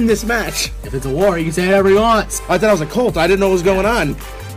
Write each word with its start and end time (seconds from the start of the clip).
is 0.00 0.02
in 0.02 0.06
this 0.06 0.24
match? 0.24 0.70
If 0.84 0.94
it's 0.94 1.06
a 1.06 1.10
war, 1.10 1.36
he 1.36 1.44
can 1.44 1.52
say 1.52 1.66
whatever 1.66 1.88
he 1.90 1.94
wants. 1.94 2.40
I 2.48 2.58
thought 2.58 2.70
I 2.70 2.72
was 2.72 2.80
a 2.80 2.86
cult. 2.86 3.16
I 3.16 3.26
didn't 3.26 3.40
know 3.40 3.48
what 3.48 3.54
was 3.54 3.62
going 3.62 3.86
on. 3.86 4.12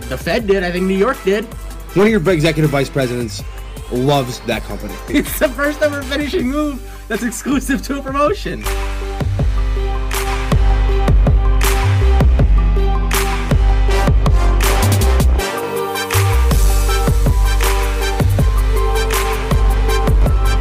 The 0.10 0.18
Fed 0.18 0.48
did. 0.48 0.64
I 0.64 0.72
think 0.72 0.86
New 0.86 0.98
York 0.98 1.18
did. 1.24 1.46
One 1.96 2.08
of 2.08 2.12
your 2.12 2.30
executive 2.30 2.72
vice 2.72 2.90
presidents 2.90 3.44
loves 3.92 4.40
that 4.42 4.64
company. 4.64 4.94
It's 5.10 5.40
the 5.40 5.50
first 5.50 5.82
ever 5.82 6.02
finishing 6.04 6.50
move 6.50 6.82
that's 7.08 7.24
exclusive 7.24 7.82
to 7.84 8.00
a 8.00 8.02
promotion. 8.02 8.64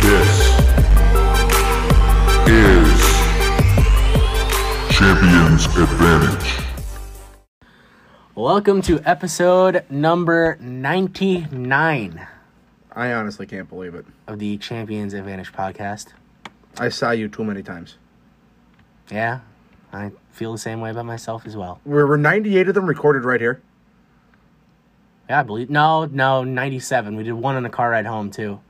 This 0.00 0.52
is 2.48 2.81
Champions 5.62 5.92
Advantage. 5.92 6.64
Welcome 8.34 8.82
to 8.82 9.00
episode 9.04 9.84
number 9.88 10.56
99 10.60 12.26
I 12.94 13.12
honestly 13.12 13.46
can't 13.46 13.68
believe 13.68 13.94
it. 13.94 14.04
of 14.26 14.38
the 14.40 14.58
Champions 14.58 15.14
Advantage 15.14 15.52
podcast. 15.52 16.08
I 16.78 16.88
saw 16.88 17.12
you 17.12 17.28
too 17.28 17.44
many 17.44 17.62
times. 17.62 17.96
Yeah, 19.10 19.40
I 19.92 20.10
feel 20.32 20.50
the 20.52 20.58
same 20.58 20.80
way 20.80 20.90
about 20.90 21.06
myself 21.06 21.46
as 21.46 21.56
well. 21.56 21.80
Were, 21.84 22.06
were 22.08 22.18
98 22.18 22.68
of 22.68 22.74
them 22.74 22.86
recorded 22.86 23.24
right 23.24 23.40
here? 23.40 23.62
Yeah, 25.28 25.40
I 25.40 25.42
believe. 25.44 25.70
No, 25.70 26.06
no, 26.06 26.42
97. 26.44 27.14
We 27.16 27.22
did 27.22 27.32
one 27.34 27.54
on 27.56 27.62
the 27.62 27.70
car 27.70 27.90
ride 27.90 28.06
home, 28.06 28.30
too, 28.32 28.60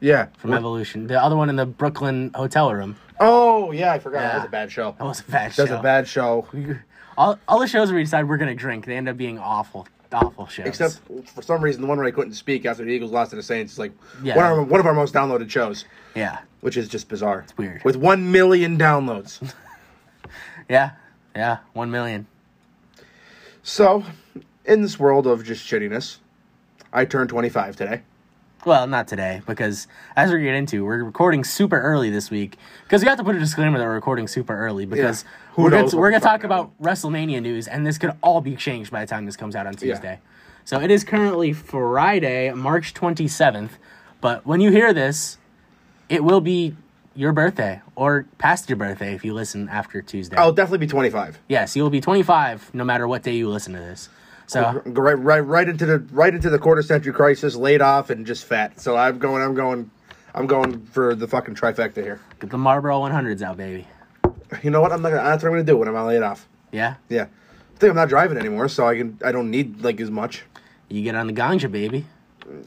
Yeah. 0.00 0.26
from 0.36 0.50
What- 0.50 0.58
Evolution. 0.58 1.06
The 1.06 1.22
other 1.22 1.36
one 1.36 1.48
in 1.48 1.56
the 1.56 1.66
Brooklyn 1.66 2.30
hotel 2.34 2.72
room. 2.74 2.96
Oh, 3.20 3.70
yeah, 3.72 3.92
I 3.92 3.98
forgot. 3.98 4.20
That 4.20 4.34
was 4.36 4.44
a 4.46 4.48
bad 4.50 4.72
show. 4.72 4.94
That 4.98 5.04
was 5.04 5.20
a 5.20 5.24
bad 5.30 5.50
That 5.50 5.54
show. 5.54 5.62
was 5.62 5.70
a 5.70 5.82
bad 5.82 6.08
show. 6.08 6.46
all, 7.18 7.38
all 7.46 7.58
the 7.60 7.66
shows 7.68 7.88
where 7.88 7.96
we 7.96 8.04
decide 8.04 8.28
we're 8.28 8.36
going 8.38 8.48
to 8.48 8.54
drink, 8.54 8.86
they 8.86 8.96
end 8.96 9.08
up 9.08 9.16
being 9.16 9.38
awful, 9.38 9.86
awful 10.12 10.46
shows. 10.46 10.66
Except 10.66 11.00
for 11.28 11.42
some 11.42 11.62
reason, 11.62 11.82
the 11.82 11.86
one 11.88 11.98
where 11.98 12.06
I 12.06 12.10
couldn't 12.10 12.34
speak 12.34 12.64
after 12.66 12.84
the 12.84 12.90
Eagles 12.90 13.12
lost 13.12 13.30
to 13.30 13.36
the 13.36 13.42
Saints 13.42 13.72
is 13.74 13.78
like 13.78 13.92
Yeah. 14.22 14.36
one, 14.36 14.44
of 14.46 14.52
our, 14.58 14.62
one 14.64 14.80
of 14.80 14.86
our 14.86 14.94
most 14.94 15.14
downloaded 15.14 15.50
shows, 15.50 15.84
yeah, 16.14 16.38
which 16.60 16.76
is 16.76 16.88
just 16.88 17.08
bizarre. 17.08 17.40
It's 17.40 17.56
weird. 17.56 17.84
With 17.84 17.96
1 17.96 18.32
million 18.32 18.76
downloads. 18.78 19.52
yeah, 20.68 20.92
yeah, 21.36 21.58
one 21.74 21.90
million. 21.90 22.26
so, 23.62 24.04
in 24.64 24.82
this 24.82 24.98
world 24.98 25.26
of 25.26 25.44
just 25.44 25.64
shittiness, 25.70 26.18
I 26.92 27.04
turned 27.04 27.30
25 27.30 27.76
today. 27.76 28.02
Well, 28.64 28.86
not 28.86 29.08
today, 29.08 29.42
because 29.44 29.88
as 30.14 30.30
we 30.30 30.40
get 30.42 30.54
into, 30.54 30.84
we're 30.84 31.02
recording 31.02 31.42
super 31.42 31.80
early 31.80 32.10
this 32.10 32.30
week. 32.30 32.56
Because 32.84 33.02
we 33.02 33.08
have 33.08 33.18
to 33.18 33.24
put 33.24 33.34
a 33.34 33.40
disclaimer 33.40 33.76
that 33.78 33.84
we're 33.84 33.94
recording 33.94 34.28
super 34.28 34.56
early 34.56 34.86
because 34.86 35.24
Who 35.54 35.62
we're 35.64 35.70
going 35.70 35.88
to, 35.88 35.96
we're 35.96 36.12
to 36.12 36.20
talk 36.20 36.44
about 36.44 36.70
WrestleMania 36.80 37.42
news, 37.42 37.66
and 37.66 37.84
this 37.84 37.98
could 37.98 38.12
all 38.22 38.40
be 38.40 38.54
changed 38.54 38.92
by 38.92 39.00
the 39.00 39.08
time 39.08 39.26
this 39.26 39.36
comes 39.36 39.56
out 39.56 39.66
on 39.66 39.72
Yeah. 39.74 39.94
Tuesday. 39.94 40.20
So 40.64 40.80
it 40.80 40.92
is 40.92 41.02
currently 41.02 41.52
Friday, 41.52 42.52
March 42.52 42.94
twenty 42.94 43.26
seventh. 43.26 43.78
But 44.20 44.46
when 44.46 44.60
you 44.60 44.70
hear 44.70 44.92
this, 44.92 45.38
it 46.08 46.22
will 46.22 46.40
be 46.40 46.76
your 47.16 47.32
birthday 47.32 47.80
or 47.96 48.26
past 48.38 48.70
your 48.70 48.76
birthday 48.76 49.12
if 49.12 49.24
you 49.24 49.34
listen 49.34 49.68
after 49.68 50.00
Tuesday. 50.00 50.36
Oh, 50.38 50.42
I'll 50.42 50.52
definitely 50.52 50.86
be 50.86 50.90
25. 50.90 51.40
yes, 51.48 51.74
you'll 51.74 51.90
be 51.90 52.00
twenty 52.00 52.22
five 52.22 52.72
no 52.72 52.84
matter 52.84 53.08
what 53.08 53.24
day 53.24 53.34
you 53.34 53.48
listen 53.48 53.72
to 53.72 53.80
this. 53.80 54.08
So 54.46 54.82
right, 54.84 55.14
right, 55.14 55.40
right 55.40 55.68
into 55.68 55.86
the 55.86 55.98
right 56.12 56.34
into 56.34 56.50
the 56.50 56.58
quarter 56.58 56.82
century 56.82 57.12
crisis, 57.12 57.54
laid 57.56 57.80
off 57.80 58.10
and 58.10 58.26
just 58.26 58.44
fat. 58.44 58.80
So 58.80 58.96
I'm 58.96 59.18
going, 59.18 59.42
I'm 59.42 59.54
going, 59.54 59.90
I'm 60.34 60.46
going 60.46 60.84
for 60.86 61.14
the 61.14 61.26
fucking 61.28 61.54
trifecta 61.54 62.02
here. 62.02 62.20
get 62.40 62.50
the 62.50 62.58
Marlboro 62.58 63.00
one 63.00 63.12
hundreds 63.12 63.42
out, 63.42 63.56
baby. 63.56 63.86
You 64.62 64.70
know 64.70 64.80
what? 64.82 64.92
I'm 64.92 65.00
not. 65.02 65.10
Gonna, 65.10 65.22
that's 65.22 65.42
what 65.42 65.48
I'm 65.50 65.54
gonna 65.54 65.64
do 65.64 65.76
when 65.78 65.88
I'm 65.88 66.06
laid 66.06 66.22
off. 66.22 66.46
Yeah, 66.72 66.94
Yeah, 67.08 67.22
I 67.24 67.78
think 67.78 67.90
I'm 67.90 67.96
not 67.96 68.08
driving 68.08 68.36
anymore, 68.38 68.68
so 68.68 68.86
I 68.86 68.96
can. 68.96 69.18
I 69.24 69.32
don't 69.32 69.50
need 69.50 69.82
like 69.82 70.00
as 70.00 70.10
much. 70.10 70.42
you 70.88 71.02
get 71.02 71.14
on 71.14 71.26
the 71.26 71.32
ganja, 71.32 71.70
baby. 71.70 72.06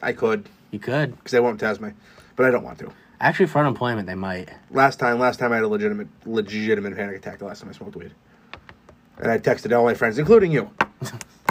I 0.01 0.13
could 0.13 0.47
You 0.71 0.79
could. 0.79 1.15
because 1.17 1.31
they 1.31 1.39
won't 1.39 1.59
test 1.59 1.81
me, 1.81 1.91
but 2.35 2.45
I 2.45 2.51
don't 2.51 2.63
want 2.63 2.79
to. 2.79 2.91
Actually, 3.19 3.47
for 3.47 3.59
unemployment, 3.59 4.07
they 4.07 4.15
might. 4.15 4.49
Last 4.71 4.99
time, 4.99 5.19
last 5.19 5.39
time 5.39 5.51
I 5.51 5.55
had 5.55 5.63
a 5.63 5.67
legitimate, 5.67 6.07
legitimate 6.25 6.95
panic 6.95 7.17
attack. 7.17 7.39
The 7.39 7.45
last 7.45 7.61
time 7.61 7.69
I 7.69 7.73
smoked 7.73 7.95
weed, 7.95 8.11
and 9.17 9.31
I 9.31 9.37
texted 9.37 9.75
all 9.77 9.85
my 9.85 9.93
friends, 9.93 10.17
including 10.17 10.51
you, 10.51 10.69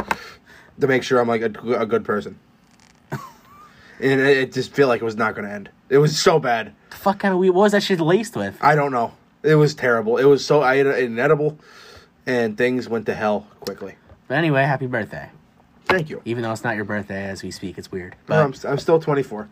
to 0.80 0.86
make 0.86 1.02
sure 1.02 1.20
I'm 1.20 1.28
like 1.28 1.42
a, 1.42 1.80
a 1.80 1.86
good 1.86 2.04
person. 2.04 2.38
and 3.10 4.20
it, 4.20 4.36
it 4.38 4.52
just 4.52 4.72
feel 4.72 4.88
like 4.88 5.00
it 5.00 5.04
was 5.04 5.16
not 5.16 5.34
gonna 5.34 5.50
end. 5.50 5.70
It 5.88 5.98
was 5.98 6.18
so 6.18 6.38
bad. 6.38 6.72
The 6.90 6.96
fuck 6.96 7.18
kind 7.20 7.32
of 7.32 7.40
weed? 7.40 7.50
What 7.50 7.62
was 7.62 7.72
that 7.72 7.82
shit 7.82 8.00
laced 8.00 8.36
with? 8.36 8.56
I 8.60 8.74
don't 8.74 8.92
know. 8.92 9.12
It 9.42 9.56
was 9.56 9.74
terrible. 9.74 10.16
It 10.16 10.24
was 10.24 10.44
so 10.44 10.62
I 10.62 10.74
ate 10.74 10.86
an 10.86 11.18
edible, 11.18 11.58
and 12.26 12.56
things 12.56 12.88
went 12.88 13.06
to 13.06 13.14
hell 13.14 13.46
quickly. 13.60 13.96
But 14.26 14.38
anyway, 14.38 14.62
happy 14.64 14.86
birthday. 14.86 15.28
Thank 15.84 16.08
you. 16.08 16.22
Even 16.24 16.42
though 16.42 16.52
it's 16.52 16.64
not 16.64 16.76
your 16.76 16.86
birthday 16.86 17.24
as 17.24 17.42
we 17.42 17.50
speak, 17.50 17.76
it's 17.76 17.92
weird. 17.92 18.16
But 18.26 18.38
I'm, 18.38 18.54
I'm 18.70 18.78
still 18.78 18.98
24. 18.98 19.48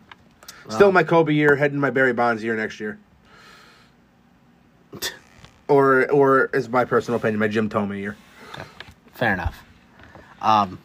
Still 0.69 0.91
my 0.91 1.03
Kobe 1.03 1.33
year, 1.33 1.55
heading 1.55 1.79
my 1.79 1.89
Barry 1.89 2.13
Bonds 2.13 2.43
year 2.43 2.55
next 2.55 2.79
year. 2.79 2.99
Or, 5.69 6.11
or 6.11 6.49
is 6.53 6.67
my 6.67 6.83
personal 6.83 7.17
opinion, 7.17 7.39
my 7.39 7.47
Jim 7.47 7.69
Thome 7.69 7.97
year. 7.97 8.17
fair 9.13 9.33
enough. 9.33 9.63
Um, 10.41 10.77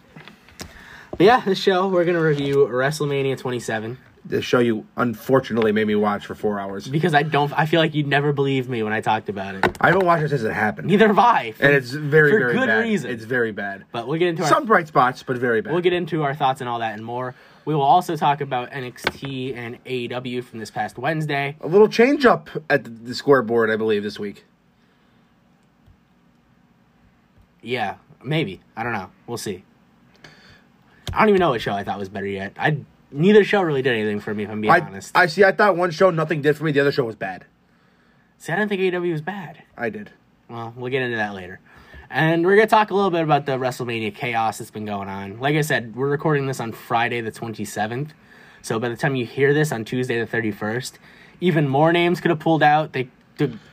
but 1.19 1.25
yeah, 1.25 1.41
this 1.41 1.59
show 1.59 1.89
we're 1.89 2.05
gonna 2.05 2.21
review 2.23 2.67
WrestleMania 2.71 3.37
27 3.37 3.99
The 4.25 4.41
show 4.43 4.59
you 4.61 4.87
unfortunately 4.97 5.73
made 5.73 5.87
me 5.87 5.95
watch 5.95 6.27
for 6.27 6.35
four 6.35 6.59
hours. 6.61 6.87
because 6.89 7.15
I 7.15 7.23
don't. 7.23 7.53
I 7.59 7.67
feel 7.67 7.81
like 7.81 7.95
you'd 7.95 8.07
never 8.07 8.33
believe 8.33 8.69
me 8.69 8.83
when 8.83 8.93
I 8.93 9.01
talked 9.01 9.29
about 9.29 9.55
it. 9.57 9.77
I 9.81 9.89
haven't 9.89 10.05
watched 10.07 10.25
it 10.25 10.29
since 10.31 10.43
it 10.43 10.53
happened, 10.53 10.89
Neither 10.89 11.09
have 11.09 11.19
I. 11.19 11.55
and 11.61 11.73
it's 11.75 11.91
very, 11.91 12.31
for 12.33 12.39
very 12.39 12.53
good 12.55 12.67
bad. 12.67 12.79
reason. 12.85 13.11
It's 13.11 13.25
very 13.25 13.53
bad. 13.53 13.85
But 13.93 14.07
we'll 14.07 14.19
get 14.19 14.29
into 14.29 14.43
our 14.43 14.49
Some 14.49 14.65
bright 14.67 14.89
spots, 14.89 15.23
but 15.23 15.37
very 15.39 15.61
bad. 15.61 15.73
We'll 15.73 15.83
get 15.83 15.93
into 15.93 16.23
our 16.23 16.35
thoughts 16.35 16.61
and 16.61 16.69
all 16.69 16.79
that 16.81 16.95
and 16.95 17.05
more. 17.05 17.35
We 17.65 17.75
will 17.75 17.83
also 17.83 18.17
talk 18.17 18.41
about 18.41 18.71
NXT 18.71 19.55
and 19.55 19.83
AEW 19.85 20.43
from 20.43 20.59
this 20.59 20.71
past 20.71 20.97
Wednesday. 20.99 21.57
a 21.61 21.67
little 21.69 21.89
change 21.89 22.25
up 22.25 22.49
at 22.71 22.85
the, 22.85 22.91
the 22.91 23.15
scoreboard, 23.15 23.71
I 23.71 23.77
believe, 23.77 24.03
this 24.03 24.19
week. 24.19 24.45
Yeah, 27.61 27.97
maybe. 28.25 28.61
I 28.77 28.83
don't 28.83 28.93
know. 28.93 29.11
We'll 29.27 29.37
see. 29.37 29.65
I 31.13 31.21
don't 31.21 31.29
even 31.31 31.41
know 31.41 31.51
what 31.51 31.61
show 31.61 31.73
I 31.73 31.85
thought 31.85 31.99
was 31.99 32.09
better 32.09 32.27
yet. 32.27 32.53
I 32.59 32.79
neither 33.11 33.45
show 33.45 33.63
really 33.63 33.83
did 33.83 33.95
anything 33.95 34.21
for 34.21 34.35
me, 34.35 34.45
if 34.45 34.51
I'm 34.51 34.61
being 34.61 34.73
I, 34.73 34.81
honest. 34.81 35.17
I 35.17 35.27
see. 35.27 35.45
I 35.45 35.53
thought 35.53 35.77
one 35.77 35.91
show 35.91 36.11
nothing 36.11 36.43
did 36.43 36.57
for 36.57 36.65
me. 36.65 36.73
The 36.73 36.81
other 36.81 36.93
show 36.93 37.05
was 37.05 37.17
bad. 37.17 37.45
see, 38.39 38.53
I 38.53 38.57
didn't 38.57 38.69
think 38.69 38.81
AEW 38.83 39.13
was 39.13 39.23
bad. 39.23 39.63
I 39.77 39.91
did. 39.91 40.11
Well, 40.49 40.73
we'll 40.77 40.91
get 40.91 41.03
into 41.03 41.17
that 41.17 41.35
later. 41.35 41.61
And 42.11 42.45
we're 42.47 42.57
gonna 42.57 42.67
talk 42.69 42.91
a 42.91 42.95
little 42.95 43.11
bit 43.11 43.23
about 43.23 43.47
the 43.47 43.53
WrestleMania 43.59 44.15
chaos 44.15 44.59
that's 44.59 44.71
been 44.71 44.87
going 44.87 45.09
on. 45.09 45.41
Like 45.41 45.57
I 45.57 45.61
said, 45.61 45.95
we're 45.95 46.09
recording 46.09 46.47
this 46.47 46.61
on 46.61 46.73
Friday 46.73 47.21
the 47.21 47.31
27th. 47.33 48.11
So 48.63 48.79
by 48.79 48.89
the 48.89 48.97
time 48.97 49.15
you 49.15 49.27
hear 49.27 49.53
this 49.55 49.73
on 49.73 49.85
Tuesday 49.85 50.19
the 50.23 50.27
31st, 50.27 50.93
even 51.41 51.69
more 51.69 51.93
names 51.93 52.21
could 52.21 52.31
have 52.31 52.41
pulled 52.41 52.63
out. 52.63 52.93
They, 52.93 53.09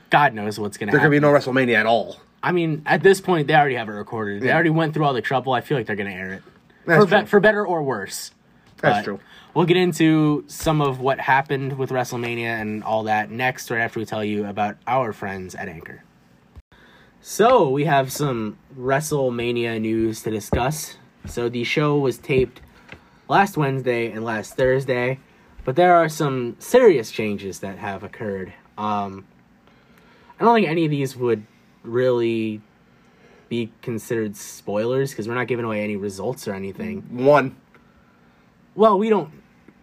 God 0.09 0.34
knows 0.34 0.59
what's 0.59 0.78
gonna 0.78 0.91
happen. 0.91 1.00
There 1.02 1.09
could 1.09 1.16
be 1.16 1.19
no 1.19 1.31
WrestleMania 1.34 1.75
at 1.75 1.85
all. 1.85 2.17
I 2.44 2.52
mean, 2.52 2.84
at 2.85 3.02
this 3.02 3.22
point, 3.22 3.47
they 3.47 3.56
already 3.56 3.75
have 3.75 3.88
it 3.90 3.94
recorded. 3.94 4.41
They 4.41 4.47
Yeah. 4.47 4.53
already 4.53 4.69
went 4.69 4.94
through 4.94 5.06
all 5.06 5.13
the 5.13 5.22
trouble. 5.22 5.53
I 5.53 5.62
feel 5.62 5.78
like 5.78 5.88
they're 5.88 5.96
going 5.96 6.12
to 6.12 6.16
air 6.16 6.34
it. 6.34 6.44
For, 6.85 7.06
be- 7.06 7.25
for 7.25 7.40
better 7.40 7.66
or 7.66 7.84
worse. 7.84 8.31
That's 8.81 9.00
But 9.00 9.03
true. 9.03 9.19
We'll 9.53 9.66
get 9.66 9.78
into 9.78 10.44
some 10.47 10.81
of 10.81 11.00
what 11.00 11.19
happened 11.19 11.78
with 11.78 11.90
WrestleMania 11.90 12.62
and 12.62 12.84
all 12.84 13.03
that 13.03 13.31
next, 13.31 13.72
right 13.72 13.79
after 13.79 14.00
we 14.00 14.06
tell 14.06 14.23
you 14.23 14.46
about 14.46 14.78
our 14.85 15.13
friends 15.13 15.56
at 15.56 15.69
Anchor. 15.69 16.03
So, 17.22 17.69
we 17.69 17.85
have 17.85 18.12
some 18.12 18.58
WrestleMania 18.78 19.82
news 19.82 20.22
to 20.23 20.29
discuss. 20.29 20.97
So, 21.26 21.49
the 21.49 21.64
show 21.64 21.97
was 21.97 22.17
taped 22.17 22.61
last 23.28 23.58
Wednesday 23.58 24.11
and 24.11 24.23
last 24.23 24.55
Thursday, 24.55 25.20
but 25.64 25.76
there 25.76 25.96
are 25.96 26.09
some 26.09 26.55
serious 26.59 27.09
changes 27.09 27.59
that 27.59 27.78
have 27.78 28.03
occurred. 28.03 28.53
Um, 28.78 29.26
I 30.40 30.43
don't 30.43 30.53
think 30.53 30.67
any 30.67 30.85
of 30.85 30.91
these 30.91 31.16
would 31.16 31.46
really 31.84 32.61
be 33.50 33.72
considered 33.82 34.36
spoilers 34.36 35.12
because 35.12 35.28
we're 35.28 35.36
not 35.36 35.47
giving 35.47 35.66
away 35.66 35.84
any 35.84 35.96
results 35.96 36.47
or 36.47 36.53
anything. 36.53 37.02
One. 37.26 37.56
Well, 38.76 38.97
we 38.97 39.09
don't 39.09 39.32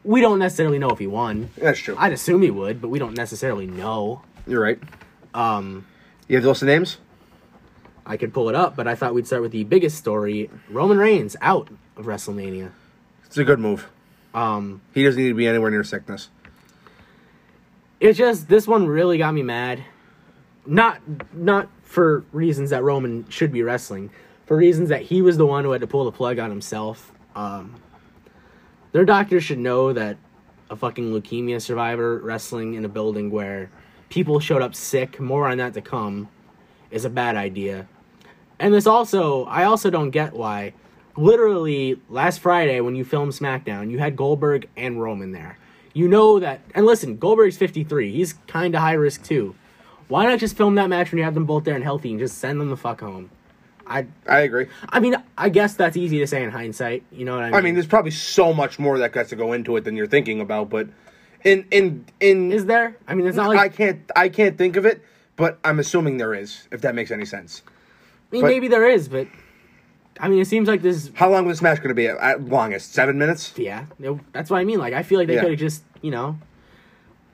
we 0.05 0.20
don't 0.20 0.38
necessarily 0.38 0.79
know 0.79 0.91
if 0.91 0.99
he 0.99 1.06
won. 1.06 1.50
That's 1.56 1.79
true. 1.79 1.94
I'd 1.99 2.12
assume 2.12 2.43
he 2.43 2.50
would, 2.50 2.81
but 2.82 2.88
we 2.88 2.99
don't 2.99 3.17
necessarily 3.17 3.67
know. 3.67 4.23
You're 4.47 4.61
right. 4.62 4.79
Um, 5.35 5.87
You 6.29 6.37
have 6.37 6.43
the 6.43 6.49
list 6.49 6.62
of 6.62 6.67
names? 6.69 6.99
I 8.05 8.17
could 8.17 8.35
pull 8.35 8.49
it 8.49 8.55
up, 8.56 8.75
but 8.75 8.88
I 8.88 8.97
thought 8.97 9.14
we'd 9.14 9.26
start 9.29 9.43
with 9.43 9.53
the 9.53 9.62
biggest 9.64 9.97
story: 9.97 10.50
Roman 10.69 10.99
Reigns 10.99 11.37
out 11.41 11.69
of 11.97 12.06
WrestleMania. 12.06 12.73
It's 13.25 13.38
a 13.38 13.44
good 13.44 13.61
move. 13.61 13.88
Um, 14.35 14.81
He 14.93 15.05
doesn't 15.05 15.20
need 15.23 15.29
to 15.29 15.35
be 15.35 15.47
anywhere 15.47 15.70
near 15.70 15.85
sickness. 15.85 16.29
it 18.00 18.14
just 18.14 18.49
this 18.49 18.67
one 18.67 18.87
really 18.88 19.19
got 19.19 19.32
me 19.32 19.43
mad. 19.43 19.85
Not 20.67 21.00
not 21.32 21.69
for 21.92 22.24
reasons 22.32 22.70
that 22.70 22.82
Roman 22.82 23.28
should 23.28 23.52
be 23.52 23.62
wrestling, 23.62 24.10
for 24.46 24.56
reasons 24.56 24.88
that 24.88 25.02
he 25.02 25.20
was 25.20 25.36
the 25.36 25.44
one 25.44 25.62
who 25.62 25.72
had 25.72 25.82
to 25.82 25.86
pull 25.86 26.06
the 26.06 26.12
plug 26.12 26.38
on 26.38 26.48
himself. 26.48 27.12
Um, 27.36 27.74
their 28.92 29.04
doctors 29.04 29.44
should 29.44 29.58
know 29.58 29.92
that 29.92 30.16
a 30.70 30.76
fucking 30.76 31.12
leukemia 31.12 31.60
survivor 31.60 32.18
wrestling 32.18 32.74
in 32.74 32.86
a 32.86 32.88
building 32.88 33.30
where 33.30 33.70
people 34.08 34.40
showed 34.40 34.62
up 34.62 34.74
sick, 34.74 35.20
more 35.20 35.46
on 35.46 35.58
that 35.58 35.74
to 35.74 35.82
come, 35.82 36.30
is 36.90 37.04
a 37.04 37.10
bad 37.10 37.36
idea. 37.36 37.86
And 38.58 38.72
this 38.72 38.86
also, 38.86 39.44
I 39.44 39.64
also 39.64 39.90
don't 39.90 40.10
get 40.10 40.32
why. 40.32 40.72
Literally, 41.18 42.00
last 42.08 42.40
Friday 42.40 42.80
when 42.80 42.96
you 42.96 43.04
filmed 43.04 43.32
SmackDown, 43.32 43.90
you 43.90 43.98
had 43.98 44.16
Goldberg 44.16 44.66
and 44.78 45.00
Roman 45.00 45.32
there. 45.32 45.58
You 45.92 46.08
know 46.08 46.38
that, 46.38 46.60
and 46.74 46.86
listen, 46.86 47.18
Goldberg's 47.18 47.58
53. 47.58 48.12
He's 48.12 48.32
kind 48.46 48.74
of 48.74 48.80
high 48.80 48.94
risk 48.94 49.24
too. 49.24 49.54
Why 50.12 50.26
not 50.26 50.38
just 50.38 50.59
film 50.59 50.75
that 50.75 50.91
match 50.91 51.11
when 51.11 51.17
you 51.17 51.25
have 51.25 51.32
them 51.32 51.47
both 51.47 51.64
there 51.64 51.75
and 51.75 51.82
healthy 51.82 52.11
and 52.11 52.19
just 52.19 52.37
send 52.37 52.61
them 52.61 52.69
the 52.69 52.76
fuck 52.76 53.00
home? 53.00 53.31
I, 53.87 54.05
I 54.29 54.41
agree. 54.41 54.67
I 54.91 55.00
mean, 55.00 55.17
I 55.38 55.49
guess 55.49 55.73
that's 55.73 55.97
easy 55.97 56.19
to 56.19 56.26
say 56.26 56.43
in 56.43 56.50
hindsight. 56.50 57.03
You 57.11 57.25
know 57.25 57.35
what 57.37 57.44
I 57.44 57.47
mean? 57.47 57.55
I 57.55 57.61
mean, 57.62 57.73
there's 57.73 57.87
probably 57.87 58.11
so 58.11 58.53
much 58.53 58.79
more 58.79 58.99
that 58.99 59.12
got 59.12 59.29
to 59.29 59.37
go 59.37 59.55
into 59.55 59.75
it 59.79 59.85
than 59.85 59.97
you're 59.97 60.06
thinking 60.06 60.43
about, 60.43 60.69
but 60.69 60.88
in 61.44 61.67
in 61.70 62.05
in 62.20 62.53
is 62.53 62.67
there? 62.67 62.94
I 63.09 63.14
mean, 63.14 63.26
it's 63.26 63.38
not 63.38 63.49
like 63.49 63.59
I 63.59 63.70
can't 63.70 64.03
I 64.14 64.29
can't 64.29 64.59
think 64.59 64.76
of 64.76 64.85
it, 64.85 65.03
but 65.37 65.59
I'm 65.64 65.79
assuming 65.79 66.19
there 66.19 66.35
is. 66.35 66.69
If 66.70 66.82
that 66.82 66.94
makes 66.94 67.11
any 67.11 67.25
sense. 67.25 67.62
I 67.67 67.70
mean, 68.32 68.43
but- 68.43 68.49
maybe 68.49 68.69
there 68.69 68.87
is, 68.87 69.09
but 69.09 69.29
I 70.20 70.29
mean, 70.29 70.41
it 70.41 70.47
seems 70.47 70.69
like 70.69 70.82
this. 70.82 71.11
How 71.14 71.31
long 71.31 71.47
was 71.47 71.56
this 71.56 71.62
match 71.62 71.79
going 71.79 71.88
to 71.88 71.94
be? 71.94 72.09
At, 72.09 72.19
at 72.19 72.44
longest, 72.44 72.93
seven 72.93 73.17
minutes. 73.17 73.55
Yeah, 73.56 73.87
it- 73.99 74.32
that's 74.35 74.50
what 74.50 74.59
I 74.59 74.64
mean. 74.64 74.79
Like, 74.79 74.93
I 74.93 75.05
feel 75.05 75.19
like 75.19 75.26
they 75.29 75.37
Yeah. 75.37 75.41
could 75.41 75.53
have 75.53 75.59
just, 75.59 75.85
you 76.03 76.11
know, 76.11 76.38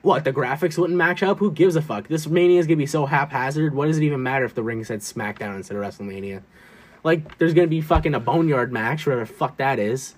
what 0.01 0.23
the 0.23 0.33
graphics 0.33 0.77
wouldn't 0.77 0.97
match 0.97 1.23
up. 1.23 1.39
Who 1.39 1.51
gives 1.51 1.75
a 1.75 1.81
fuck? 1.81 2.07
This 2.07 2.27
Mania 2.27 2.59
is 2.59 2.67
gonna 2.67 2.77
be 2.77 2.85
so 2.85 3.05
haphazard. 3.05 3.73
What 3.73 3.87
does 3.87 3.97
it 3.97 4.03
even 4.03 4.23
matter 4.23 4.45
if 4.45 4.55
the 4.55 4.63
ring 4.63 4.83
said 4.83 4.99
SmackDown 4.99 5.55
instead 5.55 5.77
of 5.77 5.83
WrestleMania? 5.83 6.41
Like, 7.03 7.37
there's 7.37 7.53
gonna 7.53 7.67
be 7.67 7.81
fucking 7.81 8.13
a 8.13 8.19
boneyard 8.19 8.71
match, 8.71 9.05
whatever 9.05 9.25
the 9.25 9.33
fuck 9.33 9.57
that 9.57 9.79
is. 9.79 10.15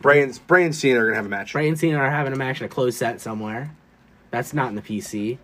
Bray 0.00 0.22
and 0.22 0.46
Bray 0.46 0.64
and 0.64 0.74
Cena 0.74 1.00
are 1.00 1.02
going 1.02 1.12
to 1.12 1.16
have 1.16 1.26
a 1.26 1.28
match. 1.28 1.52
Bray 1.52 1.68
and 1.68 1.78
Cena 1.78 1.98
are 1.98 2.10
having 2.10 2.32
a 2.32 2.36
match 2.36 2.60
in 2.60 2.66
a 2.66 2.68
closed 2.68 2.98
set 2.98 3.20
somewhere. 3.20 3.74
That's 4.30 4.54
not 4.54 4.68
in 4.68 4.76
the 4.76 4.82
PC. 4.82 5.38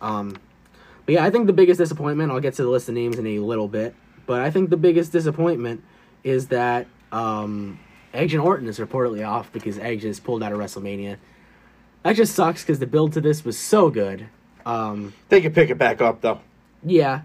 Um, 0.00 0.36
but 1.06 1.14
yeah, 1.14 1.24
I 1.24 1.30
think 1.30 1.46
the 1.46 1.52
biggest 1.52 1.78
disappointment. 1.78 2.32
I'll 2.32 2.40
get 2.40 2.54
to 2.54 2.62
the 2.62 2.68
list 2.68 2.88
of 2.88 2.94
names 2.94 3.18
in 3.18 3.26
a 3.26 3.38
little 3.38 3.68
bit, 3.68 3.94
but 4.26 4.40
I 4.40 4.50
think 4.50 4.70
the 4.70 4.76
biggest 4.76 5.12
disappointment 5.12 5.84
is 6.22 6.48
that 6.48 6.86
um, 7.12 7.78
Edge 8.12 8.34
and 8.34 8.42
Orton 8.42 8.68
is 8.68 8.78
reportedly 8.78 9.26
off 9.26 9.52
because 9.52 9.78
Edge 9.78 10.04
is 10.04 10.18
pulled 10.18 10.42
out 10.42 10.52
of 10.52 10.58
WrestleMania. 10.58 11.18
That 12.04 12.14
just 12.16 12.34
sucks 12.34 12.62
because 12.62 12.78
the 12.78 12.86
build 12.86 13.12
to 13.14 13.20
this 13.20 13.44
was 13.44 13.58
so 13.58 13.90
good. 13.90 14.28
Um, 14.64 15.12
They 15.30 15.40
can 15.40 15.52
pick 15.52 15.70
it 15.70 15.78
back 15.78 16.00
up 16.00 16.20
though. 16.20 16.40
yeah. 16.84 17.22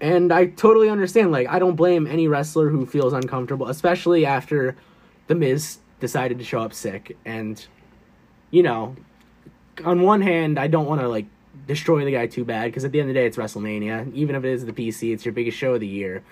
And 0.00 0.32
I 0.32 0.46
totally 0.46 0.88
understand. 0.88 1.32
Like, 1.32 1.48
I 1.48 1.58
don't 1.58 1.74
blame 1.74 2.06
any 2.06 2.28
wrestler 2.28 2.68
who 2.68 2.86
feels 2.86 3.12
uncomfortable, 3.12 3.66
especially 3.66 4.24
after 4.24 4.76
The 5.26 5.34
Miz 5.34 5.78
decided 5.98 6.38
to 6.38 6.44
show 6.44 6.60
up 6.60 6.72
sick. 6.72 7.16
And, 7.24 7.66
you 8.52 8.62
know, 8.62 8.94
on 9.84 10.02
one 10.02 10.20
hand, 10.22 10.56
I 10.56 10.68
don't 10.68 10.86
want 10.86 11.00
to, 11.00 11.08
like, 11.08 11.26
destroy 11.66 12.04
the 12.04 12.12
guy 12.12 12.28
too 12.28 12.44
bad, 12.44 12.66
because 12.66 12.84
at 12.84 12.92
the 12.92 13.00
end 13.00 13.10
of 13.10 13.14
the 13.14 13.20
day, 13.20 13.26
it's 13.26 13.36
WrestleMania. 13.36 14.14
Even 14.14 14.36
if 14.36 14.44
it 14.44 14.52
is 14.52 14.64
the 14.64 14.72
PC, 14.72 15.12
it's 15.12 15.24
your 15.24 15.32
biggest 15.34 15.58
show 15.58 15.74
of 15.74 15.80
the 15.80 15.88
year. 15.88 16.22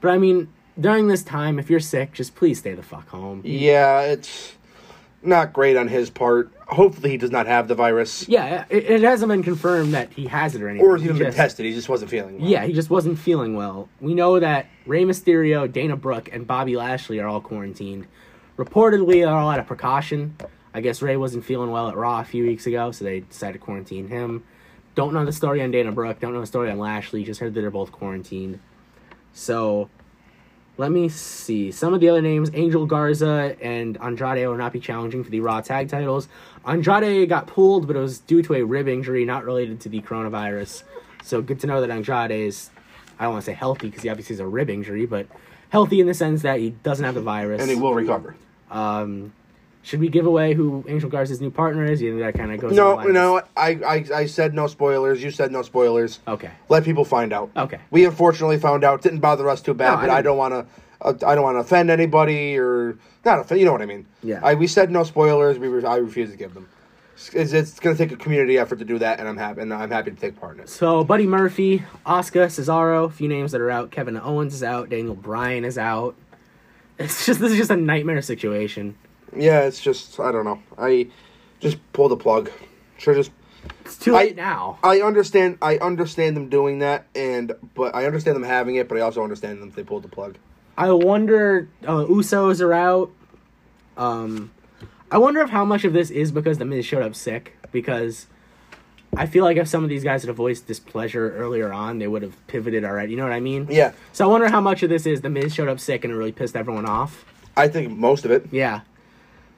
But, 0.00 0.10
I 0.12 0.18
mean, 0.18 0.46
during 0.78 1.08
this 1.08 1.24
time, 1.24 1.58
if 1.58 1.68
you're 1.68 1.80
sick, 1.80 2.12
just 2.12 2.36
please 2.36 2.60
stay 2.60 2.74
the 2.74 2.82
fuck 2.84 3.08
home. 3.08 3.40
Yeah, 3.44 4.02
it's 4.02 4.52
not 5.22 5.52
great 5.52 5.76
on 5.76 5.88
his 5.88 6.10
part. 6.10 6.50
Hopefully, 6.68 7.10
he 7.10 7.16
does 7.16 7.30
not 7.30 7.46
have 7.46 7.68
the 7.68 7.74
virus, 7.76 8.28
Yeah, 8.28 8.64
it, 8.68 8.84
it 8.90 9.02
hasn't 9.02 9.28
been 9.28 9.42
confirmed 9.44 9.94
that 9.94 10.12
he 10.12 10.26
has 10.26 10.54
it 10.56 10.62
or 10.62 10.68
anything. 10.68 10.86
or 10.86 10.96
he's 10.96 11.04
He 11.06 11.08
been 11.12 11.18
just- 11.18 11.36
tested. 11.36 11.64
He 11.66 11.72
just 11.72 11.88
wasn't 11.88 12.10
feeling. 12.10 12.40
Well. 12.40 12.48
Yeah, 12.50 12.64
he 12.64 12.72
just 12.72 12.90
wasn't 12.90 13.18
feeling 13.18 13.54
well. 13.56 13.88
We 14.00 14.14
know 14.14 14.40
that 14.40 14.66
Rey 14.84 15.04
Mysterio, 15.04 15.70
Dana 15.70 15.96
Brooke, 15.96 16.28
and 16.32 16.46
Bobby 16.46 16.76
Lashley 16.76 17.20
are 17.20 17.28
all 17.28 17.40
quarantined. 17.40 18.06
Reportedly, 18.56 19.24
they're 19.24 19.28
all 19.34 19.50
out 19.50 19.60
of 19.60 19.66
precaution. 19.66 20.36
I 20.74 20.80
guess 20.80 21.00
Rey 21.02 21.16
wasn't 21.16 21.44
feeling 21.44 21.70
well 21.70 21.88
at 21.88 21.96
Raw 21.96 22.20
a 22.20 22.24
few 22.24 22.44
weeks 22.44 22.66
ago, 22.66 22.90
so 22.90 23.04
they 23.04 23.20
decided 23.20 23.54
to 23.54 23.58
quarantine 23.64 24.08
him. 24.08 24.44
Don't 24.94 25.12
know 25.14 25.24
the 25.24 25.32
story 25.32 25.62
on 25.62 25.70
Dana 25.70 25.92
Brooke. 25.92 26.20
Don't 26.20 26.32
know 26.34 26.40
the 26.40 26.46
story 26.46 26.70
on 26.70 26.78
Lashley. 26.78 27.22
Just 27.22 27.38
heard 27.40 27.54
that 27.54 27.60
they're 27.60 27.70
both 27.70 27.92
quarantined. 27.92 28.58
So, 29.32 29.88
let 30.78 30.90
me 30.90 31.08
see. 31.08 31.72
Some 31.72 31.94
of 31.94 32.00
the 32.00 32.08
other 32.08 32.20
names 32.20 32.50
Angel 32.52 32.84
Garza 32.86 33.56
and 33.62 33.96
Andrade 34.00 34.46
will 34.46 34.56
not 34.56 34.72
be 34.72 34.80
challenging 34.80 35.24
for 35.24 35.30
the 35.30 35.40
Raw 35.40 35.60
tag 35.60 35.88
titles. 35.88 36.28
Andrade 36.66 37.28
got 37.28 37.46
pulled, 37.46 37.86
but 37.86 37.96
it 37.96 38.00
was 38.00 38.18
due 38.18 38.42
to 38.42 38.54
a 38.54 38.62
rib 38.62 38.88
injury, 38.88 39.24
not 39.24 39.44
related 39.44 39.80
to 39.80 39.88
the 39.88 40.02
coronavirus. 40.02 40.82
So, 41.22 41.40
good 41.40 41.60
to 41.60 41.66
know 41.66 41.80
that 41.80 41.90
Andrade 41.90 42.30
is, 42.30 42.70
I 43.18 43.24
don't 43.24 43.32
want 43.32 43.44
to 43.44 43.50
say 43.50 43.54
healthy 43.54 43.88
because 43.88 44.02
he 44.02 44.08
obviously 44.08 44.34
has 44.34 44.40
a 44.40 44.46
rib 44.46 44.68
injury, 44.68 45.06
but 45.06 45.26
healthy 45.70 46.00
in 46.00 46.06
the 46.06 46.14
sense 46.14 46.42
that 46.42 46.60
he 46.60 46.70
doesn't 46.70 47.04
have 47.04 47.14
the 47.14 47.22
virus. 47.22 47.60
and 47.60 47.70
he 47.70 47.76
will 47.76 47.94
recover. 47.94 48.36
Um, 48.70 49.32
should 49.86 50.00
we 50.00 50.08
give 50.08 50.26
away 50.26 50.52
who 50.52 50.84
Angel 50.88 51.08
Garza's 51.08 51.40
new 51.40 51.50
partner 51.50 51.84
is? 51.84 52.02
You 52.02 52.10
think 52.18 52.22
that 52.22 52.36
kind 52.36 52.52
of 52.52 52.58
goes. 52.60 52.72
No, 52.72 52.96
no. 53.02 53.40
I, 53.56 53.70
I 53.86 54.04
I 54.14 54.26
said 54.26 54.52
no 54.52 54.66
spoilers. 54.66 55.22
You 55.22 55.30
said 55.30 55.52
no 55.52 55.62
spoilers. 55.62 56.18
Okay. 56.26 56.50
Let 56.68 56.82
people 56.82 57.04
find 57.04 57.32
out. 57.32 57.50
Okay. 57.56 57.78
We 57.92 58.04
unfortunately 58.04 58.58
found 58.58 58.82
out. 58.82 59.00
Didn't 59.00 59.20
bother 59.20 59.48
us 59.48 59.62
too 59.62 59.74
bad, 59.74 59.92
No, 59.92 59.96
I 59.98 60.00
but 60.00 60.10
I 60.10 60.14
didn't. 60.16 60.24
don't 60.24 60.38
want 60.38 60.54
to. 60.54 60.66
Uh, 61.00 61.30
I 61.30 61.34
don't 61.36 61.44
want 61.44 61.54
to 61.54 61.60
offend 61.60 61.90
anybody 61.90 62.58
or 62.58 62.98
not 63.24 63.38
offend. 63.38 63.60
You 63.60 63.66
know 63.66 63.72
what 63.72 63.82
I 63.82 63.86
mean? 63.86 64.06
Yeah. 64.24 64.40
I, 64.42 64.54
we 64.54 64.66
said 64.66 64.90
no 64.90 65.04
spoilers. 65.04 65.56
We 65.58 65.68
re- 65.68 65.84
I 65.84 65.96
refuse 65.98 66.30
to 66.32 66.36
give 66.36 66.52
them. 66.54 66.68
It's, 67.32 67.52
it's 67.52 67.78
going 67.78 67.96
to 67.96 68.02
take 68.04 68.12
a 68.12 68.16
community 68.20 68.58
effort 68.58 68.80
to 68.80 68.84
do 68.84 68.98
that, 68.98 69.20
and 69.20 69.28
I'm 69.28 69.36
happy. 69.36 69.60
And 69.60 69.72
I'm 69.72 69.90
happy 69.90 70.10
to 70.10 70.16
take 70.16 70.38
part 70.40 70.56
in 70.56 70.62
it. 70.64 70.68
So 70.68 71.04
Buddy 71.04 71.26
Murphy, 71.26 71.84
Oscar, 72.04 72.46
Cesaro, 72.46 73.04
a 73.06 73.10
few 73.10 73.28
names 73.28 73.52
that 73.52 73.60
are 73.60 73.70
out. 73.70 73.92
Kevin 73.92 74.16
Owens 74.18 74.52
is 74.52 74.64
out. 74.64 74.90
Daniel 74.90 75.14
Bryan 75.14 75.64
is 75.64 75.78
out. 75.78 76.16
It's 76.98 77.24
just 77.24 77.38
this 77.40 77.52
is 77.52 77.58
just 77.58 77.70
a 77.70 77.76
nightmare 77.76 78.20
situation. 78.22 78.96
Yeah, 79.36 79.60
it's 79.62 79.80
just 79.80 80.18
I 80.20 80.32
don't 80.32 80.44
know. 80.44 80.60
I 80.78 81.08
just 81.60 81.78
pull 81.92 82.08
the 82.08 82.16
plug. 82.16 82.50
Sure, 82.98 83.14
just 83.14 83.30
It's 83.84 83.96
too 83.96 84.12
late 84.14 84.38
I- 84.38 84.42
now. 84.42 84.78
I 84.82 85.00
understand. 85.00 85.58
I 85.62 85.78
understand 85.78 86.36
them 86.36 86.48
doing 86.48 86.78
that, 86.80 87.06
and 87.14 87.52
but 87.74 87.94
I 87.94 88.06
understand 88.06 88.36
them 88.36 88.42
having 88.44 88.76
it, 88.76 88.88
but 88.88 88.98
I 88.98 89.00
also 89.02 89.22
understand 89.22 89.60
them 89.60 89.68
if 89.68 89.74
they 89.74 89.82
pulled 89.84 90.02
the 90.04 90.08
plug. 90.08 90.36
I 90.78 90.92
wonder. 90.92 91.68
Uh, 91.86 92.04
Usos 92.04 92.60
are 92.60 92.72
out. 92.72 93.10
Um, 93.96 94.50
I 95.10 95.18
wonder 95.18 95.40
if 95.40 95.50
how 95.50 95.64
much 95.64 95.84
of 95.84 95.92
this 95.92 96.10
is 96.10 96.32
because 96.32 96.58
the 96.58 96.64
Miz 96.64 96.84
showed 96.84 97.02
up 97.02 97.14
sick. 97.14 97.56
Because 97.72 98.26
I 99.16 99.26
feel 99.26 99.44
like 99.44 99.56
if 99.56 99.68
some 99.68 99.82
of 99.84 99.90
these 99.90 100.04
guys 100.04 100.22
had 100.24 100.34
voiced 100.34 100.66
displeasure 100.66 101.34
earlier 101.36 101.72
on, 101.72 101.98
they 101.98 102.06
would 102.06 102.22
have 102.22 102.46
pivoted 102.46 102.84
already. 102.84 103.12
You 103.12 103.16
know 103.18 103.24
what 103.24 103.32
I 103.32 103.40
mean? 103.40 103.66
Yeah, 103.70 103.92
So 104.12 104.24
I 104.24 104.28
wonder 104.28 104.48
how 104.48 104.60
much 104.60 104.82
of 104.82 104.88
this 104.90 105.04
is 105.06 105.20
the 105.20 105.28
Miz 105.30 105.54
showed 105.54 105.68
up 105.68 105.80
sick 105.80 106.04
and 106.04 106.12
it 106.12 106.16
really 106.16 106.32
pissed 106.32 106.56
everyone 106.56 106.86
off. 106.86 107.24
I 107.56 107.68
think 107.68 107.90
most 107.96 108.24
of 108.24 108.30
it. 108.30 108.46
Yeah. 108.50 108.80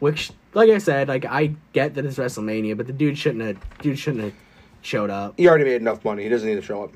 Which, 0.01 0.31
like 0.55 0.71
I 0.71 0.79
said, 0.79 1.09
like 1.09 1.25
I 1.25 1.55
get 1.73 1.95
that 1.95 2.05
it's 2.05 2.19
WrestleMania, 2.19 2.77
but 2.77 2.87
the 2.87 2.93
dude 2.93 3.19
shouldn't 3.19 3.45
have. 3.45 3.79
Dude 3.81 3.99
shouldn't 3.99 4.25
have 4.25 4.35
showed 4.83 5.11
up. 5.11 5.35
He 5.37 5.49
already 5.49 5.65
made 5.65 5.81
enough 5.81 6.05
money. 6.05 6.23
He 6.23 6.29
doesn't 6.29 6.49
need 6.49 6.57
to 6.57 6.63
show 6.63 6.85
up. 6.85 6.93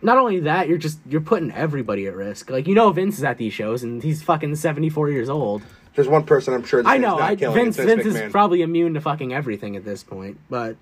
Not 0.00 0.16
only 0.16 0.40
that, 0.40 0.68
you're 0.68 0.78
just 0.78 1.00
you're 1.08 1.20
putting 1.20 1.50
everybody 1.52 2.06
at 2.06 2.14
risk. 2.14 2.50
Like 2.50 2.66
you 2.66 2.74
know, 2.74 2.90
Vince 2.92 3.18
is 3.18 3.24
at 3.24 3.38
these 3.38 3.52
shows 3.52 3.82
and 3.82 4.02
he's 4.02 4.22
fucking 4.22 4.54
seventy 4.56 4.88
four 4.88 5.10
years 5.10 5.28
old. 5.28 5.62
There's 5.94 6.08
one 6.08 6.24
person 6.24 6.54
I'm 6.54 6.62
sure. 6.62 6.82
I 6.86 6.96
know. 6.96 7.18
I, 7.18 7.34
Vince 7.34 7.76
Vince 7.76 8.06
is 8.06 8.30
probably 8.30 8.62
immune 8.62 8.94
to 8.94 9.00
fucking 9.00 9.32
everything 9.32 9.74
at 9.74 9.84
this 9.84 10.04
point. 10.04 10.38
But 10.48 10.76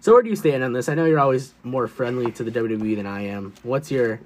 so 0.00 0.12
where 0.12 0.22
do 0.22 0.30
you 0.30 0.36
stand 0.36 0.64
on 0.64 0.72
this? 0.72 0.88
I 0.88 0.94
know 0.94 1.04
you're 1.04 1.18
always 1.18 1.52
more 1.62 1.86
friendly 1.86 2.32
to 2.32 2.44
the 2.44 2.50
WWE 2.50 2.96
than 2.96 3.06
I 3.06 3.26
am. 3.26 3.52
What's 3.62 3.90
your 3.90 4.20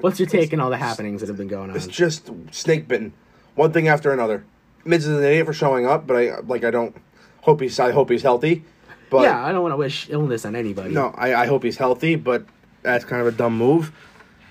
what's 0.00 0.18
your 0.18 0.28
take 0.28 0.54
on 0.54 0.60
all 0.60 0.70
the 0.70 0.78
happenings 0.78 1.20
that 1.20 1.28
have 1.28 1.36
been 1.36 1.48
going 1.48 1.68
on? 1.68 1.76
It's 1.76 1.86
just 1.86 2.30
snake 2.52 2.88
bitten, 2.88 3.12
one 3.54 3.72
thing 3.72 3.88
after 3.88 4.12
another. 4.12 4.44
Miz 4.86 5.06
is 5.06 5.16
an 5.16 5.24
idiot 5.24 5.46
for 5.46 5.52
showing 5.52 5.86
up, 5.86 6.06
but 6.06 6.16
I 6.16 6.38
like. 6.40 6.64
I 6.64 6.70
don't 6.70 6.96
hope 7.42 7.60
he's. 7.60 7.78
I 7.78 7.92
hope 7.92 8.10
he's 8.10 8.22
healthy. 8.22 8.64
But 9.10 9.22
yeah, 9.22 9.44
I 9.44 9.52
don't 9.52 9.62
want 9.62 9.72
to 9.72 9.76
wish 9.76 10.08
illness 10.10 10.44
on 10.44 10.56
anybody. 10.56 10.92
no, 10.92 11.14
I, 11.16 11.34
I 11.34 11.46
hope 11.46 11.62
he's 11.62 11.76
healthy. 11.76 12.16
But 12.16 12.44
that's 12.82 13.04
kind 13.04 13.20
of 13.20 13.28
a 13.28 13.32
dumb 13.32 13.56
move. 13.56 13.92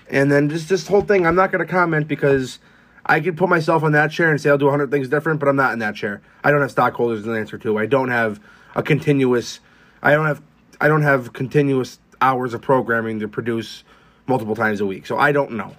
And 0.10 0.32
then 0.32 0.50
just 0.50 0.70
this 0.70 0.88
whole 0.88 1.02
thing, 1.02 1.26
I'm 1.26 1.36
not 1.36 1.52
going 1.52 1.66
to 1.66 1.72
comment 1.72 2.08
because 2.08 2.60
I 3.06 3.20
could 3.20 3.38
put 3.38 3.50
myself 3.50 3.84
on 3.84 3.92
that 3.94 4.12
chair 4.12 4.30
and 4.30 4.40
say 4.40 4.50
I'll 4.50 4.58
do 4.58 4.66
100 4.66 4.92
things 4.92 5.08
different, 5.10 5.40
but 5.40 5.50
I'm 5.50 5.56
not 5.56 5.74
in 5.74 5.80
that 5.80 5.96
chair. 5.96 6.22
I 6.44 6.52
don't 6.52 6.62
have 6.62 6.72
stockholders 6.72 7.24
to 7.24 7.34
answer 7.34 7.58
to. 7.58 7.78
I 7.78 7.86
don't 7.86 8.10
have 8.10 8.40
a 8.76 8.84
continuous. 8.84 9.60
I 10.04 10.12
don't 10.12 10.26
have. 10.28 10.42
I 10.80 10.88
don't 10.88 11.04
have 11.04 11.34
continuous 11.34 12.00
hours 12.22 12.54
of 12.54 12.62
programming 12.62 13.20
to 13.20 13.28
produce 13.28 13.84
multiple 14.28 14.56
times 14.56 14.82
a 14.82 14.86
week. 14.86 15.06
So 15.06 15.18
I 15.18 15.32
don't 15.32 15.52
know. 15.52 15.76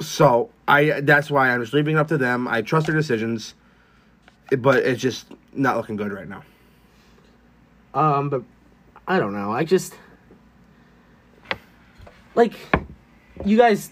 So 0.00 0.50
I. 0.66 1.00
That's 1.00 1.30
why 1.30 1.50
I'm 1.50 1.60
just 1.60 1.72
leaving 1.72 1.96
it 1.96 1.98
up 1.98 2.08
to 2.08 2.18
them. 2.18 2.48
I 2.48 2.62
trust 2.62 2.86
their 2.86 2.96
decisions, 2.96 3.54
but 4.58 4.78
it's 4.78 5.00
just 5.00 5.26
not 5.52 5.76
looking 5.76 5.96
good 5.96 6.12
right 6.12 6.28
now. 6.28 6.42
Um, 7.94 8.28
but 8.28 8.42
I 9.06 9.18
don't 9.18 9.32
know. 9.32 9.52
I 9.52 9.64
just 9.64 9.94
like 12.34 12.54
you 13.44 13.56
guys. 13.56 13.90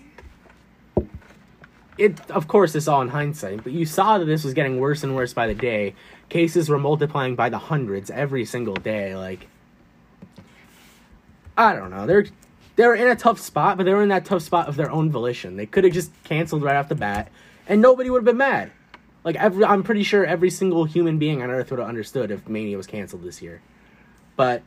It 1.99 2.31
of 2.31 2.49
course 2.49 2.75
it's 2.75 2.89
all 2.89 3.03
in 3.03 3.09
hindsight, 3.09 3.63
but 3.63 3.73
you 3.73 3.85
saw 3.85 4.19
that 4.19 4.25
this 4.25 4.45
was 4.45 4.55
getting 4.55 4.81
worse 4.81 5.05
and 5.05 5.15
worse 5.15 5.35
by 5.35 5.47
the 5.47 5.55
day. 5.55 5.95
Cases 6.31 6.69
were 6.69 6.79
multiplying 6.79 7.37
by 7.37 7.51
the 7.51 7.59
hundreds 7.59 8.11
every 8.11 8.45
single 8.45 8.75
day. 8.75 9.15
Like 9.15 9.47
I 11.57 11.75
don't 11.75 11.91
know. 11.91 12.07
They're 12.07 12.27
they're 12.77 12.95
in 12.95 13.07
a 13.07 13.17
tough 13.17 13.39
spot, 13.39 13.77
but 13.77 13.85
they 13.85 13.93
were 13.93 14.03
in 14.03 14.09
that 14.09 14.25
tough 14.25 14.43
spot 14.43 14.69
of 14.69 14.77
their 14.77 14.91
own 14.91 15.11
volition. 15.11 15.57
They 15.57 15.67
could 15.67 15.85
have 15.85 15.93
just 15.93 16.11
canceled 16.25 16.63
right 16.63 16.77
off 16.77 16.89
the 16.89 16.95
bat, 16.95 17.31
and 17.67 17.81
nobody 17.81 18.11
would 18.11 18.19
have 18.19 18.25
been 18.25 18.37
mad. 18.37 18.71
Like 19.25 19.37
every, 19.37 19.65
I'm 19.65 19.83
pretty 19.83 20.03
sure 20.03 20.25
every 20.25 20.51
single 20.51 20.85
human 20.85 21.19
being 21.19 21.43
on 21.43 21.51
Earth 21.51 21.71
would 21.71 21.79
have 21.79 21.89
understood 21.89 22.31
if 22.31 22.49
Mania 22.49 22.77
was 22.77 22.87
canceled 22.87 23.23
this 23.23 23.41
year. 23.41 23.61
But 24.37 24.63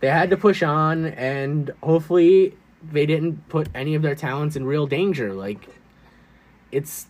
they 0.00 0.08
had 0.08 0.30
to 0.30 0.36
push 0.36 0.62
on, 0.62 1.06
and 1.06 1.72
hopefully 1.82 2.54
they 2.92 3.06
didn't 3.06 3.48
put 3.48 3.68
any 3.74 3.94
of 3.94 4.02
their 4.02 4.14
talents 4.14 4.54
in 4.54 4.64
real 4.64 4.86
danger. 4.86 5.32
Like, 5.32 5.68
it's 6.70 7.06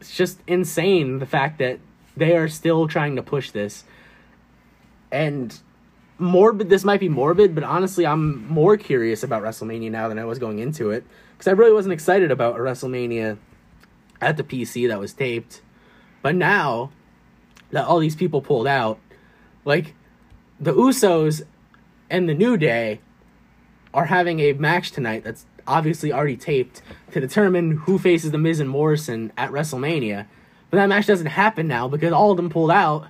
it's 0.00 0.14
just 0.14 0.40
insane 0.46 1.18
the 1.18 1.26
fact 1.26 1.58
that 1.58 1.78
they 2.16 2.36
are 2.36 2.48
still 2.48 2.86
trying 2.86 3.16
to 3.16 3.22
push 3.22 3.50
this. 3.50 3.84
And 5.10 5.58
morbid, 6.18 6.68
this 6.68 6.84
might 6.84 7.00
be 7.00 7.08
morbid, 7.08 7.54
but 7.54 7.64
honestly, 7.64 8.06
I'm 8.06 8.46
more 8.46 8.76
curious 8.76 9.22
about 9.22 9.42
WrestleMania 9.42 9.90
now 9.90 10.08
than 10.08 10.18
I 10.18 10.24
was 10.24 10.38
going 10.38 10.58
into 10.58 10.90
it 10.90 11.04
because 11.32 11.48
I 11.48 11.52
really 11.52 11.72
wasn't 11.72 11.92
excited 11.92 12.30
about 12.30 12.56
a 12.56 12.58
WrestleMania 12.60 13.38
at 14.20 14.36
the 14.36 14.44
PC 14.44 14.88
that 14.88 14.98
was 15.00 15.12
taped. 15.12 15.60
But 16.22 16.34
now 16.34 16.90
that 17.70 17.84
all 17.86 17.98
these 17.98 18.16
people 18.16 18.40
pulled 18.40 18.66
out, 18.66 18.98
like 19.64 19.94
the 20.60 20.72
Usos 20.72 21.42
and 22.08 22.28
the 22.28 22.34
New 22.34 22.56
Day 22.56 23.00
are 23.92 24.06
having 24.06 24.40
a 24.40 24.52
match 24.54 24.92
tonight 24.92 25.24
that's 25.24 25.46
obviously 25.66 26.12
already 26.12 26.36
taped 26.36 26.82
to 27.12 27.20
determine 27.20 27.78
who 27.78 27.98
faces 27.98 28.30
the 28.30 28.38
Miz 28.38 28.60
and 28.60 28.68
Morrison 28.68 29.32
at 29.36 29.50
WrestleMania. 29.50 30.26
But 30.70 30.78
that 30.78 30.88
match 30.88 31.06
doesn't 31.06 31.26
happen 31.26 31.68
now 31.68 31.88
because 31.88 32.12
all 32.12 32.30
of 32.30 32.36
them 32.36 32.50
pulled 32.50 32.70
out. 32.70 33.08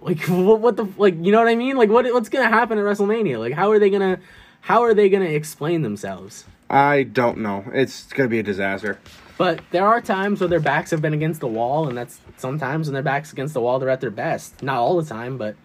Like 0.00 0.20
what, 0.28 0.60
what 0.60 0.76
the 0.76 0.86
like 0.96 1.14
you 1.24 1.32
know 1.32 1.38
what 1.38 1.48
I 1.48 1.56
mean? 1.56 1.76
Like 1.76 1.90
what 1.90 2.04
what's 2.12 2.28
gonna 2.28 2.48
happen 2.48 2.78
at 2.78 2.84
WrestleMania? 2.84 3.38
Like 3.38 3.52
how 3.52 3.70
are 3.70 3.78
they 3.78 3.90
gonna 3.90 4.20
how 4.60 4.82
are 4.82 4.94
they 4.94 5.08
gonna 5.08 5.24
explain 5.26 5.82
themselves? 5.82 6.44
I 6.68 7.02
don't 7.02 7.38
know. 7.38 7.64
It's 7.72 8.04
gonna 8.12 8.28
be 8.28 8.38
a 8.38 8.42
disaster. 8.42 8.98
But 9.40 9.62
there 9.70 9.86
are 9.86 10.02
times 10.02 10.40
where 10.40 10.48
their 10.48 10.60
backs 10.60 10.90
have 10.90 11.00
been 11.00 11.14
against 11.14 11.40
the 11.40 11.46
wall, 11.46 11.88
and 11.88 11.96
that's 11.96 12.20
sometimes 12.36 12.88
when 12.88 12.92
their 12.92 13.02
backs 13.02 13.32
against 13.32 13.54
the 13.54 13.60
wall, 13.62 13.78
they're 13.78 13.88
at 13.88 14.02
their 14.02 14.10
best. 14.10 14.62
Not 14.62 14.76
all 14.76 15.00
the 15.00 15.08
time, 15.08 15.38
but 15.38 15.56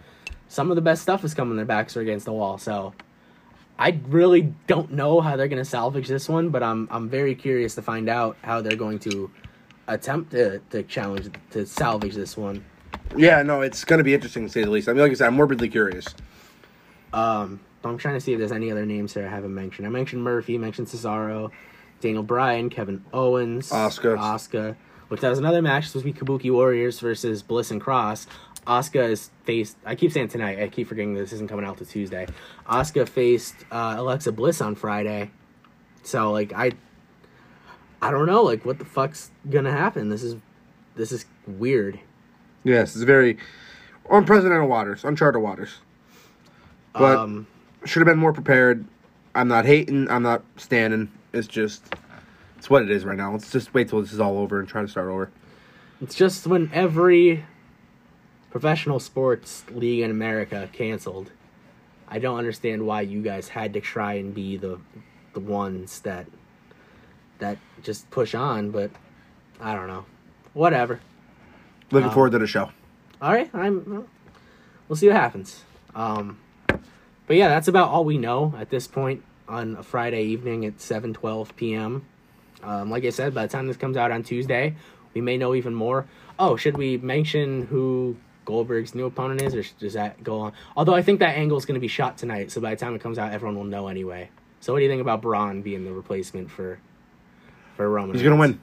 some 0.48 0.72
of 0.72 0.76
the 0.76 0.82
best 0.82 1.02
stuff 1.02 1.26
is 1.26 1.34
coming. 1.34 1.58
Their 1.58 1.66
backs 1.66 1.98
are 1.98 2.02
against 2.02 2.26
the 2.26 2.32
wall, 2.32 2.58
so 2.58 2.94
I 3.78 4.00
really 4.08 4.54
don't 4.68 4.94
know 4.94 5.20
how 5.20 5.36
they're 5.36 5.50
going 5.50 5.62
to 5.62 5.70
salvage 5.70 6.08
this 6.08 6.30
one. 6.30 6.52
But 6.52 6.64
I'm 6.64 6.88
I'm 6.90 7.10
very 7.10 7.36
curious 7.36 7.76
to 7.76 7.82
find 7.82 8.08
out 8.08 8.38
how 8.44 8.62
they're 8.62 8.78
going 8.78 9.00
to 9.00 9.30
attempt 9.90 10.32
to 10.32 10.60
to 10.70 10.84
challenge 10.84 11.30
to 11.52 11.66
salvage 11.66 12.16
this 12.16 12.38
one. 12.38 12.64
Yeah, 13.16 13.44
no, 13.44 13.62
it's 13.62 13.84
gonna 13.86 14.04
be 14.04 14.14
interesting 14.14 14.46
to 14.46 14.52
say 14.52 14.64
the 14.64 14.70
least. 14.70 14.90
I 14.90 14.94
mean, 14.94 15.02
like 15.02 15.12
I 15.12 15.16
said, 15.16 15.28
I'm 15.28 15.36
morbidly 15.36 15.70
curious. 15.70 16.08
Um, 17.14 17.60
I'm 17.84 17.98
trying 17.98 18.16
to 18.16 18.20
see 18.20 18.34
if 18.34 18.40
there's 18.40 18.52
any 18.52 18.72
other 18.72 18.86
names 18.86 19.14
here 19.14 19.26
I 19.26 19.30
haven't 19.30 19.54
mentioned. 19.54 19.88
I 19.88 19.90
mentioned 19.90 20.24
Murphy, 20.24 20.58
mentioned 20.58 20.88
Cesaro, 20.88 21.52
Daniel 22.02 22.24
Bryan, 22.24 22.70
Kevin 22.70 23.04
Owens, 23.14 23.72
Oscar, 23.72 24.18
Oscar. 24.18 24.78
Which 25.08 25.22
that 25.22 25.30
was 25.30 25.38
another 25.38 25.62
match. 25.62 25.94
This 25.94 26.04
was 26.04 26.14
Kabuki 26.14 26.52
Warriors 26.52 27.00
versus 27.00 27.44
Bliss 27.44 27.70
and 27.70 27.80
Cross. 27.80 28.26
Oscar 28.66 29.04
is 29.04 29.30
faced. 29.44 29.78
I 29.86 29.94
keep 29.94 30.12
saying 30.12 30.30
tonight. 30.30 30.60
I 30.60 30.68
keep 30.68 30.88
forgetting 30.88 31.14
this 31.14 31.32
isn't 31.32 31.48
coming 31.48 31.64
out 31.66 31.78
to 31.78 31.86
Tuesday. 31.86 32.28
Oscar 32.66 33.06
faced 33.06 33.56
uh, 33.72 33.96
Alexa 33.98 34.32
Bliss 34.32 34.62
on 34.62 34.74
Friday. 34.74 35.30
So 36.02 36.32
like 36.32 36.54
I, 36.54 36.72
I 38.02 38.10
don't 38.10 38.26
know. 38.26 38.42
Like 38.42 38.66
what 38.66 38.80
the 38.80 38.86
fuck's 38.86 39.30
gonna 39.50 39.72
happen? 39.72 40.10
This 40.10 40.24
is, 40.24 40.38
this 40.96 41.12
is 41.12 41.26
weird. 41.46 42.00
Yes, 42.66 42.96
it's 42.96 43.04
very 43.04 43.38
unprecedented 44.10 44.68
waters, 44.68 45.06
uncharted 45.06 45.42
waters. 45.42 45.78
But 46.94 47.18
um, 47.18 47.48
should 47.86 48.00
have 48.00 48.08
been 48.08 48.18
more 48.18 48.34
prepared. 48.34 48.84
I'm 49.36 49.48
not 49.48 49.66
hating. 49.66 50.10
I'm 50.10 50.24
not 50.24 50.44
standing. 50.58 51.12
It's 51.32 51.48
just, 51.48 51.84
it's 52.58 52.70
what 52.70 52.82
it 52.82 52.90
is 52.90 53.06
right 53.06 53.18
now. 53.18 53.32
Let's 53.32 53.52
just 53.52 53.74
wait 53.74 53.90
till 53.90 54.02
this 54.02 54.12
is 54.12 54.20
all 54.20 54.40
over 54.40 54.60
and 54.60 54.68
try 54.68 54.82
to 54.82 54.88
start 54.88 55.10
over. 55.10 55.30
It's 56.02 56.16
just 56.16 56.48
when 56.48 56.72
every 56.74 57.46
professional 58.50 59.00
sports 59.00 59.64
league 59.72 60.02
in 60.02 60.10
America 60.10 60.68
canceled. 60.74 61.32
I 62.08 62.18
don't 62.18 62.38
understand 62.38 62.88
why 62.88 63.02
you 63.02 63.22
guys 63.22 63.50
had 63.50 63.74
to 63.74 63.82
try 63.82 64.14
and 64.14 64.34
be 64.34 64.58
the 64.58 64.80
the 65.34 65.40
ones 65.40 66.00
that 66.02 66.26
that 67.40 67.60
just 67.84 68.10
push 68.10 68.34
on, 68.34 68.72
but 68.72 68.90
I 69.62 69.76
don't 69.76 69.88
know. 69.88 70.06
Whatever. 70.54 71.00
Looking 71.92 72.10
Um, 72.10 72.14
forward 72.14 72.32
to 72.32 72.40
the 72.40 72.48
show. 72.48 72.70
All 73.22 73.32
right, 73.34 73.50
I'm. 73.54 74.06
well, 74.88 74.96
see 74.96 75.08
what 75.08 75.16
happens. 75.16 75.64
Um, 75.96 76.38
but 76.68 77.38
yeah, 77.38 77.48
that's 77.50 77.68
about 77.68 77.90
all 77.90 78.04
we 78.06 78.18
know 78.18 78.54
at 78.60 78.70
this 78.70 78.88
point 78.88 79.24
on 79.48 79.78
a 79.78 79.84
Friday 79.84 80.24
evening 80.24 80.66
at 80.66 80.82
seven 80.82 81.14
twelve 81.14 81.56
p.m. 81.56 82.06
Um, 82.64 82.90
like 82.90 83.06
I 83.06 83.10
said, 83.12 83.34
by 83.34 83.44
the 83.46 83.52
time 83.52 83.68
this 83.68 83.78
comes 83.78 83.96
out 83.98 84.12
on 84.12 84.24
Tuesday, 84.24 84.76
we 85.14 85.22
may 85.22 85.38
know 85.38 85.54
even 85.56 85.74
more. 85.76 86.06
Oh, 86.40 86.56
should 86.58 86.78
we 86.78 86.98
mention 86.98 87.68
who 87.68 88.18
Goldberg's 88.44 88.94
new 88.96 89.06
opponent 89.06 89.42
is, 89.42 89.56
or 89.56 89.64
does 89.80 89.94
that 89.94 90.24
go 90.24 90.40
on? 90.40 90.54
Although 90.76 90.96
I 90.96 91.02
think 91.02 91.20
that 91.20 91.38
angle 91.38 91.58
is 91.58 91.66
going 91.66 91.76
to 91.76 91.80
be 91.82 91.88
shot 91.88 92.18
tonight, 92.18 92.52
so 92.52 92.60
by 92.60 92.72
the 92.72 92.76
time 92.80 92.94
it 92.96 93.02
comes 93.02 93.18
out, 93.18 93.32
everyone 93.32 93.56
will 93.56 93.64
know 93.64 93.88
anyway. 93.88 94.30
So, 94.60 94.74
what 94.74 94.80
do 94.80 94.84
you 94.86 94.90
think 94.90 95.02
about 95.02 95.22
Braun 95.22 95.62
being 95.62 95.86
the 95.86 95.94
replacement 95.94 96.50
for 96.52 96.80
for 97.78 97.88
Roman? 97.90 98.16
He's 98.16 98.24
gonna 98.24 98.36
win. 98.36 98.60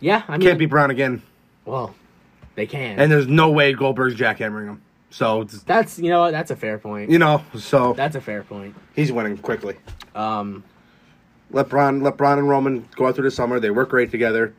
Yeah, 0.00 0.22
I 0.28 0.32
mean, 0.38 0.46
Can't 0.46 0.58
be 0.58 0.66
Braun 0.66 0.90
again. 0.90 1.22
Well, 1.64 1.94
they 2.54 2.66
can. 2.66 2.98
And 2.98 3.10
there's 3.10 3.26
no 3.28 3.50
way 3.50 3.72
Goldberg's 3.72 4.16
jackhammering 4.16 4.66
him. 4.66 4.82
So 5.10 5.44
that's 5.44 5.98
you 5.98 6.08
know 6.10 6.20
what, 6.20 6.30
that's 6.30 6.50
a 6.50 6.56
fair 6.56 6.78
point. 6.78 7.10
you 7.10 7.18
know, 7.18 7.42
so 7.56 7.94
That's 7.94 8.14
a 8.14 8.20
fair 8.20 8.42
point. 8.44 8.76
he's 8.94 9.10
winning 9.10 9.36
quickly. 9.38 9.76
Um, 10.14 10.62
Let 11.50 11.68
Braun, 11.68 12.00
let 12.00 12.16
Braun 12.16 12.38
and 12.38 12.48
Roman 12.48 12.88
go 12.94 13.06
out 13.08 13.16
through 13.16 13.24
the 13.24 13.30
summer. 13.32 13.58
They 13.58 13.70
work 13.70 13.88
great 13.90 14.10
together. 14.10 14.54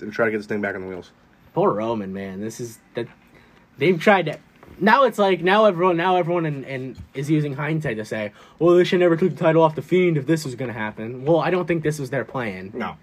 And 0.00 0.12
try 0.12 0.26
to 0.26 0.30
get 0.30 0.36
this 0.38 0.46
thing 0.46 0.60
back 0.60 0.74
on 0.74 0.82
the 0.82 0.88
wheels. 0.88 1.12
poor 1.54 1.72
Roman, 1.72 2.12
man. 2.12 2.40
This 2.40 2.60
is 2.60 2.78
that 2.94 3.06
they've 3.78 3.98
tried 3.98 4.26
to. 4.26 4.38
Now 4.78 5.04
it's 5.04 5.18
like 5.18 5.40
now 5.40 5.64
everyone 5.66 5.96
now 5.96 6.16
everyone 6.16 6.44
and 6.44 6.64
and 6.66 6.96
is 7.14 7.30
using 7.30 7.54
hindsight 7.54 7.96
to 7.96 8.04
say, 8.04 8.32
well, 8.58 8.74
they 8.74 8.84
should 8.84 9.00
never 9.00 9.16
took 9.16 9.30
the 9.30 9.36
title 9.36 9.62
off 9.62 9.74
the 9.76 9.80
Fiend 9.82 10.18
if 10.18 10.26
this 10.26 10.44
was 10.44 10.54
going 10.56 10.70
to 10.70 10.78
happen. 10.78 11.24
Well, 11.24 11.38
I 11.38 11.50
don't 11.50 11.66
think 11.66 11.82
this 11.84 11.98
was 11.98 12.10
their 12.10 12.24
plan. 12.24 12.72
No, 12.74 12.96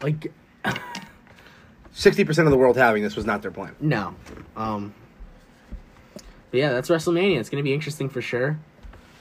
Like, 0.00 0.32
sixty 1.98 2.24
percent 2.24 2.46
of 2.46 2.52
the 2.52 2.58
world 2.58 2.76
having 2.76 3.02
this 3.02 3.16
was 3.16 3.26
not 3.26 3.42
their 3.42 3.50
plan. 3.50 3.74
no. 3.80 4.14
Um. 4.56 4.94
But 6.50 6.58
yeah, 6.60 6.72
that's 6.72 6.88
WrestleMania. 6.88 7.38
It's 7.38 7.50
going 7.50 7.62
to 7.62 7.68
be 7.68 7.74
interesting 7.74 8.08
for 8.08 8.22
sure. 8.22 8.58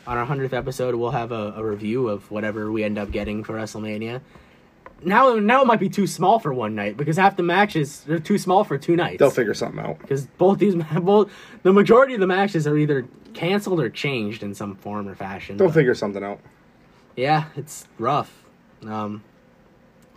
On 0.05 0.17
our 0.17 0.23
hundredth 0.25 0.53
episode, 0.53 0.95
we'll 0.95 1.11
have 1.11 1.33
a, 1.33 1.53
a 1.57 1.63
review 1.63 2.07
of 2.07 2.31
whatever 2.31 2.71
we 2.71 2.85
end 2.85 2.97
up 2.97 3.11
getting 3.11 3.43
for 3.43 3.53
WrestleMania. 3.55 4.21
Now, 5.03 5.35
now 5.35 5.61
it 5.61 5.65
might 5.67 5.81
be 5.81 5.89
too 5.89 6.07
small 6.07 6.39
for 6.39 6.53
one 6.53 6.73
night 6.73 6.95
because 6.95 7.17
half 7.17 7.35
the 7.35 7.43
matches 7.43 7.99
they're 8.07 8.17
too 8.19 8.37
small 8.37 8.63
for 8.63 8.77
two 8.77 8.95
nights. 8.95 9.19
They'll 9.19 9.29
figure 9.29 9.53
something 9.53 9.83
out. 9.83 9.99
because 9.99 10.25
both 10.37 10.59
these 10.59 10.75
both 11.01 11.29
the 11.63 11.73
majority 11.73 12.13
of 12.13 12.21
the 12.21 12.27
matches 12.27 12.65
are 12.65 12.77
either 12.77 13.05
canceled 13.33 13.81
or 13.81 13.89
changed 13.89 14.41
in 14.41 14.55
some 14.55 14.75
form 14.77 15.07
or 15.09 15.13
fashion. 15.13 15.57
They'll 15.57 15.67
But, 15.67 15.73
figure 15.73 15.93
something 15.95 16.23
out. 16.23 16.39
yeah, 17.17 17.45
it's 17.57 17.85
rough. 17.99 18.45
Um, 18.85 19.21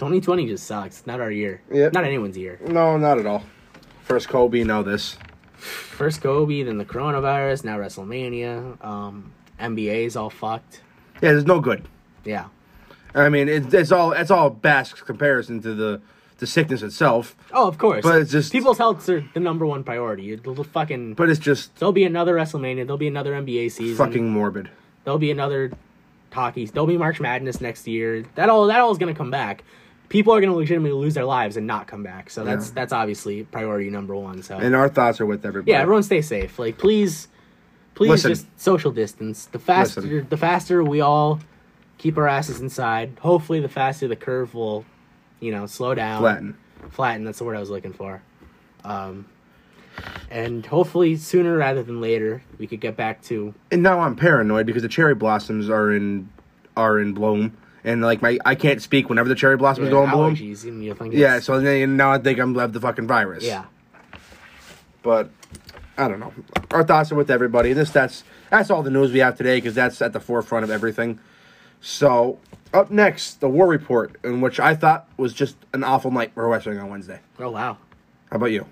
2020 0.00 0.47
just 0.47 0.66
sucks. 0.66 1.07
Not 1.07 1.21
our 1.21 1.30
year. 1.30 1.61
Yep. 1.71 1.92
Not 1.92 2.04
anyone's 2.04 2.38
year. 2.38 2.59
No, 2.66 2.97
not 2.97 3.19
at 3.19 3.26
all. 3.26 3.45
First 4.02 4.30
Kobe, 4.30 4.64
now 4.64 4.80
this. 4.83 5.19
First 5.59 6.23
Kobe, 6.23 6.62
then 6.62 6.78
the 6.78 6.87
coronavirus, 6.87 7.64
now 7.64 7.76
WrestleMania. 7.76 8.83
Um, 8.83 9.33
NBA's 9.61 10.16
all 10.16 10.30
fucked. 10.30 10.80
Yeah, 11.16 11.33
there's 11.33 11.45
no 11.45 11.61
good. 11.61 11.87
Yeah. 12.25 12.47
I 13.14 13.28
mean, 13.28 13.47
it, 13.50 13.75
it's 13.75 13.92
all 13.92 14.12
it's 14.12 14.30
all 14.30 14.49
Basque 14.49 15.04
comparison 15.04 15.61
to 15.61 15.75
the 15.75 16.00
the 16.38 16.47
sickness 16.47 16.80
itself. 16.80 17.37
Oh, 17.52 17.69
of 17.69 17.76
course. 17.76 18.02
But 18.02 18.23
it's 18.23 18.30
just- 18.33 18.52
people's 18.52 18.78
healths 18.78 19.07
are 19.11 19.23
the 19.35 19.40
number 19.40 19.66
one 19.66 19.85
priority. 19.85 20.33
It'll 20.33 20.64
fucking. 20.64 21.12
But 21.12 21.28
it's 21.28 21.40
just 21.40 21.76
There'll 21.76 21.92
be 21.92 22.04
another 22.04 22.37
WrestleMania. 22.37 22.87
There'll 22.87 22.97
be 22.97 23.09
another 23.09 23.35
NBA 23.35 23.71
season. 23.73 23.97
fucking 23.97 24.30
morbid. 24.30 24.71
There'll 25.04 25.19
be 25.19 25.30
another 25.30 25.73
hockey. 26.33 26.64
There'll 26.64 26.87
be 26.87 26.97
March 26.97 27.21
Madness 27.21 27.61
next 27.61 27.87
year. 27.87 28.25
That 28.37 28.49
all 28.49 28.66
that 28.69 28.80
all 28.80 28.90
is 28.92 28.97
going 28.97 29.12
to 29.12 29.19
come 29.19 29.30
back. 29.30 29.62
People 30.11 30.35
are 30.35 30.40
going 30.40 30.52
to 30.52 30.57
legitimately 30.57 30.93
lose 31.00 31.14
their 31.14 31.25
lives 31.25 31.57
and 31.57 31.67
not 31.67 31.87
come 31.87 32.02
back. 32.02 32.29
So 32.29 32.45
that's 32.45 32.67
Yeah. 32.69 32.73
that's 32.75 32.93
obviously 32.93 33.45
priority 33.45 33.88
number 33.90 34.14
one. 34.14 34.43
So 34.43 34.59
And 34.59 34.75
our 34.76 34.88
thoughts 34.90 35.21
are 35.21 35.26
with 35.26 35.47
everybody. 35.47 35.71
yeah, 35.73 35.81
everyone 35.81 36.02
stay 36.02 36.21
safe. 36.21 36.59
Like 36.59 36.76
please, 36.79 37.29
please 37.95 38.11
Listen. 38.11 38.31
just 38.33 38.47
social 38.61 38.90
distance. 38.93 39.47
The 39.47 39.59
faster 39.59 40.02
Listen. 40.02 40.26
the 40.29 40.37
faster 40.37 40.85
we 40.85 41.00
all 41.00 41.40
keep 41.97 42.19
our 42.19 42.29
asses 42.29 42.61
inside. 42.61 43.12
Hopefully, 43.21 43.61
the 43.61 43.69
faster 43.69 44.09
the 44.09 44.17
curve 44.17 44.52
will, 44.55 44.85
you 45.38 45.52
know, 45.52 45.67
slow 45.67 45.95
down. 45.95 46.21
Flatten. 46.21 46.57
Flatten. 46.90 47.25
That's 47.25 47.38
the 47.38 47.45
word 47.45 47.57
I 47.57 47.61
was 47.61 47.71
looking 47.71 47.93
for. 47.93 48.21
Um, 48.85 49.26
and 50.31 50.64
hopefully 50.67 51.17
sooner 51.17 51.57
rather 51.57 51.83
than 51.83 52.00
later 52.00 52.43
we 52.59 52.67
could 52.67 52.81
get 52.81 52.97
back 52.97 53.21
to 53.23 53.52
And 53.71 53.83
now 53.83 54.00
I'm 54.00 54.17
paranoid 54.17 54.64
because 54.67 54.83
the 54.83 54.88
cherry 54.88 55.14
blossoms 55.14 55.69
are 55.69 55.93
in 55.93 56.29
are 56.76 56.99
in 56.99 57.12
bloom, 57.12 57.57
and 57.85 58.03
like 58.03 58.23
my 58.23 58.39
I 58.45 58.55
can't 58.55 58.81
speak 58.83 59.09
whenever 59.09 59.29
the 59.29 59.35
cherry 59.35 59.57
blossoms 59.57 59.87
yeah, 59.87 59.91
go 59.91 60.05
in 60.05 60.11
bloom. 60.11 60.35
And 60.35 60.85
you 60.85 60.95
think 60.95 61.15
Yeah, 61.15 61.41
so 61.41 61.61
then 61.61 61.97
now 61.97 62.13
I 62.13 62.19
think 62.19 62.39
I'm 62.39 62.55
have 62.57 62.73
the 62.73 62.81
fucking 62.81 63.07
virus. 63.07 63.45
yeah. 63.45 63.65
but 65.03 65.31
I 65.97 66.09
don't 66.09 66.21
know. 66.21 66.33
Our 66.71 66.85
thoughts 66.85 67.13
are 67.13 67.15
with 67.17 67.31
everybody. 67.31 67.73
This 67.73 67.91
that's 67.91 68.25
that's 68.51 68.71
all 68.71 68.83
the 68.83 68.91
news 68.91 69.13
we 69.13 69.19
have 69.21 69.37
today 69.37 69.59
because 69.59 69.75
that's 69.75 70.01
at 70.03 70.13
the 70.13 70.21
forefront 70.21 70.65
of 70.65 70.71
everything. 70.71 71.21
So 71.81 72.39
up 72.73 72.91
next, 72.91 73.41
the 73.41 73.49
war 73.49 73.67
report, 73.67 74.17
in 74.23 74.41
which 74.41 74.61
I 74.61 74.75
thought 74.75 75.09
was 75.17 75.33
just 75.33 75.57
an 75.73 75.83
awful 75.85 76.11
night 76.11 76.33
for 76.35 76.47
wrestling 76.49 76.79
on 76.79 76.91
Wednesday. 76.91 77.21
Oh 77.39 77.51
wow. 77.51 77.79
How 78.31 78.37
about 78.37 78.53
you? 78.53 78.67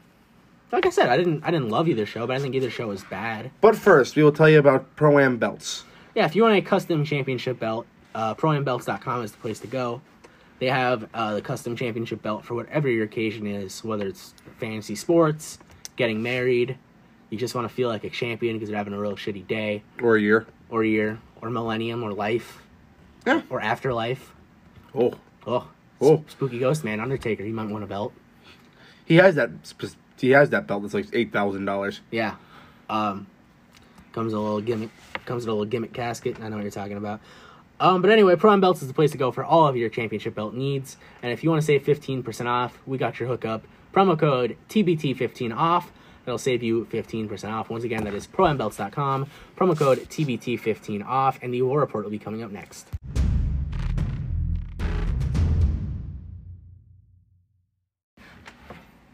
like 0.71 0.87
I 0.87 0.91
said, 0.91 1.09
I 1.09 1.17
didn't 1.17 1.43
I 1.45 1.50
didn't 1.50 1.71
love 1.71 1.88
either 1.88 2.07
show, 2.07 2.27
but 2.27 2.37
I 2.37 2.41
think 2.41 2.55
either 2.55 2.71
show 2.71 2.88
was 2.88 3.05
bad. 3.05 3.50
But 3.61 3.77
first, 3.77 4.17
we 4.17 4.23
will 4.23 4.33
tell 4.33 4.49
you 4.49 4.59
about 4.59 4.97
Pro 4.97 5.19
Am 5.19 5.38
belts. 5.38 5.85
Yeah, 6.15 6.27
if 6.27 6.35
you 6.35 6.43
want 6.43 6.57
a 6.57 6.62
custom 6.62 7.05
championship 7.05 7.59
belt, 7.59 7.87
uh, 8.15 8.35
ProAmBelts.com 8.35 9.23
is 9.23 9.33
the 9.33 9.38
place 9.38 9.61
to 9.61 9.67
go. 9.67 10.00
They 10.59 10.67
have 10.67 11.09
uh, 11.15 11.35
the 11.35 11.43
custom 11.43 11.77
championship 11.77 12.21
belt 12.23 12.45
for 12.45 12.55
whatever 12.55 12.88
your 12.88 13.05
occasion 13.05 13.47
is, 13.47 13.85
whether 13.85 14.07
it's 14.07 14.35
fantasy 14.59 14.97
sports, 14.97 15.59
getting 15.97 16.23
married, 16.23 16.77
you 17.31 17.38
just 17.38 17.55
want 17.55 17.69
to 17.69 17.73
feel 17.75 17.88
like 17.88 18.05
a 18.05 18.11
champion 18.11 18.57
because 18.57 18.69
you're 18.71 18.79
having 18.79 18.93
a 18.95 18.99
real 18.99 19.15
shitty 19.15 19.47
day, 19.47 19.83
Or 20.03 20.17
a 20.17 20.21
year. 20.21 20.47
or 20.71 20.83
year, 20.83 21.19
or 21.43 21.50
millennium, 21.50 22.03
or 22.03 22.12
life, 22.12 22.61
Yeah. 23.27 23.43
or 23.50 23.61
afterlife. 23.61 24.33
Oh. 24.95 25.12
Oh, 25.47 25.69
Oh. 26.00 26.25
spooky 26.29 26.59
ghost 26.59 26.85
man, 26.85 26.99
Undertaker, 27.00 27.45
he 27.45 27.53
might 27.53 27.69
want 27.69 27.85
a 27.85 27.87
belt. 27.87 28.12
He 29.05 29.17
has 29.17 29.35
that. 29.37 29.50
sp- 29.62 29.95
He 30.19 30.31
has 30.31 30.50
that 30.50 30.67
belt 30.67 30.83
that's 30.83 30.95
like 30.95 31.07
eight 31.12 31.33
thousand 31.33 31.65
dollars. 31.67 32.00
Yeah. 32.11 32.35
Um, 32.91 33.27
comes 34.12 34.33
a 34.33 34.38
little 34.41 34.61
gimmick. 34.61 34.91
Comes 35.27 35.45
in 35.45 35.50
a 35.50 35.53
little 35.53 35.65
gimmick 35.67 35.93
casket. 35.93 36.41
I 36.41 36.49
know 36.49 36.57
what 36.57 36.62
you're 36.62 36.71
talking 36.73 36.97
about. 36.97 37.21
Um, 37.80 38.02
but 38.02 38.11
anyway, 38.11 38.35
ProAm 38.35 38.61
Belts 38.61 38.82
is 38.82 38.88
the 38.88 38.94
place 38.94 39.12
to 39.12 39.18
go 39.18 39.30
for 39.30 39.44
all 39.44 39.66
of 39.66 39.76
your 39.76 39.88
championship 39.88 40.35
belt 40.35 40.54
needs. 40.54 40.97
And 41.23 41.32
if 41.32 41.44
you 41.44 41.50
want 41.50 41.62
to 41.62 41.66
save 41.66 41.85
15% 41.85 42.47
off, 42.47 42.78
we 42.87 42.99
got 42.99 43.20
your 43.20 43.28
hookup. 43.28 43.64
Promo 43.94 44.18
code 44.18 44.56
TBT15 44.68 45.56
off. 45.56 45.92
That'll 46.25 46.38
save 46.38 46.62
you 46.62 46.87
15% 46.90 47.50
off. 47.50 47.70
Once 47.70 47.85
again, 47.85 48.04
that 48.04 48.14
is 48.14 48.26
ProAmBelts.com. 48.26 49.28
Promo 49.56 49.78
code 49.78 49.99
TBT15 50.00 51.06
off. 51.06 51.38
And 51.40 51.54
the 51.54 51.62
War 51.62 51.80
Report 51.80 52.04
will 52.04 52.11
be 52.11 52.18
coming 52.18 52.42
up 52.42 52.50
next. 52.50 52.87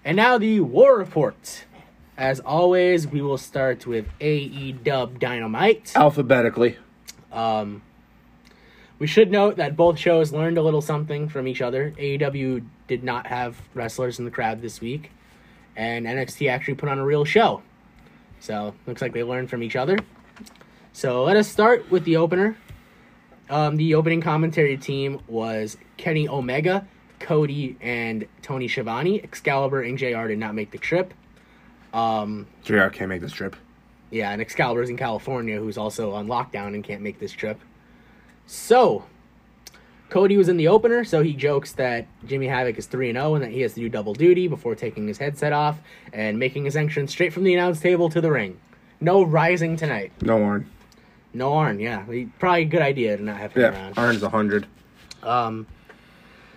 And 0.04 0.16
now 0.16 0.38
the 0.38 0.60
War 0.60 0.98
Report. 0.98 1.66
As 2.16 2.40
always, 2.40 3.06
we 3.06 3.20
will 3.20 3.38
start 3.38 3.86
with 3.86 4.06
AE 4.20 4.72
Dub 4.72 5.18
Dynamite. 5.18 5.92
Alphabetically. 5.96 6.78
Um, 7.32 7.82
we 8.98 9.06
should 9.06 9.30
note 9.30 9.56
that 9.56 9.76
both 9.76 9.98
shows 9.98 10.32
learned 10.32 10.58
a 10.58 10.62
little 10.62 10.80
something 10.80 11.28
from 11.28 11.48
each 11.48 11.60
other. 11.60 11.92
AEW 11.98 12.64
did 12.86 13.02
not 13.02 13.26
have 13.26 13.60
wrestlers 13.74 14.18
in 14.18 14.24
the 14.24 14.30
crowd 14.30 14.62
this 14.62 14.80
week, 14.80 15.10
and 15.76 16.06
NXT 16.06 16.48
actually 16.50 16.74
put 16.74 16.88
on 16.88 16.98
a 16.98 17.04
real 17.04 17.24
show. 17.24 17.62
So 18.40 18.74
looks 18.86 19.02
like 19.02 19.12
they 19.12 19.24
learned 19.24 19.50
from 19.50 19.62
each 19.62 19.76
other. 19.76 19.98
So 20.92 21.24
let 21.24 21.36
us 21.36 21.48
start 21.48 21.90
with 21.90 22.04
the 22.04 22.16
opener. 22.16 22.56
Um, 23.50 23.76
the 23.76 23.94
opening 23.94 24.20
commentary 24.20 24.76
team 24.76 25.20
was 25.26 25.76
Kenny 25.96 26.28
Omega, 26.28 26.86
Cody, 27.20 27.76
and 27.80 28.26
Tony 28.42 28.68
Schiavone. 28.68 29.20
Excalibur 29.22 29.82
and 29.82 29.98
JR 29.98 30.28
did 30.28 30.38
not 30.38 30.54
make 30.54 30.70
the 30.70 30.78
trip. 30.78 31.12
Um, 31.92 32.46
JR 32.62 32.88
can't 32.88 33.08
make 33.08 33.20
this 33.20 33.32
trip. 33.32 33.56
yeah, 34.10 34.30
and 34.30 34.40
Excalibur's 34.40 34.90
in 34.90 34.96
California, 34.96 35.58
who's 35.58 35.76
also 35.78 36.12
on 36.12 36.26
lockdown 36.26 36.74
and 36.74 36.82
can't 36.84 37.02
make 37.02 37.18
this 37.18 37.32
trip. 37.32 37.60
So, 38.46 39.04
Cody 40.10 40.36
was 40.36 40.48
in 40.48 40.56
the 40.56 40.68
opener, 40.68 41.04
so 41.04 41.22
he 41.22 41.32
jokes 41.32 41.72
that 41.72 42.06
Jimmy 42.26 42.46
Havoc 42.46 42.78
is 42.78 42.86
3 42.86 43.12
0 43.12 43.34
and 43.34 43.42
that 43.44 43.50
he 43.50 43.62
has 43.62 43.74
to 43.74 43.80
do 43.80 43.88
double 43.88 44.14
duty 44.14 44.48
before 44.48 44.74
taking 44.74 45.08
his 45.08 45.18
headset 45.18 45.52
off 45.52 45.78
and 46.12 46.38
making 46.38 46.64
his 46.64 46.76
entrance 46.76 47.10
straight 47.12 47.32
from 47.32 47.44
the 47.44 47.54
announce 47.54 47.80
table 47.80 48.08
to 48.10 48.20
the 48.20 48.30
ring. 48.30 48.58
No 49.00 49.22
rising 49.22 49.76
tonight. 49.76 50.12
No 50.22 50.42
Arn. 50.42 50.70
No 51.32 51.54
Arn, 51.54 51.80
yeah. 51.80 52.04
Probably 52.38 52.62
a 52.62 52.66
good 52.66 52.82
idea 52.82 53.16
to 53.16 53.22
not 53.22 53.38
have 53.38 53.52
him 53.52 53.62
Yeah, 53.62 53.68
around. 53.70 53.98
Arn's 53.98 54.22
a 54.22 54.28
hundred. 54.28 54.66
Um, 55.22 55.66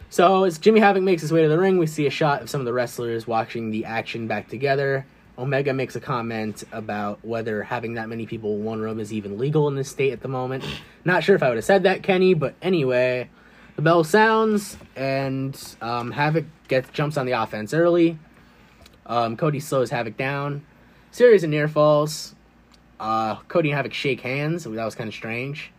so 0.09 0.43
as 0.43 0.57
Jimmy 0.59 0.79
Havoc 0.79 1.01
makes 1.03 1.21
his 1.21 1.31
way 1.31 1.41
to 1.41 1.49
the 1.49 1.57
ring, 1.57 1.77
we 1.77 1.87
see 1.87 2.05
a 2.05 2.11
shot 2.11 2.41
of 2.41 2.49
some 2.49 2.61
of 2.61 2.65
the 2.65 2.73
wrestlers 2.73 3.25
watching 3.25 3.71
the 3.71 3.85
action 3.85 4.27
back 4.27 4.47
together. 4.49 5.05
Omega 5.37 5.73
makes 5.73 5.95
a 5.95 5.99
comment 5.99 6.63
about 6.71 7.19
whether 7.23 7.61
having 7.63 7.93
that 7.93 8.09
many 8.09 8.25
people 8.25 8.55
in 8.55 8.63
one 8.63 8.79
room 8.79 8.99
is 8.99 9.13
even 9.13 9.37
legal 9.37 9.67
in 9.67 9.75
this 9.75 9.89
state 9.89 10.11
at 10.11 10.21
the 10.21 10.27
moment. 10.27 10.63
Not 11.05 11.23
sure 11.23 11.35
if 11.35 11.43
I 11.43 11.49
would 11.49 11.57
have 11.57 11.65
said 11.65 11.83
that, 11.83 12.01
Kenny, 12.01 12.33
but 12.33 12.55
anyway, 12.61 13.29
the 13.75 13.83
bell 13.83 14.03
sounds 14.03 14.77
and 14.95 15.75
um, 15.81 16.11
Havoc 16.11 16.45
gets 16.67 16.89
jumps 16.89 17.17
on 17.17 17.25
the 17.27 17.33
offense 17.33 17.73
early. 17.73 18.17
Um, 19.05 19.37
Cody 19.37 19.59
slows 19.59 19.91
Havoc 19.91 20.17
down. 20.17 20.65
Series 21.11 21.43
of 21.43 21.51
near 21.51 21.67
falls. 21.67 22.33
Uh, 22.99 23.35
Cody 23.47 23.69
and 23.69 23.75
Havoc 23.77 23.93
shake 23.93 24.21
hands. 24.21 24.63
That 24.63 24.71
was 24.85 24.95
kind 24.95 25.07
of 25.07 25.13
strange. 25.13 25.71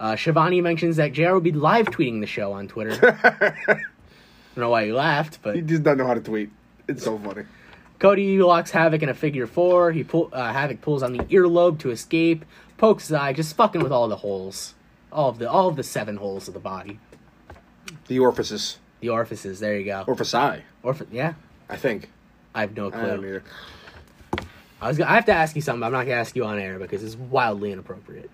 Uh, 0.00 0.16
Schiavone 0.16 0.60
mentions 0.60 0.96
that 0.96 1.12
JR 1.12 1.32
will 1.32 1.40
be 1.40 1.52
live 1.52 1.86
tweeting 1.86 2.20
the 2.20 2.26
show 2.26 2.52
on 2.52 2.68
Twitter. 2.68 3.16
I 3.68 3.74
don't 3.74 3.80
know 4.56 4.70
why 4.70 4.82
you 4.82 4.94
laughed, 4.94 5.38
but 5.42 5.54
He 5.54 5.62
just 5.62 5.84
doesn't 5.84 5.98
know 5.98 6.06
how 6.06 6.14
to 6.14 6.20
tweet. 6.20 6.50
It's 6.88 7.04
so 7.04 7.18
funny. 7.18 7.44
Cody 7.98 8.40
locks 8.40 8.70
Havoc 8.70 9.02
in 9.02 9.08
a 9.08 9.14
figure 9.14 9.46
four. 9.46 9.92
He 9.92 10.04
pull 10.04 10.30
uh, 10.32 10.52
Havoc 10.52 10.80
pulls 10.80 11.02
on 11.02 11.12
the 11.12 11.24
earlobe 11.24 11.78
to 11.80 11.90
escape, 11.90 12.44
pokes 12.76 13.08
his 13.08 13.14
eye, 13.14 13.32
just 13.32 13.56
fucking 13.56 13.82
with 13.82 13.90
all 13.92 14.08
the 14.08 14.16
holes, 14.16 14.74
all 15.12 15.28
of 15.30 15.38
the 15.38 15.50
all 15.50 15.68
of 15.68 15.76
the 15.76 15.82
seven 15.82 16.16
holes 16.16 16.46
of 16.48 16.54
the 16.54 16.60
body, 16.60 17.00
The 18.06 18.18
orifices. 18.20 18.78
the 19.00 19.08
orifices. 19.08 19.58
There 19.60 19.76
you 19.76 19.84
go. 19.84 20.04
Orifici, 20.06 20.62
Orf- 20.82 21.02
yeah, 21.10 21.34
I 21.68 21.76
think. 21.76 22.10
I 22.54 22.60
have 22.62 22.76
no 22.76 22.86
I 22.88 22.90
don't 22.90 23.00
clue. 23.18 23.26
either. 23.28 23.42
I 24.80 24.88
was 24.88 24.96
gonna, 24.98 25.10
I 25.10 25.14
have 25.14 25.26
to 25.26 25.32
ask 25.32 25.56
you 25.56 25.62
something. 25.62 25.80
but 25.80 25.86
I'm 25.86 25.92
not 25.92 26.04
gonna 26.04 26.20
ask 26.20 26.36
you 26.36 26.44
on 26.44 26.58
air 26.58 26.78
because 26.78 27.02
it's 27.02 27.16
wildly 27.16 27.72
inappropriate. 27.72 28.30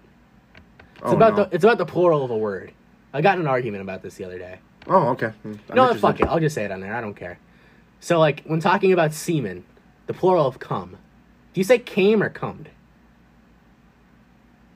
It's 0.96 1.02
Oh, 1.04 1.16
about 1.16 1.36
no. 1.36 1.44
the 1.44 1.54
it's 1.54 1.64
about 1.64 1.78
the 1.78 1.86
plural 1.86 2.22
of 2.24 2.30
a 2.30 2.36
word. 2.36 2.72
I 3.14 3.22
got 3.22 3.36
in 3.36 3.42
an 3.42 3.46
argument 3.46 3.82
about 3.82 4.02
this 4.02 4.16
the 4.16 4.24
other 4.24 4.38
day. 4.38 4.58
Oh, 4.86 5.08
okay. 5.10 5.28
Hmm. 5.42 5.52
I'm 5.70 5.76
No, 5.76 5.82
interested. 5.84 6.00
fuck 6.00 6.20
it. 6.20 6.26
I'll 6.26 6.40
just 6.40 6.54
say 6.54 6.64
it 6.64 6.70
on 6.70 6.80
there. 6.80 6.94
I 6.94 7.00
don't 7.00 7.14
care. 7.14 7.38
So, 8.04 8.18
like, 8.18 8.42
when 8.44 8.60
talking 8.60 8.92
about 8.92 9.14
semen, 9.14 9.64
the 10.08 10.12
plural 10.12 10.46
of 10.46 10.58
cum, 10.58 10.98
do 11.54 11.60
you 11.60 11.64
say 11.64 11.78
came 11.78 12.22
or 12.22 12.28
cummed? 12.28 12.68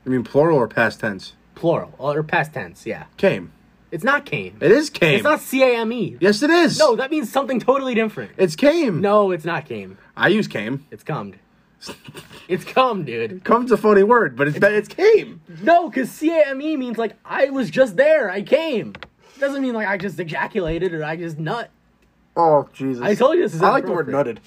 I 0.06 0.08
mean, 0.08 0.24
plural 0.24 0.56
or 0.56 0.66
past 0.66 1.00
tense? 1.00 1.34
Plural 1.54 1.92
or 1.98 2.22
past 2.22 2.54
tense? 2.54 2.86
Yeah, 2.86 3.04
Came. 3.18 3.52
it's 3.90 4.02
not 4.02 4.24
came. 4.24 4.56
It 4.62 4.70
is 4.70 4.88
came. 4.88 5.16
It's 5.16 5.24
not 5.24 5.40
C 5.40 5.62
A 5.62 5.76
M 5.76 5.92
E. 5.92 6.16
Yes, 6.20 6.42
it 6.42 6.48
is. 6.48 6.78
No, 6.78 6.96
that 6.96 7.10
means 7.10 7.30
something 7.30 7.60
totally 7.60 7.94
different. 7.94 8.32
it's 8.38 8.56
came. 8.56 9.02
No, 9.02 9.30
it's 9.30 9.44
not 9.44 9.66
came. 9.66 9.98
I 10.16 10.28
use 10.28 10.48
came. 10.48 10.86
It's 10.90 11.02
cummed. 11.04 11.36
it's 12.48 12.64
cum, 12.64 13.04
dude. 13.04 13.44
Come's 13.44 13.70
a 13.70 13.76
funny 13.76 14.04
word, 14.04 14.36
but 14.36 14.48
it's 14.48 14.56
it's 14.56 14.88
came. 14.88 15.42
No, 15.60 15.90
because 15.90 16.10
C 16.10 16.30
A 16.30 16.46
M 16.46 16.62
E 16.62 16.78
means 16.78 16.96
like 16.96 17.14
I 17.26 17.50
was 17.50 17.68
just 17.68 17.94
there. 17.96 18.30
I 18.30 18.40
came. 18.40 18.94
It 19.36 19.40
doesn't 19.40 19.60
mean 19.60 19.74
like 19.74 19.86
I 19.86 19.98
just 19.98 20.18
ejaculated 20.18 20.94
or 20.94 21.04
I 21.04 21.16
just 21.16 21.38
nut. 21.38 21.70
Oh 22.40 22.68
Jesus! 22.72 23.02
I 23.02 23.16
told 23.16 23.34
you 23.36 23.42
this 23.42 23.54
is. 23.54 23.62
I 23.62 23.70
like 23.70 23.84
the 23.84 23.90
word 23.92 24.06
nutted. 24.06 24.38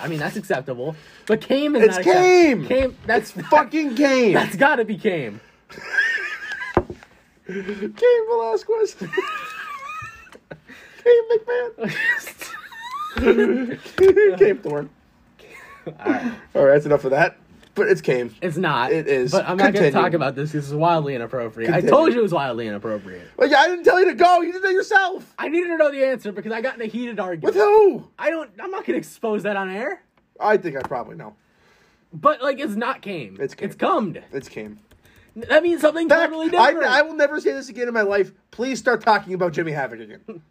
I 0.00 0.06
mean 0.06 0.20
that's 0.20 0.36
acceptable, 0.36 0.94
but 1.26 1.40
came 1.40 1.74
is 1.74 1.82
It's 1.82 1.96
not 1.96 2.00
accept- 2.06 2.16
came. 2.18 2.66
Came. 2.66 2.96
That's 3.04 3.32
Fucking 3.32 3.96
came. 3.96 4.32
That's 4.38 4.54
gotta 4.54 4.84
be 4.84 4.96
came. 4.96 5.40
Came 7.46 8.26
Velasquez. 8.28 8.94
came 8.96 9.08
McMahon. 11.30 11.90
came 14.38 14.58
Thorn. 14.58 14.90
Alright. 15.86 16.32
All 16.56 16.64
right, 16.64 16.72
that's 16.72 16.86
enough 16.86 17.04
of 17.04 17.12
that. 17.12 17.36
But 17.76 17.88
it's 17.88 18.00
came. 18.00 18.34
It's 18.40 18.56
not. 18.56 18.90
It 18.90 19.06
is. 19.06 19.30
But 19.30 19.46
I'm 19.46 19.58
not 19.58 19.74
gonna 19.74 19.90
talk 19.90 20.14
about 20.14 20.34
this. 20.34 20.50
This 20.50 20.66
is 20.66 20.74
wildly 20.74 21.14
inappropriate. 21.14 21.72
I 21.72 21.82
told 21.82 22.12
you 22.12 22.20
it 22.20 22.22
was 22.22 22.32
wildly 22.32 22.66
inappropriate. 22.66 23.28
Well, 23.36 23.48
yeah, 23.48 23.58
I 23.58 23.68
didn't 23.68 23.84
tell 23.84 24.00
you 24.00 24.06
to 24.06 24.14
go. 24.14 24.40
You 24.40 24.52
did 24.52 24.64
it 24.64 24.72
yourself. 24.72 25.34
I 25.38 25.48
needed 25.48 25.68
to 25.68 25.76
know 25.76 25.92
the 25.92 26.02
answer 26.02 26.32
because 26.32 26.52
I 26.52 26.62
got 26.62 26.76
in 26.76 26.82
a 26.82 26.86
heated 26.86 27.20
argument. 27.20 27.54
With 27.54 27.62
who? 27.62 28.08
I 28.18 28.30
don't. 28.30 28.50
I'm 28.58 28.70
not 28.70 28.86
gonna 28.86 28.98
expose 28.98 29.42
that 29.42 29.56
on 29.56 29.68
air. 29.68 30.02
I 30.40 30.56
think 30.56 30.76
I 30.76 30.80
probably 30.82 31.16
know. 31.16 31.36
But 32.14 32.42
like, 32.42 32.58
it's 32.58 32.76
not 32.76 33.02
came. 33.02 33.36
It's 33.38 33.54
came. 33.54 33.66
It's 33.66 33.76
cummed. 33.76 34.22
It's 34.32 34.48
came. 34.48 34.80
That 35.36 35.62
means 35.62 35.82
something 35.82 36.08
Back, 36.08 36.30
totally 36.30 36.46
I, 36.56 36.72
different. 36.72 36.90
I 36.90 37.02
will 37.02 37.14
never 37.14 37.42
say 37.42 37.52
this 37.52 37.68
again 37.68 37.88
in 37.88 37.94
my 37.94 38.00
life. 38.00 38.32
Please 38.52 38.78
start 38.78 39.02
talking 39.02 39.34
about 39.34 39.52
Jimmy 39.52 39.72
Havoc 39.72 40.00
again. 40.00 40.20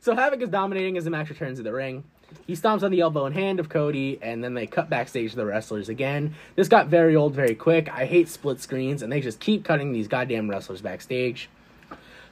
So 0.00 0.14
Havoc 0.14 0.42
is 0.42 0.50
dominating 0.50 0.98
as 0.98 1.04
the 1.04 1.10
match 1.10 1.30
returns 1.30 1.56
to 1.56 1.62
the 1.62 1.72
ring. 1.72 2.04
He 2.46 2.52
stomps 2.52 2.82
on 2.82 2.90
the 2.90 3.00
elbow 3.00 3.24
and 3.24 3.34
hand 3.34 3.58
of 3.58 3.68
Cody, 3.68 4.18
and 4.20 4.44
then 4.44 4.54
they 4.54 4.66
cut 4.66 4.90
backstage 4.90 5.30
to 5.30 5.36
the 5.36 5.46
wrestlers 5.46 5.88
again. 5.88 6.34
This 6.56 6.68
got 6.68 6.88
very 6.88 7.16
old 7.16 7.34
very 7.34 7.54
quick. 7.54 7.88
I 7.88 8.04
hate 8.06 8.28
split 8.28 8.60
screens, 8.60 9.02
and 9.02 9.10
they 9.10 9.20
just 9.20 9.40
keep 9.40 9.64
cutting 9.64 9.92
these 9.92 10.08
goddamn 10.08 10.50
wrestlers 10.50 10.82
backstage. 10.82 11.48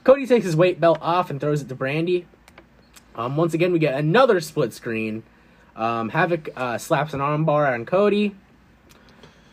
Cody 0.04 0.26
takes 0.26 0.44
his 0.44 0.56
weight 0.56 0.80
belt 0.80 0.98
off 1.00 1.30
and 1.30 1.40
throws 1.40 1.62
it 1.62 1.68
to 1.68 1.76
Brandi. 1.76 2.24
Um, 3.14 3.36
once 3.36 3.54
again, 3.54 3.72
we 3.72 3.78
get 3.78 3.94
another 3.94 4.40
split 4.40 4.72
screen. 4.72 5.22
Um, 5.76 6.10
Havoc 6.10 6.50
uh, 6.56 6.78
slaps 6.78 7.14
an 7.14 7.20
armbar 7.20 7.72
on 7.72 7.86
Cody. 7.86 8.34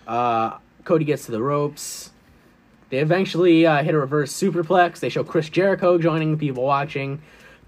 Uh, 0.08 0.58
Cody 0.84 1.06
gets 1.06 1.26
to 1.26 1.32
the 1.32 1.42
ropes. 1.42 2.12
They 2.90 2.98
eventually 2.98 3.66
uh, 3.66 3.84
hit 3.84 3.94
a 3.94 4.00
reverse 4.00 4.34
superplex. 4.34 5.00
They 5.00 5.10
show 5.10 5.24
Chris 5.24 5.50
Jericho 5.50 5.98
joining 5.98 6.32
the 6.32 6.38
people 6.38 6.64
watching. 6.64 7.22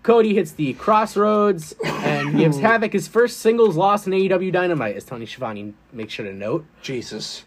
Cody 0.03 0.33
hits 0.33 0.51
the 0.51 0.73
crossroads 0.73 1.75
and 1.83 2.35
gives 2.37 2.59
Havoc 2.59 2.91
his 2.93 3.07
first 3.07 3.39
singles 3.39 3.75
loss 3.75 4.07
in 4.07 4.13
AEW 4.13 4.51
Dynamite, 4.51 4.95
as 4.95 5.05
Tony 5.05 5.25
Schiavone 5.25 5.73
makes 5.93 6.13
sure 6.13 6.25
to 6.25 6.33
note. 6.33 6.65
Jesus. 6.81 7.43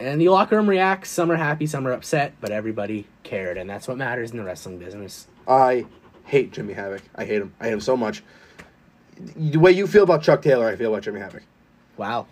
And 0.00 0.20
the 0.20 0.28
locker 0.30 0.56
room 0.56 0.68
reacts. 0.68 1.10
Some 1.10 1.30
are 1.30 1.36
happy, 1.36 1.66
some 1.66 1.86
are 1.86 1.92
upset, 1.92 2.34
but 2.40 2.50
everybody 2.50 3.06
cared, 3.22 3.58
and 3.58 3.68
that's 3.68 3.86
what 3.86 3.98
matters 3.98 4.30
in 4.30 4.38
the 4.38 4.44
wrestling 4.44 4.78
business. 4.78 5.26
I 5.46 5.84
hate 6.24 6.52
Jimmy 6.52 6.72
Havoc. 6.72 7.02
I 7.14 7.24
hate 7.26 7.42
him. 7.42 7.54
I 7.60 7.64
hate 7.64 7.74
him 7.74 7.80
so 7.80 7.96
much. 7.96 8.22
the 9.36 9.58
way 9.58 9.72
you 9.72 9.86
feel 9.86 10.04
about 10.04 10.22
Chuck 10.22 10.40
Taylor, 10.42 10.66
I 10.68 10.76
feel 10.76 10.90
about 10.92 11.02
Jimmy 11.02 11.20
Havoc. 11.20 11.42
Wow. 11.98 12.26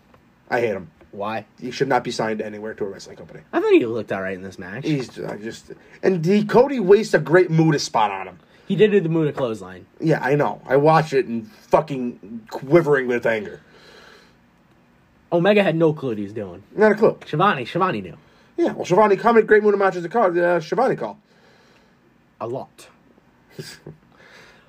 I 0.51 0.61
hate 0.61 0.71
him. 0.71 0.91
Why? 1.13 1.45
He 1.61 1.71
should 1.71 1.89
not 1.89 2.05
be 2.05 2.11
signed 2.11 2.41
anywhere 2.41 2.73
to 2.73 2.85
a 2.85 2.89
wrestling 2.89 3.17
company. 3.19 3.41
I 3.53 3.61
thought 3.61 3.71
he 3.71 3.85
looked 3.85 4.13
all 4.13 4.23
right 4.23 4.35
in 4.35 4.43
this 4.43 4.59
match. 4.59 4.85
He, 4.87 4.97
He's 4.97 5.21
I 5.21 5.37
just 5.37 5.73
and 6.03 6.25
he, 6.25 6.43
Cody 6.43 6.81
wastes 6.81 7.13
a 7.13 7.19
great 7.19 7.51
Muta 7.51 7.79
spot 7.79 8.11
on 8.11 8.29
him. 8.29 8.39
Did 8.77 8.93
do 8.93 9.01
the 9.01 9.09
Muta 9.09 9.33
clothesline. 9.33 9.87
Yeah, 10.01 10.21
I 10.23 10.35
know. 10.35 10.61
I 10.67 10.77
watched 10.77 11.13
it 11.13 11.27
and 11.27 11.51
fucking 11.51 12.47
quivering 12.51 13.07
with 13.07 13.27
anger. 13.27 13.61
Omega 15.33 15.63
had 15.63 15.77
no 15.77 15.93
clue 15.93 16.11
what 16.11 16.19
he 16.19 16.25
was 16.25 16.33
doing. 16.33 16.63
Not 16.77 16.93
a 16.93 16.95
clue. 16.95 17.19
Schiavone, 17.27 17.65
Schiavone 17.65 18.03
knew 18.03 18.19
Yeah, 18.57 18.73
well, 18.73 18.85
Schiavone 18.85 19.17
commented 19.17 19.49
great 19.49 19.63
Muta 19.63 19.79
matches 19.79 20.03
to 20.03 20.09
call 20.09 20.39
uh, 20.39 20.61
Schiavone 20.61 20.97
call. 20.97 21.19
a 22.41 22.47
lot. 22.47 22.89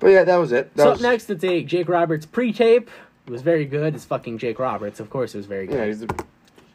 But 0.04 0.10
yeah, 0.10 0.24
that 0.24 0.36
was 0.36 0.52
it. 0.52 0.74
That 0.76 0.82
so 0.82 0.90
was, 0.90 0.98
up 1.00 1.10
next, 1.10 1.30
it's 1.30 1.44
a 1.44 1.62
Jake 1.62 1.88
Roberts 1.88 2.26
pre-tape. 2.26 2.90
It 3.26 3.30
was 3.30 3.40
very 3.40 3.64
good. 3.64 3.94
It's 3.94 4.04
fucking 4.04 4.36
Jake 4.36 4.58
Roberts. 4.58 5.00
Of 5.00 5.08
course, 5.08 5.34
it 5.34 5.38
was 5.38 5.46
very 5.46 5.66
good. 5.66 5.76
Yeah, 5.76 5.86
he's, 5.86 6.00
the, 6.00 6.24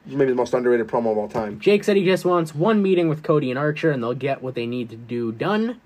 he's 0.04 0.16
maybe 0.16 0.32
the 0.32 0.36
most 0.36 0.52
underrated 0.56 0.88
promo 0.88 1.12
of 1.12 1.18
all 1.20 1.28
time. 1.28 1.60
Jake 1.60 1.84
said 1.84 1.96
he 1.96 2.04
just 2.04 2.26
wants 2.26 2.56
one 2.56 2.82
meeting 2.82 3.08
with 3.08 3.22
Cody 3.22 3.52
and 3.52 3.60
Archer, 3.60 3.92
and 3.92 4.02
they'll 4.02 4.16
get 4.16 4.42
what 4.42 4.56
they 4.56 4.66
need 4.66 4.90
to 4.90 4.96
do 4.96 5.32
done. 5.32 5.80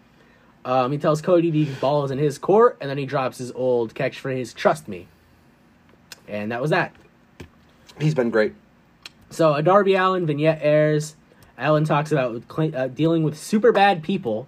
Um, 0.65 0.91
he 0.91 0.97
tells 0.97 1.21
Cody 1.21 1.51
the 1.51 1.65
ball 1.75 2.05
is 2.05 2.11
in 2.11 2.17
his 2.17 2.37
court, 2.37 2.77
and 2.79 2.89
then 2.89 2.97
he 2.97 3.05
drops 3.05 3.37
his 3.37 3.51
old 3.51 3.93
catchphrase, 3.93 4.55
"Trust 4.55 4.87
me," 4.87 5.07
and 6.27 6.51
that 6.51 6.61
was 6.61 6.69
that. 6.71 6.93
He's 7.99 8.15
been 8.15 8.29
great. 8.29 8.53
So 9.29 9.53
a 9.53 9.61
Darby 9.61 9.95
Allin 9.95 10.25
vignette 10.25 10.59
airs. 10.61 11.15
Allin 11.57 11.85
talks 11.85 12.11
about 12.11 12.43
uh, 12.57 12.87
dealing 12.87 13.23
with 13.23 13.37
super 13.37 13.71
bad 13.71 14.03
people 14.03 14.47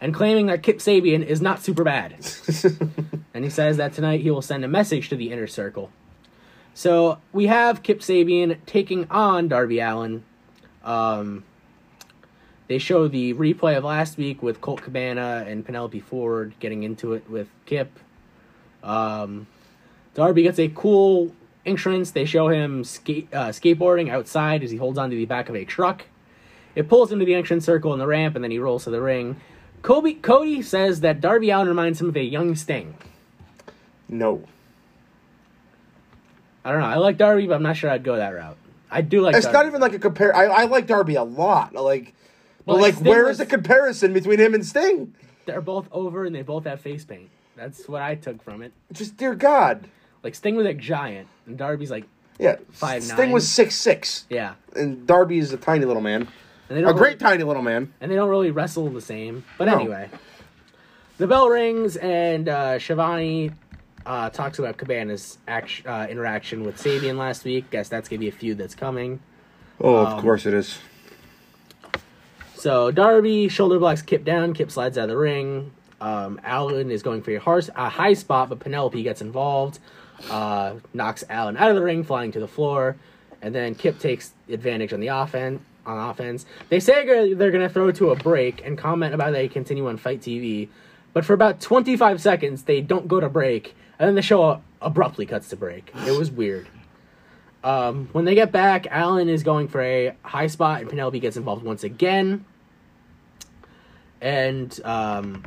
and 0.00 0.14
claiming 0.14 0.46
that 0.46 0.62
Kip 0.62 0.78
Sabian 0.78 1.24
is 1.24 1.40
not 1.40 1.62
super 1.62 1.84
bad. 1.84 2.12
and 3.34 3.44
he 3.44 3.50
says 3.50 3.76
that 3.76 3.92
tonight 3.92 4.20
he 4.20 4.30
will 4.30 4.42
send 4.42 4.64
a 4.64 4.68
message 4.68 5.08
to 5.08 5.16
the 5.16 5.32
inner 5.32 5.46
circle. 5.46 5.90
So 6.74 7.18
we 7.32 7.46
have 7.46 7.82
Kip 7.82 8.00
Sabian 8.00 8.58
taking 8.66 9.10
on 9.10 9.48
Darby 9.48 9.80
Allin. 9.80 10.22
Um, 10.84 11.44
they 12.68 12.78
show 12.78 13.08
the 13.08 13.34
replay 13.34 13.76
of 13.76 13.84
last 13.84 14.16
week 14.16 14.42
with 14.42 14.60
Colt 14.60 14.82
Cabana 14.82 15.44
and 15.46 15.64
Penelope 15.64 16.00
Ford 16.00 16.54
getting 16.58 16.82
into 16.82 17.12
it 17.12 17.28
with 17.30 17.48
Kip. 17.64 17.90
Um, 18.82 19.46
Darby 20.14 20.42
gets 20.42 20.58
a 20.58 20.68
cool 20.68 21.32
entrance. 21.64 22.10
They 22.10 22.24
show 22.24 22.48
him 22.48 22.84
skate, 22.84 23.28
uh, 23.32 23.48
skateboarding 23.48 24.10
outside 24.10 24.62
as 24.62 24.70
he 24.70 24.76
holds 24.76 24.98
onto 24.98 25.16
the 25.16 25.26
back 25.26 25.48
of 25.48 25.54
a 25.54 25.64
truck. 25.64 26.06
It 26.74 26.88
pulls 26.88 27.10
him 27.10 27.18
to 27.20 27.24
the 27.24 27.34
entrance 27.34 27.64
circle 27.64 27.92
in 27.92 27.98
the 27.98 28.06
ramp, 28.06 28.34
and 28.34 28.44
then 28.44 28.50
he 28.50 28.58
rolls 28.58 28.84
to 28.84 28.90
the 28.90 29.00
ring. 29.00 29.40
Kobe, 29.82 30.14
Cody 30.14 30.62
says 30.62 31.00
that 31.00 31.20
Darby 31.20 31.50
Allin 31.50 31.68
reminds 31.68 32.00
him 32.00 32.08
of 32.08 32.16
a 32.16 32.22
young 32.22 32.54
Sting. 32.54 32.96
No. 34.08 34.44
I 36.64 36.72
don't 36.72 36.80
know. 36.80 36.86
I 36.86 36.96
like 36.96 37.16
Darby, 37.16 37.46
but 37.46 37.54
I'm 37.54 37.62
not 37.62 37.76
sure 37.76 37.88
I'd 37.90 38.02
go 38.02 38.16
that 38.16 38.30
route. 38.30 38.56
I 38.90 39.00
do 39.00 39.20
like. 39.20 39.36
It's 39.36 39.46
Darby. 39.46 39.56
not 39.56 39.66
even 39.66 39.80
like 39.80 39.94
a 39.94 39.98
compare. 39.98 40.34
I, 40.34 40.46
I 40.46 40.64
like 40.64 40.86
Darby 40.86 41.14
a 41.14 41.22
lot. 41.22 41.74
Like, 41.74 42.14
Well, 42.66 42.76
but 42.76 42.82
like, 42.82 42.94
Sting 42.94 43.06
where 43.06 43.22
is 43.24 43.28
was- 43.28 43.38
the 43.38 43.46
comparison 43.46 44.12
between 44.12 44.38
him 44.38 44.52
and 44.54 44.64
Sting? 44.66 45.14
They're 45.46 45.60
both 45.60 45.88
over, 45.92 46.24
and 46.24 46.34
they 46.34 46.42
both 46.42 46.64
have 46.64 46.80
face 46.80 47.04
paint. 47.04 47.30
That's 47.56 47.88
what 47.88 48.02
I 48.02 48.16
took 48.16 48.42
from 48.42 48.60
it. 48.62 48.72
Just 48.92 49.16
dear 49.16 49.34
God. 49.34 49.88
Like 50.22 50.34
Sting 50.34 50.56
was 50.56 50.66
like 50.66 50.78
giant, 50.78 51.28
and 51.46 51.56
Darby's 51.56 51.90
like 51.90 52.04
Yeah, 52.38 52.56
Five 52.72 53.02
Sting 53.04 53.16
nine. 53.16 53.32
was 53.32 53.48
six 53.48 53.76
six, 53.76 54.26
yeah. 54.28 54.54
and 54.74 55.06
Darby 55.06 55.38
is 55.38 55.52
a 55.52 55.56
tiny 55.56 55.84
little 55.86 56.02
man, 56.02 56.22
And 56.68 56.76
they 56.76 56.82
a 56.82 56.86
don't 56.86 56.96
great 56.96 57.20
really- 57.22 57.30
tiny 57.30 57.44
little 57.44 57.62
man. 57.62 57.92
and 58.00 58.10
they 58.10 58.16
don't 58.16 58.28
really 58.28 58.50
wrestle 58.50 58.88
the 58.90 59.00
same. 59.00 59.44
But 59.56 59.66
No. 59.66 59.76
anyway, 59.78 60.10
the 61.18 61.26
bell 61.28 61.48
rings, 61.48 61.96
and 61.96 62.48
uh, 62.48 62.78
Schiavone 62.78 63.52
uh, 64.04 64.30
talks 64.30 64.58
about 64.58 64.76
Cabana's 64.76 65.38
act- 65.48 65.82
uh, 65.86 66.06
interaction 66.10 66.64
with 66.64 66.76
Sabian 66.82 67.16
last 67.16 67.44
week. 67.44 67.70
Guess 67.70 67.88
that's 67.88 68.08
gonna 68.08 68.20
be 68.20 68.28
a 68.28 68.32
feud 68.32 68.58
that's 68.58 68.74
coming. 68.74 69.20
Oh, 69.80 69.96
Um, 70.04 70.06
of 70.12 70.22
course 70.22 70.44
it 70.44 70.54
is. 70.54 70.78
So 72.66 72.90
Darby 72.90 73.46
shoulder 73.46 73.78
blocks 73.78 74.02
Kip 74.02 74.24
down. 74.24 74.52
Kip 74.52 74.72
slides 74.72 74.98
out 74.98 75.04
of 75.04 75.10
the 75.10 75.16
ring. 75.16 75.70
Um, 76.00 76.40
Allin 76.44 76.90
is 76.90 77.00
going 77.00 77.22
for 77.22 77.30
a, 77.30 77.62
a 77.76 77.88
high 77.88 78.14
spot, 78.14 78.48
but 78.48 78.58
Penelope 78.58 79.00
gets 79.04 79.20
involved, 79.20 79.78
uh, 80.28 80.74
knocks 80.92 81.22
Allin 81.30 81.56
out 81.56 81.70
of 81.70 81.76
the 81.76 81.82
ring, 81.82 82.02
flying 82.02 82.32
to 82.32 82.40
the 82.40 82.48
floor, 82.48 82.96
and 83.40 83.54
then 83.54 83.76
Kip 83.76 84.00
takes 84.00 84.32
advantage 84.48 84.92
on 84.92 84.98
the 84.98 85.06
offense. 85.06 85.62
On 85.86 86.10
offense, 86.10 86.44
they 86.68 86.80
say 86.80 87.06
they're- 87.06 87.36
they're 87.36 87.52
going 87.52 87.62
to 87.62 87.72
throw 87.72 87.92
to 87.92 88.10
a 88.10 88.16
break 88.16 88.66
and 88.66 88.76
comment 88.76 89.14
about 89.14 89.30
they 89.30 89.46
continue 89.46 89.86
on 89.86 89.96
Fight 89.96 90.20
TV, 90.20 90.68
but 91.12 91.24
for 91.24 91.34
about 91.34 91.60
25 91.60 92.20
seconds 92.20 92.64
they 92.64 92.80
don't 92.80 93.06
go 93.06 93.20
to 93.20 93.28
break, 93.28 93.76
and 94.00 94.08
then 94.08 94.16
the 94.16 94.22
show 94.22 94.60
abruptly 94.82 95.24
cuts 95.24 95.48
to 95.50 95.56
break. 95.56 95.92
It 96.04 96.18
was 96.18 96.32
weird. 96.32 96.66
Um, 97.62 98.08
when 98.10 98.24
they 98.24 98.34
get 98.34 98.50
back, 98.50 98.88
Allin 98.90 99.28
is 99.28 99.44
going 99.44 99.68
for 99.68 99.80
a 99.80 100.16
high 100.22 100.48
spot, 100.48 100.80
and 100.80 100.90
Penelope 100.90 101.20
gets 101.20 101.36
involved 101.36 101.64
once 101.64 101.84
again. 101.84 102.44
And 104.20 104.78
um, 104.84 105.44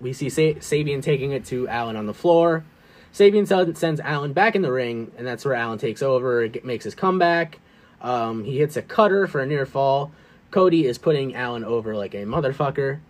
we 0.00 0.12
see 0.12 0.28
Sa- 0.28 0.58
Sabian 0.60 1.02
taking 1.02 1.32
it 1.32 1.44
to 1.46 1.66
Allin 1.68 1.96
on 1.96 2.06
the 2.06 2.14
floor. 2.14 2.64
Sabian 3.12 3.76
sends 3.76 4.00
Allin 4.04 4.32
back 4.32 4.56
in 4.56 4.62
the 4.62 4.72
ring, 4.72 5.12
and 5.16 5.26
that's 5.26 5.44
where 5.44 5.54
Allin 5.54 5.78
takes 5.78 6.02
over, 6.02 6.48
get, 6.48 6.64
makes 6.64 6.84
his 6.84 6.94
comeback. 6.94 7.60
Um, 8.00 8.44
he 8.44 8.58
hits 8.58 8.76
a 8.76 8.82
cutter 8.82 9.26
for 9.26 9.40
a 9.40 9.46
near 9.46 9.66
fall. 9.66 10.12
Cody 10.50 10.86
is 10.86 10.98
putting 10.98 11.34
Allin 11.34 11.64
over 11.64 11.96
like 11.96 12.14
a 12.14 12.24
motherfucker. 12.24 13.00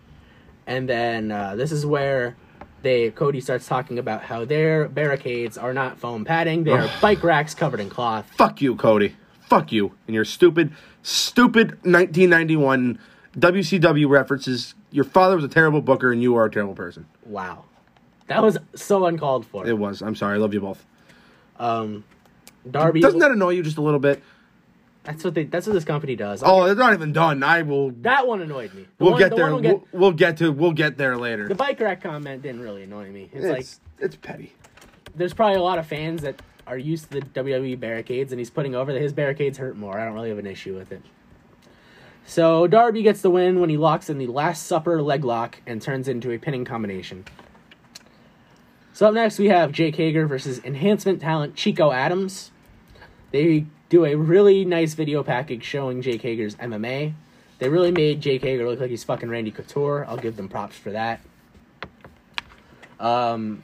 And 0.67 0.87
then 0.89 1.31
uh, 1.31 1.55
this 1.55 1.71
is 1.71 1.85
where 1.85 2.35
they 2.81 3.11
Cody 3.11 3.41
starts 3.41 3.67
talking 3.67 3.99
about 3.99 4.23
how 4.23 4.45
their 4.45 4.87
barricades 4.87 5.57
are 5.57 5.73
not 5.73 5.99
foam 5.99 6.23
padding; 6.23 6.63
they 6.63 6.71
are 6.71 6.89
bike 7.01 7.23
racks 7.23 7.53
covered 7.53 7.79
in 7.79 7.89
cloth. 7.89 8.29
Fuck 8.37 8.61
you, 8.61 8.75
Cody. 8.75 9.15
Fuck 9.41 9.71
you 9.71 9.93
and 10.07 10.15
your 10.15 10.25
stupid, 10.25 10.71
stupid 11.03 11.71
1991 11.83 12.99
WCW 13.37 14.09
references. 14.09 14.73
Your 14.95 15.03
father 15.03 15.35
was 15.35 15.43
a 15.43 15.49
terrible 15.49 15.81
booker, 15.81 16.13
and 16.13 16.21
you 16.21 16.35
are 16.37 16.45
a 16.45 16.49
terrible 16.51 16.73
person. 16.73 17.05
Wow, 17.25 17.65
that 18.27 18.41
was 18.41 18.57
so 18.75 19.05
uncalled 19.05 19.45
for. 19.45 19.67
It 19.67 19.77
was. 19.77 20.01
I'm 20.01 20.15
sorry. 20.15 20.35
I 20.35 20.37
love 20.37 20.53
you 20.53 20.61
both. 20.61 20.85
Um, 21.59 22.05
Darby. 22.69 23.01
Doesn't 23.01 23.19
that 23.19 23.31
annoy 23.31 23.49
you 23.51 23.61
just 23.63 23.77
a 23.77 23.81
little 23.81 23.99
bit? 23.99 24.23
That's 25.03 25.21
what 25.23 25.33
they. 25.33 25.43
That's 25.43 25.67
what 25.67 25.73
this 25.73 25.83
company 25.83 26.15
does. 26.15 26.41
Oh, 26.45 26.63
it's 26.63 26.79
not 26.79 26.93
even 26.93 27.11
done. 27.11 27.43
I 27.43 27.61
will. 27.63 27.91
that 28.03 28.25
one 28.25 28.41
annoyed 28.41 28.73
me. 28.73 28.83
The 28.97 29.03
We'll 29.03 29.11
one- 29.13 29.19
get 29.19 29.29
the 29.31 29.35
there. 29.35 29.51
one 29.51 29.61
will 29.61 29.69
We'll, 29.69 29.87
we'll 29.91 30.11
get 30.13 30.37
to. 30.37 30.51
We'll 30.51 30.71
get 30.71 30.97
there 30.97 31.17
later. 31.17 31.47
the 31.47 31.55
bike 31.55 31.79
rack 31.81 32.01
comment 32.01 32.41
didn't 32.41 32.61
really 32.61 32.83
annoy 32.83 33.11
me. 33.11 33.29
It's, 33.33 33.45
like 33.45 33.59
it's 33.59 33.79
it's 33.99 34.15
petty. 34.15 34.53
there's 35.13 35.33
probably 35.33 35.57
a 35.57 35.61
lot 35.63 35.77
of 35.77 35.85
fans 35.85 36.21
that 36.21 36.41
are 36.67 36.77
used 36.77 37.11
to 37.11 37.19
the 37.19 37.25
WWE 37.43 37.77
barricades, 37.79 38.31
and 38.31 38.39
he's 38.39 38.49
putting 38.49 38.73
over 38.75 38.93
that 38.93 39.01
his 39.01 39.11
barricades 39.13 39.57
hurt 39.57 39.75
more. 39.75 39.99
I 39.99 40.05
don't 40.05 40.13
really 40.13 40.29
have 40.29 40.39
an 40.39 40.47
issue 40.47 40.73
with 40.75 40.91
it. 40.93 41.01
So 42.25 42.65
Darby 42.67 43.03
gets 43.03 43.21
the 43.21 43.29
win 43.29 43.59
when 43.59 43.69
he 43.69 43.77
locks 43.77 44.09
in 44.09 44.17
the 44.17 44.27
Last 44.27 44.65
Supper 44.65 45.01
leg 45.01 45.23
lock 45.23 45.61
and 45.67 45.81
turns 45.81 46.07
into 46.07 46.31
a 46.31 46.39
pinning 46.39 46.65
combination. 46.65 47.25
So 48.93 49.07
up 49.07 49.13
next 49.13 49.37
we 49.37 49.47
have 49.47 49.71
Jake 49.71 49.95
Hager 49.95 50.25
versus 50.25 50.59
enhancement 50.63 51.21
talent 51.21 51.55
Chico 51.55 51.91
Adams. 51.91 52.51
They 53.31 53.65
do 53.89 54.05
a 54.05 54.15
really 54.15 54.65
nice 54.65 54.93
video 54.95 55.23
package 55.23 55.63
showing 55.63 56.01
Jake 56.01 56.21
Hager's 56.21 56.55
MMA. 56.55 57.13
They 57.59 57.69
really 57.69 57.91
made 57.91 58.21
Jake 58.21 58.41
Hager 58.41 58.67
look 58.67 58.79
like 58.79 58.89
he's 58.89 59.03
fucking 59.03 59.29
Randy 59.29 59.51
Couture. 59.51 60.05
I'll 60.07 60.17
give 60.17 60.35
them 60.35 60.49
props 60.49 60.77
for 60.77 60.91
that. 60.91 61.21
Um, 62.99 63.63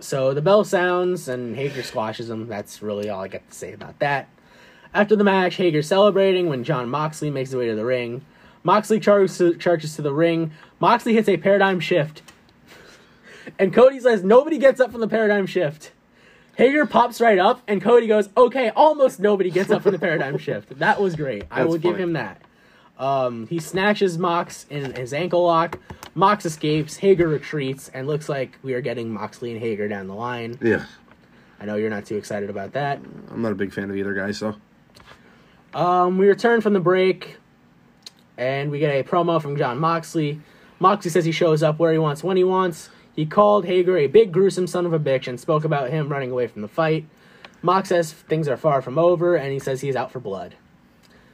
so 0.00 0.34
the 0.34 0.42
bell 0.42 0.64
sounds 0.64 1.28
and 1.28 1.54
Hager 1.54 1.82
squashes 1.82 2.28
him. 2.28 2.48
That's 2.48 2.82
really 2.82 3.08
all 3.08 3.22
I 3.22 3.28
got 3.28 3.48
to 3.48 3.54
say 3.54 3.72
about 3.72 3.98
that. 4.00 4.28
After 4.96 5.14
the 5.14 5.24
match, 5.24 5.56
Hager's 5.56 5.86
celebrating 5.86 6.48
when 6.48 6.64
Jon 6.64 6.88
Moxley 6.88 7.28
makes 7.28 7.50
his 7.50 7.56
way 7.56 7.66
to 7.66 7.74
the 7.74 7.84
ring. 7.84 8.24
Moxley 8.64 8.98
charges 8.98 9.36
to, 9.36 9.54
charges 9.54 9.94
to 9.96 10.00
the 10.00 10.10
ring. 10.10 10.52
Moxley 10.80 11.12
hits 11.12 11.28
a 11.28 11.36
paradigm 11.36 11.80
shift. 11.80 12.22
And 13.58 13.74
Cody 13.74 14.00
says 14.00 14.24
nobody 14.24 14.56
gets 14.56 14.80
up 14.80 14.90
from 14.90 15.02
the 15.02 15.06
paradigm 15.06 15.44
shift. 15.44 15.92
Hager 16.56 16.86
pops 16.86 17.20
right 17.20 17.38
up, 17.38 17.60
and 17.68 17.82
Cody 17.82 18.06
goes, 18.06 18.30
"Okay, 18.38 18.70
almost 18.70 19.20
nobody 19.20 19.50
gets 19.50 19.70
up 19.70 19.82
from 19.82 19.92
the 19.92 19.98
paradigm 19.98 20.38
shift." 20.46 20.78
That 20.78 20.98
was 20.98 21.14
great. 21.14 21.44
I 21.50 21.58
That's 21.58 21.68
will 21.68 21.78
give 21.78 22.00
him 22.00 22.14
that. 22.14 22.40
Um, 22.98 23.46
he 23.48 23.58
snatches 23.58 24.16
Mox 24.16 24.64
in 24.70 24.94
his 24.94 25.12
ankle 25.12 25.44
lock. 25.44 25.78
Mox 26.14 26.46
escapes. 26.46 26.96
Hager 26.96 27.28
retreats, 27.28 27.90
and 27.92 28.06
looks 28.06 28.30
like 28.30 28.58
we 28.62 28.72
are 28.72 28.80
getting 28.80 29.12
Moxley 29.12 29.52
and 29.52 29.60
Hager 29.60 29.88
down 29.88 30.06
the 30.06 30.14
line. 30.14 30.58
Yeah, 30.62 30.86
I 31.60 31.66
know 31.66 31.76
you're 31.76 31.90
not 31.90 32.06
too 32.06 32.16
excited 32.16 32.48
about 32.48 32.72
that. 32.72 32.98
I'm 33.30 33.42
not 33.42 33.52
a 33.52 33.56
big 33.56 33.74
fan 33.74 33.90
of 33.90 33.96
either 33.96 34.14
guy. 34.14 34.30
So 34.30 34.56
Um, 35.74 36.18
we 36.18 36.26
return 36.26 36.60
from 36.60 36.72
the 36.72 36.80
break, 36.80 37.36
and 38.38 38.70
we 38.70 38.78
get 38.78 38.90
a 38.90 39.02
promo 39.02 39.40
from 39.40 39.56
Jon 39.56 39.78
Moxley. 39.78 40.40
Moxley 40.78 41.10
says 41.10 41.24
he 41.24 41.32
shows 41.32 41.62
up 41.62 41.78
where 41.78 41.92
he 41.92 41.98
wants 41.98 42.22
when 42.24 42.36
he 42.36 42.44
wants. 42.44 42.90
He 43.14 43.24
called 43.24 43.64
Hager 43.64 43.96
a 43.96 44.06
big 44.06 44.32
gruesome 44.32 44.66
son 44.66 44.84
of 44.84 44.92
a 44.92 44.98
bitch 44.98 45.26
and 45.26 45.40
spoke 45.40 45.64
about 45.64 45.90
him 45.90 46.08
running 46.08 46.30
away 46.30 46.46
from 46.46 46.62
the 46.62 46.68
fight. 46.68 47.06
Mox 47.62 47.88
says 47.88 48.12
things 48.12 48.46
are 48.46 48.56
far 48.56 48.82
from 48.82 48.98
over, 48.98 49.36
and 49.36 49.52
he 49.52 49.58
says 49.58 49.80
he's 49.80 49.96
out 49.96 50.12
for 50.12 50.20
blood. 50.20 50.54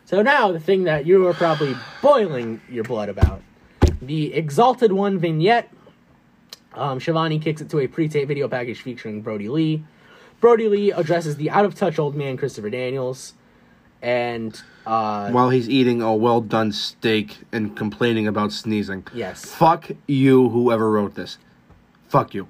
So 0.05 0.23
now 0.23 0.53
the 0.53 0.61
thing 0.61 0.85
that 0.85 1.07
you 1.07 1.27
are 1.27 1.35
probably 1.35 1.75
boiling 2.01 2.61
your 2.71 2.85
blood 2.85 3.09
about, 3.09 3.43
the 4.01 4.33
Exalted 4.35 4.93
One 4.93 5.19
vignette. 5.19 5.71
Um, 6.75 7.01
Schiavone 7.01 7.39
kicks 7.39 7.61
it 7.61 7.69
to 7.71 7.81
a 7.81 7.87
pre-tape 7.87 8.29
video 8.29 8.49
package 8.49 8.81
featuring 8.81 9.21
Brodie 9.21 9.49
Lee. 9.49 9.85
Brodie 10.41 10.69
Lee 10.69 10.91
addresses 10.91 11.37
the 11.37 11.51
out-of-touch 11.51 11.99
old 11.99 12.15
man 12.15 12.37
Christopher 12.37 12.71
Daniels, 12.71 13.35
and 14.03 14.61
uh, 14.85 15.31
While 15.31 15.51
he's 15.51 15.69
eating 15.69 16.03
a 16.03 16.15
well 16.15 16.41
done 16.41 16.73
steak 16.73 17.39
and 17.53 17.77
complaining 17.77 18.27
about 18.27 18.53
sneezing. 18.53 19.07
yes, 19.15 19.45
Fuck 19.45 19.91
you, 20.07 20.49
whoever 20.49 20.91
wrote 20.91 21.15
this. 21.15 21.39
Fuck 22.09 22.35
you. 22.35 22.49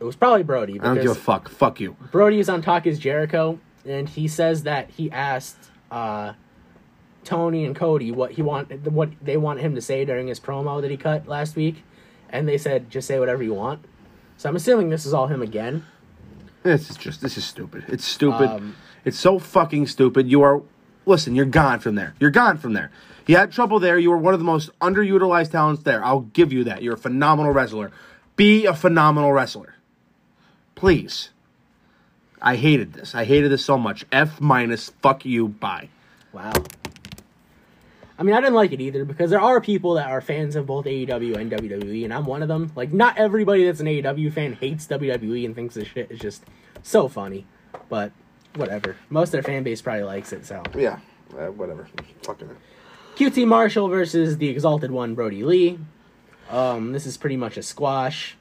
it 0.00 0.04
was 0.04 0.16
probably 0.16 0.42
Brodie. 0.42 0.80
I 0.80 0.84
don't 0.84 1.02
give 1.02 1.10
a 1.12 1.14
fuck. 1.14 1.48
Fuck 1.48 1.78
you. 1.80 1.96
Brodie 2.10 2.40
is 2.40 2.48
on 2.48 2.62
Talk 2.62 2.86
is 2.86 2.98
Jericho, 2.98 3.60
and 3.84 4.08
he 4.08 4.26
says 4.26 4.62
that 4.64 4.90
he 4.90 5.10
asked 5.12 5.70
uh, 5.90 6.32
Tony 7.24 7.64
and 7.64 7.76
Cody 7.76 8.10
what 8.10 8.32
he 8.32 8.42
want, 8.42 8.72
what 8.90 9.10
they 9.22 9.36
want 9.36 9.60
him 9.60 9.74
to 9.74 9.80
say 9.80 10.04
during 10.04 10.26
his 10.28 10.40
promo 10.40 10.80
that 10.80 10.90
he 10.90 10.96
cut 10.96 11.28
last 11.28 11.54
week, 11.56 11.84
and 12.30 12.48
they 12.48 12.58
said 12.58 12.90
just 12.90 13.06
say 13.06 13.18
whatever 13.20 13.42
you 13.42 13.54
want. 13.54 13.84
So 14.38 14.48
I'm 14.48 14.56
assuming 14.56 14.88
this 14.90 15.06
is 15.06 15.12
all 15.14 15.26
him 15.28 15.42
again. 15.42 15.84
This 16.62 16.90
is 16.90 16.96
just 16.96 17.20
this 17.20 17.36
is 17.38 17.44
stupid. 17.44 17.84
It's 17.88 18.04
stupid. 18.04 18.48
Um, 18.50 18.76
it's 19.04 19.18
so 19.18 19.38
fucking 19.38 19.86
stupid. 19.86 20.28
You 20.28 20.42
are 20.42 20.62
listen, 21.06 21.34
you're 21.34 21.46
gone 21.46 21.80
from 21.80 21.94
there. 21.94 22.14
You're 22.20 22.30
gone 22.30 22.58
from 22.58 22.74
there. 22.74 22.90
You 23.26 23.36
had 23.36 23.50
trouble 23.50 23.80
there. 23.80 23.98
You 23.98 24.10
were 24.10 24.18
one 24.18 24.34
of 24.34 24.40
the 24.40 24.44
most 24.44 24.76
underutilized 24.80 25.50
talents 25.50 25.82
there. 25.82 26.04
I'll 26.04 26.20
give 26.20 26.52
you 26.52 26.64
that. 26.64 26.82
You're 26.82 26.94
a 26.94 26.98
phenomenal 26.98 27.52
wrestler. 27.52 27.90
Be 28.36 28.66
a 28.66 28.74
phenomenal 28.74 29.32
wrestler. 29.32 29.74
Please. 30.74 31.30
I 32.40 32.56
hated 32.56 32.92
this. 32.92 33.14
I 33.14 33.24
hated 33.24 33.50
this 33.50 33.64
so 33.64 33.78
much. 33.78 34.04
F 34.12 34.40
minus 34.40 34.90
fuck 35.02 35.24
you 35.24 35.48
bye. 35.48 35.88
Wow. 36.32 36.52
I 38.18 38.22
mean, 38.22 38.34
I 38.34 38.40
didn't 38.40 38.54
like 38.54 38.72
it 38.72 38.80
either 38.80 39.04
because 39.04 39.30
there 39.30 39.40
are 39.40 39.60
people 39.60 39.94
that 39.94 40.08
are 40.08 40.20
fans 40.20 40.56
of 40.56 40.66
both 40.66 40.86
AEW 40.86 41.36
and 41.36 41.50
WWE, 41.50 42.04
and 42.04 42.14
I'm 42.14 42.24
one 42.24 42.42
of 42.42 42.48
them. 42.48 42.72
Like, 42.74 42.92
not 42.92 43.18
everybody 43.18 43.64
that's 43.64 43.80
an 43.80 43.86
AEW 43.86 44.32
fan 44.32 44.54
hates 44.54 44.86
WWE 44.86 45.44
and 45.44 45.54
thinks 45.54 45.74
this 45.74 45.88
shit 45.88 46.10
is 46.10 46.18
just 46.18 46.44
so 46.82 47.08
funny, 47.08 47.46
but 47.88 48.12
whatever. 48.56 48.96
Most 49.10 49.28
of 49.28 49.32
their 49.32 49.42
fan 49.42 49.62
base 49.62 49.82
probably 49.82 50.04
likes 50.04 50.32
it, 50.32 50.46
so. 50.46 50.62
Yeah. 50.74 50.98
Uh, 51.36 51.46
whatever. 51.46 51.88
Fucking 52.22 52.50
it. 52.50 52.56
QT 53.16 53.46
Marshall 53.46 53.88
versus 53.88 54.38
the 54.38 54.48
Exalted 54.48 54.90
One, 54.90 55.14
Brodie 55.14 55.42
Lee. 55.42 55.78
Um, 56.50 56.92
this 56.92 57.06
is 57.06 57.16
pretty 57.16 57.36
much 57.36 57.56
a 57.56 57.62
squash. 57.62 58.36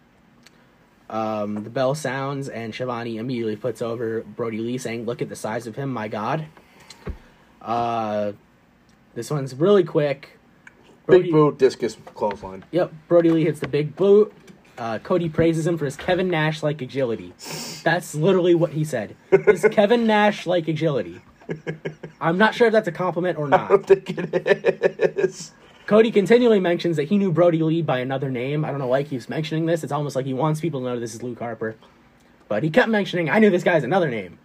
Um, 1.09 1.63
the 1.63 1.69
bell 1.69 1.95
sounds, 1.95 2.49
and 2.49 2.73
Schiavone 2.73 3.17
immediately 3.17 3.55
puts 3.55 3.81
over 3.81 4.21
Brodie 4.21 4.59
Lee, 4.59 4.77
saying, 4.77 5.05
Look 5.05 5.21
at 5.21 5.29
the 5.29 5.35
size 5.35 5.67
of 5.67 5.75
him, 5.75 5.93
my 5.93 6.07
god. 6.07 6.45
Uh, 7.61 8.33
this 9.13 9.29
one's 9.31 9.55
really 9.55 9.83
quick. 9.83 10.37
Big 11.07 11.31
boot, 11.31 11.57
discus, 11.57 11.97
clothesline. 12.15 12.65
Yep, 12.71 12.91
Brodie 13.07 13.29
Lee 13.29 13.43
hits 13.43 13.59
the 13.59 13.67
big 13.67 13.95
boot. 13.95 14.33
Uh, 14.77 14.99
Cody 14.99 15.29
praises 15.29 15.65
him 15.65 15.77
for 15.77 15.85
his 15.85 15.95
Kevin 15.95 16.29
Nash 16.29 16.61
like 16.61 16.81
agility. 16.81 17.33
That's 17.83 18.13
literally 18.13 18.55
what 18.55 18.71
he 18.71 18.83
said. 18.83 19.15
His 19.31 19.65
Kevin 19.71 20.05
Nash 20.05 20.45
like 20.45 20.67
agility. 20.67 21.21
I'm 22.19 22.37
not 22.37 22.55
sure 22.55 22.67
if 22.67 22.73
that's 22.73 22.87
a 22.87 22.91
compliment 22.91 23.37
or 23.37 23.47
not. 23.47 23.65
I 23.65 23.67
don't 23.69 23.85
think 23.85 24.17
it 24.17 25.17
is. 25.17 25.51
Cody 25.85 26.11
continually 26.11 26.59
mentions 26.59 26.97
that 26.97 27.03
he 27.03 27.17
knew 27.17 27.31
Brodie 27.31 27.61
Lee 27.61 27.81
by 27.83 27.99
another 27.99 28.31
name. 28.31 28.65
I 28.65 28.71
don't 28.71 28.79
know 28.79 28.87
why 28.87 29.03
he 29.03 29.09
keeps 29.09 29.29
mentioning 29.29 29.67
this. 29.67 29.83
It's 29.83 29.91
almost 29.91 30.15
like 30.15 30.25
he 30.25 30.33
wants 30.33 30.59
people 30.59 30.79
to 30.81 30.85
know 30.87 30.99
this 30.99 31.13
is 31.13 31.21
Luke 31.21 31.39
Harper. 31.39 31.75
But 32.47 32.63
he 32.63 32.69
kept 32.69 32.89
mentioning, 32.89 33.29
I 33.29 33.39
knew 33.39 33.49
this 33.51 33.63
guy's 33.63 33.83
another 33.83 34.09
name. 34.09 34.39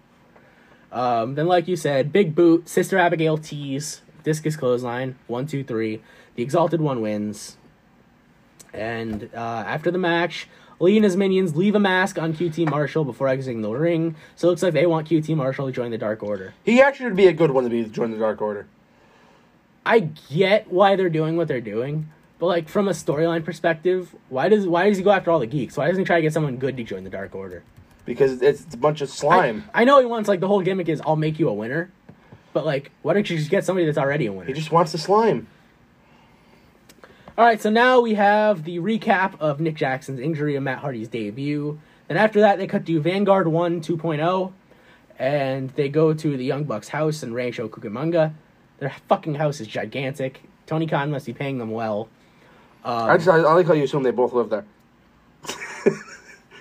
Um, 0.93 1.35
then, 1.37 1.47
like 1.47 1.66
you 1.66 1.77
said, 1.77 2.12
Big 2.12 2.35
Boot, 2.35 2.69
Sister 2.69 2.99
Abigail 2.99 3.38
tease, 3.38 4.03
Discus 4.23 4.57
Clothesline, 4.57 5.16
one, 5.29 5.47
two, 5.47 5.64
three. 5.64 6.03
The 6.35 6.43
Exalted 6.43 6.81
One 6.81 7.01
wins. 7.01 7.57
And 8.72 9.30
uh, 9.35 9.64
after 9.66 9.90
the 9.90 9.98
match, 9.98 10.48
Lee 10.80 10.96
and 10.96 11.04
his 11.04 11.16
minions 11.16 11.56
leave 11.56 11.74
a 11.74 11.80
mask 11.80 12.18
on 12.18 12.33
QT 12.33 12.68
Marshall 12.70 13.04
before 13.04 13.28
exiting 13.28 13.61
the 13.61 13.70
ring. 13.70 14.16
So 14.35 14.48
it 14.48 14.50
looks 14.50 14.62
like 14.62 14.72
they 14.72 14.87
want 14.87 15.09
QT 15.09 15.37
Marshall 15.37 15.66
to 15.66 15.72
join 15.72 15.90
the 15.90 15.98
Dark 15.98 16.22
Order. 16.22 16.54
He 16.64 16.80
actually 16.80 17.06
would 17.06 17.16
be 17.16 17.26
a 17.26 17.33
good 17.33 17.50
one 17.50 17.64
to 17.64 17.70
be 17.70 17.85
join 17.85 18.11
the 18.11 18.18
Dark 18.18 18.40
Order. 18.40 18.66
I 19.85 20.00
get 20.30 20.70
why 20.70 20.96
they're 20.96 21.11
doing 21.11 21.37
what 21.37 21.48
they're 21.48 21.61
doing, 21.61 22.11
but 22.38 22.46
like 22.46 22.68
from 22.68 22.88
a 22.88 22.92
storyline 22.92 23.44
perspective, 23.44 24.14
why 24.28 24.48
does 24.48 24.66
why 24.66 24.88
does 24.88 24.98
he 24.98 25.04
go 25.04 25.11
after 25.11 25.30
all 25.30 25.38
the 25.38 25.46
geeks? 25.46 25.76
Why 25.76 25.87
doesn't 25.87 26.00
he 26.00 26.04
try 26.04 26.16
to 26.16 26.22
get 26.22 26.33
someone 26.33 26.56
good 26.56 26.76
to 26.78 26.85
join 26.85 27.04
the 27.04 27.11
Dark 27.11 27.35
Order? 27.35 27.62
Because 28.06 28.40
it's, 28.42 28.62
it's 28.62 28.74
a 28.74 28.78
bunch 28.78 29.02
of 29.02 29.11
I, 29.11 29.12
slime. 29.12 29.64
I 29.74 29.85
know 29.85 30.00
he 30.00 30.06
wants 30.06 30.28
like 30.28 30.40
the 30.40 30.48
whole 30.48 30.62
gimmick 30.62 30.88
is 30.88 31.02
I'll 31.04 31.16
make 31.16 31.38
you 31.38 31.48
a 31.48 31.54
winner, 31.54 31.90
but 32.52 32.64
like 32.64 32.90
why 33.02 33.12
don't 33.14 33.28
you 33.28 33.37
just 33.37 33.50
get 33.50 33.64
somebody 33.64 33.87
that's 33.87 33.98
already 33.98 34.26
a 34.26 34.33
winner? 34.33 34.46
he 34.46 34.54
just 34.54 34.72
wants 34.72 34.92
the 34.92 34.98
slime. 34.98 35.46
All 37.40 37.46
right, 37.46 37.59
so 37.59 37.70
now 37.70 38.00
we 38.00 38.12
have 38.16 38.64
the 38.64 38.81
recap 38.81 39.40
of 39.40 39.61
Nick 39.61 39.74
Jackson's 39.74 40.20
injury 40.20 40.57
and 40.57 40.64
Matt 40.66 40.81
Hardy's 40.81 41.09
debut. 41.09 41.81
Then 42.07 42.18
after 42.18 42.40
that, 42.40 42.59
they 42.59 42.66
cut 42.66 42.85
to 42.85 43.00
Vanguard 43.00 43.48
1 43.48 43.81
2.0, 43.81 44.53
and 45.18 45.70
they 45.70 45.88
go 45.88 46.12
to 46.12 46.37
the 46.37 46.44
Young 46.44 46.64
Bucks 46.64 46.90
house 46.90 47.22
in 47.22 47.33
Rancho 47.33 47.66
Cucamonga. 47.66 48.35
Their 48.79 48.94
fucking 49.09 49.37
house 49.37 49.59
is 49.59 49.68
gigantic. 49.68 50.42
Tony 50.66 50.87
Khan 50.87 51.11
must 51.11 51.24
be 51.24 51.33
paying 51.33 51.57
them 51.57 51.70
well. 51.70 52.11
Um, 52.85 53.09
I 53.09 53.16
just 53.16 53.31
I, 53.31 53.37
I 53.37 53.55
like 53.55 53.66
how 53.66 53.72
you 53.72 53.85
assume 53.85 54.03
they 54.03 54.11
both 54.11 54.35
live 54.35 54.50
there. 54.50 54.66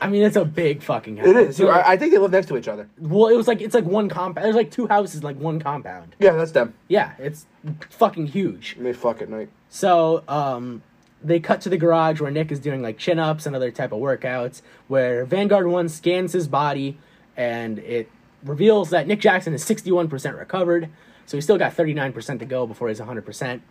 I 0.01 0.07
mean, 0.07 0.23
it's 0.23 0.35
a 0.35 0.45
big 0.45 0.81
fucking 0.81 1.17
house. 1.17 1.27
It 1.27 1.35
is. 1.35 1.57
So, 1.57 1.67
I, 1.69 1.91
I 1.91 1.97
think 1.97 2.11
they 2.11 2.17
live 2.17 2.31
next 2.31 2.47
to 2.47 2.57
each 2.57 2.67
other. 2.67 2.87
well, 2.99 3.27
it 3.27 3.35
was 3.35 3.47
like 3.47 3.61
it's 3.61 3.73
like 3.73 3.85
one 3.85 4.09
compound. 4.09 4.45
There's 4.45 4.55
like 4.55 4.71
two 4.71 4.87
houses, 4.87 5.23
like 5.23 5.37
one 5.37 5.59
compound. 5.59 6.15
Yeah, 6.19 6.33
that's 6.33 6.51
them. 6.51 6.73
Yeah, 6.87 7.13
it's 7.19 7.45
fucking 7.89 8.27
huge. 8.27 8.75
And 8.77 8.85
they 8.85 8.93
fuck 8.93 9.21
at 9.21 9.29
night. 9.29 9.49
So, 9.69 10.23
um, 10.27 10.81
they 11.23 11.39
cut 11.39 11.61
to 11.61 11.69
the 11.69 11.77
garage 11.77 12.21
where 12.21 12.31
Nick 12.31 12.51
is 12.51 12.59
doing 12.59 12.81
like 12.81 12.97
chin 12.97 13.19
ups 13.19 13.45
and 13.45 13.55
other 13.55 13.71
type 13.71 13.91
of 13.91 13.99
workouts. 13.99 14.61
Where 14.87 15.25
Vanguard 15.25 15.67
One 15.67 15.89
scans 15.89 16.31
his 16.33 16.47
body, 16.47 16.97
and 17.35 17.79
it 17.79 18.09
reveals 18.43 18.89
that 18.91 19.05
Nick 19.07 19.19
Jackson 19.19 19.53
is 19.53 19.63
61% 19.65 20.37
recovered. 20.37 20.89
So 21.25 21.37
he's 21.37 21.43
still 21.43 21.57
got 21.57 21.75
39% 21.75 22.39
to 22.39 22.45
go 22.45 22.65
before 22.65 22.87
he's 22.87 22.99
100%. 22.99 23.61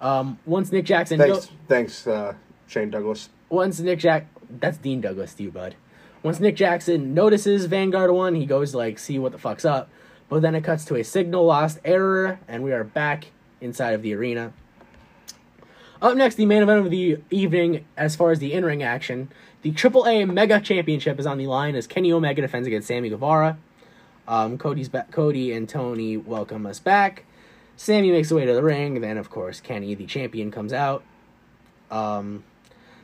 Um, 0.00 0.38
once 0.44 0.72
Nick 0.72 0.84
Jackson, 0.86 1.18
Thanks, 1.18 1.50
thanks, 1.68 2.06
uh, 2.06 2.34
Shane 2.66 2.90
Douglas. 2.90 3.28
once 3.48 3.78
Nick 3.78 4.00
Jack, 4.00 4.26
that's 4.50 4.78
Dean 4.78 5.00
Douglas 5.00 5.34
to 5.34 5.44
you, 5.44 5.50
bud. 5.50 5.74
Once 6.22 6.40
Nick 6.40 6.56
Jackson 6.56 7.14
notices 7.14 7.66
Vanguard 7.66 8.10
One, 8.10 8.34
he 8.34 8.46
goes 8.46 8.72
to 8.72 8.78
like 8.78 8.98
see 8.98 9.18
what 9.18 9.32
the 9.32 9.38
fuck's 9.38 9.64
up. 9.64 9.88
But 10.28 10.42
then 10.42 10.54
it 10.54 10.64
cuts 10.64 10.84
to 10.86 10.96
a 10.96 11.04
signal 11.04 11.44
lost 11.44 11.78
error, 11.84 12.40
and 12.48 12.64
we 12.64 12.72
are 12.72 12.82
back 12.82 13.26
inside 13.60 13.92
of 13.92 14.02
the 14.02 14.12
arena. 14.14 14.52
Up 16.02 16.16
next, 16.16 16.34
the 16.34 16.46
main 16.46 16.62
event 16.62 16.84
of 16.84 16.90
the 16.90 17.18
evening, 17.30 17.84
as 17.96 18.16
far 18.16 18.30
as 18.30 18.38
the 18.38 18.52
in-ring 18.52 18.82
action, 18.82 19.30
the 19.62 19.72
AAA 19.72 20.30
Mega 20.30 20.60
Championship 20.60 21.18
is 21.18 21.26
on 21.26 21.38
the 21.38 21.46
line 21.46 21.74
as 21.74 21.86
Kenny 21.86 22.12
Omega 22.12 22.42
defends 22.42 22.66
against 22.66 22.88
Sammy 22.88 23.08
Guevara. 23.08 23.56
Um, 24.28 24.58
Cody's 24.58 24.88
ba- 24.88 25.06
Cody 25.10 25.52
and 25.52 25.68
Tony 25.68 26.16
welcome 26.16 26.66
us 26.66 26.80
back. 26.80 27.24
Sammy 27.76 28.10
makes 28.10 28.28
the 28.28 28.34
way 28.34 28.44
to 28.44 28.52
the 28.52 28.62
ring. 28.62 29.00
Then, 29.00 29.16
of 29.16 29.30
course, 29.30 29.60
Kenny, 29.60 29.94
the 29.94 30.06
champion, 30.06 30.50
comes 30.50 30.72
out. 30.72 31.04
Um, 31.90 32.44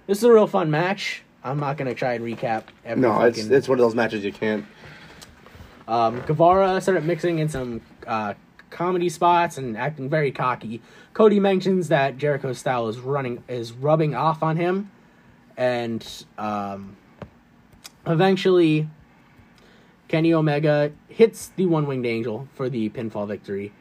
this 0.07 0.19
is 0.19 0.25
a 0.25 0.33
real 0.33 0.47
fun 0.47 0.71
match. 0.71 1.23
I'm 1.45 1.59
not 1.59 1.77
gonna 1.77 1.95
try 1.95 2.15
and 2.15 2.25
recap 2.25 2.65
every 2.85 3.03
No, 3.03 3.21
it's 3.23 3.39
fucking- 3.39 3.53
it's 3.55 3.69
one 3.69 3.79
of 3.79 3.83
those 3.85 3.95
matches 3.95 4.25
you 4.25 4.33
can't. 4.33 4.65
um, 5.89 6.21
Guevara 6.27 6.81
started 6.81 7.05
mixing 7.05 7.39
in 7.41 7.49
some 7.49 7.81
uh, 8.07 8.35
comedy 8.71 9.09
spots 9.09 9.59
and 9.59 9.77
acting 9.77 10.09
very 10.09 10.31
cocky. 10.33 10.81
Cody 11.15 11.41
mentions 11.41 11.89
that 11.89 12.17
Jericho's 12.17 12.59
style 12.59 12.89
is 12.89 12.99
running 12.99 13.43
is 13.49 13.73
rubbing 13.73 14.15
off 14.15 14.43
on 14.43 14.57
him, 14.57 14.91
and 15.57 16.07
um, 16.39 16.97
eventually, 18.07 18.89
Kenny 20.09 20.33
Omega 20.33 20.93
hits 21.09 21.49
the 21.57 21.67
one 21.67 21.87
winged 21.87 22.07
angel 22.07 22.49
for 22.55 22.69
the 22.71 22.89
pinfall 22.91 23.27
victory, 23.27 23.73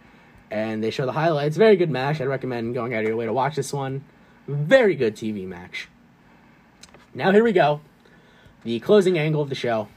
and 0.49 0.83
they 0.83 0.89
show 0.89 1.05
the 1.05 1.11
highlights. 1.13 1.57
Very 1.57 1.75
good 1.75 1.89
match. 1.91 2.19
I'd 2.19 2.27
recommend 2.27 2.73
going 2.73 2.93
out 2.93 3.03
of 3.03 3.07
your 3.07 3.15
way 3.17 3.25
to 3.25 3.33
watch 3.33 3.55
this 3.55 3.71
one. 3.71 4.03
Very 4.47 4.95
good 4.95 5.15
TV 5.15 5.45
match. 5.47 5.87
Now 7.13 7.31
here 7.31 7.43
we 7.43 7.51
go, 7.51 7.81
the 8.63 8.79
closing 8.79 9.17
angle 9.17 9.41
of 9.41 9.49
the 9.49 9.55
show. 9.55 9.89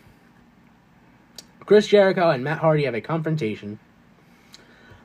Chris 1.61 1.87
Jericho 1.87 2.31
and 2.31 2.42
Matt 2.42 2.59
Hardy 2.59 2.85
have 2.85 2.94
a 2.94 3.00
confrontation. 3.00 3.79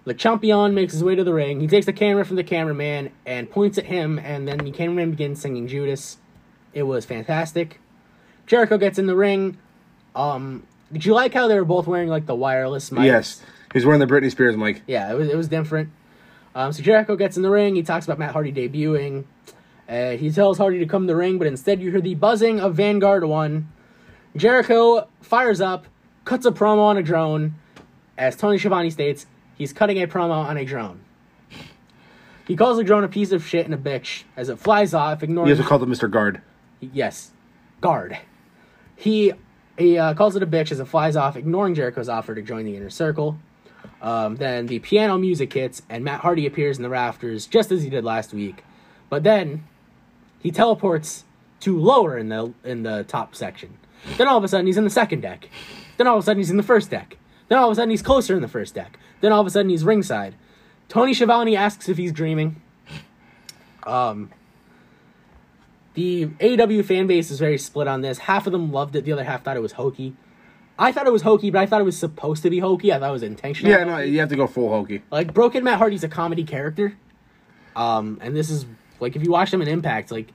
The 0.06 0.13
Champion 0.13 0.74
makes 0.74 0.93
his 0.93 1.04
way 1.04 1.15
to 1.15 1.24
the 1.24 1.34
ring. 1.34 1.60
He 1.60 1.67
takes 1.67 1.86
the 1.86 1.93
camera 1.93 2.26
from 2.26 2.36
the 2.36 2.43
cameraman 2.43 3.12
and 3.26 3.50
points 3.50 3.78
at 3.78 3.86
him, 3.86 4.17
and 4.17 4.48
then 4.48 4.58
the 4.58 4.72
cameraman 4.72 5.12
begins 5.12 5.39
singing 5.39 5.67
Judas. 5.67 6.17
It 6.74 6.84
was 6.84 7.06
fantastic. 7.06 7.80
Jericho 8.48 8.78
gets 8.78 8.98
in 8.98 9.06
the 9.06 9.15
ring. 9.15 9.58
Um, 10.15 10.65
did 10.91 11.06
you 11.06 11.13
like 11.13 11.34
how 11.34 11.48
they 11.48 11.56
were 11.56 11.65
both 11.65 11.86
wearing 11.86 12.10
like 12.10 12.26
the 12.26 12.36
wireless 12.36 12.89
mics? 12.89 13.06
Yes, 13.06 13.41
he's 13.72 13.86
wearing 13.86 14.00
the 14.00 14.08
Britney 14.08 14.32
Spears 14.32 14.58
mic. 14.58 14.82
Yeah, 14.88 15.12
it 15.12 15.15
was 15.15 15.30
it 15.30 15.38
was 15.38 15.48
different. 15.48 15.91
Um, 16.56 16.74
so 16.74 16.82
Jericho 16.82 17.15
gets 17.15 17.38
in 17.38 17.43
the 17.43 17.50
ring. 17.52 17.76
He 17.76 17.84
talks 17.84 18.06
about 18.06 18.17
Matt 18.17 18.34
Hardy 18.34 18.52
debuting. 18.52 19.26
Uh, 19.89 20.12
he 20.12 20.32
tells 20.32 20.60
Hardy 20.60 20.78
to 20.80 20.86
come 20.86 21.04
to 21.04 21.08
the 21.08 21.15
ring, 21.15 21.39
but 21.39 21.47
instead 21.47 21.82
you 21.82 21.89
hear 21.89 22.02
the 22.02 22.13
buzzing 22.13 22.60
of 22.60 22.75
Vanguard 22.75 23.23
One. 23.23 23.71
Jericho 24.36 25.08
fires 25.21 25.60
up, 25.60 25.88
cuts 26.25 26.45
a 26.45 26.52
promo 26.52 26.82
on 26.82 26.97
a 26.97 27.02
drone. 27.02 27.56
As 28.15 28.36
Tony 28.36 28.60
Schiavone 28.60 28.91
states, 28.91 29.25
he's 29.56 29.73
cutting 29.73 29.99
a 30.02 30.06
promo 30.06 30.45
on 30.45 30.58
a 30.58 30.65
drone. 30.65 31.02
He 32.47 32.56
calls 32.56 32.78
the 32.78 32.84
drone 32.84 33.04
a 33.04 33.08
piece 33.08 33.32
of 33.32 33.45
shit 33.45 33.65
and 33.65 33.73
a 33.73 33.78
bitch 33.78 34.23
as 34.38 34.49
it 34.49 34.60
flies 34.60 34.93
off, 34.93 35.23
ignoring. 35.23 35.47
He 35.47 35.54
ignoring. 35.54 35.60
also 35.60 35.69
called 35.69 35.84
him 35.84 35.91
Mr. 35.91 36.10
Guard. 36.10 36.41
Yes. 36.82 37.32
guard. 37.82 38.17
He 38.95 39.34
he 39.78 39.97
uh, 39.97 40.13
calls 40.13 40.36
it 40.36 40.43
a 40.43 40.47
bitch 40.47 40.71
as 40.71 40.80
it 40.80 40.86
flies 40.86 41.15
off, 41.15 41.38
ignoring 41.38 41.73
Jericho's 41.73 42.10
offer 42.10 42.36
to 42.36 42.41
join 42.41 42.65
the 42.65 42.75
inner 42.75 42.89
circle. 42.89 43.39
Um, 44.02 44.36
then 44.36 44.67
the 44.67 44.80
piano 44.80 45.17
music 45.17 45.54
hits, 45.54 45.82
and 45.89 46.04
Matt 46.04 46.19
Hardy 46.19 46.45
appears 46.45 46.78
in 46.78 46.84
the 46.84 46.89
rafters 46.89 47.47
just 47.47 47.71
as 47.71 47.82
he 47.82 47.89
did 47.89 48.04
last 48.04 48.34
week. 48.34 48.63
But 49.10 49.23
then 49.23 49.63
he 50.39 50.52
teleports 50.52 51.25
to 51.62 51.78
lower 51.80 52.17
in 52.17 52.30
the 52.30 52.54
in 52.63 52.84
the 52.84 53.04
top 53.04 53.36
section. 53.36 53.78
Then 54.17 54.28
all 54.28 54.38
of 54.38 54.43
a 54.43 54.47
sudden 54.47 54.65
he's 54.65 54.78
in 54.78 54.84
the 54.84 54.89
second 54.89 55.21
deck. 55.21 55.49
Then 55.97 56.08
all 56.08 56.17
of 56.17 56.23
a 56.23 56.25
sudden 56.25 56.39
he's 56.39 56.49
in 56.52 56.58
the 56.58 56.63
first 56.63 56.89
deck. 56.89 57.17
Then 57.49 57.58
all 57.58 57.69
of 57.69 57.73
a 57.73 57.75
sudden 57.75 57.89
he's 57.89 58.02
closer 58.02 58.36
in 58.36 58.41
the 58.41 58.47
first 58.47 58.73
deck. 58.73 58.97
Then 59.21 59.32
all 59.32 59.41
of 59.41 59.47
a 59.47 59.49
sudden 59.49 59.69
he's 59.69 59.84
ringside. 59.84 60.36
Tony 60.88 61.13
Schiavone 61.13 61.56
asks 61.56 61.89
if 61.89 61.97
he's 61.97 62.12
dreaming. 62.12 62.62
Um, 63.86 64.32
the 65.93 66.28
AEW 66.28 66.86
fan 66.86 67.08
base 67.08 67.30
is 67.32 67.39
very 67.39 67.58
split 67.58 67.88
on 67.88 68.02
this. 68.02 68.19
Half 68.19 68.47
of 68.47 68.54
them 68.54 68.71
loved 68.71 68.95
it. 68.95 69.06
The 69.06 69.12
other 69.12 69.23
half 69.23 69.43
thought 69.43 69.58
it 69.58 69.62
was 69.62 69.73
hokey. 69.73 70.15
I 70.78 70.93
thought 70.93 71.06
it 71.06 71.12
was 71.12 71.23
hokey, 71.23 71.49
but 71.49 71.60
I 71.60 71.65
thought 71.65 71.82
it 71.82 71.86
was 71.86 71.97
supposed 71.97 72.41
to 72.43 72.49
be 72.49 72.60
hokey. 72.60 72.93
I 72.93 72.99
thought 72.99 73.10
it 73.10 73.13
was 73.13 73.23
intentional. 73.23 73.71
Yeah, 73.71 73.84
no, 73.84 73.97
you 73.97 74.19
have 74.19 74.30
to 74.30 74.38
go 74.38 74.47
full 74.47 74.69
hokey. 74.69 75.02
Like 75.12 75.34
Broken 75.34 75.63
Matt 75.63 75.78
Hardy's 75.78 76.06
a 76.06 76.08
comedy 76.08 76.45
character. 76.45 76.97
Um, 77.75 78.17
and 78.21 78.36
this 78.36 78.49
is 78.49 78.65
like 78.99 79.15
if 79.15 79.23
you 79.23 79.31
watch 79.31 79.53
him 79.53 79.62
in 79.62 79.67
Impact, 79.67 80.12
like 80.12 80.31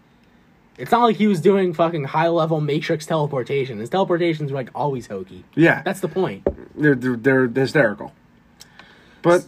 it's 0.76 0.90
not 0.90 1.02
like 1.04 1.16
he 1.16 1.26
was 1.26 1.40
doing 1.40 1.72
fucking 1.72 2.04
high 2.04 2.28
level 2.28 2.60
matrix 2.60 3.06
teleportation. 3.06 3.78
His 3.78 3.90
teleportations 3.90 4.50
were 4.50 4.56
like 4.56 4.70
always 4.74 5.06
hokey. 5.06 5.44
Yeah, 5.54 5.82
That's 5.82 6.00
the 6.00 6.08
point. 6.08 6.46
they're 6.74 6.94
they're, 6.94 7.16
they're 7.16 7.48
hysterical. 7.48 8.12
But 9.22 9.44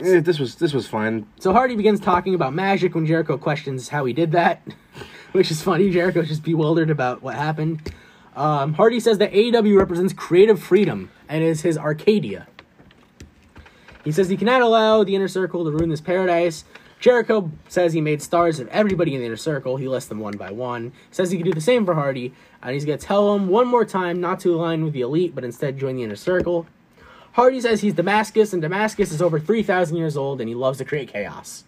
eh, 0.00 0.20
this 0.20 0.38
was 0.38 0.56
this 0.56 0.72
was 0.72 0.86
fine. 0.86 1.26
So 1.38 1.52
Hardy 1.52 1.76
begins 1.76 2.00
talking 2.00 2.34
about 2.34 2.54
magic 2.54 2.94
when 2.94 3.06
Jericho 3.06 3.36
questions 3.38 3.88
how 3.88 4.04
he 4.04 4.12
did 4.12 4.32
that, 4.32 4.62
which 5.32 5.50
is 5.50 5.62
funny. 5.62 5.90
Jericho's 5.90 6.28
just 6.28 6.42
bewildered 6.42 6.90
about 6.90 7.22
what 7.22 7.34
happened. 7.34 7.92
Um, 8.34 8.72
Hardy 8.72 8.98
says 8.98 9.18
that 9.18 9.30
AEW 9.32 9.76
represents 9.76 10.14
creative 10.14 10.60
freedom 10.62 11.10
and 11.28 11.44
is 11.44 11.60
his 11.60 11.76
Arcadia. 11.76 12.46
He 14.04 14.10
says 14.10 14.30
he 14.30 14.36
cannot 14.38 14.62
allow 14.62 15.04
the 15.04 15.14
inner 15.14 15.28
circle 15.28 15.64
to 15.64 15.70
ruin 15.70 15.90
this 15.90 16.00
paradise. 16.00 16.64
Jericho 17.02 17.50
says 17.68 17.92
he 17.92 18.00
made 18.00 18.22
stars 18.22 18.60
of 18.60 18.68
everybody 18.68 19.12
in 19.12 19.20
the 19.20 19.26
inner 19.26 19.36
circle. 19.36 19.76
He 19.76 19.88
lists 19.88 20.08
them 20.08 20.20
one 20.20 20.36
by 20.36 20.52
one. 20.52 20.92
Says 21.10 21.32
he 21.32 21.36
can 21.36 21.44
do 21.44 21.52
the 21.52 21.60
same 21.60 21.84
for 21.84 21.94
Hardy, 21.94 22.32
and 22.62 22.74
he's 22.74 22.84
gonna 22.84 22.96
tell 22.96 23.34
him 23.34 23.48
one 23.48 23.66
more 23.66 23.84
time 23.84 24.20
not 24.20 24.38
to 24.40 24.54
align 24.54 24.84
with 24.84 24.92
the 24.92 25.00
elite, 25.00 25.34
but 25.34 25.42
instead 25.42 25.80
join 25.80 25.96
the 25.96 26.04
inner 26.04 26.14
circle. 26.14 26.64
Hardy 27.32 27.60
says 27.60 27.80
he's 27.80 27.94
Damascus, 27.94 28.52
and 28.52 28.62
Damascus 28.62 29.10
is 29.10 29.20
over 29.20 29.40
3,000 29.40 29.96
years 29.96 30.16
old, 30.16 30.40
and 30.40 30.48
he 30.48 30.54
loves 30.54 30.78
to 30.78 30.84
create 30.84 31.12
chaos. 31.12 31.64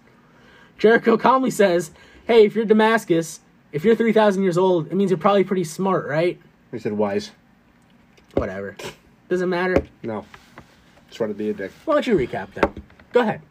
Jericho 0.78 1.16
calmly 1.16 1.50
says, 1.50 1.90
Hey, 2.28 2.44
if 2.44 2.54
you're 2.54 2.64
Damascus, 2.64 3.40
if 3.72 3.84
you're 3.84 3.96
3,000 3.96 4.40
years 4.40 4.56
old, 4.56 4.86
it 4.86 4.94
means 4.94 5.10
you're 5.10 5.18
probably 5.18 5.42
pretty 5.42 5.64
smart, 5.64 6.06
right? 6.06 6.40
He 6.70 6.78
said 6.78 6.92
wise. 6.92 7.32
Whatever. 8.34 8.76
Doesn't 9.28 9.48
matter. 9.48 9.84
No, 10.04 10.26
just 11.08 11.18
wanted 11.18 11.32
to 11.32 11.38
be 11.38 11.50
a 11.50 11.54
dick. 11.54 11.72
Why 11.86 11.94
don't 11.94 12.06
you 12.06 12.16
recap 12.16 12.54
them? 12.54 12.72
Go 13.12 13.22
ahead. 13.22 13.42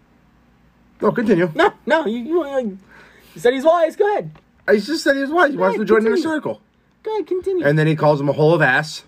No, 1.01 1.11
continue. 1.11 1.51
No, 1.55 1.73
no, 1.85 2.05
you, 2.05 2.19
you, 2.19 2.43
uh, 2.43 2.57
you 2.59 2.77
said 3.37 3.53
he's 3.53 3.65
wise. 3.65 3.95
Go 3.95 4.09
ahead. 4.11 4.31
I 4.67 4.77
just 4.77 5.03
said 5.03 5.15
he 5.15 5.21
was 5.21 5.31
wise. 5.31 5.51
He 5.51 5.57
wants 5.57 5.77
to 5.77 5.85
join 5.85 6.05
in 6.07 6.13
a 6.13 6.17
circle, 6.17 6.61
Go 7.03 7.13
ahead, 7.15 7.27
continue. 7.27 7.65
and 7.65 7.77
then 7.77 7.87
he 7.87 7.95
calls 7.95 8.21
him 8.21 8.29
a 8.29 8.33
hole 8.33 8.53
of 8.53 8.61
ass. 8.61 9.03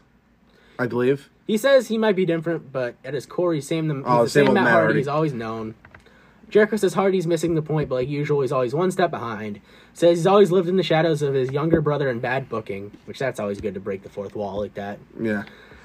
I 0.77 0.87
believe. 0.87 1.29
He 1.47 1.57
says 1.57 1.87
he 1.87 1.97
might 1.97 2.15
be 2.15 2.25
different, 2.25 2.71
but 2.73 2.95
at 3.05 3.13
his 3.13 3.25
core, 3.25 3.53
he's 3.53 3.67
same, 3.67 3.87
the, 3.87 3.95
he's 3.95 4.03
Oh, 4.05 4.23
the 4.23 4.29
same 4.29 4.41
same 4.41 4.47
old 4.49 4.53
Matt 4.55 4.63
Matt 4.65 4.73
Hardy 4.73 4.85
Hardy. 4.87 4.99
he's 4.99 5.07
always 5.07 5.33
known. 5.33 5.75
Jericho 6.49 6.75
says 6.75 6.93
Hardy's 6.95 7.25
missing 7.27 7.55
the 7.55 7.61
point, 7.61 7.87
but 7.87 7.95
like 7.95 8.09
usual, 8.09 8.41
he's 8.41 8.51
always 8.51 8.73
one 8.73 8.91
step 8.91 9.11
behind. 9.11 9.61
Says 9.93 10.17
he's 10.19 10.27
always 10.27 10.51
lived 10.51 10.67
in 10.67 10.75
the 10.75 10.83
shadows 10.83 11.21
of 11.21 11.33
his 11.33 11.51
younger 11.51 11.81
brother 11.81 12.09
and 12.09 12.21
bad 12.21 12.49
booking, 12.49 12.91
which 13.05 13.17
that's 13.19 13.39
always 13.39 13.61
good 13.61 13.73
to 13.75 13.79
break 13.79 14.03
the 14.03 14.09
fourth 14.09 14.35
wall 14.35 14.59
like 14.59 14.73
that. 14.73 14.99
Yeah. 15.19 15.43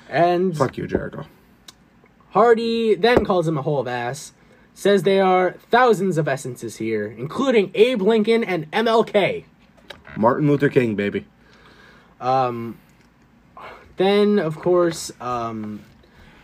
And 0.09 0.57
Fuck 0.57 0.77
you, 0.77 0.87
Jericho. 0.87 1.27
Hardy 2.31 2.95
then 2.95 3.25
calls 3.25 3.47
him 3.49 3.57
a 3.59 3.63
hole 3.63 3.81
of 3.81 3.89
ass. 3.89 4.33
Says 4.75 5.03
there 5.03 5.25
are 5.25 5.53
thousands 5.71 6.17
of 6.17 6.27
essences 6.27 6.77
here, 6.77 7.07
including 7.07 7.71
Abe 7.75 8.01
Lincoln 8.03 8.43
and 8.45 8.71
MLK. 8.71 9.45
Martin 10.17 10.49
Luther 10.49 10.69
King, 10.69 10.95
baby. 10.95 11.27
Um, 12.21 12.79
Then, 13.97 14.39
of 14.39 14.57
course, 14.57 15.13
um, 15.21 15.81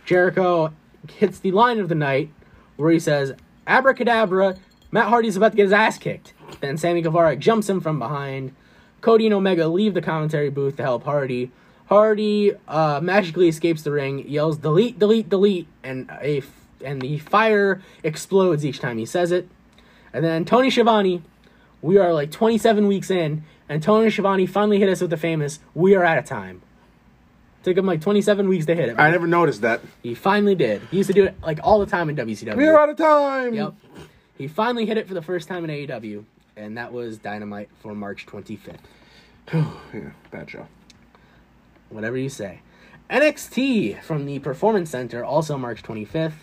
Jericho 0.05 0.73
hits 1.11 1.39
the 1.39 1.51
line 1.51 1.79
of 1.79 1.89
the 1.89 1.95
night 1.95 2.29
where 2.75 2.91
he 2.91 2.99
says, 2.99 3.33
Abracadabra, 3.65 4.57
Matt 4.91 5.07
Hardy's 5.07 5.35
about 5.35 5.53
to 5.53 5.55
get 5.57 5.63
his 5.63 5.71
ass 5.73 5.97
kicked. 5.97 6.33
Then 6.61 6.77
Sammy 6.77 7.01
Guevara 7.01 7.35
jumps 7.35 7.67
him 7.67 7.81
from 7.81 7.97
behind. 7.97 8.53
Cody 9.01 9.25
and 9.25 9.33
Omega 9.33 9.67
leave 9.67 9.93
the 9.95 10.01
commentary 10.01 10.49
booth 10.49 10.77
to 10.77 10.83
help 10.83 11.03
Hardy. 11.03 11.51
Hardy 11.87 12.53
uh, 12.67 12.99
magically 13.01 13.47
escapes 13.47 13.81
the 13.81 13.91
ring, 13.91 14.27
yells 14.27 14.57
"delete, 14.57 14.99
delete, 14.99 15.29
delete," 15.29 15.67
and 15.83 16.09
a 16.21 16.41
and 16.83 17.01
the 17.01 17.17
fire 17.19 17.81
explodes 18.03 18.65
each 18.65 18.79
time 18.79 18.97
he 18.97 19.05
says 19.05 19.31
it. 19.31 19.47
And 20.13 20.23
then 20.23 20.45
Tony 20.45 20.69
Schiavone, 20.69 21.21
we 21.81 21.97
are 21.97 22.13
like 22.13 22.31
27 22.31 22.87
weeks 22.87 23.09
in, 23.11 23.43
and 23.69 23.83
Tony 23.83 24.09
Schiavone 24.09 24.45
finally 24.45 24.79
hit 24.79 24.89
us 24.89 25.01
with 25.01 25.09
the 25.09 25.17
famous 25.17 25.59
"We 25.73 25.95
are 25.95 26.03
out 26.03 26.17
of 26.17 26.25
time." 26.25 26.61
Took 27.63 27.77
him 27.77 27.85
like 27.85 28.01
27 28.01 28.47
weeks 28.47 28.65
to 28.67 28.75
hit 28.75 28.89
it. 28.89 28.99
I 28.99 29.11
never 29.11 29.27
noticed 29.27 29.61
that. 29.61 29.81
He 30.01 30.15
finally 30.15 30.55
did. 30.55 30.81
He 30.89 30.97
used 30.97 31.07
to 31.07 31.13
do 31.13 31.25
it 31.25 31.35
like 31.41 31.59
all 31.63 31.79
the 31.79 31.85
time 31.85 32.09
in 32.09 32.15
WCW. 32.15 32.55
We're 32.55 32.79
out 32.79 32.89
of 32.89 32.97
time. 32.97 33.53
Yep. 33.53 33.73
He 34.37 34.47
finally 34.47 34.85
hit 34.85 34.97
it 34.97 35.07
for 35.07 35.13
the 35.13 35.21
first 35.21 35.47
time 35.47 35.65
in 35.65 35.69
AEW, 35.69 36.23
and 36.55 36.77
that 36.77 36.93
was 36.93 37.17
Dynamite 37.17 37.69
for 37.81 37.93
March 37.93 38.25
25th. 38.25 38.77
Yeah, 39.53 40.11
bad 40.31 40.49
show. 40.49 40.67
Whatever 41.89 42.17
you 42.17 42.29
say. 42.29 42.59
NXT 43.09 44.01
from 44.01 44.25
the 44.25 44.39
Performance 44.39 44.89
Center, 44.89 45.23
also 45.23 45.57
March 45.57 45.81
25th. 45.81 46.33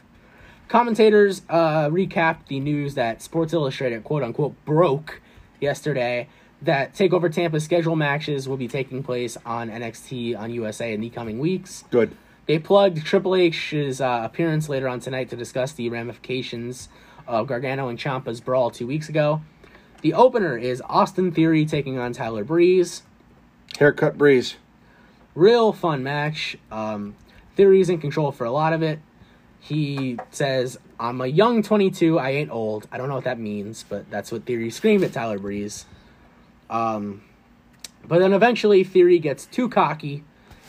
Commentators 0.68 1.42
uh, 1.48 1.88
recapped 1.88 2.46
the 2.48 2.60
news 2.60 2.94
that 2.94 3.22
Sports 3.22 3.52
Illustrated, 3.52 4.02
quote 4.04 4.22
unquote, 4.22 4.54
broke 4.64 5.20
yesterday 5.60 6.28
that 6.62 6.94
TakeOver 6.94 7.32
Tampa 7.32 7.60
schedule 7.60 7.96
matches 7.96 8.48
will 8.48 8.56
be 8.56 8.68
taking 8.68 9.02
place 9.02 9.36
on 9.44 9.70
NXT 9.70 10.38
on 10.38 10.50
USA 10.50 10.92
in 10.92 11.00
the 11.00 11.10
coming 11.10 11.38
weeks. 11.38 11.84
Good. 11.90 12.16
They 12.46 12.58
plugged 12.58 13.04
Triple 13.04 13.34
H's 13.34 14.00
uh, 14.00 14.22
appearance 14.24 14.68
later 14.68 14.88
on 14.88 15.00
tonight 15.00 15.30
to 15.30 15.36
discuss 15.36 15.72
the 15.72 15.88
ramifications 15.88 16.88
of 17.26 17.46
Gargano 17.46 17.88
and 17.88 17.98
Ciampa's 17.98 18.40
brawl 18.40 18.70
two 18.70 18.86
weeks 18.86 19.08
ago. 19.08 19.42
The 20.02 20.12
opener 20.12 20.56
is 20.56 20.82
Austin 20.86 21.32
Theory 21.32 21.64
taking 21.64 21.98
on 21.98 22.12
Tyler 22.12 22.44
Breeze. 22.44 23.02
Haircut 23.78 24.18
breeze. 24.18 24.56
Real 25.34 25.72
fun 25.72 26.02
match. 26.02 26.56
Um, 26.70 27.16
Theory's 27.56 27.88
in 27.88 27.98
control 27.98 28.30
for 28.30 28.44
a 28.44 28.50
lot 28.50 28.72
of 28.72 28.82
it. 28.82 28.98
He 29.64 30.18
says, 30.30 30.78
I'm 31.00 31.22
a 31.22 31.26
young 31.26 31.62
22, 31.62 32.18
I 32.18 32.32
ain't 32.32 32.50
old. 32.50 32.86
I 32.92 32.98
don't 32.98 33.08
know 33.08 33.14
what 33.14 33.24
that 33.24 33.38
means, 33.38 33.82
but 33.88 34.10
that's 34.10 34.30
what 34.30 34.44
Theory 34.44 34.68
screamed 34.68 35.02
at 35.04 35.14
Tyler 35.14 35.38
Breeze. 35.38 35.86
Um, 36.68 37.22
but 38.06 38.18
then 38.18 38.34
eventually 38.34 38.84
Theory 38.84 39.18
gets 39.18 39.46
too 39.46 39.70
cocky. 39.70 40.22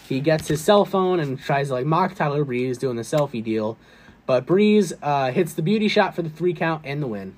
He 0.07 0.21
gets 0.21 0.47
his 0.47 0.61
cell 0.61 0.85
phone 0.85 1.19
and 1.19 1.37
tries 1.37 1.67
to 1.67 1.73
like 1.73 1.85
mock 1.85 2.15
Tyler 2.15 2.45
Breeze 2.45 2.77
doing 2.77 2.95
the 2.95 3.01
selfie 3.01 3.43
deal. 3.43 3.77
But 4.25 4.45
Breeze 4.45 4.93
uh, 5.03 5.31
hits 5.31 5.55
the 5.55 5.61
beauty 5.61 5.89
shot 5.89 6.15
for 6.15 6.21
the 6.21 6.29
three 6.29 6.53
count 6.53 6.83
and 6.85 7.03
the 7.03 7.07
win. 7.07 7.35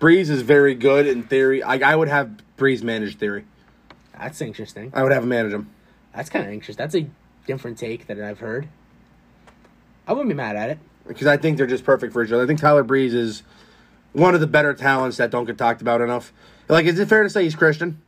Breeze 0.00 0.30
is 0.30 0.42
very 0.42 0.74
good 0.74 1.06
in 1.06 1.22
theory. 1.22 1.62
I, 1.62 1.92
I 1.92 1.94
would 1.94 2.08
have 2.08 2.42
Breeze 2.56 2.82
manage 2.82 3.18
theory. 3.18 3.44
That's 4.18 4.40
interesting. 4.40 4.90
I 4.96 5.04
would 5.04 5.12
have 5.12 5.22
him 5.22 5.28
manage 5.28 5.52
him. 5.52 5.70
That's 6.12 6.28
kind 6.28 6.44
of 6.44 6.52
interesting. 6.52 6.82
That's 6.82 6.96
a 6.96 7.06
different 7.46 7.78
take 7.78 8.08
that 8.08 8.20
I've 8.20 8.40
heard. 8.40 8.68
I 10.08 10.12
wouldn't 10.12 10.28
be 10.30 10.34
mad 10.34 10.56
at 10.56 10.70
it. 10.70 10.78
because 11.06 11.26
I 11.26 11.36
think 11.36 11.58
they're 11.58 11.66
just 11.66 11.84
perfect 11.84 12.12
for 12.12 12.24
each 12.24 12.32
other. 12.32 12.42
I 12.42 12.46
think 12.46 12.58
Tyler 12.60 12.82
Breeze 12.82 13.14
is 13.14 13.42
one 14.14 14.34
of 14.34 14.40
the 14.40 14.46
better 14.46 14.72
talents 14.74 15.18
that 15.18 15.30
don't 15.30 15.44
get 15.44 15.58
talked 15.58 15.80
about 15.82 16.00
enough. 16.00 16.32
Like, 16.66 16.86
is 16.86 16.98
it 16.98 17.08
fair 17.08 17.22
to 17.22 17.30
say 17.30 17.44
he's 17.44 17.54
Christian? 17.54 18.00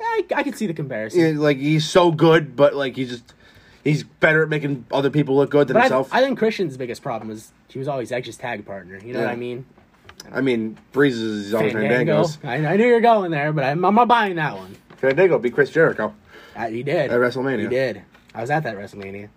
I, 0.00 0.24
I 0.34 0.42
can 0.42 0.52
see 0.52 0.66
the 0.66 0.74
comparison. 0.74 1.20
Yeah, 1.20 1.40
like, 1.40 1.58
he's 1.58 1.88
so 1.88 2.10
good, 2.10 2.56
but 2.56 2.74
like 2.74 2.96
he's 2.96 3.08
just 3.10 3.34
he's 3.84 4.02
better 4.02 4.42
at 4.42 4.48
making 4.48 4.84
other 4.92 5.10
people 5.10 5.36
look 5.36 5.50
good 5.50 5.68
than 5.68 5.74
But 5.74 5.82
himself. 5.84 6.12
I, 6.12 6.18
I 6.18 6.22
think 6.22 6.38
Christian's 6.38 6.76
biggest 6.76 7.02
problem 7.02 7.30
is 7.30 7.52
he 7.68 7.78
was 7.78 7.88
always 7.88 8.10
Edge's 8.12 8.36
tag 8.36 8.66
partner. 8.66 8.98
You 8.98 9.14
know 9.14 9.20
what 9.20 9.30
I 9.30 9.36
mean? 9.36 9.64
I 10.32 10.40
mean, 10.40 10.76
Breeze 10.92 11.18
is 11.18 11.54
own 11.54 11.70
Fandango. 11.70 12.24
Fandango's. 12.24 12.38
I, 12.42 12.72
I 12.72 12.76
knew 12.76 12.86
you 12.86 12.94
were 12.94 13.00
going 13.00 13.30
there, 13.30 13.52
but 13.52 13.62
I'm, 13.64 13.84
I'm 13.84 13.94
not 13.94 14.08
buying 14.08 14.34
that 14.36 14.56
one. 14.56 14.74
Fandango 14.96 15.38
beat 15.38 15.54
Chris 15.54 15.70
Jericho. 15.70 16.14
Uh, 16.56 16.66
he 16.68 16.82
did. 16.82 17.10
At 17.10 17.20
WrestleMania. 17.20 17.60
He 17.62 17.68
did. 17.68 18.02
I 18.34 18.40
was 18.40 18.50
at 18.50 18.62
that 18.64 18.76
WrestleMania. 18.76 19.28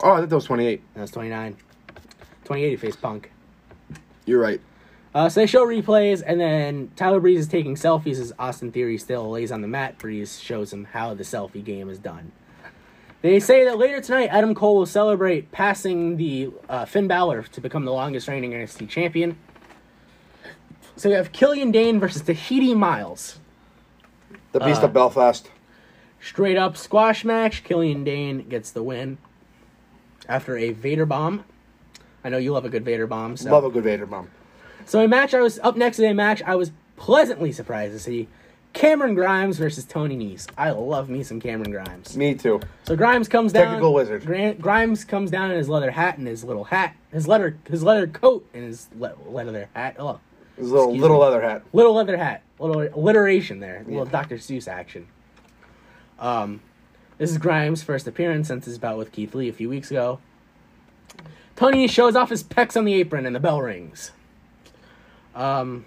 Oh, 0.00 0.12
I 0.12 0.20
thought 0.20 0.28
that 0.28 0.34
was 0.34 0.44
28. 0.44 0.82
That 0.94 1.00
was 1.02 1.10
29. 1.10 1.56
28 2.44 2.70
he 2.70 2.76
faced 2.76 3.02
Punk. 3.02 3.30
You're 4.26 4.40
right. 4.40 4.60
Uh, 5.14 5.28
so 5.28 5.40
they 5.40 5.46
show 5.46 5.66
replays, 5.66 6.22
and 6.24 6.38
then 6.40 6.90
Tyler 6.94 7.18
Breeze 7.18 7.40
is 7.40 7.48
taking 7.48 7.74
selfies 7.74 8.20
as 8.20 8.32
Austin 8.38 8.70
Theory 8.70 8.98
still 8.98 9.28
lays 9.30 9.50
on 9.50 9.62
the 9.62 9.68
mat. 9.68 9.98
Breeze 9.98 10.38
shows 10.38 10.72
him 10.72 10.84
how 10.84 11.14
the 11.14 11.24
selfie 11.24 11.64
game 11.64 11.88
is 11.88 11.98
done. 11.98 12.30
They 13.20 13.40
say 13.40 13.64
that 13.64 13.78
later 13.78 14.00
tonight, 14.00 14.28
Adam 14.30 14.54
Cole 14.54 14.76
will 14.76 14.86
celebrate 14.86 15.50
passing 15.50 16.18
the 16.18 16.50
uh, 16.68 16.84
Finn 16.84 17.08
Balor 17.08 17.42
to 17.44 17.60
become 17.60 17.84
the 17.84 17.92
longest 17.92 18.28
reigning 18.28 18.52
NXT 18.52 18.88
champion. 18.88 19.36
So 20.94 21.08
we 21.08 21.14
have 21.16 21.32
Killian 21.32 21.72
Dain 21.72 21.98
versus 21.98 22.22
Tehuti 22.22 22.76
Miles. 22.76 23.40
The 24.52 24.58
The 24.60 24.64
Beast 24.66 24.82
Uh, 24.82 24.86
of 24.86 24.92
Belfast. 24.92 25.50
Straight 26.20 26.56
up 26.56 26.76
squash 26.76 27.24
match. 27.24 27.64
Killian 27.64 28.04
Dain 28.04 28.48
gets 28.48 28.70
the 28.70 28.82
win 28.82 29.18
after 30.28 30.56
a 30.56 30.70
Vader 30.70 31.06
bomb. 31.06 31.44
I 32.24 32.28
know 32.28 32.38
you 32.38 32.52
love 32.52 32.64
a 32.64 32.68
good 32.68 32.84
Vader 32.84 33.06
bomb. 33.06 33.36
So, 33.36 33.50
Love 33.50 33.64
a 33.64 33.70
good 33.70 33.84
Vader 33.84 34.06
bomb. 34.06 34.28
so 34.84 35.00
a 35.00 35.08
match 35.08 35.34
I 35.34 35.40
was 35.40 35.58
up 35.60 35.76
next 35.76 35.96
to 35.98 36.06
a 36.06 36.14
match 36.14 36.42
I 36.42 36.54
was 36.56 36.72
pleasantly 36.96 37.52
surprised 37.52 37.92
to 37.94 37.98
see. 37.98 38.28
Cameron 38.74 39.14
Grimes 39.14 39.56
versus 39.56 39.84
Tony 39.84 40.14
Nese. 40.16 40.46
I 40.58 40.70
love 40.70 41.08
me 41.08 41.22
some 41.22 41.40
Cameron 41.40 41.70
Grimes. 41.70 42.16
Me 42.16 42.34
too. 42.34 42.60
So 42.84 42.94
Grimes 42.96 43.26
comes 43.26 43.52
down. 43.52 43.64
Technical 43.64 43.94
wizard. 43.94 44.60
Grimes 44.60 45.04
comes 45.04 45.30
down 45.30 45.50
in 45.50 45.56
his 45.56 45.68
leather 45.70 45.90
hat 45.90 46.18
and 46.18 46.26
his 46.26 46.44
little 46.44 46.64
hat, 46.64 46.94
his 47.10 47.26
leather, 47.26 47.56
his 47.68 47.82
leather 47.82 48.06
coat 48.06 48.46
and 48.52 48.64
his 48.64 48.88
le- 48.98 49.14
leather 49.26 49.68
hat. 49.74 49.96
Oh, 49.98 50.20
His 50.56 50.70
little 50.70 50.94
little 50.94 51.16
me. 51.16 51.24
leather 51.24 51.40
hat. 51.40 51.62
little 51.72 51.94
leather 51.94 52.18
hat, 52.18 52.42
little 52.58 52.82
alliteration 52.82 53.58
there, 53.60 53.84
little 53.86 54.04
Dr. 54.04 54.36
Seuss 54.36 54.68
action. 54.68 55.06
Um, 56.18 56.60
this 57.18 57.30
is 57.30 57.38
Grimes' 57.38 57.82
first 57.82 58.06
appearance 58.06 58.48
since 58.48 58.64
his 58.64 58.78
bout 58.78 58.96
with 58.96 59.12
Keith 59.12 59.34
Lee 59.34 59.48
a 59.48 59.52
few 59.52 59.68
weeks 59.68 59.90
ago. 59.90 60.20
Tony 61.56 61.88
shows 61.88 62.14
off 62.14 62.30
his 62.30 62.44
pecs 62.44 62.76
on 62.76 62.84
the 62.84 62.94
apron 62.94 63.26
and 63.26 63.34
the 63.34 63.40
bell 63.40 63.60
rings. 63.60 64.12
Um, 65.34 65.84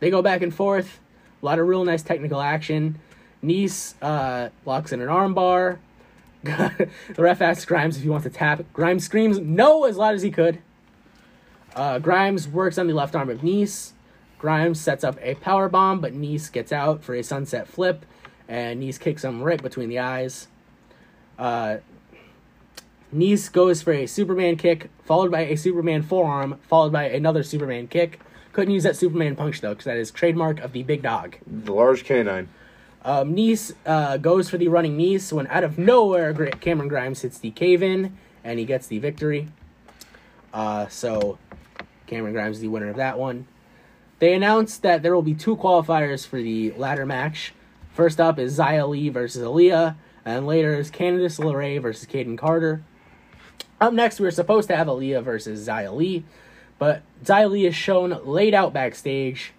they 0.00 0.10
go 0.10 0.22
back 0.22 0.40
and 0.40 0.54
forth. 0.54 0.98
A 1.42 1.44
lot 1.44 1.58
of 1.58 1.68
real 1.68 1.84
nice 1.84 2.02
technical 2.02 2.40
action. 2.40 2.98
Nice 3.42 3.94
uh, 4.00 4.48
locks 4.64 4.92
in 4.92 5.02
an 5.02 5.08
armbar. 5.08 5.78
the 6.42 6.88
ref 7.18 7.42
asks 7.42 7.66
Grimes 7.66 7.98
if 7.98 8.02
he 8.02 8.08
wants 8.08 8.24
to 8.24 8.30
tap. 8.30 8.64
Grimes 8.72 9.04
screams 9.04 9.38
no 9.38 9.84
as 9.84 9.98
loud 9.98 10.14
as 10.14 10.22
he 10.22 10.30
could. 10.30 10.60
Uh, 11.74 11.98
Grimes 11.98 12.48
works 12.48 12.78
on 12.78 12.86
the 12.86 12.94
left 12.94 13.14
arm 13.14 13.28
of 13.28 13.42
Nice. 13.42 13.92
Grimes 14.38 14.80
sets 14.80 15.04
up 15.04 15.18
a 15.20 15.34
power 15.34 15.68
bomb, 15.68 16.00
but 16.00 16.14
Nice 16.14 16.48
gets 16.48 16.72
out 16.72 17.02
for 17.02 17.14
a 17.14 17.22
sunset 17.22 17.68
flip, 17.68 18.06
and 18.48 18.80
Nice 18.80 18.96
kicks 18.96 19.24
him 19.24 19.42
right 19.42 19.62
between 19.62 19.88
the 19.88 19.98
eyes. 19.98 20.48
Uh, 21.38 21.78
Nice 23.12 23.48
goes 23.48 23.80
for 23.80 23.92
a 23.92 24.06
Superman 24.06 24.56
kick, 24.56 24.90
followed 25.04 25.30
by 25.30 25.42
a 25.42 25.56
Superman 25.56 26.02
forearm, 26.02 26.58
followed 26.68 26.92
by 26.92 27.04
another 27.04 27.44
Superman 27.44 27.86
kick. 27.86 28.20
Couldn't 28.52 28.74
use 28.74 28.82
that 28.82 28.96
Superman 28.96 29.36
punch 29.36 29.60
though, 29.60 29.70
because 29.70 29.84
that 29.84 29.96
is 29.96 30.10
trademark 30.10 30.60
of 30.60 30.72
the 30.72 30.82
big 30.82 31.02
dog. 31.02 31.36
The 31.46 31.72
large 31.72 32.04
canine. 32.04 32.48
Um, 33.04 33.34
Nice 33.34 33.72
uh, 33.86 34.16
goes 34.16 34.48
for 34.50 34.58
the 34.58 34.68
running 34.68 34.96
Nice 34.96 35.32
when 35.32 35.46
out 35.48 35.62
of 35.62 35.78
nowhere 35.78 36.32
Cameron 36.32 36.88
Grimes 36.88 37.22
hits 37.22 37.38
the 37.38 37.50
cave 37.50 37.82
in 37.82 38.16
and 38.42 38.58
he 38.58 38.64
gets 38.64 38.86
the 38.86 38.98
victory. 38.98 39.48
Uh, 40.52 40.88
so 40.88 41.38
Cameron 42.06 42.32
Grimes 42.32 42.56
is 42.56 42.62
the 42.62 42.68
winner 42.68 42.88
of 42.88 42.96
that 42.96 43.18
one. 43.18 43.46
They 44.18 44.34
announced 44.34 44.82
that 44.82 45.02
there 45.02 45.14
will 45.14 45.22
be 45.22 45.34
two 45.34 45.56
qualifiers 45.56 46.26
for 46.26 46.40
the 46.40 46.72
ladder 46.72 47.04
match. 47.04 47.52
First 47.92 48.20
up 48.20 48.38
is 48.38 48.58
Xia 48.58 48.88
Li 48.88 49.08
versus 49.08 49.42
Aaliyah, 49.42 49.96
and 50.24 50.46
later 50.46 50.74
is 50.74 50.90
Candice 50.90 51.38
LeRae 51.38 51.80
versus 51.80 52.06
Kayden 52.08 52.38
Carter. 52.38 52.82
Up 53.80 53.92
next, 53.92 54.20
we 54.20 54.24
were 54.24 54.30
supposed 54.30 54.68
to 54.68 54.76
have 54.76 54.86
Aaliyah 54.86 55.22
versus 55.22 55.66
Xia 55.66 55.94
Li, 55.94 56.24
but 56.78 57.02
Xia 57.24 57.50
Li 57.50 57.66
is 57.66 57.74
shown 57.74 58.18
laid 58.24 58.54
out 58.54 58.72
backstage, 58.72 59.52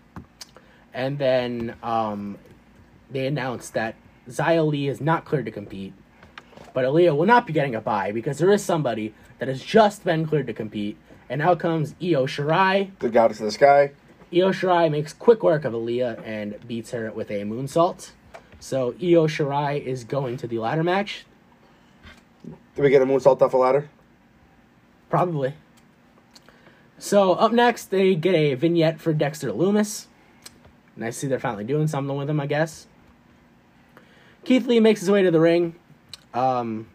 and 0.93 1.19
then 1.19 1.75
um, 1.83 2.37
they 3.11 3.27
announced 3.27 3.73
that 3.73 3.95
Xia 4.27 4.65
Li 4.65 4.87
is 4.87 5.01
not 5.01 5.25
cleared 5.25 5.45
to 5.45 5.51
compete, 5.51 5.93
but 6.73 6.85
Aaliyah 6.85 7.15
will 7.15 7.25
not 7.25 7.45
be 7.45 7.53
getting 7.53 7.75
a 7.75 7.81
bye 7.81 8.11
because 8.11 8.39
there 8.39 8.51
is 8.51 8.63
somebody 8.63 9.13
that 9.39 9.47
has 9.47 9.61
just 9.61 10.03
been 10.03 10.25
cleared 10.25 10.47
to 10.47 10.53
compete, 10.53 10.97
and 11.29 11.41
out 11.41 11.59
comes 11.59 11.93
Io 12.01 12.25
Shirai. 12.25 12.91
The 12.99 13.09
goddess 13.09 13.39
of 13.39 13.45
the 13.45 13.51
sky. 13.51 13.91
Io 14.33 14.49
Shirai 14.49 14.89
makes 14.89 15.13
quick 15.13 15.43
work 15.43 15.65
of 15.65 15.73
Aaliyah 15.73 16.25
and 16.25 16.55
beats 16.67 16.91
her 16.91 17.11
with 17.11 17.29
a 17.29 17.43
moonsault. 17.43 18.11
So 18.59 18.91
Io 19.01 19.27
Shirai 19.27 19.81
is 19.83 20.03
going 20.03 20.37
to 20.37 20.47
the 20.47 20.57
ladder 20.59 20.83
match, 20.83 21.25
Did 22.75 22.81
we 22.83 22.89
get 22.89 23.01
a 23.01 23.05
moonsault 23.05 23.41
off 23.41 23.53
a 23.53 23.57
ladder? 23.57 23.89
probably. 25.09 25.53
So 26.97 27.33
up 27.33 27.51
next, 27.51 27.85
they 27.91 28.15
get 28.15 28.33
a 28.35 28.53
vignette 28.55 28.99
for 28.99 29.13
Dexter 29.13 29.51
Lumis. 29.51 30.07
Nice 30.97 31.15
to 31.15 31.19
see 31.21 31.27
they're 31.27 31.39
finally 31.39 31.63
doing 31.63 31.87
something 31.87 32.15
with 32.17 32.29
him, 32.29 32.39
I 32.39 32.47
guess. 32.47 32.87
Keith 34.43 34.65
Lee 34.65 34.79
makes 34.79 35.01
his 35.01 35.11
way 35.11 35.21
to 35.23 35.31
the 35.31 35.39
ring. 35.39 35.75
Um, 36.33 36.87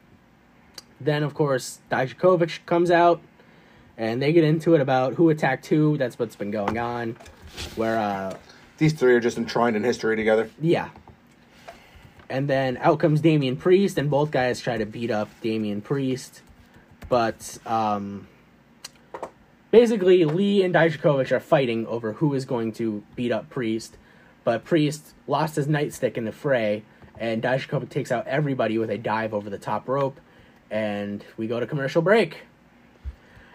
then, 1.01 1.23
of 1.23 1.35
course, 1.35 1.81
Dijakovic 1.91 2.65
comes 2.67 2.91
out, 2.91 3.21
and 3.99 4.21
they 4.21 4.33
get 4.33 4.45
into 4.45 4.75
it 4.75 4.81
about 4.81 5.15
who 5.15 5.29
attacked 5.31 5.67
who. 5.67 5.97
That's 5.99 6.19
what's 6.19 6.37
been 6.37 6.51
going 6.51 6.79
on. 6.79 7.17
Where, 7.77 7.99
uh, 7.99 8.37
These 8.79 8.95
three 8.95 9.15
are 9.15 9.21
just 9.21 9.37
entwined 9.39 9.77
in 9.77 9.85
history 9.85 10.17
together. 10.17 10.51
yeah. 10.61 10.89
And 12.31 12.47
then 12.49 12.77
out 12.77 13.01
comes 13.01 13.21
Damian 13.21 13.57
Priest, 13.57 13.99
and 13.99 14.09
both 14.09 14.31
guys 14.31 14.61
try 14.61 14.79
to 14.79 14.87
beat 14.87 15.11
up 15.11 15.29
Damian 15.41 15.83
Priest. 15.83 16.43
But 17.09 17.59
um, 17.67 18.29
basically, 19.73 20.25
Lee 20.25 20.63
and 20.63 20.73
Dijakovic 20.73 21.33
are 21.33 21.41
fighting 21.41 21.89
over 21.89 22.13
who 22.13 22.33
is 22.35 22.45
going 22.45 22.71
to 22.75 23.03
beat 23.17 23.33
up 23.33 23.51
Priest. 23.51 23.97
But 24.45 24.65
Priest 24.65 25.13
lost 25.27 25.57
his 25.57 25.67
nightstick 25.67 26.17
in 26.17 26.25
the 26.25 26.31
fray, 26.31 26.85
and 27.19 27.43
Dijakovic 27.43 27.91
takes 27.91 28.13
out 28.13 28.29
everybody 28.29 28.79
with 28.79 28.91
a 28.91 28.97
dive 28.97 29.35
over 29.35 29.51
the 29.51 29.59
top 29.59 29.89
rope. 29.89 30.21
And 30.71 31.25
we 31.37 31.49
go 31.49 31.59
to 31.59 31.67
commercial 31.67 32.01
break. 32.01 32.43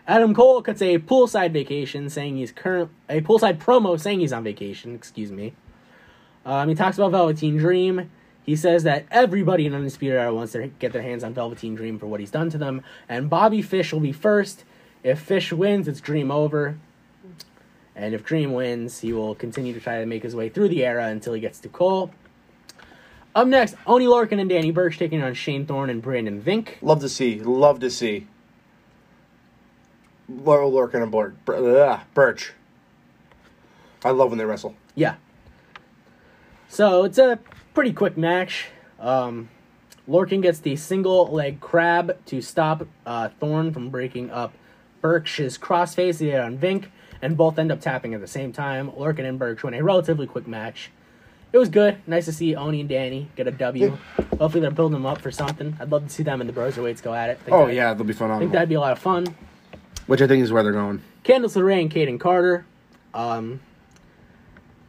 Adam 0.05 0.35
Cole 0.35 0.61
cuts 0.61 0.81
a 0.81 0.99
poolside 0.99 1.51
vacation, 1.51 2.09
saying 2.09 2.35
he's 2.35 2.51
current 2.51 2.91
a 3.07 3.21
poolside 3.21 3.57
promo 3.57 3.97
saying 3.97 4.19
he's 4.19 4.33
on 4.33 4.43
vacation. 4.43 4.93
Excuse 4.93 5.31
me. 5.31 5.53
Um, 6.45 6.67
he 6.67 6.75
talks 6.75 6.97
about 6.97 7.11
Velveteen 7.11 7.57
Dream. 7.57 8.11
He 8.45 8.55
says 8.55 8.83
that 8.83 9.05
everybody 9.09 9.65
in 9.65 9.73
Undisputed 9.73 10.17
Era 10.17 10.33
wants 10.33 10.53
to 10.53 10.67
get 10.67 10.93
their 10.93 11.01
hands 11.01 11.23
on 11.23 11.33
Velveteen 11.33 11.73
Dream 11.73 11.97
for 11.97 12.05
what 12.05 12.19
he's 12.19 12.29
done 12.29 12.49
to 12.51 12.57
them, 12.57 12.83
and 13.09 13.29
Bobby 13.29 13.61
Fish 13.61 13.91
will 13.91 13.99
be 13.99 14.11
first. 14.11 14.63
If 15.03 15.19
Fish 15.19 15.51
wins, 15.51 15.87
it's 15.87 15.99
Dream 15.99 16.29
over. 16.29 16.77
And 17.95 18.13
if 18.13 18.23
Dream 18.23 18.53
wins, 18.53 18.99
he 18.99 19.13
will 19.13 19.33
continue 19.33 19.73
to 19.73 19.79
try 19.79 19.99
to 19.99 20.05
make 20.05 20.21
his 20.21 20.35
way 20.35 20.49
through 20.49 20.69
the 20.69 20.85
era 20.85 21.05
until 21.07 21.33
he 21.33 21.39
gets 21.39 21.59
to 21.61 21.69
Cole. 21.69 22.11
Up 23.33 23.47
next, 23.47 23.75
Oni 23.87 24.05
Lorcan 24.05 24.39
and 24.39 24.49
Danny 24.49 24.71
Burch 24.71 24.97
taking 24.97 25.23
on 25.23 25.33
Shane 25.33 25.65
Thorne 25.65 25.89
and 25.89 26.01
Brendan 26.01 26.41
Vink. 26.41 26.75
Love 26.81 26.99
to 27.01 27.09
see. 27.09 27.39
Love 27.39 27.79
to 27.79 27.89
see. 27.89 28.27
Laurel 30.29 30.71
Lurkin 30.71 31.03
and 31.03 31.11
Burch. 31.11 32.03
Burch. 32.13 32.53
I 34.03 34.11
love 34.11 34.29
when 34.29 34.37
they 34.37 34.45
wrestle. 34.45 34.75
Yeah. 34.93 35.15
So 36.67 37.03
it's 37.03 37.17
a 37.17 37.39
pretty 37.75 37.93
quick 37.93 38.17
match. 38.17 38.67
Um, 38.99 39.49
Lorcan 40.09 40.41
gets 40.41 40.59
the 40.59 40.75
single 40.75 41.31
leg 41.31 41.59
crab 41.59 42.17
to 42.27 42.41
stop 42.41 42.87
uh, 43.05 43.29
Thorne 43.39 43.71
from 43.73 43.89
breaking 43.89 44.31
up 44.31 44.53
Burch's 45.01 45.57
crossface 45.57 46.19
he 46.19 46.27
did 46.27 46.39
on 46.39 46.57
Vink, 46.57 46.85
and 47.21 47.37
both 47.37 47.59
end 47.59 47.71
up 47.71 47.81
tapping 47.81 48.13
at 48.15 48.21
the 48.21 48.27
same 48.27 48.51
time. 48.51 48.89
Lorcan 48.91 49.25
and 49.27 49.37
Burch 49.37 49.61
win 49.63 49.73
a 49.75 49.83
relatively 49.83 50.25
quick 50.25 50.47
match. 50.47 50.89
It 51.53 51.57
was 51.57 51.69
good. 51.69 51.97
Nice 52.07 52.25
to 52.25 52.33
see 52.33 52.55
Oni 52.55 52.81
and 52.81 52.89
Danny 52.89 53.29
get 53.35 53.47
a 53.47 53.51
W. 53.51 53.97
Hopefully 54.39 54.59
they're 54.61 54.71
building 54.71 54.93
them 54.93 55.05
up 55.05 55.21
for 55.21 55.31
something. 55.31 55.77
I'd 55.79 55.89
love 55.91 56.03
to 56.05 56.09
see 56.09 56.23
them 56.23 56.41
and 56.41 56.49
the 56.49 56.53
Broserweights 56.53 57.01
go 57.01 57.13
at 57.13 57.29
it. 57.29 57.39
Think 57.39 57.55
Oh 57.55 57.67
that- 57.67 57.73
yeah, 57.73 57.93
they'll 57.93 58.03
be 58.05 58.13
fun. 58.13 58.29
I 58.31 58.39
think 58.39 58.51
that'd 58.51 58.67
be 58.67 58.75
a 58.75 58.79
lot 58.79 58.91
of 58.91 58.99
fun. 58.99 59.25
Which 60.07 60.21
I 60.21 60.27
think 60.27 60.43
is 60.43 60.51
where 60.51 60.63
they're 60.63 60.73
going. 60.73 61.01
Candice 61.23 61.55
LeRae 61.55 61.81
and 61.81 61.91
Kayden 61.91 62.19
Carter. 62.19 62.65
Um, 63.13 63.59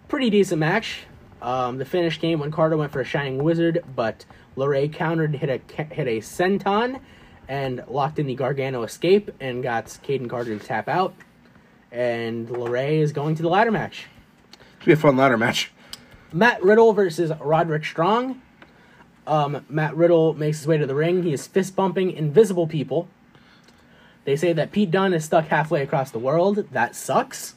pretty 0.08 0.28
decent 0.28 0.58
match. 0.58 1.04
Um, 1.42 1.78
the 1.78 1.84
finish 1.84 2.18
came 2.18 2.40
when 2.40 2.50
Carter 2.50 2.76
went 2.76 2.92
for 2.92 3.00
a 3.00 3.04
Shining 3.04 3.42
Wizard, 3.42 3.84
but 3.94 4.24
LeRae 4.56 4.92
countered, 4.92 5.36
hit 5.36 5.48
a 5.50 5.72
hit 5.72 6.08
a 6.08 6.18
senton, 6.20 7.00
and 7.48 7.84
locked 7.88 8.18
in 8.18 8.26
the 8.26 8.34
Gargano 8.34 8.82
escape 8.82 9.30
and 9.40 9.62
got 9.62 9.86
Kayden 9.86 10.28
Carter 10.28 10.58
to 10.58 10.64
tap 10.64 10.88
out. 10.88 11.14
And 11.92 12.48
LeRae 12.48 13.00
is 13.00 13.12
going 13.12 13.34
to 13.36 13.42
the 13.42 13.48
ladder 13.48 13.70
match. 13.70 14.06
Should 14.80 14.86
be 14.86 14.92
a 14.92 14.96
fun 14.96 15.16
ladder 15.16 15.36
match. 15.36 15.72
Matt 16.32 16.62
Riddle 16.62 16.92
versus 16.92 17.30
Roderick 17.40 17.84
Strong. 17.84 18.42
Um, 19.26 19.64
Matt 19.68 19.96
Riddle 19.96 20.34
makes 20.34 20.58
his 20.58 20.66
way 20.66 20.78
to 20.78 20.86
the 20.86 20.94
ring. 20.94 21.22
He 21.22 21.32
is 21.32 21.46
fist 21.46 21.76
bumping 21.76 22.10
invisible 22.10 22.66
people. 22.66 23.08
They 24.24 24.36
say 24.36 24.52
that 24.52 24.72
Pete 24.72 24.90
Dunne 24.90 25.14
is 25.14 25.24
stuck 25.24 25.46
halfway 25.46 25.82
across 25.82 26.10
the 26.10 26.18
world. 26.18 26.66
That 26.72 26.96
sucks. 26.96 27.54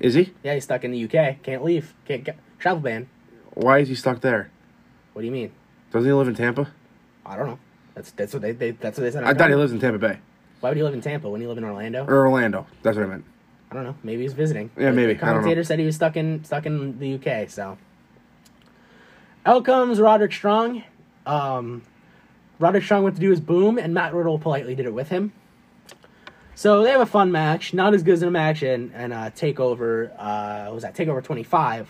Is 0.00 0.14
he? 0.14 0.32
Yeah, 0.42 0.54
he's 0.54 0.64
stuck 0.64 0.84
in 0.84 0.92
the 0.92 1.04
UK. 1.04 1.42
Can't 1.42 1.62
leave. 1.62 1.94
Can't 2.06 2.24
get 2.24 2.38
travel 2.58 2.80
ban. 2.80 3.08
Why 3.54 3.78
is 3.78 3.88
he 3.88 3.94
stuck 3.94 4.20
there? 4.20 4.50
What 5.12 5.22
do 5.22 5.26
you 5.26 5.32
mean? 5.32 5.52
Doesn't 5.92 6.08
he 6.08 6.12
live 6.12 6.28
in 6.28 6.34
Tampa? 6.34 6.68
I 7.24 7.36
don't 7.36 7.46
know. 7.46 7.58
That's 7.94 8.10
that's 8.12 8.32
what 8.32 8.42
they, 8.42 8.52
they 8.52 8.72
that's 8.72 8.98
what 8.98 9.04
they 9.04 9.10
said. 9.10 9.24
I 9.24 9.34
thought 9.34 9.48
he 9.48 9.54
lives 9.54 9.72
in 9.72 9.78
Tampa 9.78 9.98
Bay 9.98 10.18
Why 10.60 10.70
would 10.70 10.76
he 10.76 10.82
live 10.82 10.94
in 10.94 11.00
Tampa 11.00 11.28
when 11.30 11.40
he 11.40 11.46
live 11.46 11.58
in 11.58 11.64
Orlando? 11.64 12.04
or 12.04 12.26
Orlando. 12.26 12.66
That's 12.82 12.96
what 12.96 13.06
I 13.06 13.08
meant. 13.08 13.24
I 13.70 13.74
don't 13.74 13.84
know. 13.84 13.96
Maybe 14.02 14.22
he's 14.22 14.32
visiting. 14.32 14.70
Yeah, 14.76 14.90
maybe. 14.90 15.14
The 15.14 15.18
I 15.18 15.26
don't 15.26 15.28
know. 15.28 15.40
commentator 15.42 15.64
said 15.64 15.78
he 15.78 15.86
was 15.86 15.94
stuck 15.94 16.16
in 16.16 16.44
stuck 16.44 16.66
in 16.66 16.98
the 16.98 17.14
UK. 17.14 17.48
So 17.48 17.78
out 19.46 19.64
comes 19.64 20.00
Roderick 20.00 20.32
Strong. 20.32 20.82
Um, 21.26 21.82
Roderick 22.58 22.84
Strong 22.84 23.04
went 23.04 23.16
to 23.16 23.20
do 23.20 23.30
his 23.30 23.40
boom, 23.40 23.78
and 23.78 23.94
Matt 23.94 24.14
Riddle 24.14 24.38
politely 24.38 24.74
did 24.74 24.86
it 24.86 24.94
with 24.94 25.08
him. 25.08 25.32
So 26.56 26.82
they 26.82 26.90
have 26.90 27.00
a 27.00 27.06
fun 27.06 27.32
match, 27.32 27.74
not 27.74 27.94
as 27.94 28.02
good 28.02 28.14
as 28.14 28.22
a 28.22 28.30
match 28.30 28.62
in 28.62 28.92
and 28.94 29.12
uh, 29.12 29.30
Takeover. 29.30 30.12
Uh, 30.16 30.64
what 30.66 30.74
was 30.74 30.82
that 30.82 30.94
Takeover 30.94 31.22
twenty 31.22 31.42
five? 31.42 31.88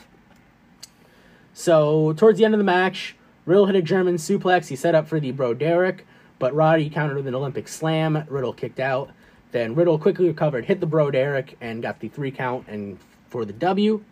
So 1.54 2.12
towards 2.14 2.38
the 2.38 2.44
end 2.44 2.52
of 2.52 2.58
the 2.58 2.64
match, 2.64 3.14
Riddle 3.46 3.66
hit 3.66 3.76
a 3.76 3.82
German 3.82 4.16
suplex. 4.16 4.66
He 4.66 4.76
set 4.76 4.94
up 4.94 5.06
for 5.06 5.20
the 5.20 5.30
Bro 5.30 5.54
Derek, 5.54 6.04
but 6.40 6.52
Roddy 6.52 6.90
countered 6.90 7.16
with 7.16 7.28
an 7.28 7.34
Olympic 7.34 7.68
slam. 7.68 8.24
Riddle 8.28 8.52
kicked 8.52 8.80
out. 8.80 9.10
Then 9.52 9.76
Riddle 9.76 9.98
quickly 9.98 10.26
recovered, 10.26 10.64
hit 10.64 10.80
the 10.80 10.86
Bro 10.86 11.12
Derek, 11.12 11.56
and 11.60 11.80
got 11.80 12.00
the 12.00 12.08
three 12.08 12.32
count 12.32 12.66
and 12.66 12.98
for 13.28 13.44
the 13.44 13.52
W. 13.52 14.02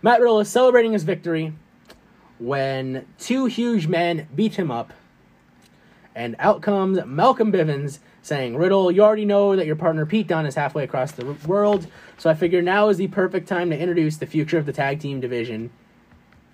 Matt 0.00 0.20
Riddle 0.20 0.40
is 0.40 0.48
celebrating 0.48 0.92
his 0.92 1.02
victory 1.02 1.52
when 2.38 3.06
two 3.18 3.44
huge 3.44 3.86
men 3.86 4.26
beat 4.34 4.54
him 4.54 4.70
up. 4.70 4.94
And 6.14 6.34
out 6.38 6.62
comes 6.62 6.98
Malcolm 7.04 7.52
Bivens 7.52 7.98
saying, 8.22 8.56
Riddle, 8.56 8.90
you 8.90 9.02
already 9.02 9.26
know 9.26 9.54
that 9.54 9.66
your 9.66 9.76
partner 9.76 10.06
Pete 10.06 10.28
Dunne 10.28 10.46
is 10.46 10.54
halfway 10.54 10.84
across 10.84 11.12
the 11.12 11.36
world, 11.46 11.86
so 12.16 12.30
I 12.30 12.34
figure 12.34 12.62
now 12.62 12.88
is 12.88 12.96
the 12.96 13.08
perfect 13.08 13.48
time 13.48 13.68
to 13.68 13.78
introduce 13.78 14.16
the 14.16 14.26
future 14.26 14.56
of 14.56 14.64
the 14.64 14.72
tag 14.72 15.00
team 15.00 15.20
division. 15.20 15.70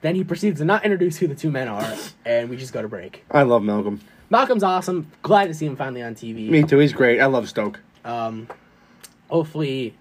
Then 0.02 0.14
he 0.14 0.24
proceeds 0.24 0.60
to 0.60 0.64
not 0.64 0.84
introduce 0.84 1.18
who 1.18 1.26
the 1.26 1.34
two 1.34 1.50
men 1.50 1.68
are, 1.68 1.94
and 2.24 2.48
we 2.48 2.56
just 2.56 2.72
go 2.72 2.80
to 2.82 2.88
break. 2.88 3.24
I 3.30 3.42
love 3.42 3.62
Malcolm. 3.62 4.00
Malcolm's 4.30 4.62
awesome. 4.62 5.10
Glad 5.22 5.46
to 5.48 5.54
see 5.54 5.66
him 5.66 5.76
finally 5.76 6.02
on 6.02 6.14
TV. 6.14 6.48
Me 6.48 6.62
too. 6.62 6.78
He's 6.78 6.92
great. 6.92 7.20
I 7.20 7.26
love 7.26 7.48
Stoke. 7.48 7.80
Um, 8.04 8.48
hopefully, 9.28 9.94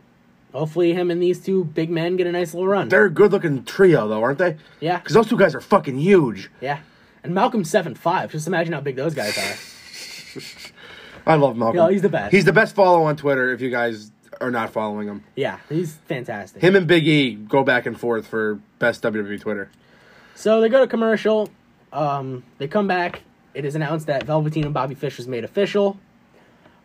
hopefully 0.53 0.93
him 0.93 1.11
and 1.11 1.21
these 1.21 1.39
two 1.43 1.65
big 1.65 1.89
men 1.89 2.15
get 2.15 2.27
a 2.27 2.31
nice 2.31 2.53
little 2.53 2.67
run. 2.67 2.89
They're 2.89 3.05
a 3.05 3.09
good 3.09 3.31
looking 3.31 3.63
trio, 3.65 4.07
though, 4.07 4.23
aren't 4.23 4.37
they? 4.37 4.57
yeah, 4.79 4.99
Because 4.99 5.13
those 5.15 5.27
two 5.27 5.37
guys 5.37 5.53
are 5.55 5.61
fucking 5.61 5.97
huge. 5.97 6.49
yeah. 6.61 6.79
And 7.21 7.33
Malcolm's 7.35 7.69
seven 7.69 7.95
five. 7.95 8.31
Just 8.31 8.47
imagine 8.47 8.71
how 8.71 8.79
big 8.79 8.95
those 8.95 9.13
guys 9.13 9.37
are. 9.37 10.41
I 11.25 11.35
love 11.35 11.57
Malcolm. 11.57 11.75
Yeah, 11.77 11.89
he's 11.91 12.01
the 12.01 12.07
best. 12.09 12.31
He's 12.33 12.45
the 12.45 12.53
best 12.53 12.73
follow 12.75 13.03
on 13.03 13.17
Twitter 13.17 13.51
if 13.51 13.59
you 13.59 13.69
guys 13.69 14.11
are 14.39 14.49
not 14.49 14.69
following 14.71 15.09
him. 15.09 15.23
Yeah, 15.35 15.57
he's 15.67 15.95
fantastic. 16.07 16.61
Him 16.61 16.77
and 16.77 16.87
Big 16.87 17.05
E 17.05 17.35
go 17.35 17.63
back 17.63 17.85
and 17.85 17.99
forth 17.99 18.25
for 18.25 18.59
best 18.79 19.03
WWE 19.03 19.41
Twitter. 19.41 19.69
So 20.39 20.61
they 20.61 20.69
go 20.69 20.79
to 20.79 20.87
commercial. 20.87 21.49
Um, 21.91 22.45
they 22.59 22.69
come 22.69 22.87
back. 22.87 23.23
It 23.53 23.65
is 23.65 23.75
announced 23.75 24.07
that 24.07 24.23
Velveteen 24.23 24.63
and 24.63 24.73
Bobby 24.73 24.95
Fish 24.95 25.17
was 25.17 25.27
made 25.27 25.43
official. 25.43 25.99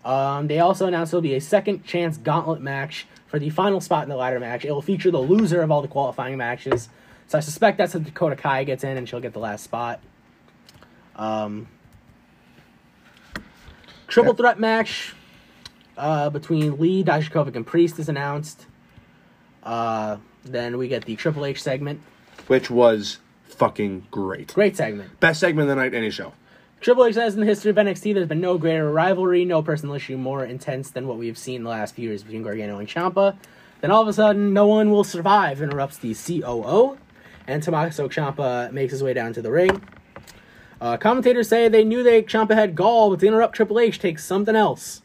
Um, 0.05 0.49
they 0.49 0.59
also 0.59 0.87
announced 0.87 1.13
there'll 1.13 1.23
be 1.23 1.37
a 1.37 1.41
second 1.41 1.85
chance 1.85 2.17
gauntlet 2.17 2.61
match 2.61 3.07
for 3.29 3.39
the 3.39 3.51
final 3.51 3.81
spot 3.81 4.03
in 4.03 4.09
the 4.09 4.17
ladder 4.17 4.41
match. 4.41 4.65
It 4.65 4.73
will 4.73 4.83
feature 4.83 5.13
the 5.13 5.21
loser 5.21 5.63
of 5.63 5.71
all 5.71 5.83
the 5.83 5.89
qualifying 5.89 6.37
matches. 6.37 6.89
So 7.29 7.39
I 7.39 7.41
suspect 7.43 7.79
that's 7.79 7.93
how 7.93 8.01
Dakota 8.01 8.35
Kai 8.35 8.65
gets 8.65 8.83
in 8.83 8.97
and 8.97 9.09
she'll 9.09 9.21
get 9.21 9.35
the 9.35 9.39
last 9.39 9.63
spot. 9.63 10.01
Um, 11.15 11.69
triple 14.09 14.35
threat 14.35 14.59
match 14.59 15.15
uh, 15.97 16.29
between 16.29 16.81
Lee, 16.81 17.05
Dijakovic, 17.05 17.55
and 17.55 17.65
Priest 17.65 18.01
is 18.01 18.09
announced. 18.09 18.67
Uh, 19.63 20.17
then 20.45 20.77
we 20.77 20.89
get 20.89 21.05
the 21.05 21.15
Triple 21.15 21.47
H 21.47 21.63
segment. 21.63 22.01
Which 22.49 22.69
was 22.69 23.21
fucking 23.55 24.07
great. 24.11 24.53
Great 24.55 24.77
segment. 24.77 25.19
Best 25.21 25.41
segment 25.41 25.69
of 25.71 25.77
the 25.77 25.83
night, 25.83 25.95
any 25.95 26.11
show. 26.11 26.33
Triple 26.81 27.07
H 27.07 27.15
says 27.15 27.35
in 27.35 27.41
the 27.41 27.47
history 27.47 27.71
of 27.71 27.77
NXT, 27.77 28.13
there's 28.13 28.29
been 28.29 28.43
no 28.43 28.59
greater 28.59 28.91
rivalry, 28.91 29.47
no 29.47 29.63
personal 29.63 29.95
issue 29.95 30.19
more 30.19 30.45
intense 30.45 30.91
than 30.91 31.09
what 31.09 31.17
we've 31.17 31.39
seen 31.39 31.63
the 31.63 31.71
last 31.71 31.95
few 31.95 32.11
years 32.11 32.23
between 32.23 32.43
Gargano 32.43 32.79
and 32.79 32.87
Ciampa. 32.87 33.37
Then 33.81 33.91
all 33.91 34.03
of 34.03 34.09
a 34.09 34.13
sudden, 34.13 34.53
no 34.53 34.67
one 34.67 34.91
will 34.91 35.05
survive, 35.05 35.63
interrupts 35.63 35.97
the 35.97 36.15
COO, 36.15 36.99
and 37.47 37.63
Tommaso 37.63 38.09
Ciampa 38.09 38.71
makes 38.71 38.93
his 38.93 39.03
way 39.03 39.15
down 39.15 39.33
to 39.33 39.41
the 39.41 39.51
ring. 39.51 39.83
Uh, 40.81 40.99
commentators 40.99 41.49
say 41.49 41.69
they 41.69 41.85
knew 41.85 42.03
they 42.03 42.23
Ciampa 42.23 42.55
had 42.55 42.75
gall, 42.75 43.09
but 43.09 43.21
to 43.21 43.27
interrupt 43.27 43.57
Triple 43.57 43.79
H 43.79 43.99
takes 43.99 44.25
something 44.25 44.55
else. 44.55 45.01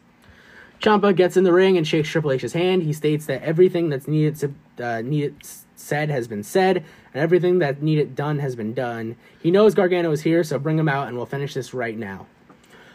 Ciampa 0.82 1.16
gets 1.16 1.38
in 1.38 1.43
the 1.43 1.54
ring 1.54 1.78
and 1.78 1.88
shakes 1.88 2.10
Triple 2.10 2.32
H's 2.32 2.54
hand. 2.54 2.84
He 2.84 2.93
states 2.93 3.26
that 3.28 3.41
everything 3.43 3.89
that's 3.89 4.08
needed 4.08 4.36
to, 4.38 4.86
uh, 4.86 5.02
needed 5.02 5.36
said 5.90 6.10
has 6.10 6.28
been 6.28 6.44
said, 6.44 6.78
and 7.14 7.22
everything 7.22 7.60
that 7.60 7.82
needed 7.82 8.16
done 8.16 8.40
has 8.40 8.56
been 8.56 8.74
done. 8.74 9.18
He 9.42 9.52
knows 9.52 9.74
Gargano 9.74 10.12
is 10.12 10.22
here, 10.22 10.44
so 10.44 10.58
bring 10.60 10.80
him 10.80 10.88
out, 10.88 11.08
and 11.08 11.18
we'll 11.18 11.26
finish 11.26 11.54
this 11.54 11.74
right 11.74 11.98
now. 11.98 12.28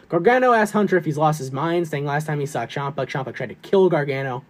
Gargano 0.09 0.53
asked 0.53 0.73
Hunter 0.73 0.97
if 0.97 1.05
he's 1.05 1.17
lost 1.17 1.39
his 1.39 1.51
mind, 1.51 1.87
saying 1.87 2.05
last 2.05 2.25
time 2.25 2.39
he 2.39 2.45
saw 2.45 2.65
Ciampa, 2.65 3.05
Ciampa 3.05 3.33
tried 3.33 3.49
to 3.49 3.55
kill 3.55 3.89
Gargano. 3.89 4.43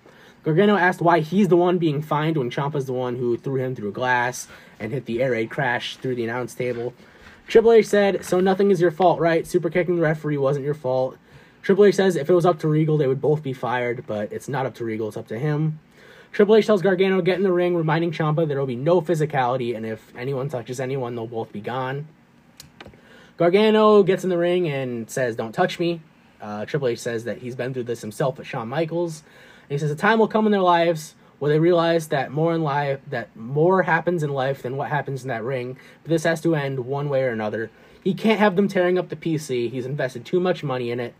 Gargano 0.43 0.75
asked 0.75 1.01
why 1.01 1.21
he's 1.21 1.47
the 1.47 1.57
one 1.57 1.79
being 1.79 2.01
fined 2.01 2.37
when 2.37 2.51
Ciampa's 2.51 2.85
the 2.85 2.93
one 2.93 3.15
who 3.15 3.35
threw 3.35 3.55
him 3.55 3.73
through 3.73 3.89
a 3.89 3.93
glass 3.93 4.47
and 4.79 4.93
hit 4.93 5.05
the 5.05 5.23
air 5.23 5.31
raid 5.31 5.49
crash 5.49 5.97
through 5.97 6.15
the 6.15 6.23
announce 6.23 6.53
table. 6.53 6.93
Triple 7.47 7.71
H 7.71 7.87
said, 7.87 8.23
"So 8.23 8.39
nothing 8.39 8.69
is 8.69 8.79
your 8.79 8.91
fault, 8.91 9.19
right? 9.19 9.47
Super 9.47 9.69
kicking 9.69 9.95
the 9.95 10.01
referee 10.03 10.37
wasn't 10.37 10.65
your 10.65 10.73
fault." 10.75 11.17
Triple 11.63 11.85
H 11.85 11.95
says 11.95 12.15
if 12.15 12.29
it 12.29 12.33
was 12.33 12.45
up 12.45 12.59
to 12.59 12.67
Regal, 12.67 12.97
they 12.97 13.07
would 13.07 13.21
both 13.21 13.41
be 13.41 13.53
fired, 13.53 14.03
but 14.05 14.31
it's 14.31 14.47
not 14.47 14.67
up 14.67 14.75
to 14.75 14.85
Regal, 14.85 15.07
it's 15.07 15.17
up 15.17 15.27
to 15.29 15.39
him. 15.39 15.79
Triple 16.35 16.57
H 16.57 16.65
tells 16.65 16.81
Gargano 16.81 17.21
get 17.21 17.37
in 17.37 17.43
the 17.43 17.51
ring, 17.53 17.77
reminding 17.77 18.11
Ciampa 18.11 18.45
there 18.45 18.59
will 18.59 18.65
be 18.65 18.75
no 18.75 18.99
physicality, 18.99 19.73
and 19.73 19.85
if 19.85 20.11
anyone 20.17 20.49
touches 20.49 20.81
anyone, 20.81 21.15
they'll 21.15 21.27
both 21.27 21.53
be 21.53 21.61
gone. 21.61 22.09
Gargano 23.37 24.03
gets 24.03 24.25
in 24.25 24.29
the 24.29 24.37
ring 24.37 24.67
and 24.67 25.09
says, 25.09 25.37
"Don't 25.37 25.53
touch 25.53 25.79
me." 25.79 26.01
Uh, 26.41 26.65
Triple 26.65 26.89
H 26.89 26.99
says 26.99 27.23
that 27.23 27.37
he's 27.37 27.55
been 27.55 27.73
through 27.73 27.85
this 27.85 28.01
himself 28.01 28.37
with 28.37 28.47
Shawn 28.47 28.67
Michaels, 28.67 29.23
and 29.69 29.75
he 29.75 29.77
says 29.77 29.89
a 29.89 29.95
time 29.95 30.19
will 30.19 30.27
come 30.27 30.45
in 30.45 30.51
their 30.51 30.59
lives 30.59 31.15
where 31.39 31.49
they 31.49 31.57
realize 31.57 32.09
that 32.09 32.33
more 32.33 32.53
in 32.53 32.63
life 32.63 32.99
that 33.09 33.33
more 33.33 33.83
happens 33.83 34.21
in 34.21 34.29
life 34.29 34.61
than 34.61 34.75
what 34.75 34.89
happens 34.89 35.21
in 35.21 35.29
that 35.29 35.41
ring. 35.41 35.77
But 36.03 36.09
this 36.09 36.25
has 36.25 36.41
to 36.41 36.53
end 36.53 36.79
one 36.79 37.07
way 37.07 37.23
or 37.23 37.29
another. 37.29 37.71
He 38.03 38.13
can't 38.13 38.39
have 38.39 38.57
them 38.57 38.67
tearing 38.67 38.97
up 38.97 39.07
the 39.07 39.15
PC. 39.15 39.69
He's 39.69 39.85
invested 39.85 40.25
too 40.25 40.41
much 40.41 40.65
money 40.65 40.91
in 40.91 40.99
it. 40.99 41.15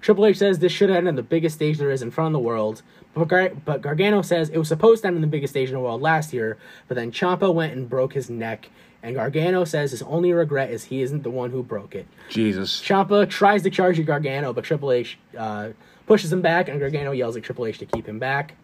Triple 0.00 0.26
H 0.26 0.38
says 0.38 0.58
this 0.58 0.72
should 0.72 0.90
end 0.90 1.08
on 1.08 1.16
the 1.16 1.22
biggest 1.22 1.56
stage 1.56 1.76
there 1.76 1.90
is 1.90 2.00
in 2.02 2.10
front 2.10 2.28
of 2.28 2.32
the 2.32 2.46
world. 2.46 2.82
But, 3.14 3.28
Gar- 3.28 3.52
but 3.64 3.82
Gargano 3.82 4.22
says 4.22 4.50
it 4.50 4.58
was 4.58 4.68
supposed 4.68 5.02
to 5.02 5.08
end 5.08 5.16
on 5.16 5.20
the 5.20 5.26
biggest 5.26 5.52
stage 5.52 5.68
in 5.68 5.74
the 5.74 5.80
world 5.80 6.00
last 6.00 6.32
year, 6.32 6.58
but 6.86 6.94
then 6.94 7.10
Ciampa 7.10 7.52
went 7.52 7.72
and 7.72 7.88
broke 7.88 8.12
his 8.12 8.30
neck. 8.30 8.70
And 9.02 9.16
Gargano 9.16 9.64
says 9.64 9.90
his 9.90 10.02
only 10.02 10.32
regret 10.32 10.70
is 10.70 10.84
he 10.84 11.02
isn't 11.02 11.22
the 11.22 11.30
one 11.30 11.50
who 11.50 11.62
broke 11.62 11.94
it. 11.94 12.06
Jesus. 12.28 12.80
Ciampa 12.80 13.28
tries 13.28 13.62
to 13.62 13.70
charge 13.70 13.98
at 13.98 14.06
Gargano, 14.06 14.52
but 14.52 14.64
Triple 14.64 14.92
H 14.92 15.18
uh, 15.36 15.70
pushes 16.06 16.32
him 16.32 16.42
back, 16.42 16.68
and 16.68 16.78
Gargano 16.78 17.12
yells 17.12 17.36
at 17.36 17.42
Triple 17.42 17.66
H 17.66 17.78
to 17.78 17.86
keep 17.86 18.06
him 18.06 18.18
back. 18.18 18.54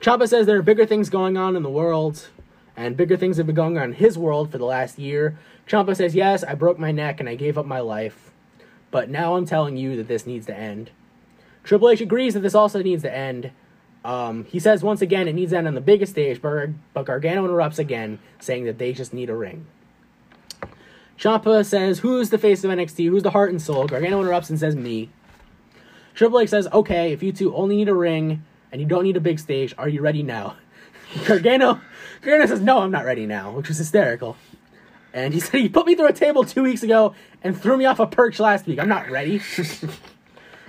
Ciampa 0.00 0.28
says 0.28 0.46
there 0.46 0.58
are 0.58 0.62
bigger 0.62 0.84
things 0.84 1.08
going 1.08 1.36
on 1.36 1.56
in 1.56 1.62
the 1.62 1.70
world, 1.70 2.28
and 2.76 2.96
bigger 2.96 3.16
things 3.16 3.36
have 3.36 3.46
been 3.46 3.54
going 3.54 3.78
on 3.78 3.84
in 3.84 3.92
his 3.92 4.18
world 4.18 4.50
for 4.50 4.58
the 4.58 4.64
last 4.64 4.98
year. 4.98 5.38
Ciampa 5.68 5.96
says, 5.96 6.14
Yes, 6.14 6.42
I 6.44 6.54
broke 6.54 6.78
my 6.78 6.92
neck 6.92 7.20
and 7.20 7.28
I 7.28 7.36
gave 7.36 7.56
up 7.56 7.64
my 7.64 7.80
life, 7.80 8.32
but 8.90 9.08
now 9.08 9.36
I'm 9.36 9.46
telling 9.46 9.76
you 9.76 9.96
that 9.96 10.08
this 10.08 10.26
needs 10.26 10.46
to 10.46 10.56
end. 10.56 10.90
Triple 11.64 11.88
H 11.88 12.00
agrees 12.00 12.34
that 12.34 12.40
this 12.40 12.54
also 12.54 12.82
needs 12.82 13.02
to 13.02 13.14
end. 13.14 13.50
Um, 14.04 14.44
he 14.44 14.60
says 14.60 14.82
once 14.82 15.00
again 15.00 15.26
it 15.26 15.34
needs 15.34 15.52
to 15.52 15.58
end 15.58 15.66
on 15.66 15.74
the 15.74 15.80
biggest 15.80 16.12
stage, 16.12 16.40
but, 16.40 16.68
but 16.92 17.06
Gargano 17.06 17.44
interrupts 17.44 17.78
again, 17.78 18.18
saying 18.38 18.64
that 18.64 18.78
they 18.78 18.92
just 18.92 19.14
need 19.14 19.30
a 19.30 19.34
ring. 19.34 19.66
Ciampa 21.18 21.64
says, 21.64 22.00
Who's 22.00 22.30
the 22.30 22.38
face 22.38 22.64
of 22.64 22.70
NXT? 22.70 23.08
Who's 23.08 23.22
the 23.22 23.30
heart 23.30 23.50
and 23.50 23.62
soul? 23.62 23.86
Gargano 23.86 24.20
interrupts 24.20 24.50
and 24.50 24.58
says, 24.58 24.76
Me. 24.76 25.10
Triple 26.14 26.40
H 26.40 26.50
says, 26.50 26.68
Okay, 26.72 27.12
if 27.12 27.22
you 27.22 27.32
two 27.32 27.54
only 27.54 27.76
need 27.76 27.88
a 27.88 27.94
ring 27.94 28.44
and 28.70 28.80
you 28.80 28.86
don't 28.86 29.04
need 29.04 29.16
a 29.16 29.20
big 29.20 29.38
stage, 29.38 29.74
are 29.78 29.88
you 29.88 30.02
ready 30.02 30.22
now? 30.22 30.56
Gargano, 31.26 31.80
Gargano 32.20 32.46
says, 32.46 32.60
No, 32.60 32.80
I'm 32.80 32.90
not 32.90 33.04
ready 33.04 33.26
now, 33.26 33.52
which 33.52 33.68
was 33.68 33.78
hysterical. 33.78 34.36
And 35.14 35.32
he 35.32 35.40
said, 35.40 35.60
He 35.60 35.68
put 35.68 35.86
me 35.86 35.94
through 35.94 36.08
a 36.08 36.12
table 36.12 36.44
two 36.44 36.64
weeks 36.64 36.82
ago 36.82 37.14
and 37.42 37.58
threw 37.58 37.76
me 37.76 37.86
off 37.86 38.00
a 38.00 38.06
perch 38.06 38.38
last 38.38 38.66
week. 38.66 38.78
I'm 38.78 38.88
not 38.88 39.08
ready. 39.08 39.40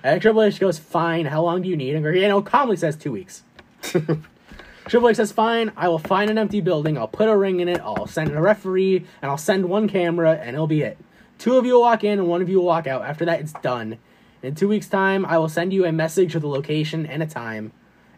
and 0.06 0.22
Triple 0.22 0.44
H 0.44 0.60
goes, 0.60 0.78
Fine, 0.78 1.26
how 1.26 1.42
long 1.42 1.64
do 1.64 1.68
you 1.68 1.76
need? 1.76 1.96
And 1.96 2.04
Gargano 2.04 2.40
calmly 2.42 2.78
says, 2.78 2.96
Two 2.96 3.12
weeks. 3.12 3.42
Triple 3.82 5.10
H 5.10 5.16
says, 5.16 5.32
Fine, 5.32 5.72
I 5.76 5.88
will 5.88 5.98
find 5.98 6.30
an 6.30 6.38
empty 6.38 6.62
building, 6.62 6.96
I'll 6.96 7.08
put 7.08 7.28
a 7.28 7.36
ring 7.36 7.60
in 7.60 7.68
it, 7.68 7.82
I'll 7.82 8.06
send 8.06 8.32
a 8.32 8.40
referee, 8.40 8.98
and 8.98 9.32
I'll 9.32 9.38
send 9.38 9.66
one 9.66 9.90
camera, 9.90 10.34
and 10.34 10.56
it'll 10.56 10.68
be 10.68 10.84
it. 10.84 11.00
Two 11.40 11.58
of 11.58 11.66
you 11.66 11.74
will 11.74 11.82
walk 11.82 12.04
in, 12.04 12.20
and 12.20 12.28
one 12.28 12.44
of 12.44 12.50
you 12.50 12.58
will 12.58 12.66
walk 12.66 12.86
out. 12.86 13.04
After 13.04 13.26
that, 13.26 13.40
it's 13.40 13.54
done. 13.54 13.98
In 14.44 14.54
two 14.54 14.68
weeks' 14.68 14.88
time, 14.88 15.26
I 15.26 15.40
will 15.40 15.50
send 15.50 15.74
you 15.74 15.86
a 15.86 15.92
message 15.92 16.36
with 16.36 16.44
a 16.44 16.48
location 16.48 17.08
and 17.08 17.24
a 17.24 17.26
time, 17.26 17.72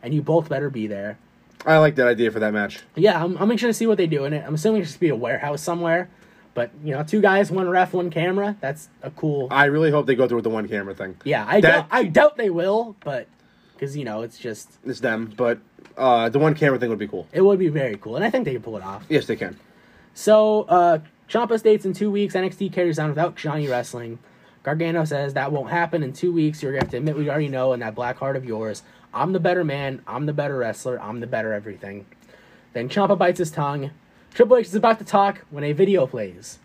and 0.04 0.14
you 0.14 0.22
both 0.22 0.50
better 0.50 0.70
be 0.70 0.88
there. 0.88 1.18
I 1.66 1.78
like 1.78 1.96
that 1.96 2.08
idea 2.08 2.32
for 2.32 2.40
that 2.40 2.52
match. 2.52 2.82
Yeah, 2.96 3.24
I'm, 3.24 3.38
I'm 3.38 3.50
anxious 3.50 3.70
to 3.70 3.74
see 3.74 3.88
what 3.88 3.98
they 3.98 4.08
do 4.08 4.26
in 4.26 4.34
it. 4.34 4.44
I'm 4.46 4.56
assuming 4.56 4.82
it's 4.82 4.92
just 4.92 5.00
be 5.00 5.08
a 5.08 5.16
warehouse 5.16 5.62
somewhere. 5.62 6.10
But, 6.58 6.72
you 6.84 6.92
know, 6.96 7.04
two 7.04 7.22
guys, 7.22 7.52
one 7.52 7.70
ref, 7.70 7.94
one 7.94 8.10
camera. 8.10 8.58
That's 8.62 8.90
a 9.04 9.12
cool. 9.12 9.48
I 9.52 9.66
really 9.66 9.92
hope 9.92 10.08
they 10.08 10.16
go 10.16 10.28
through 10.28 10.38
with 10.38 10.44
the 10.44 10.50
one 10.50 10.68
camera 10.68 10.96
thing. 10.96 11.16
Yeah, 11.24 11.46
I, 11.48 11.62
That- 11.62 11.72
doubt, 11.72 11.88
I 11.92 12.04
doubt 12.06 12.38
they 12.38 12.50
will, 12.50 12.96
but. 13.04 13.28
Because, 13.76 13.96
you 13.96 14.04
know, 14.04 14.24
it's 14.24 14.40
just. 14.40 14.72
It's 14.84 15.00
them, 15.00 15.32
but 15.38 15.60
uh, 15.96 16.30
the 16.30 16.40
one 16.40 16.56
camera 16.56 16.80
thing 16.80 16.90
would 16.90 16.98
be 16.98 17.08
cool. 17.08 17.28
It 17.32 17.42
would 17.42 17.60
be 17.60 17.68
very 17.68 17.96
cool. 17.98 18.16
And 18.16 18.26
I 18.26 18.32
think 18.32 18.46
they 18.46 18.54
can 18.54 18.64
pull 18.64 18.76
it 18.76 18.82
off. 18.82 19.06
Yes, 19.08 19.28
they 19.28 19.36
can. 19.36 19.56
So, 20.16 20.64
uh, 20.64 20.98
Ciampa 21.30 21.60
states 21.60 21.86
in 21.86 21.94
two 21.94 22.10
weeks 22.10 22.34
NXT 22.34 22.74
carries 22.74 22.98
on 22.98 23.10
without 23.10 23.36
Johnny 23.36 23.68
wrestling. 23.68 24.18
Gargano 24.64 25.06
says 25.06 25.36
that 25.36 25.52
won't 25.52 25.70
happen 25.70 26.02
in 26.02 26.12
two 26.12 26.34
weeks. 26.34 26.64
You're 26.64 26.72
going 26.72 26.80
to 26.80 26.86
have 26.88 26.92
to 26.94 26.98
admit 26.98 27.16
what 27.18 27.24
you 27.24 27.30
already 27.30 27.50
know 27.50 27.74
in 27.74 27.82
that 27.82 27.94
black 27.94 28.18
heart 28.18 28.36
of 28.36 28.46
yours. 28.46 28.82
I'm 29.14 29.32
the 29.32 29.40
better 29.40 29.64
man. 29.64 30.02
I'm 30.08 30.26
the 30.26 30.34
better 30.34 30.58
wrestler. 30.58 31.00
I'm 31.00 31.20
the 31.20 31.28
better 31.28 31.54
everything. 31.54 32.08
Then 32.74 32.90
Ciampa 32.90 33.16
bites 33.16 33.38
his 33.38 33.52
tongue. 33.52 33.92
Triple 34.38 34.58
H 34.58 34.68
is 34.68 34.76
about 34.76 35.00
to 35.00 35.04
talk 35.04 35.40
when 35.50 35.64
a 35.64 35.72
video 35.74 36.06
plays. 36.06 36.60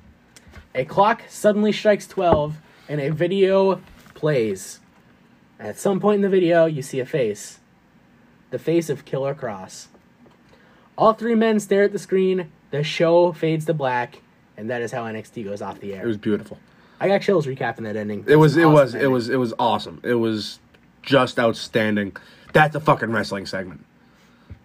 A 0.75 0.85
clock 0.85 1.23
suddenly 1.31 1.73
strikes 1.73 2.07
12 2.07 2.59
and 2.87 3.01
a 3.01 3.09
video 3.09 3.81
plays. 4.13 4.81
At 5.59 5.79
some 5.79 5.99
point 5.99 6.17
in 6.17 6.21
the 6.21 6.29
video, 6.29 6.67
you 6.67 6.83
see 6.83 7.01
a 7.01 7.07
face. 7.07 7.61
The 8.51 8.59
face 8.59 8.91
of 8.91 9.07
Killer 9.07 9.35
Kross. 9.35 9.87
All 10.99 11.15
three 11.15 11.35
men 11.35 11.59
stare 11.61 11.85
at 11.85 11.93
the 11.93 11.99
screen. 11.99 12.53
The 12.73 12.85
show 12.85 13.33
fades 13.33 13.65
to 13.65 13.73
black, 13.73 14.21
and 14.59 14.69
that 14.69 14.83
is 14.83 14.93
how 14.93 15.05
NXT 15.05 15.43
goes 15.45 15.63
off 15.63 15.81
the 15.81 15.95
air. 15.95 16.03
It 16.05 16.07
was 16.07 16.19
beautiful. 16.19 16.59
I 17.01 17.09
got 17.09 17.23
chills 17.23 17.47
recapping 17.47 17.85
that 17.85 17.97
ending. 17.97 18.27
It 18.29 18.37
was. 18.37 18.59
It 18.59 18.65
awesome 18.65 18.75
was. 18.75 18.95
It 18.95 19.11
was. 19.11 19.29
It 19.31 19.37
was 19.37 19.55
awesome. 19.59 19.99
It 20.05 20.17
was 20.17 20.59
just 21.01 21.39
outstanding. 21.39 22.19
That's 22.53 22.77
a 22.77 22.81
fucking 22.81 23.13
wrestling 23.13 23.47
segment. 23.47 23.83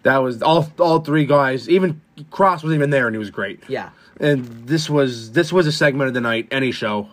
That 0.02 0.18
was 0.18 0.42
all. 0.42 0.70
All 0.78 1.00
three 1.00 1.26
guys. 1.26 1.68
Even 1.68 2.00
Kross 2.30 2.62
was 2.62 2.72
even 2.72 2.90
there, 2.90 3.06
and 3.06 3.14
he 3.14 3.18
was 3.18 3.30
great. 3.30 3.60
Yeah. 3.68 3.90
And 4.20 4.44
this 4.66 4.88
was 4.88 5.32
this 5.32 5.52
was 5.52 5.66
a 5.66 5.72
segment 5.72 6.08
of 6.08 6.14
the 6.14 6.20
night. 6.20 6.48
Any 6.50 6.72
show. 6.72 7.08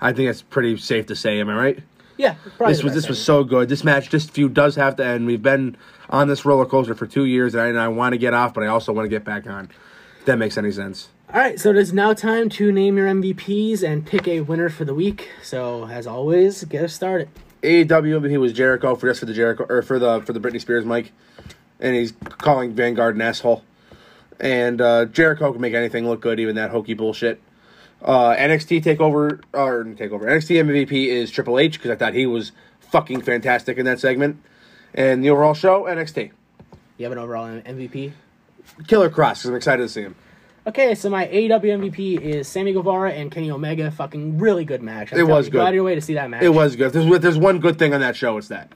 I 0.00 0.12
think 0.12 0.28
that's 0.28 0.42
pretty 0.42 0.76
safe 0.76 1.06
to 1.06 1.16
say. 1.16 1.40
Am 1.40 1.48
I 1.48 1.54
right? 1.54 1.78
Yeah. 2.16 2.36
This 2.60 2.82
was 2.82 2.94
this 2.94 3.08
was 3.08 3.22
so 3.22 3.44
good. 3.44 3.68
This 3.68 3.84
match, 3.84 4.10
this 4.10 4.28
feud 4.28 4.54
does 4.54 4.76
have 4.76 4.96
to 4.96 5.04
end. 5.04 5.26
We've 5.26 5.42
been 5.42 5.76
on 6.08 6.28
this 6.28 6.44
roller 6.44 6.66
coaster 6.66 6.94
for 6.94 7.06
two 7.06 7.24
years, 7.24 7.54
and 7.54 7.62
I, 7.62 7.66
and 7.68 7.78
I 7.78 7.88
want 7.88 8.12
to 8.12 8.18
get 8.18 8.34
off, 8.34 8.54
but 8.54 8.62
I 8.62 8.68
also 8.68 8.92
want 8.92 9.06
to 9.06 9.10
get 9.10 9.24
back 9.24 9.46
on. 9.46 9.70
If 10.20 10.26
that 10.26 10.38
makes 10.38 10.56
any 10.56 10.72
sense. 10.72 11.08
All 11.32 11.40
right, 11.40 11.58
so 11.58 11.70
it 11.70 11.76
is 11.76 11.92
now 11.92 12.14
time 12.14 12.48
to 12.50 12.70
name 12.70 12.96
your 12.96 13.08
MVPs 13.08 13.82
and 13.82 14.06
pick 14.06 14.28
a 14.28 14.40
winner 14.42 14.68
for 14.68 14.84
the 14.84 14.94
week. 14.94 15.28
So, 15.42 15.88
as 15.88 16.06
always, 16.06 16.62
get 16.64 16.84
us 16.84 16.94
started. 16.94 17.28
AEW 17.62 18.20
MVP 18.20 18.38
was 18.38 18.52
Jericho 18.52 18.94
for 18.94 19.08
just 19.08 19.20
for 19.20 19.26
the 19.26 19.34
Jericho 19.34 19.66
or 19.68 19.82
for 19.82 19.98
the 19.98 20.20
for 20.22 20.32
the 20.32 20.38
Britney 20.38 20.60
Spears 20.60 20.84
mic, 20.84 21.12
and 21.80 21.94
he's 21.94 22.12
calling 22.38 22.72
Vanguard 22.72 23.14
an 23.16 23.22
asshole. 23.22 23.64
And 24.38 24.80
uh, 24.80 25.06
Jericho 25.06 25.52
can 25.52 25.60
make 25.60 25.74
anything 25.74 26.06
look 26.08 26.20
good, 26.20 26.38
even 26.40 26.56
that 26.56 26.70
hokey 26.70 26.94
bullshit. 26.94 27.40
Uh, 28.02 28.34
NXT 28.36 28.82
takeover 28.82 29.42
or 29.54 29.84
takeover 29.84 30.22
NXT 30.24 30.62
MVP 30.62 31.06
is 31.08 31.30
Triple 31.30 31.58
H 31.58 31.78
because 31.78 31.90
I 31.90 31.96
thought 31.96 32.12
he 32.12 32.26
was 32.26 32.52
fucking 32.80 33.22
fantastic 33.22 33.78
in 33.78 33.86
that 33.86 33.98
segment. 33.98 34.42
And 34.94 35.24
the 35.24 35.30
overall 35.30 35.54
show 35.54 35.84
NXT 35.84 36.30
You 36.98 37.04
have 37.04 37.12
an 37.12 37.18
overall 37.18 37.46
MVP? 37.48 38.12
Killer 38.86 39.10
Kross 39.10 39.46
I'm 39.46 39.54
excited 39.54 39.82
to 39.82 39.88
see 39.88 40.02
him. 40.02 40.14
Okay, 40.66 40.96
so 40.96 41.08
my 41.08 41.26
AEW 41.28 41.90
MVP 41.90 42.20
is 42.20 42.48
Sammy 42.48 42.72
Guevara 42.72 43.12
and 43.12 43.30
Kenny 43.30 43.50
Omega. 43.52 43.88
Fucking 43.90 44.38
really 44.38 44.64
good 44.64 44.82
match. 44.82 45.12
I'm 45.12 45.20
It 45.20 45.22
was 45.26 45.46
you, 45.46 45.52
Go 45.52 45.60
good. 45.60 45.68
of 45.68 45.74
your 45.74 45.84
way 45.84 45.94
to 45.94 46.00
see 46.00 46.14
that 46.14 46.28
match. 46.28 46.42
It 46.42 46.48
was 46.48 46.74
good. 46.74 46.92
There's, 46.92 47.20
there's 47.20 47.38
one 47.38 47.60
good 47.60 47.78
thing 47.78 47.94
on 47.94 48.00
that 48.00 48.16
show, 48.16 48.36
it's 48.36 48.48
that. 48.48 48.72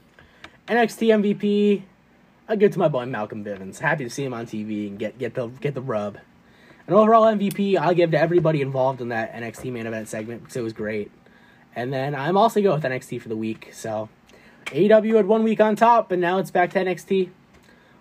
NXT 0.68 1.36
MVP. 1.36 1.82
I 2.50 2.56
give 2.56 2.70
it 2.70 2.72
to 2.72 2.78
my 2.80 2.88
boy 2.88 3.06
Malcolm 3.06 3.44
Bivens. 3.44 3.78
Happy 3.78 4.02
to 4.02 4.10
see 4.10 4.24
him 4.24 4.34
on 4.34 4.44
TV 4.44 4.88
and 4.88 4.98
get 4.98 5.16
get 5.18 5.34
the 5.34 5.46
get 5.46 5.74
the 5.74 5.80
rub. 5.80 6.18
An 6.88 6.94
overall 6.94 7.22
MVP, 7.22 7.76
I'll 7.76 7.94
give 7.94 8.10
to 8.10 8.18
everybody 8.18 8.60
involved 8.60 9.00
in 9.00 9.10
that 9.10 9.32
NXT 9.32 9.70
main 9.70 9.86
event 9.86 10.08
segment 10.08 10.42
because 10.42 10.56
it 10.56 10.62
was 10.62 10.72
great. 10.72 11.12
And 11.76 11.92
then 11.92 12.16
I'm 12.16 12.36
also 12.36 12.60
going 12.60 12.74
with 12.82 12.90
NXT 12.90 13.22
for 13.22 13.28
the 13.28 13.36
week. 13.36 13.70
So 13.72 14.08
AEW 14.66 15.14
had 15.14 15.26
one 15.26 15.44
week 15.44 15.60
on 15.60 15.76
top, 15.76 16.10
and 16.10 16.20
now 16.20 16.38
it's 16.38 16.50
back 16.50 16.70
to 16.72 16.80
NXT. 16.80 17.30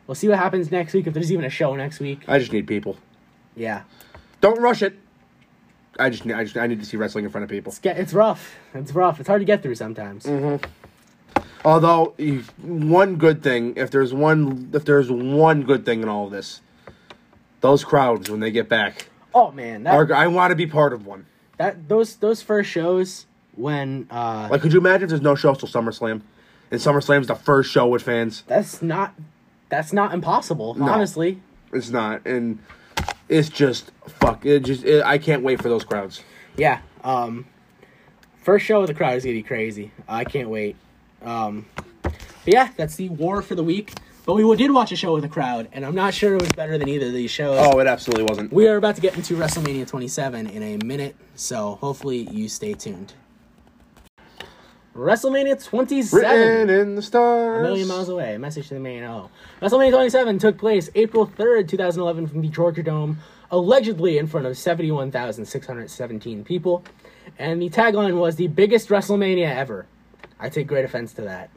We'll 0.07 0.15
see 0.15 0.27
what 0.27 0.39
happens 0.39 0.71
next 0.71 0.95
week 0.95 1.05
if 1.05 1.13
there's 1.13 1.31
even 1.31 1.45
a 1.45 1.51
show 1.51 1.75
next 1.75 1.99
week. 1.99 2.21
I 2.27 2.39
just 2.39 2.51
need 2.51 2.65
people. 2.65 2.97
Yeah, 3.55 3.83
Don't 4.41 4.59
rush 4.59 4.81
it. 4.81 4.97
I 5.99 6.09
just, 6.09 6.25
need- 6.25 6.33
I 6.33 6.43
just, 6.45 6.57
I 6.57 6.65
need 6.65 6.79
to 6.79 6.85
see 6.85 6.97
wrestling 6.97 7.25
in 7.25 7.29
front 7.31 7.43
of 7.43 7.49
people. 7.51 7.71
it's 7.71 7.81
it's 7.83 8.13
rough. 8.13 8.55
It's 8.73 8.93
rough. 8.93 9.19
It's 9.19 9.27
hard 9.27 9.41
to 9.41 9.45
get 9.45 9.61
through 9.61 9.75
sometimes. 9.75 10.25
Mm-hmm. 10.25 10.65
Although 11.65 12.13
one 12.61 13.15
good 13.17 13.43
thing, 13.43 13.73
if 13.75 13.91
there's 13.91 14.13
one, 14.13 14.69
if 14.73 14.85
there's 14.85 15.11
one 15.11 15.63
good 15.63 15.85
thing 15.85 16.01
in 16.01 16.09
all 16.09 16.25
of 16.25 16.31
this, 16.31 16.61
those 17.61 17.83
crowds 17.83 18.29
when 18.29 18.39
they 18.39 18.51
get 18.51 18.69
back, 18.69 19.09
Oh 19.33 19.51
man, 19.51 19.83
that, 19.83 19.93
are, 19.93 20.13
I 20.13 20.27
want 20.27 20.51
to 20.51 20.55
be 20.55 20.65
part 20.67 20.93
of 20.93 21.05
one. 21.05 21.25
that 21.57 21.87
those 21.89 22.15
those 22.15 22.41
first 22.41 22.69
shows 22.69 23.25
when 23.55 24.07
uh 24.09 24.47
Like, 24.49 24.61
could 24.61 24.71
you 24.73 24.79
imagine 24.79 25.03
if 25.03 25.09
there's 25.09 25.21
no 25.21 25.35
shows 25.35 25.57
till 25.57 25.67
SummerSlam, 25.67 26.21
and 26.71 26.79
SummerSlam's 26.79 27.27
the 27.27 27.35
first 27.35 27.71
show 27.71 27.87
with 27.87 28.03
fans? 28.03 28.43
that's 28.47 28.81
not 28.81 29.13
that's 29.67 29.91
not 29.93 30.13
impossible. 30.13 30.73
No. 30.75 30.87
Honestly, 30.89 31.41
It's 31.73 31.89
not, 31.91 32.25
and 32.25 32.57
it's 33.27 33.49
just 33.49 33.91
fuck. 34.07 34.45
It 34.45 34.61
just, 34.63 34.83
it, 34.83 35.03
I 35.03 35.17
can't 35.19 35.43
wait 35.43 35.61
for 35.61 35.69
those 35.69 35.83
crowds. 35.83 36.23
Yeah. 36.57 36.79
Um, 37.03 37.45
first 38.41 38.65
show 38.65 38.79
with 38.79 38.87
the 38.87 38.95
crowd 38.95 39.15
is 39.17 39.23
gonna 39.23 39.33
be 39.35 39.43
crazy. 39.43 39.91
I 40.07 40.23
can't 40.23 40.49
wait. 40.49 40.75
Um, 41.23 41.65
but 42.03 42.13
yeah, 42.45 42.69
that's 42.77 42.95
the 42.95 43.09
war 43.09 43.41
for 43.41 43.55
the 43.55 43.63
week. 43.63 43.93
But 44.25 44.35
we 44.35 44.55
did 44.57 44.71
watch 44.71 44.91
a 44.91 44.95
show 44.95 45.13
with 45.15 45.23
a 45.25 45.29
crowd, 45.29 45.69
and 45.71 45.83
I'm 45.83 45.95
not 45.95 46.13
sure 46.13 46.35
it 46.35 46.41
was 46.41 46.51
better 46.51 46.77
than 46.77 46.87
either 46.87 47.07
of 47.07 47.13
these 47.13 47.31
shows. 47.31 47.57
Oh, 47.59 47.79
it 47.79 47.87
absolutely 47.87 48.25
wasn't. 48.25 48.53
We 48.53 48.67
are 48.67 48.77
about 48.77 48.93
to 48.95 49.01
get 49.01 49.15
into 49.15 49.35
WrestleMania 49.35 49.87
27 49.87 50.47
in 50.47 50.61
a 50.61 50.77
minute, 50.85 51.15
so 51.35 51.79
hopefully 51.81 52.29
you 52.29 52.47
stay 52.47 52.73
tuned. 52.73 53.13
WrestleMania 54.95 55.63
27. 55.63 56.29
Written 56.29 56.69
in 56.69 56.95
the 56.95 57.01
stars. 57.01 57.59
A 57.59 57.63
million 57.63 57.87
miles 57.87 58.09
away. 58.09 58.37
Message 58.37 58.67
to 58.67 58.73
the 58.75 58.79
main 58.79 59.03
Oh. 59.03 59.29
WrestleMania 59.61 59.91
27 59.91 60.37
took 60.39 60.57
place 60.57 60.89
April 60.93 61.25
3rd, 61.25 61.67
2011, 61.67 62.27
from 62.27 62.41
the 62.41 62.49
Georgia 62.49 62.83
Dome, 62.83 63.17
allegedly 63.49 64.17
in 64.17 64.27
front 64.27 64.45
of 64.45 64.57
71,617 64.57 66.43
people. 66.43 66.83
And 67.37 67.61
the 67.61 67.69
tagline 67.69 68.19
was 68.19 68.35
the 68.35 68.47
biggest 68.47 68.89
WrestleMania 68.89 69.55
ever. 69.55 69.87
I 70.39 70.49
take 70.49 70.67
great 70.67 70.85
offense 70.85 71.13
to 71.13 71.21
that. 71.23 71.49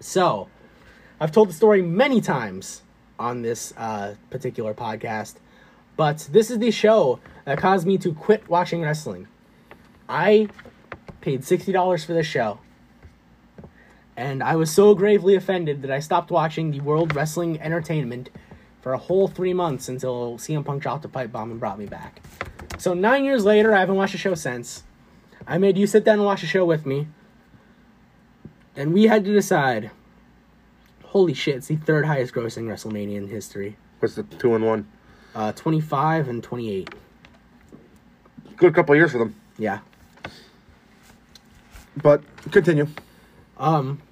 So, 0.00 0.48
I've 1.20 1.32
told 1.32 1.48
the 1.48 1.52
story 1.52 1.82
many 1.82 2.20
times 2.20 2.82
on 3.18 3.42
this 3.42 3.72
uh, 3.76 4.14
particular 4.30 4.74
podcast, 4.74 5.34
but 5.96 6.28
this 6.32 6.50
is 6.50 6.58
the 6.58 6.70
show 6.70 7.20
that 7.44 7.58
caused 7.58 7.86
me 7.86 7.98
to 7.98 8.12
quit 8.12 8.48
watching 8.48 8.82
wrestling. 8.82 9.28
I 10.08 10.48
paid 11.20 11.42
$60 11.42 12.04
for 12.04 12.12
this 12.12 12.26
show 12.26 12.58
and 14.16 14.42
I 14.42 14.56
was 14.56 14.70
so 14.70 14.94
gravely 14.94 15.34
offended 15.34 15.82
that 15.82 15.90
I 15.90 15.98
stopped 15.98 16.30
watching 16.30 16.70
the 16.70 16.80
World 16.80 17.14
Wrestling 17.14 17.60
Entertainment 17.60 18.30
for 18.80 18.92
a 18.92 18.98
whole 18.98 19.28
three 19.28 19.54
months 19.54 19.88
until 19.88 20.36
CM 20.38 20.64
Punk 20.64 20.82
dropped 20.82 21.04
a 21.04 21.08
pipe 21.08 21.32
bomb 21.32 21.50
and 21.50 21.58
brought 21.58 21.78
me 21.78 21.86
back. 21.86 22.20
So 22.78 22.94
nine 22.94 23.24
years 23.24 23.44
later, 23.44 23.74
I 23.74 23.80
haven't 23.80 23.96
watched 23.96 24.14
a 24.14 24.18
show 24.18 24.34
since. 24.34 24.84
I 25.46 25.58
made 25.58 25.76
you 25.76 25.86
sit 25.86 26.04
down 26.04 26.14
and 26.14 26.24
watch 26.24 26.42
a 26.42 26.46
show 26.46 26.64
with 26.64 26.86
me, 26.86 27.08
and 28.76 28.92
we 28.92 29.04
had 29.04 29.24
to 29.24 29.32
decide. 29.32 29.90
Holy 31.04 31.34
shit! 31.34 31.56
It's 31.56 31.68
the 31.68 31.76
third 31.76 32.06
highest 32.06 32.34
grossing 32.34 32.64
WrestleMania 32.64 33.16
in 33.16 33.28
history. 33.28 33.76
What's 34.00 34.16
the 34.16 34.24
two 34.24 34.54
and 34.54 34.64
one? 34.64 34.88
Uh, 35.34 35.52
twenty-five 35.52 36.28
and 36.28 36.42
twenty-eight. 36.42 36.92
Good 38.56 38.74
couple 38.74 38.94
years 38.96 39.12
for 39.12 39.18
them. 39.18 39.34
Yeah. 39.58 39.78
But 41.96 42.22
continue. 42.50 42.88
Um, 43.56 44.02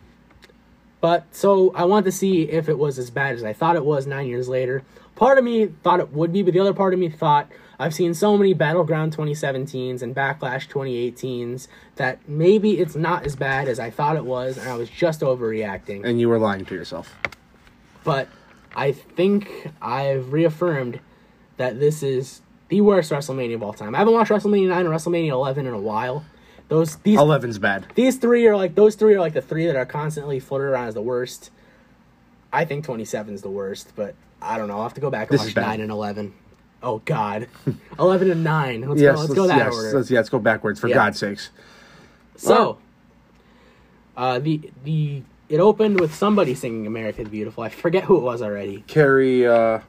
but 1.00 1.26
so 1.32 1.72
I 1.74 1.84
wanted 1.84 2.04
to 2.04 2.12
see 2.12 2.42
if 2.42 2.68
it 2.68 2.78
was 2.78 2.98
as 2.98 3.10
bad 3.10 3.34
as 3.34 3.42
I 3.42 3.52
thought 3.52 3.74
it 3.74 3.84
was 3.84 4.06
nine 4.06 4.28
years 4.28 4.48
later. 4.48 4.84
Part 5.16 5.38
of 5.38 5.44
me 5.44 5.66
thought 5.82 5.98
it 5.98 6.12
would 6.12 6.32
be, 6.32 6.42
but 6.42 6.54
the 6.54 6.60
other 6.60 6.72
part 6.72 6.94
of 6.94 7.00
me 7.00 7.08
thought 7.08 7.50
I've 7.82 7.92
seen 7.92 8.14
so 8.14 8.38
many 8.38 8.54
Battleground 8.54 9.16
2017s 9.16 10.02
and 10.02 10.14
Backlash 10.14 10.68
2018s 10.68 11.66
that 11.96 12.20
maybe 12.28 12.78
it's 12.78 12.94
not 12.94 13.26
as 13.26 13.34
bad 13.34 13.66
as 13.66 13.80
I 13.80 13.90
thought 13.90 14.14
it 14.14 14.24
was, 14.24 14.56
and 14.56 14.68
I 14.68 14.76
was 14.76 14.88
just 14.88 15.20
overreacting. 15.20 16.04
And 16.04 16.20
you 16.20 16.28
were 16.28 16.38
lying 16.38 16.64
to 16.64 16.74
yourself. 16.76 17.12
But 18.04 18.28
I 18.76 18.92
think 18.92 19.68
I've 19.82 20.32
reaffirmed 20.32 21.00
that 21.56 21.80
this 21.80 22.04
is 22.04 22.42
the 22.68 22.82
worst 22.82 23.10
WrestleMania 23.10 23.56
of 23.56 23.64
all 23.64 23.72
time. 23.72 23.96
I 23.96 23.98
haven't 23.98 24.14
watched 24.14 24.30
WrestleMania 24.30 24.68
9 24.68 24.86
or 24.86 24.90
WrestleMania 24.90 25.30
11 25.30 25.66
in 25.66 25.74
a 25.74 25.80
while. 25.80 26.24
Those 26.68 26.96
these 26.98 27.18
11's 27.18 27.58
bad. 27.58 27.86
these 27.96 28.16
three 28.16 28.46
are 28.46 28.56
like 28.56 28.76
those 28.76 28.94
three 28.94 29.14
are 29.14 29.20
like 29.20 29.34
the 29.34 29.42
three 29.42 29.66
that 29.66 29.74
are 29.74 29.84
constantly 29.84 30.38
floated 30.38 30.66
around 30.66 30.86
as 30.86 30.94
the 30.94 31.02
worst. 31.02 31.50
I 32.52 32.64
think 32.64 32.84
27 32.84 33.34
is 33.34 33.42
the 33.42 33.50
worst, 33.50 33.92
but 33.96 34.14
I 34.40 34.56
don't 34.56 34.68
know. 34.68 34.76
I'll 34.76 34.84
have 34.84 34.94
to 34.94 35.00
go 35.00 35.10
back 35.10 35.30
and 35.30 35.38
This 35.40 35.48
is 35.48 35.56
watch 35.56 35.66
9 35.66 35.80
and 35.80 35.90
11. 35.90 36.32
Oh 36.82 37.00
God, 37.04 37.48
11 37.98 38.30
and 38.30 38.42
9. 38.44 38.80
Let's 38.88 39.00
yes, 39.00 39.14
go. 39.14 39.20
Let's 39.20 39.34
go 39.34 39.46
that 39.46 39.56
yes, 39.58 39.74
order. 39.74 39.96
Let's, 39.98 40.10
yeah, 40.10 40.18
let's 40.18 40.28
go 40.28 40.38
backwards 40.38 40.80
for 40.80 40.88
Yeah. 40.88 40.94
God's 40.94 41.18
sakes. 41.18 41.50
So, 42.36 42.78
uh, 44.16 44.38
the 44.40 44.70
the 44.84 45.22
it 45.48 45.60
opened 45.60 46.00
with 46.00 46.14
somebody 46.14 46.54
singing 46.54 46.86
"America 46.86 47.22
the 47.24 47.30
Beautiful." 47.30 47.62
I 47.62 47.68
forget 47.68 48.04
who 48.04 48.16
it 48.16 48.22
was 48.22 48.42
already. 48.42 48.84
Carrie 48.86 49.46
uh, 49.46 49.80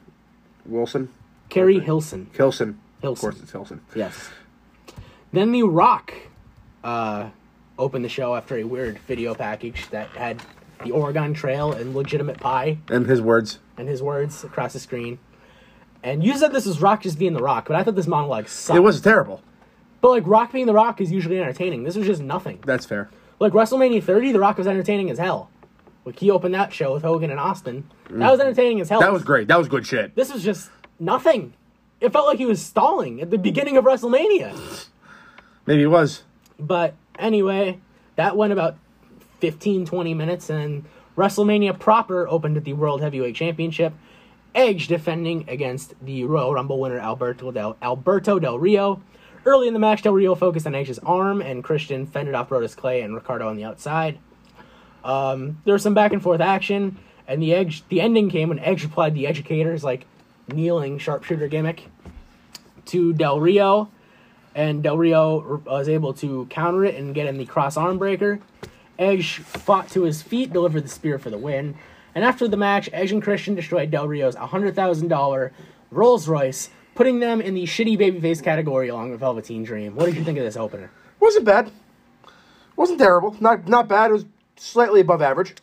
Wilson, 0.66 1.08
Keri 1.48 1.80
Hilson. 1.80 2.30
Hilson. 2.34 2.78
Hilson. 3.00 3.12
Of 3.12 3.20
course, 3.20 3.40
it's 3.42 3.52
Hilson. 3.52 3.80
Yes. 3.94 4.30
Then 5.32 5.50
The 5.50 5.64
Rock 5.64 6.14
uh, 6.84 7.30
opened 7.78 8.04
the 8.04 8.08
show 8.08 8.36
after 8.36 8.56
a 8.56 8.64
weird 8.64 8.98
video 9.00 9.34
package 9.34 9.88
that 9.90 10.08
had 10.10 10.40
the 10.84 10.92
Oregon 10.92 11.34
Trail 11.34 11.72
and 11.72 11.94
legitimate 11.94 12.38
pie 12.38 12.78
And 12.88 13.06
his 13.06 13.20
words. 13.20 13.58
and 13.76 13.88
his 13.88 14.00
words 14.00 14.44
across 14.44 14.74
the 14.74 14.78
screen. 14.78 15.18
And 16.04 16.22
you 16.22 16.36
said 16.36 16.52
this 16.52 16.66
was 16.66 16.82
Rock 16.82 17.02
just 17.02 17.18
being 17.18 17.32
The 17.32 17.42
Rock, 17.42 17.66
but 17.66 17.76
I 17.76 17.82
thought 17.82 17.96
this 17.96 18.06
monologue 18.06 18.46
sucked. 18.46 18.76
It 18.76 18.80
was 18.80 19.00
terrible. 19.00 19.42
But 20.02 20.10
like 20.10 20.26
Rock 20.26 20.52
being 20.52 20.66
The 20.66 20.74
Rock 20.74 21.00
is 21.00 21.10
usually 21.10 21.40
entertaining. 21.40 21.82
This 21.82 21.96
was 21.96 22.06
just 22.06 22.20
nothing. 22.20 22.62
That's 22.66 22.84
fair. 22.84 23.08
Like 23.40 23.54
WrestleMania 23.54 24.04
30, 24.04 24.32
The 24.32 24.38
Rock 24.38 24.58
was 24.58 24.66
entertaining 24.66 25.08
as 25.10 25.18
hell. 25.18 25.50
Like 26.04 26.18
he 26.18 26.30
opened 26.30 26.54
that 26.54 26.74
show 26.74 26.92
with 26.92 27.02
Hogan 27.02 27.30
and 27.30 27.40
Austin. 27.40 27.88
That 28.10 28.30
was 28.30 28.38
mm. 28.38 28.44
entertaining 28.44 28.82
as 28.82 28.90
hell. 28.90 29.00
That 29.00 29.14
was 29.14 29.24
great. 29.24 29.48
That 29.48 29.56
was 29.56 29.66
good 29.66 29.86
shit. 29.86 30.14
This 30.14 30.30
was 30.30 30.44
just 30.44 30.70
nothing. 31.00 31.54
It 32.02 32.12
felt 32.12 32.26
like 32.26 32.36
he 32.36 32.44
was 32.44 32.62
stalling 32.62 33.22
at 33.22 33.30
the 33.30 33.38
beginning 33.38 33.78
of 33.78 33.86
WrestleMania. 33.86 34.86
Maybe 35.66 35.82
it 35.82 35.86
was. 35.86 36.22
But 36.58 36.94
anyway, 37.18 37.80
that 38.16 38.36
went 38.36 38.52
about 38.52 38.76
15, 39.40 39.86
20 39.86 40.12
minutes, 40.12 40.50
and 40.50 40.84
WrestleMania 41.16 41.78
proper 41.78 42.28
opened 42.28 42.58
at 42.58 42.64
the 42.64 42.74
World 42.74 43.00
Heavyweight 43.00 43.34
Championship. 43.34 43.94
Edge 44.54 44.86
defending 44.86 45.48
against 45.48 45.94
the 46.04 46.24
Royal 46.24 46.54
Rumble 46.54 46.80
winner 46.80 46.98
Alberto 46.98 47.50
Del 47.50 47.76
Alberto 47.82 48.38
Del 48.38 48.58
Rio. 48.58 49.02
Early 49.44 49.68
in 49.68 49.74
the 49.74 49.80
match, 49.80 50.02
Del 50.02 50.14
Rio 50.14 50.34
focused 50.34 50.66
on 50.66 50.74
Edge's 50.74 50.98
arm, 51.00 51.42
and 51.42 51.62
Christian 51.62 52.06
fended 52.06 52.34
off 52.34 52.48
Brodus 52.48 52.76
Clay 52.76 53.02
and 53.02 53.14
Ricardo 53.14 53.48
on 53.48 53.56
the 53.56 53.64
outside. 53.64 54.18
Um, 55.02 55.60
there 55.64 55.74
was 55.74 55.82
some 55.82 55.92
back 55.92 56.12
and 56.12 56.22
forth 56.22 56.40
action, 56.40 56.96
and 57.28 57.42
the 57.42 57.52
Edge 57.52 57.86
the 57.88 58.00
ending 58.00 58.30
came 58.30 58.48
when 58.48 58.58
Edge 58.58 58.84
applied 58.84 59.14
the 59.14 59.24
Edgecator's 59.24 59.84
like 59.84 60.06
kneeling 60.48 60.98
sharpshooter 60.98 61.48
gimmick 61.48 61.88
to 62.86 63.12
Del 63.12 63.40
Rio, 63.40 63.90
and 64.54 64.82
Del 64.82 64.96
Rio 64.96 65.62
was 65.66 65.88
able 65.88 66.14
to 66.14 66.46
counter 66.46 66.84
it 66.84 66.94
and 66.94 67.14
get 67.14 67.26
in 67.26 67.38
the 67.38 67.44
cross 67.44 67.76
arm 67.76 67.98
breaker. 67.98 68.40
Edge 68.98 69.38
fought 69.38 69.88
to 69.90 70.02
his 70.02 70.22
feet, 70.22 70.52
delivered 70.52 70.84
the 70.84 70.88
spear 70.88 71.18
for 71.18 71.28
the 71.28 71.38
win. 71.38 71.74
And 72.14 72.24
after 72.24 72.46
the 72.46 72.56
match, 72.56 72.88
Edge 72.92 73.12
and 73.12 73.22
Christian 73.22 73.54
destroyed 73.54 73.90
Del 73.90 74.06
Rio's 74.06 74.36
$100,000 74.36 75.50
Rolls 75.90 76.28
Royce, 76.28 76.70
putting 76.94 77.20
them 77.20 77.40
in 77.40 77.54
the 77.54 77.64
shitty 77.64 77.98
babyface 77.98 78.42
category 78.42 78.88
along 78.88 79.10
with 79.10 79.20
Velveteen 79.20 79.64
Dream. 79.64 79.94
What 79.96 80.06
did 80.06 80.16
you 80.16 80.24
think 80.24 80.38
of 80.38 80.44
this 80.44 80.56
opener? 80.56 80.90
Wasn't 81.20 81.44
bad. 81.44 81.70
Wasn't 82.76 82.98
terrible. 82.98 83.36
Not 83.40 83.68
not 83.68 83.88
bad. 83.88 84.10
It 84.10 84.14
was 84.14 84.26
slightly 84.56 85.00
above 85.00 85.22
average. 85.22 85.54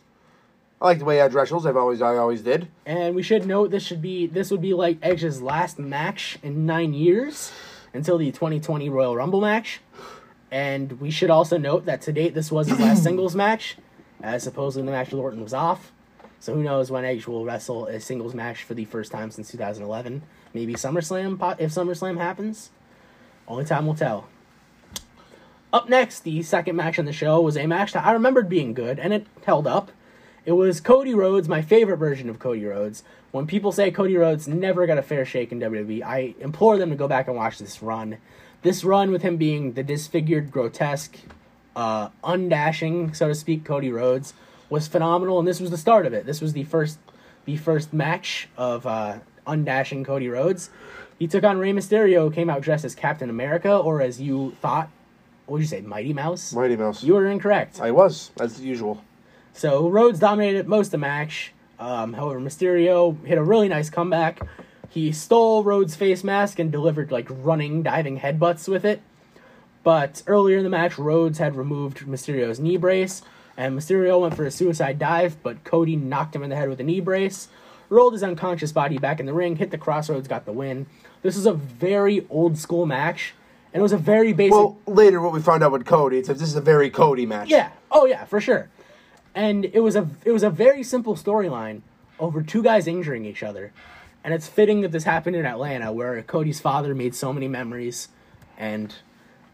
I 0.80 0.86
like 0.86 0.98
the 0.98 1.04
way 1.04 1.20
Edge 1.20 1.34
wrestles. 1.34 1.66
I've 1.66 1.76
always 1.76 2.00
I 2.02 2.16
always 2.16 2.42
did. 2.42 2.68
And 2.86 3.14
we 3.14 3.22
should 3.22 3.46
note 3.46 3.70
this 3.70 3.84
should 3.84 4.02
be 4.02 4.26
this 4.26 4.50
would 4.50 4.62
be 4.62 4.74
like 4.74 4.98
Edge's 5.02 5.42
last 5.42 5.78
match 5.78 6.38
in 6.42 6.66
nine 6.66 6.94
years 6.94 7.52
until 7.94 8.18
the 8.18 8.32
2020 8.32 8.88
Royal 8.88 9.14
Rumble 9.14 9.40
match. 9.40 9.80
And 10.50 11.00
we 11.00 11.10
should 11.10 11.30
also 11.30 11.56
note 11.56 11.84
that 11.86 12.02
to 12.02 12.12
date 12.12 12.34
this 12.34 12.50
was 12.50 12.68
his 12.68 12.80
last 12.80 13.02
singles 13.04 13.34
match, 13.34 13.76
as 14.22 14.42
supposedly 14.42 14.84
the 14.86 14.92
match 14.92 15.10
with 15.10 15.20
Orton 15.20 15.42
was 15.42 15.54
off. 15.54 15.92
So 16.42 16.54
who 16.54 16.64
knows 16.64 16.90
when 16.90 17.04
Edge 17.04 17.28
will 17.28 17.44
wrestle 17.44 17.86
a 17.86 18.00
singles 18.00 18.34
match 18.34 18.64
for 18.64 18.74
the 18.74 18.84
first 18.84 19.12
time 19.12 19.30
since 19.30 19.52
2011? 19.52 20.22
Maybe 20.52 20.74
SummerSlam 20.74 21.34
if 21.60 21.70
SummerSlam 21.70 22.18
happens. 22.18 22.70
Only 23.46 23.64
time 23.64 23.86
will 23.86 23.94
tell. 23.94 24.26
Up 25.72 25.88
next, 25.88 26.24
the 26.24 26.42
second 26.42 26.74
match 26.74 26.98
on 26.98 27.04
the 27.04 27.12
show 27.12 27.40
was 27.40 27.56
a 27.56 27.68
match 27.68 27.92
that 27.92 28.04
I 28.04 28.10
remembered 28.10 28.48
being 28.48 28.74
good, 28.74 28.98
and 28.98 29.12
it 29.12 29.24
held 29.44 29.68
up. 29.68 29.92
It 30.44 30.52
was 30.52 30.80
Cody 30.80 31.14
Rhodes, 31.14 31.48
my 31.48 31.62
favorite 31.62 31.98
version 31.98 32.28
of 32.28 32.40
Cody 32.40 32.64
Rhodes. 32.64 33.04
When 33.30 33.46
people 33.46 33.70
say 33.70 33.92
Cody 33.92 34.16
Rhodes 34.16 34.48
never 34.48 34.84
got 34.88 34.98
a 34.98 35.02
fair 35.02 35.24
shake 35.24 35.52
in 35.52 35.60
WWE, 35.60 36.02
I 36.02 36.34
implore 36.40 36.76
them 36.76 36.90
to 36.90 36.96
go 36.96 37.06
back 37.06 37.28
and 37.28 37.36
watch 37.36 37.58
this 37.60 37.80
run. 37.80 38.18
This 38.62 38.82
run 38.82 39.12
with 39.12 39.22
him 39.22 39.36
being 39.36 39.74
the 39.74 39.84
disfigured, 39.84 40.50
grotesque, 40.50 41.16
uh, 41.76 42.08
undashing, 42.24 43.14
so 43.14 43.28
to 43.28 43.34
speak, 43.36 43.64
Cody 43.64 43.92
Rhodes 43.92 44.34
was 44.72 44.88
phenomenal, 44.88 45.38
and 45.38 45.46
this 45.46 45.60
was 45.60 45.70
the 45.70 45.76
start 45.76 46.06
of 46.06 46.14
it. 46.14 46.24
This 46.24 46.40
was 46.40 46.54
the 46.54 46.64
first, 46.64 46.98
the 47.44 47.58
first 47.58 47.92
match 47.92 48.48
of 48.56 48.86
uh, 48.86 49.18
undashing 49.46 50.02
Cody 50.02 50.28
Rhodes. 50.28 50.70
He 51.18 51.28
took 51.28 51.44
on 51.44 51.58
Rey 51.58 51.72
Mysterio, 51.72 52.32
came 52.32 52.48
out 52.48 52.62
dressed 52.62 52.84
as 52.86 52.94
Captain 52.94 53.28
America, 53.28 53.76
or 53.76 54.00
as 54.00 54.20
you 54.20 54.56
thought, 54.62 54.88
what 55.44 55.56
would 55.56 55.60
you 55.60 55.68
say, 55.68 55.82
Mighty 55.82 56.14
Mouse? 56.14 56.54
Mighty 56.54 56.76
Mouse. 56.76 57.04
You 57.04 57.12
were 57.12 57.26
incorrect. 57.26 57.80
I 57.82 57.90
was 57.90 58.30
as 58.40 58.62
usual. 58.62 59.04
So 59.52 59.88
Rhodes 59.90 60.18
dominated 60.18 60.66
most 60.66 60.86
of 60.86 60.92
the 60.92 60.98
match. 60.98 61.52
Um, 61.78 62.14
however, 62.14 62.40
Mysterio 62.40 63.22
hit 63.26 63.36
a 63.36 63.42
really 63.42 63.68
nice 63.68 63.90
comeback. 63.90 64.40
He 64.88 65.12
stole 65.12 65.64
Rhodes' 65.64 65.94
face 65.94 66.24
mask 66.24 66.58
and 66.58 66.72
delivered 66.72 67.12
like 67.12 67.26
running, 67.28 67.82
diving 67.82 68.20
headbutts 68.20 68.68
with 68.68 68.86
it. 68.86 69.02
But 69.82 70.22
earlier 70.26 70.56
in 70.56 70.64
the 70.64 70.70
match, 70.70 70.98
Rhodes 70.98 71.38
had 71.38 71.56
removed 71.56 72.06
Mysterio's 72.06 72.58
knee 72.58 72.78
brace, 72.78 73.20
and 73.56 73.78
Mysterio 73.78 74.20
went 74.20 74.34
for 74.34 74.44
a 74.44 74.50
suicide 74.50 74.98
dive, 74.98 75.36
but 75.42 75.64
Cody 75.64 75.96
knocked 75.96 76.34
him 76.34 76.42
in 76.42 76.50
the 76.50 76.56
head 76.56 76.68
with 76.68 76.80
a 76.80 76.84
knee 76.84 77.00
brace. 77.00 77.48
Rolled 77.88 78.14
his 78.14 78.22
unconscious 78.22 78.72
body 78.72 78.96
back 78.96 79.20
in 79.20 79.26
the 79.26 79.34
ring, 79.34 79.56
hit 79.56 79.70
the 79.70 79.78
crossroads, 79.78 80.26
got 80.26 80.46
the 80.46 80.52
win. 80.52 80.86
This 81.20 81.36
is 81.36 81.44
a 81.44 81.52
very 81.52 82.26
old 82.30 82.56
school 82.56 82.86
match, 82.86 83.34
and 83.72 83.80
it 83.80 83.82
was 83.82 83.92
a 83.92 83.98
very 83.98 84.32
basic. 84.32 84.52
Well, 84.52 84.78
later 84.86 85.20
what 85.20 85.32
we 85.32 85.42
found 85.42 85.62
out 85.62 85.72
with 85.72 85.84
Cody, 85.84 86.18
it's 86.18 86.28
this 86.28 86.40
is 86.42 86.56
a 86.56 86.62
very 86.62 86.88
Cody 86.88 87.26
match. 87.26 87.50
Yeah. 87.50 87.70
Oh 87.90 88.06
yeah, 88.06 88.24
for 88.24 88.40
sure. 88.40 88.70
And 89.34 89.66
it 89.66 89.80
was 89.80 89.94
a 89.94 90.08
it 90.24 90.32
was 90.32 90.42
a 90.42 90.50
very 90.50 90.82
simple 90.82 91.16
storyline 91.16 91.82
over 92.18 92.42
two 92.42 92.62
guys 92.62 92.86
injuring 92.86 93.24
each 93.24 93.42
other. 93.42 93.72
And 94.24 94.32
it's 94.32 94.46
fitting 94.46 94.82
that 94.82 94.92
this 94.92 95.04
happened 95.04 95.36
in 95.36 95.44
Atlanta 95.44 95.92
where 95.92 96.22
Cody's 96.22 96.60
father 96.60 96.94
made 96.94 97.14
so 97.14 97.32
many 97.32 97.48
memories 97.48 98.08
and 98.56 98.94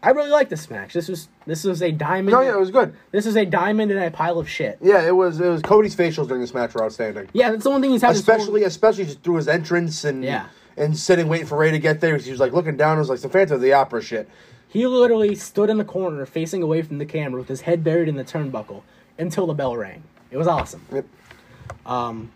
I 0.01 0.11
really 0.11 0.29
like 0.29 0.47
this 0.49 0.69
match. 0.69 0.93
This 0.93 1.07
was 1.09 1.27
this 1.45 1.63
was 1.65 1.81
a 1.81 1.91
diamond. 1.91 2.31
No, 2.31 2.41
yeah, 2.41 2.53
it 2.53 2.59
was 2.59 2.71
good. 2.71 2.93
This 3.11 3.25
is 3.25 3.35
a 3.35 3.45
diamond 3.45 3.91
in 3.91 3.97
a 3.97 4.09
pile 4.09 4.39
of 4.39 4.47
shit. 4.49 4.77
Yeah, 4.81 5.05
it 5.05 5.15
was. 5.15 5.39
It 5.41 5.47
was 5.47 5.61
Cody's 5.61 5.95
facials 5.95 6.27
during 6.27 6.41
this 6.41 6.53
match 6.53 6.73
were 6.73 6.83
outstanding. 6.83 7.27
Yeah, 7.33 7.51
that's 7.51 7.63
the 7.65 7.69
one 7.69 7.81
thing 7.81 7.91
he's 7.91 8.01
had. 8.01 8.15
this 8.15 8.25
whole- 8.25 8.35
especially 8.35 8.63
especially 8.63 9.05
just 9.05 9.21
through 9.23 9.35
his 9.35 9.47
entrance 9.49 10.05
and 10.05 10.23
Yeah. 10.23 10.45
and 10.77 10.95
sitting 10.97 11.27
waiting 11.27 11.47
for 11.47 11.57
Rey 11.57 11.71
to 11.71 11.79
get 11.79 11.99
there. 11.99 12.15
He 12.17 12.31
was 12.31 12.39
like 12.39 12.53
looking 12.53 12.77
down. 12.77 12.95
It 12.97 13.01
was 13.01 13.09
like 13.09 13.19
some 13.19 13.31
Phantom 13.31 13.55
of 13.55 13.61
the 13.61 13.73
Opera 13.73 14.01
shit. 14.01 14.29
He 14.69 14.85
literally 14.87 15.35
stood 15.35 15.69
in 15.69 15.77
the 15.77 15.83
corner 15.83 16.25
facing 16.25 16.61
away 16.63 16.81
from 16.83 16.99
the 16.99 17.05
camera 17.05 17.39
with 17.39 17.49
his 17.49 17.61
head 17.61 17.83
buried 17.83 18.07
in 18.07 18.15
the 18.15 18.23
turnbuckle 18.23 18.83
until 19.17 19.47
the 19.47 19.53
bell 19.53 19.75
rang. 19.75 20.03
It 20.31 20.37
was 20.37 20.47
awesome. 20.47 20.85
Yep. 20.93 21.05
Um, 21.85 22.31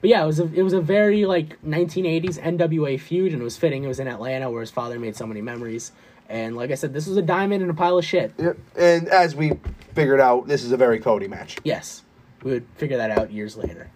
but 0.00 0.10
yeah, 0.10 0.22
it 0.22 0.26
was 0.26 0.40
a 0.40 0.52
it 0.52 0.62
was 0.62 0.72
a 0.72 0.80
very 0.80 1.24
like 1.26 1.56
1980s 1.62 2.38
NWA 2.38 2.98
feud, 3.00 3.32
and 3.32 3.40
it 3.40 3.44
was 3.44 3.56
fitting. 3.56 3.84
It 3.84 3.88
was 3.88 4.00
in 4.00 4.08
Atlanta 4.08 4.50
where 4.50 4.60
his 4.60 4.70
father 4.70 4.98
made 4.98 5.16
so 5.16 5.26
many 5.26 5.40
memories. 5.40 5.92
And 6.30 6.56
like 6.56 6.70
I 6.70 6.76
said, 6.76 6.94
this 6.94 7.08
was 7.08 7.16
a 7.16 7.22
diamond 7.22 7.62
in 7.62 7.68
a 7.68 7.74
pile 7.74 7.98
of 7.98 8.04
shit. 8.04 8.32
Yep. 8.38 8.56
And 8.78 9.08
as 9.08 9.34
we 9.34 9.58
figured 9.94 10.20
out, 10.20 10.46
this 10.46 10.62
is 10.62 10.70
a 10.70 10.76
very 10.76 11.00
Cody 11.00 11.26
match. 11.26 11.58
Yes, 11.64 12.04
we 12.44 12.52
would 12.52 12.66
figure 12.76 12.96
that 12.96 13.10
out 13.10 13.32
years 13.32 13.56
later. 13.56 13.90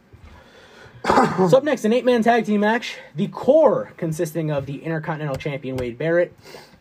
so 1.07 1.57
up 1.57 1.63
next, 1.63 1.85
an 1.85 1.93
eight-man 1.93 2.25
tag 2.25 2.45
team 2.45 2.61
match. 2.61 2.97
The 3.15 3.29
core 3.29 3.93
consisting 3.97 4.51
of 4.51 4.67
the 4.67 4.83
Intercontinental 4.83 5.37
Champion 5.37 5.77
Wade 5.77 5.97
Barrett, 5.97 6.35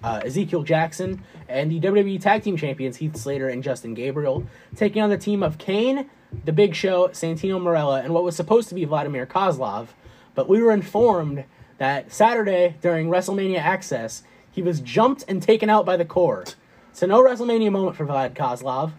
uh, 0.04 0.22
Ezekiel 0.26 0.64
Jackson, 0.64 1.24
and 1.47 1.70
the 1.70 1.80
WWE 1.80 2.20
Tag 2.20 2.41
Team 2.41 2.58
Champions 2.58 2.97
Heath 2.97 3.16
Slater 3.16 3.49
and 3.49 3.62
Justin 3.62 3.93
Gabriel, 3.93 4.47
taking 4.76 5.04
on 5.04 5.12
the 5.12 5.18
team 5.18 5.43
of 5.43 5.60
Kane, 5.60 6.10
The 6.45 6.51
Big 6.51 6.74
Show, 6.74 7.10
Santino 7.10 7.62
Marella, 7.62 8.04
and 8.04 8.12
what 8.12 8.24
was 8.24 8.36
supposed 8.36 8.70
to 8.70 8.76
be 8.76 8.86
Vladimir 8.86 9.28
Kozlov. 9.28 9.89
But 10.34 10.49
we 10.49 10.64
were 10.64 10.72
informed 10.72 11.43
that 11.78 12.12
Saturday 12.12 12.76
during 12.82 13.10
WrestleMania 13.10 13.60
Access, 13.60 14.24
he 14.54 14.62
was 14.62 14.80
jumped 14.80 15.26
and 15.28 15.41
taken 15.41 15.70
out 15.70 15.86
by 15.86 15.97
the 15.97 16.06
core. 16.06 16.45
So 16.93 17.08
no 17.08 17.22
WrestleMania 17.22 17.72
moment 17.72 17.97
for 17.97 18.06
Vlad 18.06 18.36
Kozlov. 18.36 18.91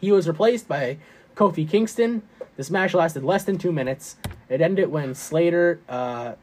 He 0.00 0.12
was 0.12 0.28
replaced 0.28 0.68
by 0.68 0.98
Kofi 1.34 1.68
Kingston. 1.68 2.22
This 2.56 2.70
match 2.70 2.94
lasted 2.94 3.24
less 3.24 3.44
than 3.44 3.58
two 3.58 3.72
minutes. 3.72 4.16
It 4.48 4.60
ended 4.60 4.90
when 4.90 5.14
Slater 5.14 5.80
uh, 5.88 6.34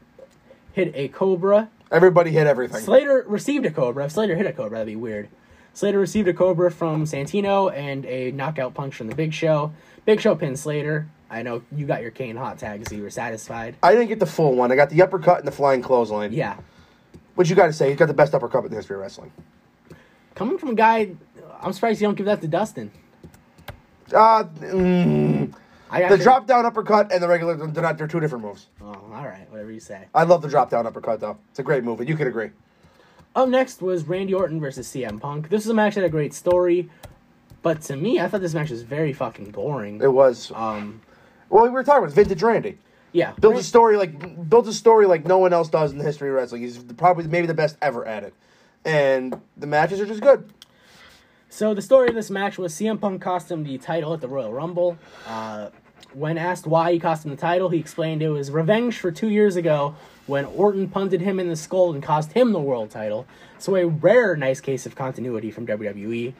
hit 0.72 0.92
a 0.94 1.08
Cobra. 1.08 1.70
Everybody 1.90 2.32
hit 2.32 2.46
everything. 2.46 2.80
Slater 2.80 3.24
received 3.26 3.64
a 3.66 3.70
Cobra. 3.70 4.06
If 4.06 4.12
Slater 4.12 4.36
hit 4.36 4.46
a 4.46 4.52
Cobra, 4.52 4.78
that'd 4.78 4.86
be 4.86 4.96
weird. 4.96 5.28
Slater 5.72 6.00
received 6.00 6.26
a 6.26 6.34
Cobra 6.34 6.72
from 6.72 7.04
Santino 7.04 7.72
and 7.72 8.04
a 8.06 8.32
knockout 8.32 8.74
punch 8.74 8.96
from 8.96 9.06
the 9.06 9.14
Big 9.14 9.32
Show. 9.32 9.72
Big 10.04 10.20
Show 10.20 10.34
pinned 10.34 10.58
Slater. 10.58 11.08
I 11.30 11.42
know 11.42 11.62
you 11.70 11.86
got 11.86 12.02
your 12.02 12.10
Kane 12.10 12.36
hot 12.36 12.58
tag, 12.58 12.88
so 12.88 12.96
you 12.96 13.02
were 13.02 13.10
satisfied. 13.10 13.76
I 13.82 13.92
didn't 13.92 14.08
get 14.08 14.18
the 14.18 14.26
full 14.26 14.54
one. 14.54 14.72
I 14.72 14.76
got 14.76 14.90
the 14.90 15.02
uppercut 15.02 15.38
and 15.38 15.46
the 15.46 15.52
flying 15.52 15.82
clothesline. 15.82 16.32
Yeah. 16.32 16.56
Which 17.38 17.48
you 17.48 17.54
got 17.54 17.66
to 17.66 17.72
say, 17.72 17.90
he's 17.90 17.96
got 17.96 18.06
the 18.06 18.14
best 18.14 18.34
uppercut 18.34 18.64
in 18.64 18.70
the 18.70 18.74
history 18.74 18.96
of 18.96 19.00
wrestling. 19.00 19.30
Coming 20.34 20.58
from 20.58 20.70
a 20.70 20.74
guy, 20.74 21.12
I'm 21.62 21.72
surprised 21.72 22.00
you 22.00 22.08
don't 22.08 22.16
give 22.16 22.26
that 22.26 22.40
to 22.40 22.48
Dustin. 22.48 22.90
Uh, 24.12 24.42
mm, 24.42 25.54
the 25.92 26.18
drop 26.18 26.48
down 26.48 26.66
uppercut 26.66 27.12
and 27.12 27.22
the 27.22 27.28
regular, 27.28 27.54
they're 27.54 27.80
not. 27.80 27.96
They're 27.96 28.08
two 28.08 28.18
different 28.18 28.42
moves. 28.44 28.66
Oh, 28.82 28.86
all 28.86 29.24
right, 29.24 29.48
whatever 29.52 29.70
you 29.70 29.78
say. 29.78 30.08
I 30.16 30.24
love 30.24 30.42
the 30.42 30.48
drop 30.48 30.68
down 30.68 30.84
uppercut 30.84 31.20
though. 31.20 31.38
It's 31.50 31.60
a 31.60 31.62
great 31.62 31.84
move, 31.84 32.00
and 32.00 32.08
you 32.08 32.16
could 32.16 32.26
agree. 32.26 32.50
Up 33.36 33.48
next 33.48 33.82
was 33.82 34.02
Randy 34.08 34.34
Orton 34.34 34.58
versus 34.58 34.88
CM 34.88 35.20
Punk. 35.20 35.48
This 35.48 35.64
was 35.64 35.70
a 35.70 35.74
match 35.74 35.94
that 35.94 36.00
had 36.00 36.08
a 36.08 36.10
great 36.10 36.34
story, 36.34 36.90
but 37.62 37.82
to 37.82 37.94
me, 37.94 38.18
I 38.18 38.26
thought 38.26 38.40
this 38.40 38.54
match 38.54 38.70
was 38.70 38.82
very 38.82 39.12
fucking 39.12 39.52
boring. 39.52 40.00
It 40.02 40.12
was. 40.12 40.50
Um, 40.56 41.02
Well, 41.50 41.62
we 41.62 41.70
were 41.70 41.84
talking 41.84 42.02
about 42.02 42.16
vintage 42.16 42.42
Randy. 42.42 42.78
Yeah, 43.12 43.32
Builds 43.40 43.60
a 43.60 43.62
story 43.62 43.96
like 43.96 44.48
builds 44.48 44.68
a 44.68 44.74
story 44.74 45.06
like 45.06 45.24
no 45.24 45.38
one 45.38 45.52
else 45.52 45.68
does 45.68 45.92
in 45.92 45.98
the 45.98 46.04
history 46.04 46.28
of 46.28 46.34
wrestling. 46.34 46.62
He's 46.62 46.78
probably 46.78 47.26
maybe 47.26 47.46
the 47.46 47.54
best 47.54 47.76
ever 47.80 48.04
at 48.04 48.24
it, 48.24 48.34
and 48.84 49.40
the 49.56 49.66
matches 49.66 50.00
are 50.00 50.06
just 50.06 50.20
good. 50.20 50.52
So 51.50 51.72
the 51.72 51.82
story 51.82 52.08
of 52.08 52.14
this 52.14 52.30
match 52.30 52.58
was 52.58 52.74
CM 52.74 53.00
Punk 53.00 53.22
cost 53.22 53.50
him 53.50 53.64
the 53.64 53.78
title 53.78 54.12
at 54.12 54.20
the 54.20 54.28
Royal 54.28 54.52
Rumble. 54.52 54.98
Uh, 55.26 55.70
when 56.12 56.38
asked 56.38 56.66
why 56.66 56.92
he 56.92 56.98
cost 56.98 57.24
him 57.24 57.30
the 57.30 57.36
title, 57.36 57.70
he 57.70 57.78
explained 57.78 58.22
it 58.22 58.28
was 58.28 58.50
revenge 58.50 58.98
for 58.98 59.10
two 59.10 59.28
years 59.28 59.56
ago 59.56 59.94
when 60.26 60.44
Orton 60.44 60.88
punted 60.88 61.20
him 61.20 61.40
in 61.40 61.48
the 61.48 61.56
skull 61.56 61.92
and 61.92 62.02
cost 62.02 62.32
him 62.32 62.52
the 62.52 62.60
world 62.60 62.90
title. 62.90 63.26
So 63.58 63.76
a 63.76 63.86
rare 63.86 64.36
nice 64.36 64.60
case 64.60 64.84
of 64.84 64.94
continuity 64.94 65.50
from 65.50 65.66
WWE. 65.66 66.34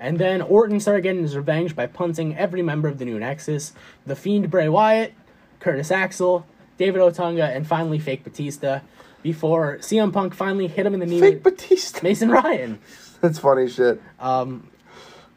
And 0.00 0.18
then 0.18 0.40
Orton 0.40 0.80
started 0.80 1.02
getting 1.02 1.22
his 1.22 1.36
revenge 1.36 1.76
by 1.76 1.86
punting 1.86 2.36
every 2.36 2.62
member 2.62 2.88
of 2.88 2.98
the 2.98 3.04
New 3.04 3.18
Nexus: 3.18 3.72
the 4.06 4.16
Fiend 4.16 4.50
Bray 4.50 4.68
Wyatt, 4.68 5.12
Curtis 5.60 5.90
Axel, 5.90 6.46
David 6.78 7.00
Otunga, 7.00 7.54
and 7.54 7.66
finally 7.66 7.98
Fake 7.98 8.24
Batista. 8.24 8.80
Before 9.22 9.78
CM 9.78 10.12
Punk 10.12 10.34
finally 10.34 10.66
hit 10.66 10.86
him 10.86 10.94
in 10.94 11.00
the 11.00 11.06
knee 11.06 11.20
Fake 11.20 11.42
Batista. 11.42 12.00
Mason 12.02 12.30
Ryan. 12.30 12.78
That's 13.20 13.38
funny 13.38 13.68
shit. 13.68 14.00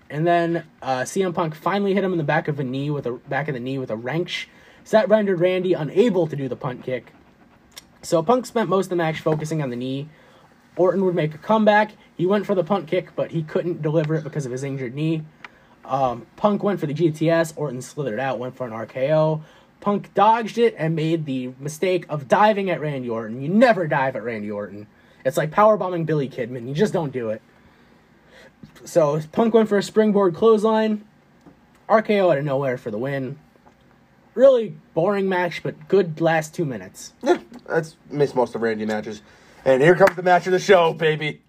And 0.09 0.27
then 0.27 0.65
uh, 0.81 1.01
CM 1.01 1.33
Punk 1.33 1.55
finally 1.55 1.93
hit 1.93 2.03
him 2.03 2.11
in 2.11 2.17
the 2.17 2.23
back 2.23 2.47
of 2.47 2.59
a 2.59 2.63
knee 2.63 2.89
with 2.91 3.07
a 3.07 3.13
back 3.13 3.47
of 3.47 3.55
the 3.55 3.59
knee 3.59 3.77
with 3.77 3.89
a 3.89 3.95
wrench. 3.95 4.47
So 4.83 4.97
that 4.97 5.09
rendered 5.09 5.39
Randy 5.39 5.73
unable 5.73 6.27
to 6.27 6.35
do 6.35 6.47
the 6.47 6.55
punt 6.55 6.83
kick. 6.83 7.13
So 8.03 8.21
Punk 8.21 8.45
spent 8.45 8.69
most 8.69 8.85
of 8.85 8.89
the 8.91 8.95
match 8.97 9.21
focusing 9.21 9.61
on 9.61 9.69
the 9.69 9.75
knee. 9.75 10.09
Orton 10.75 11.03
would 11.05 11.15
make 11.15 11.33
a 11.33 11.37
comeback. 11.37 11.93
He 12.15 12.25
went 12.25 12.45
for 12.45 12.53
the 12.53 12.63
punt 12.63 12.87
kick, 12.87 13.15
but 13.15 13.31
he 13.31 13.43
couldn't 13.43 13.81
deliver 13.81 14.15
it 14.15 14.23
because 14.23 14.45
of 14.45 14.51
his 14.51 14.63
injured 14.63 14.93
knee. 14.93 15.23
Um, 15.85 16.27
Punk 16.35 16.63
went 16.63 16.79
for 16.79 16.85
the 16.85 16.93
GTS. 16.93 17.53
Orton 17.55 17.81
slithered 17.81 18.19
out, 18.19 18.39
went 18.39 18.55
for 18.55 18.67
an 18.67 18.73
RKO. 18.73 19.41
Punk 19.83 20.13
dodged 20.13 20.57
it 20.57 20.75
and 20.77 20.95
made 20.95 21.25
the 21.25 21.51
mistake 21.59 22.05
of 22.07 22.29
diving 22.29 22.69
at 22.69 22.79
Randy 22.79 23.09
Orton. 23.09 23.41
You 23.41 23.49
never 23.49 23.85
dive 23.85 24.15
at 24.15 24.23
Randy 24.23 24.49
Orton. 24.49 24.87
It's 25.25 25.35
like 25.35 25.51
powerbombing 25.51 26.05
Billy 26.05 26.29
Kidman. 26.29 26.69
You 26.69 26.73
just 26.73 26.93
don't 26.93 27.11
do 27.11 27.31
it. 27.31 27.41
So 28.85 29.19
Punk 29.33 29.53
went 29.53 29.67
for 29.67 29.77
a 29.77 29.83
springboard 29.83 30.35
clothesline. 30.35 31.03
RKO 31.89 32.31
out 32.31 32.37
of 32.37 32.45
nowhere 32.45 32.77
for 32.77 32.91
the 32.91 32.97
win. 32.97 33.37
Really 34.35 34.73
boring 34.93 35.27
match, 35.27 35.61
but 35.61 35.89
good 35.89 36.21
last 36.21 36.55
two 36.55 36.63
minutes. 36.63 37.11
Yeah, 37.21 37.39
that's 37.67 37.97
missed 38.09 38.35
most 38.35 38.55
of 38.55 38.61
Randy 38.61 38.85
matches. 38.85 39.21
And 39.65 39.81
here 39.81 39.95
comes 39.95 40.15
the 40.15 40.23
match 40.23 40.45
of 40.47 40.53
the 40.53 40.59
show, 40.59 40.93
baby. 40.93 41.41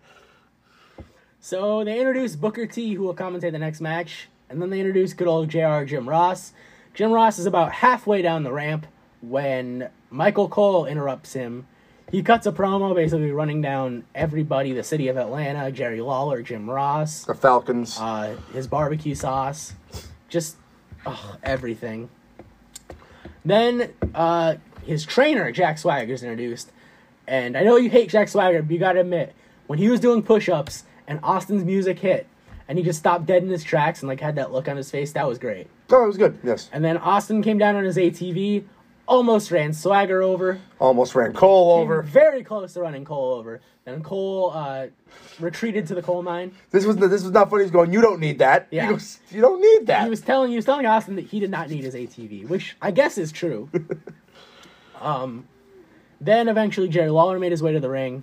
So 1.38 1.84
they 1.84 2.00
introduced 2.00 2.40
Booker 2.40 2.66
T, 2.66 2.94
who 2.94 3.04
will 3.04 3.14
commentate 3.14 3.52
the 3.52 3.60
next 3.60 3.80
match, 3.80 4.28
and 4.48 4.60
then 4.60 4.70
they 4.70 4.80
introduced 4.80 5.16
good 5.16 5.28
old 5.28 5.50
JR 5.50 5.84
Jim 5.84 6.08
Ross. 6.08 6.52
Jim 6.94 7.10
Ross 7.10 7.38
is 7.38 7.46
about 7.46 7.72
halfway 7.72 8.22
down 8.22 8.44
the 8.44 8.52
ramp 8.52 8.86
when 9.20 9.90
Michael 10.10 10.48
Cole 10.48 10.86
interrupts 10.86 11.32
him. 11.32 11.66
He 12.10 12.22
cuts 12.22 12.46
a 12.46 12.52
promo 12.52 12.94
basically 12.94 13.32
running 13.32 13.60
down 13.60 14.04
everybody, 14.14 14.72
the 14.72 14.84
city 14.84 15.08
of 15.08 15.16
Atlanta, 15.16 15.72
Jerry 15.72 16.00
Lawler, 16.00 16.42
Jim 16.42 16.70
Ross, 16.70 17.24
The 17.24 17.34
Falcons. 17.34 17.98
uh, 17.98 18.36
his 18.52 18.68
barbecue 18.68 19.14
sauce, 19.16 19.72
just 20.28 20.56
everything. 21.42 22.08
Then 23.44 23.92
uh, 24.14 24.56
his 24.86 25.04
trainer, 25.04 25.50
Jack 25.50 25.78
Swagger, 25.78 26.12
is 26.12 26.22
introduced. 26.22 26.70
And 27.26 27.56
I 27.56 27.62
know 27.62 27.76
you 27.76 27.90
hate 27.90 28.10
Jack 28.10 28.28
Swagger, 28.28 28.62
but 28.62 28.70
you 28.70 28.78
gotta 28.78 29.00
admit, 29.00 29.34
when 29.66 29.78
he 29.78 29.88
was 29.88 29.98
doing 29.98 30.22
push 30.22 30.48
ups 30.48 30.84
and 31.08 31.18
Austin's 31.22 31.64
music 31.64 31.98
hit, 31.98 32.26
and 32.68 32.78
he 32.78 32.84
just 32.84 32.98
stopped 32.98 33.26
dead 33.26 33.42
in 33.42 33.48
his 33.48 33.62
tracks 33.64 34.00
and 34.02 34.08
like 34.08 34.20
had 34.20 34.36
that 34.36 34.52
look 34.52 34.68
on 34.68 34.76
his 34.76 34.90
face, 34.90 35.12
that 35.12 35.26
was 35.26 35.38
great. 35.38 35.66
oh, 35.90 36.04
it 36.04 36.06
was 36.06 36.16
good. 36.16 36.38
Yes. 36.42 36.70
And 36.72 36.84
then 36.84 36.96
Austin 36.98 37.42
came 37.42 37.58
down 37.58 37.76
on 37.76 37.84
his 37.84 37.96
ATV, 37.96 38.64
almost 39.06 39.50
ran 39.50 39.72
Swagger 39.72 40.22
over, 40.22 40.58
Almost 40.78 41.14
ran 41.14 41.32
Cole 41.32 41.72
over. 41.80 42.02
very 42.02 42.42
close 42.42 42.72
to 42.74 42.80
running 42.80 43.04
Cole 43.04 43.34
over. 43.34 43.60
Then 43.84 44.02
Cole 44.02 44.50
uh, 44.54 44.86
retreated 45.38 45.86
to 45.88 45.94
the 45.94 46.00
coal 46.00 46.22
mine. 46.22 46.54
This 46.70 46.86
was 46.86 46.96
this 46.96 47.22
was 47.22 47.32
not 47.32 47.50
funny. 47.50 47.64
He's 47.64 47.70
going. 47.70 47.92
You 47.92 48.00
don't 48.00 48.18
need 48.18 48.38
that. 48.38 48.66
Yeah. 48.70 48.88
Goes, 48.88 49.18
you 49.30 49.42
don't 49.42 49.60
need 49.60 49.86
that. 49.88 50.04
he 50.04 50.08
was 50.08 50.22
telling 50.22 50.48
he 50.48 50.56
was 50.56 50.64
telling 50.64 50.86
Austin 50.86 51.16
that 51.16 51.26
he 51.26 51.38
did 51.38 51.50
not 51.50 51.68
need 51.68 51.84
his 51.84 51.94
ATV, 51.94 52.48
which 52.48 52.76
I 52.80 52.90
guess 52.92 53.18
is 53.18 53.30
true. 53.30 53.68
um, 55.02 55.46
then 56.18 56.48
eventually 56.48 56.88
Jerry 56.88 57.10
Lawler 57.10 57.38
made 57.38 57.52
his 57.52 57.62
way 57.62 57.72
to 57.72 57.80
the 57.80 57.90
ring. 57.90 58.22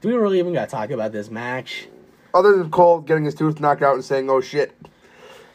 Do 0.00 0.08
we 0.08 0.14
really 0.14 0.40
even 0.40 0.52
got 0.52 0.68
to 0.68 0.70
talk 0.74 0.90
about 0.90 1.12
this 1.12 1.30
match? 1.30 1.86
Other 2.34 2.56
than 2.56 2.70
Cole 2.70 3.00
getting 3.00 3.24
his 3.24 3.34
tooth 3.34 3.60
knocked 3.60 3.82
out 3.82 3.94
and 3.94 4.04
saying, 4.04 4.28
"Oh 4.28 4.40
shit," 4.40 4.74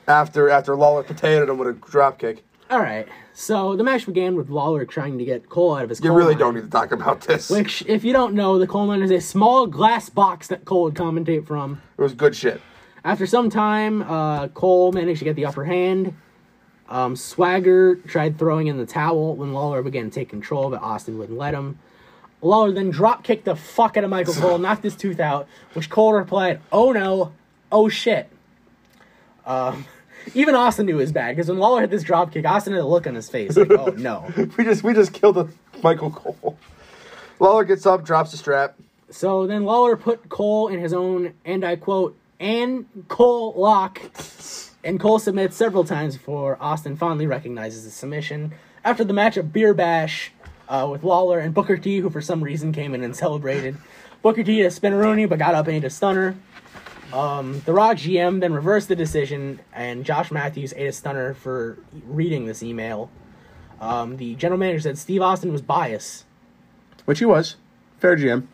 after 0.08 0.50
after 0.50 0.76
Lawler 0.78 1.04
potatoed 1.04 1.50
him 1.50 1.58
with 1.58 1.68
a 1.68 1.74
drop 1.74 2.18
kick. 2.18 2.46
All 2.72 2.80
right, 2.80 3.08
so 3.34 3.76
the 3.76 3.84
match 3.84 4.06
began 4.06 4.36
with 4.36 4.50
Lawler 4.50 4.86
trying 4.86 5.18
to 5.18 5.26
get 5.26 5.50
Cole 5.50 5.76
out 5.76 5.84
of 5.84 5.90
his. 5.90 6.00
You 6.00 6.14
really 6.14 6.36
mine, 6.36 6.40
don't 6.40 6.56
need 6.56 6.64
to 6.64 6.70
talk 6.70 6.92
about 6.94 7.22
this. 7.22 7.50
Which, 7.50 7.84
if 7.86 8.06
you 8.06 8.14
don't 8.14 8.34
know, 8.34 8.58
the 8.58 8.68
coal 8.68 8.88
mine 8.88 9.02
is 9.02 9.12
a 9.12 9.20
small 9.20 9.68
glass 9.68 10.08
box 10.08 10.48
that 10.48 10.64
Cole 10.64 10.84
would 10.84 10.94
commentate 10.94 11.46
from. 11.46 11.82
It 11.98 12.02
was 12.02 12.14
good 12.14 12.36
shit. 12.36 12.62
After 13.04 13.26
some 13.26 13.50
time, 13.50 14.04
uh, 14.04 14.48
Cole 14.50 14.92
managed 14.92 15.20
to 15.20 15.26
get 15.26 15.36
the 15.36 15.46
upper 15.46 15.66
hand. 15.66 16.16
Um, 16.88 17.16
Swagger 17.16 17.96
tried 17.96 18.40
throwing 18.40 18.68
in 18.68 18.78
the 18.78 18.86
towel 18.86 19.36
when 19.36 19.54
Lawler 19.54 19.84
began 19.84 20.06
to 20.06 20.12
take 20.12 20.30
control, 20.30 20.70
but 20.70 20.82
Austin 20.82 21.18
wouldn't 21.18 21.38
let 21.38 21.54
him. 21.54 21.78
Lawler 22.42 22.72
then 22.72 22.90
drop 22.90 23.24
kicked 23.24 23.46
the 23.46 23.56
fuck 23.56 23.98
out 23.98 24.04
of 24.04 24.10
Michael 24.10 24.34
Cole, 24.34 24.58
knocked 24.60 24.84
his 24.84 24.96
tooth 24.96 25.20
out, 25.20 25.48
which 25.74 25.90
Cole 25.90 26.14
replied, 26.14 26.62
"Oh 26.72 26.92
no, 26.92 27.34
oh 27.72 27.90
shit." 27.90 28.30
Um, 29.46 29.86
even 30.34 30.56
Austin 30.56 30.86
knew 30.86 30.96
it 30.96 31.02
was 31.02 31.12
bad 31.12 31.36
because 31.36 31.50
when 31.50 31.58
Lawler 31.58 31.82
hit 31.82 31.90
this 31.90 32.04
drop 32.04 32.32
kick, 32.32 32.46
Austin 32.46 32.74
had 32.74 32.82
a 32.82 32.86
look 32.86 33.08
on 33.08 33.16
his 33.16 33.30
face 33.30 33.58
like, 33.58 33.72
"Oh 33.72 33.88
no." 33.98 34.32
We 34.58 34.64
just 34.64 34.84
we 34.84 34.94
just 34.94 35.14
killed 35.14 35.38
a 35.38 35.50
Michael 35.84 36.12
Cole. 36.12 36.58
Lawler 37.40 37.64
gets 37.64 37.86
up, 37.86 38.04
drops 38.04 38.32
the 38.32 38.38
strap. 38.38 38.76
So 39.10 39.48
then 39.48 39.64
Lawler 39.64 39.96
put 39.98 40.30
Cole 40.30 40.68
in 40.68 40.80
his 40.80 40.94
own, 40.94 41.34
and 41.46 41.66
I 41.66 41.76
quote, 41.78 42.16
and 42.40 42.86
Cole 43.08 43.54
lock. 43.58 44.02
And 44.84 45.00
Cole 45.00 45.20
submits 45.20 45.58
several 45.58 45.84
times 45.84 46.16
before 46.16 46.58
Austin 46.62 46.96
finally 46.96 47.28
recognizes 47.28 47.84
the 47.84 47.92
submission. 47.92 48.54
After 48.84 49.04
the 49.04 49.14
match, 49.14 49.36
a 49.36 49.44
beer 49.44 49.74
bash 49.74 50.32
uh, 50.70 50.88
with 50.90 51.04
Lawler 51.04 51.40
and 51.40 51.54
Booker 51.54 51.78
T, 51.78 52.00
who 52.00 52.10
for 52.10 52.22
some 52.22 52.44
reason 52.44 52.72
came 52.72 52.94
in 52.94 53.04
and 53.04 53.16
celebrated. 53.16 53.76
Booker 54.22 54.44
T 54.44 54.60
hit 54.60 54.66
a 54.66 54.70
spinneroonie, 54.70 55.28
but 55.28 55.40
got 55.40 55.56
up 55.56 55.68
and 55.68 55.76
ate 55.76 55.84
a 55.84 55.90
stunner. 55.90 56.38
Um, 57.12 57.62
the 57.66 57.74
Raw 57.74 57.94
GM 57.94 58.40
then 58.40 58.54
reversed 58.54 58.88
the 58.88 58.96
decision, 58.96 59.60
and 59.74 60.06
Josh 60.06 60.30
Matthews 60.32 60.74
ate 60.76 60.88
a 60.88 60.92
stunner 60.92 61.34
for 61.34 61.80
reading 62.06 62.46
this 62.46 62.62
email. 62.62 63.10
Um, 63.82 64.18
the 64.18 64.36
general 64.36 64.60
manager 64.60 64.82
said 64.82 64.98
Steve 64.98 65.22
Austin 65.22 65.52
was 65.52 65.62
biased. 65.62 66.26
Which 67.06 67.20
he 67.20 67.26
was. 67.26 67.56
Fair 67.98 68.16
GM. 68.16 68.46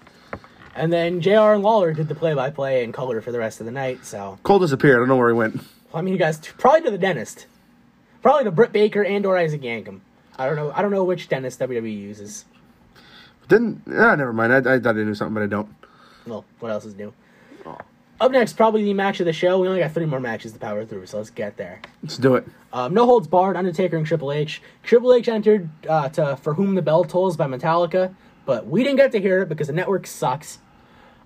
And 0.75 0.93
then 0.93 1.19
JR 1.21 1.53
and 1.53 1.63
Lawler 1.63 1.93
did 1.93 2.07
the 2.07 2.15
play 2.15 2.33
by 2.33 2.49
play 2.49 2.83
in 2.83 2.91
color 2.91 3.21
for 3.21 3.31
the 3.31 3.39
rest 3.39 3.59
of 3.59 3.65
the 3.65 3.71
night. 3.71 4.05
So, 4.05 4.39
Cole 4.43 4.59
disappeared. 4.59 4.97
I 4.97 4.99
don't 4.99 5.07
know 5.07 5.15
where 5.17 5.29
he 5.29 5.35
went. 5.35 5.55
Well, 5.55 5.65
I 5.95 6.01
mean, 6.01 6.13
you 6.13 6.19
guys 6.19 6.37
probably 6.37 6.81
to 6.81 6.91
the 6.91 6.97
dentist, 6.97 7.47
probably 8.21 8.43
to 8.45 8.51
Britt 8.51 8.71
Baker 8.71 9.03
and 9.03 9.25
or 9.25 9.37
Isaac 9.37 9.61
Yankem. 9.61 10.01
I 10.37 10.45
don't 10.45 10.55
know. 10.55 10.71
I 10.75 10.81
don't 10.81 10.91
know 10.91 11.03
which 11.03 11.29
dentist 11.29 11.59
WWE 11.59 11.95
uses. 11.95 12.45
Didn't. 13.47 13.83
Ah, 13.87 14.15
never 14.15 14.33
mind. 14.33 14.53
I, 14.53 14.57
I 14.57 14.79
thought 14.79 14.97
I 14.97 15.03
knew 15.03 15.15
something, 15.15 15.33
but 15.33 15.43
I 15.43 15.47
don't. 15.47 15.69
Well, 16.25 16.45
what 16.59 16.71
else 16.71 16.85
is 16.85 16.95
new? 16.95 17.13
Up 18.21 18.31
next, 18.31 18.53
probably 18.53 18.83
the 18.83 18.93
match 18.93 19.19
of 19.19 19.25
the 19.25 19.33
show. 19.33 19.59
We 19.59 19.67
only 19.67 19.81
got 19.81 19.91
three 19.91 20.05
more 20.05 20.21
matches 20.21 20.53
to 20.53 20.59
power 20.59 20.85
through, 20.85 21.05
so 21.07 21.17
let's 21.17 21.29
get 21.29 21.57
there. 21.57 21.81
Let's 22.01 22.17
do 22.17 22.35
it. 22.35 22.47
Um, 22.71 22.93
no 22.93 23.05
holds 23.05 23.27
barred. 23.27 23.57
Undertaker 23.57 23.97
and 23.97 24.05
Triple 24.05 24.31
H. 24.31 24.61
Triple 24.83 25.13
H 25.13 25.27
entered 25.27 25.69
uh, 25.89 26.07
to 26.09 26.37
"For 26.37 26.53
Whom 26.53 26.75
the 26.75 26.81
Bell 26.81 27.03
Tolls" 27.03 27.35
by 27.35 27.45
Metallica, 27.45 28.15
but 28.45 28.67
we 28.67 28.83
didn't 28.83 28.97
get 28.97 29.11
to 29.11 29.19
hear 29.19 29.41
it 29.41 29.49
because 29.49 29.67
the 29.67 29.73
network 29.73 30.07
sucks. 30.07 30.59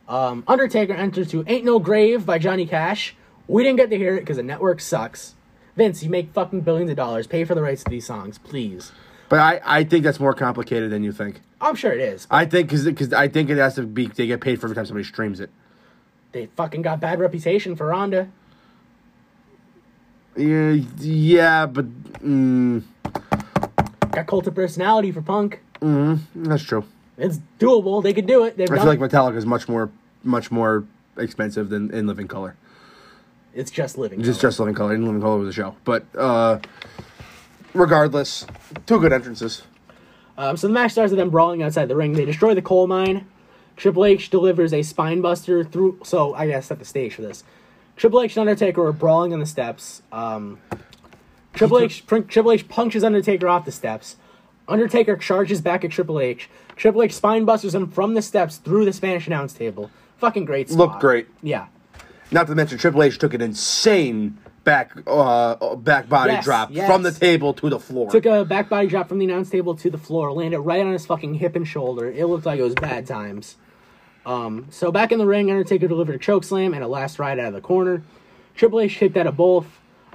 Um, 0.07 0.43
Undertaker 0.47 0.93
entered 0.93 1.29
to 1.29 1.43
"Ain't 1.45 1.63
No 1.63 1.77
Grave" 1.77 2.25
by 2.25 2.39
Johnny 2.39 2.65
Cash. 2.65 3.15
We 3.47 3.63
didn't 3.63 3.77
get 3.77 3.91
to 3.91 3.97
hear 3.97 4.15
it 4.15 4.21
because 4.21 4.37
the 4.37 4.43
network 4.43 4.81
sucks. 4.81 5.35
Vince, 5.79 6.03
you 6.03 6.09
make 6.09 6.33
fucking 6.33 6.59
billions 6.59 6.89
of 6.91 6.97
dollars. 6.97 7.25
Pay 7.25 7.45
for 7.45 7.55
the 7.55 7.61
rights 7.61 7.85
to 7.85 7.89
these 7.89 8.05
songs, 8.05 8.37
please. 8.37 8.91
But 9.29 9.39
I, 9.39 9.61
I 9.63 9.83
think 9.85 10.03
that's 10.03 10.19
more 10.19 10.33
complicated 10.33 10.91
than 10.91 11.05
you 11.05 11.13
think. 11.13 11.39
I'm 11.61 11.75
sure 11.75 11.93
it 11.93 12.01
is. 12.01 12.27
I 12.29 12.43
think 12.43 12.69
because 12.69 13.13
I 13.13 13.29
think 13.29 13.49
it 13.49 13.57
has 13.57 13.75
to 13.75 13.83
be 13.83 14.07
they 14.07 14.27
get 14.27 14.41
paid 14.41 14.59
for 14.59 14.65
every 14.65 14.75
time 14.75 14.85
somebody 14.85 15.05
streams 15.05 15.39
it. 15.39 15.49
They 16.33 16.47
fucking 16.47 16.81
got 16.81 16.99
bad 16.99 17.21
reputation 17.21 17.77
for 17.77 17.87
Ronda. 17.87 18.27
Yeah, 20.35 20.71
yeah, 20.97 21.65
but 21.65 21.85
mm, 22.21 22.83
Got 24.11 24.27
cult 24.27 24.47
of 24.47 24.55
personality 24.55 25.13
for 25.13 25.21
Punk. 25.21 25.61
Mm, 25.81 26.19
that's 26.35 26.63
true. 26.63 26.83
It's 27.17 27.39
doable. 27.57 28.03
They 28.03 28.13
could 28.13 28.27
do 28.27 28.43
it. 28.43 28.57
They've 28.57 28.69
I 28.69 28.75
feel 28.75 28.85
like 28.85 28.99
Metallica 28.99 29.37
is 29.37 29.45
much 29.45 29.69
more 29.69 29.89
much 30.23 30.51
more 30.51 30.83
expensive 31.15 31.69
than 31.69 31.89
in 31.93 32.05
Living 32.05 32.27
Color. 32.27 32.57
It's 33.59 33.71
just 33.71 33.97
living. 33.97 34.21
Just 34.23 34.39
color. 34.39 34.49
just 34.49 34.59
Living 34.59 34.73
Color. 34.75 34.95
In 34.95 35.05
Living 35.05 35.19
Color 35.21 35.37
was 35.39 35.49
a 35.49 35.53
show, 35.53 35.75
but 35.83 36.05
uh, 36.17 36.59
regardless, 37.73 38.47
two 38.85 39.01
good 39.01 39.11
entrances. 39.11 39.63
Um, 40.37 40.55
so 40.55 40.67
the 40.67 40.73
match 40.73 40.93
starts 40.93 41.11
with 41.11 41.17
them 41.17 41.29
brawling 41.29 41.61
outside 41.61 41.89
the 41.89 41.95
ring. 41.97 42.13
They 42.13 42.23
destroy 42.23 42.55
the 42.55 42.61
coal 42.61 42.87
mine. 42.87 43.27
Triple 43.75 44.05
H 44.05 44.29
delivers 44.29 44.73
a 44.73 44.81
spine 44.81 45.19
buster 45.19 45.65
through. 45.65 45.99
So 46.03 46.33
I 46.33 46.47
gotta 46.47 46.61
set 46.61 46.79
the 46.79 46.85
stage 46.85 47.15
for 47.15 47.21
this. 47.21 47.43
Triple 47.97 48.21
H 48.21 48.37
and 48.37 48.47
Undertaker 48.47 48.85
are 48.85 48.93
brawling 48.93 49.33
on 49.33 49.41
the 49.41 49.45
steps. 49.45 50.03
Um, 50.13 50.59
Triple 51.51 51.79
H 51.79 52.07
pr- 52.07 52.19
Triple 52.19 52.53
H 52.53 52.69
punches 52.69 53.03
Undertaker 53.03 53.49
off 53.49 53.65
the 53.65 53.73
steps. 53.73 54.15
Undertaker 54.69 55.17
charges 55.17 55.59
back 55.59 55.83
at 55.83 55.91
Triple 55.91 56.21
H. 56.21 56.49
Triple 56.77 57.03
H 57.03 57.13
spine 57.13 57.43
busters 57.43 57.75
him 57.75 57.91
from 57.91 58.13
the 58.13 58.21
steps 58.21 58.55
through 58.55 58.85
the 58.85 58.93
Spanish 58.93 59.27
announce 59.27 59.51
table. 59.51 59.91
Fucking 60.19 60.45
great. 60.45 60.69
Spot. 60.69 60.77
Looked 60.77 61.01
great. 61.01 61.27
Yeah. 61.41 61.67
Not 62.31 62.47
to 62.47 62.55
mention 62.55 62.77
Triple 62.77 63.03
H 63.03 63.17
took 63.17 63.33
an 63.33 63.41
insane 63.41 64.37
back 64.63 64.91
uh 65.07 65.75
back 65.77 66.09
body 66.09 66.33
Yes, 66.33 66.43
drop 66.43 66.69
yes. 66.71 66.87
from 66.87 67.01
the 67.03 67.11
table 67.11 67.53
to 67.55 67.69
the 67.69 67.79
floor. 67.79 68.11
Took 68.11 68.25
a 68.25 68.45
back 68.45 68.69
body 68.69 68.87
drop 68.87 69.07
from 69.07 69.17
the 69.19 69.25
announce 69.25 69.49
table 69.49 69.75
to 69.75 69.89
the 69.89 69.97
floor, 69.97 70.31
landed 70.31 70.59
right 70.59 70.85
on 70.85 70.93
his 70.93 71.05
fucking 71.05 71.35
hip 71.35 71.55
and 71.55 71.67
shoulder. 71.67 72.09
It 72.09 72.25
looked 72.25 72.45
like 72.45 72.59
it 72.59 72.63
was 72.63 72.75
bad 72.75 73.07
times. 73.07 73.55
Um, 74.25 74.67
so 74.69 74.91
back 74.91 75.11
in 75.11 75.17
the 75.17 75.25
ring, 75.25 75.49
Undertaker 75.49 75.87
delivered 75.87 76.15
a 76.15 76.19
choke 76.19 76.43
slam 76.43 76.73
and 76.73 76.83
a 76.83 76.87
last 76.87 77.17
ride 77.19 77.39
out 77.39 77.47
of 77.47 77.53
the 77.53 77.61
corner. 77.61 78.03
Triple 78.55 78.81
H 78.81 78.97
kicked 78.97 79.17
out 79.17 79.25
of 79.27 79.35
both. 79.35 79.65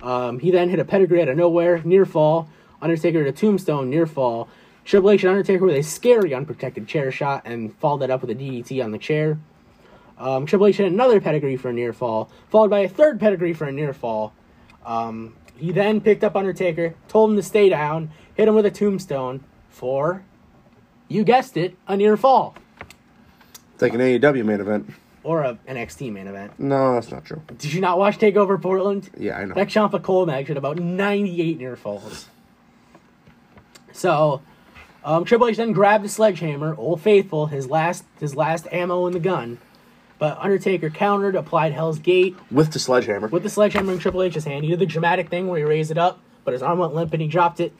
Um, 0.03 0.39
he 0.39 0.51
then 0.51 0.69
hit 0.69 0.79
a 0.79 0.85
pedigree 0.85 1.23
out 1.23 1.29
of 1.29 1.37
nowhere, 1.37 1.81
near 1.83 2.05
fall. 2.05 2.49
Undertaker 2.83 3.25
hit 3.25 3.29
a 3.29 3.33
tombstone, 3.33 3.89
near 3.91 4.07
fall. 4.07 4.49
Triple 4.85 5.11
H 5.11 5.23
and 5.25 5.31
Undertaker 5.31 5.65
with 5.65 5.77
a 5.77 5.83
scary 5.83 6.35
unprotected 6.35 6.87
chair 6.87 7.11
shot 7.11 7.43
and 7.47 7.75
followed 7.79 8.03
that 8.03 8.11
up 8.11 8.21
with 8.21 8.31
a 8.31 8.35
DDT 8.35 8.85
on 8.85 8.93
the 8.93 8.99
chair. 8.99 9.39
Um, 10.19 10.47
Triple 10.47 10.67
H 10.69 10.77
hit 10.77 10.87
another 10.91 11.21
pedigree 11.21 11.57
for 11.57 11.71
a 11.71 11.73
near 11.73 11.93
fall, 11.93 12.31
followed 12.51 12.71
by 12.71 12.81
a 12.81 12.89
third 12.89 13.19
pedigree 13.19 13.53
for 13.53 13.65
a 13.67 13.73
near 13.73 13.93
fall. 13.93 14.33
Um, 14.87 15.35
he 15.57 15.73
then 15.73 16.01
picked 16.01 16.23
up 16.25 16.37
Undertaker, 16.37 16.95
told 17.09 17.31
him 17.31 17.37
to 17.37 17.43
stay 17.43 17.69
down, 17.69 18.11
hit 18.35 18.49
him 18.49 18.55
with 18.55 18.67
a 18.67 18.71
tombstone 18.71 19.43
for, 19.71 20.23
you 21.09 21.25
guessed 21.25 21.57
it, 21.57 21.77
a 21.89 21.97
near 21.97 22.17
fall 22.17 22.55
It's 23.73 23.83
like 23.83 23.95
an 23.95 24.01
AEW 24.01 24.45
main 24.45 24.61
event. 24.61 24.91
or 25.25 25.43
a 25.43 25.59
an 25.67 25.77
NXT 25.77 26.12
main 26.12 26.27
event. 26.29 26.53
No, 26.59 26.95
that's 26.95 27.11
not 27.11 27.25
true. 27.25 27.43
Did 27.59 27.73
you 27.73 27.81
not 27.81 27.99
watch 27.99 28.19
Takeover 28.19 28.61
Portland? 28.61 29.11
Yeah, 29.19 29.39
I 29.39 29.45
know. 29.47 29.55
That 29.55 29.69
Ciampa 29.69 30.03
Cole 30.03 30.27
match 30.27 30.49
had 30.49 30.57
about 30.57 30.79
98 30.79 31.59
near 31.59 31.77
falls. 31.77 32.29
So, 33.93 34.43
um, 35.05 35.25
Triple 35.25 35.49
H 35.49 35.57
then 35.57 35.73
grabbed 35.73 36.05
the 36.05 36.09
sledgehammer, 36.09 36.75
Old 36.77 37.01
Faithful, 37.01 37.47
his 37.47 37.69
last 37.69 38.05
his 38.21 38.35
last 38.37 38.67
ammo 38.73 39.07
in 39.07 39.12
the 39.12 39.21
gun. 39.21 39.59
But 40.19 40.39
Undertaker 40.39 40.91
countered, 40.91 41.35
applied 41.35 41.73
Hell's 41.73 41.99
Gate 41.99 42.37
With 42.51 42.73
the 42.73 42.79
sledgehammer. 42.79 43.29
with 43.29 43.43
the 43.43 43.51
sledgehammer 43.51 43.93
in 43.93 43.99
Triple 43.99 44.23
H's 44.23 44.45
hand. 44.45 44.65
He 44.65 44.71
did 44.71 44.79
the 44.79 44.87
dramatic 44.87 45.29
thing 45.29 45.49
where 45.49 45.59
he 45.59 45.65
raised 45.65 45.91
it 45.91 45.99
up, 45.99 46.21
but 46.45 46.53
his 46.53 46.62
arm 46.62 46.79
went 46.79 46.95
limp 46.95 47.12
and 47.12 47.21
he 47.23 47.29
dropped 47.29 47.61
it. 47.61 47.73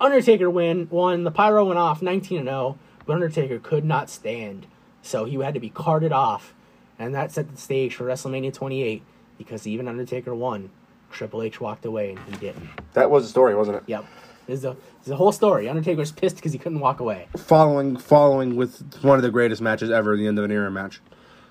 Undertaker 0.00 0.48
win 0.50 0.88
won. 0.90 1.24
The 1.24 1.30
pyro 1.30 1.64
went 1.64 1.78
off 1.78 2.02
19 2.02 2.38
and 2.38 2.46
0, 2.48 2.78
but 3.06 3.14
Undertaker 3.14 3.58
could 3.58 3.84
not 3.84 4.08
stand, 4.10 4.66
so 5.02 5.24
he 5.24 5.36
had 5.36 5.54
to 5.54 5.60
be 5.60 5.70
carted 5.70 6.12
off, 6.12 6.54
and 6.98 7.14
that 7.14 7.32
set 7.32 7.50
the 7.50 7.56
stage 7.60 7.94
for 7.94 8.04
WrestleMania 8.04 8.52
28 8.52 9.02
because 9.38 9.66
even 9.66 9.88
Undertaker 9.88 10.34
won. 10.34 10.70
Triple 11.10 11.42
H 11.42 11.60
walked 11.60 11.84
away 11.84 12.10
and 12.10 12.18
he 12.26 12.36
didn't. 12.36 12.68
that 12.92 13.10
was 13.10 13.24
the 13.24 13.30
story, 13.30 13.54
wasn't 13.54 13.78
it? 13.78 13.82
Yep. 13.86 14.04
This 14.46 14.56
is 14.58 14.62
the, 14.62 14.72
this 14.74 14.78
is 15.02 15.06
the 15.08 15.16
whole 15.16 15.32
story. 15.32 15.68
Undertaker 15.68 15.98
was 15.98 16.12
pissed 16.12 16.36
because 16.36 16.52
he 16.52 16.58
couldn't 16.58 16.78
walk 16.80 17.00
away. 17.00 17.26
Following, 17.36 17.96
following 17.96 18.54
with 18.56 19.02
one 19.02 19.16
of 19.18 19.22
the 19.22 19.30
greatest 19.30 19.60
matches 19.60 19.90
ever, 19.90 20.16
the 20.16 20.26
end 20.26 20.38
of 20.38 20.44
an 20.44 20.50
era 20.52 20.70
match. 20.70 21.00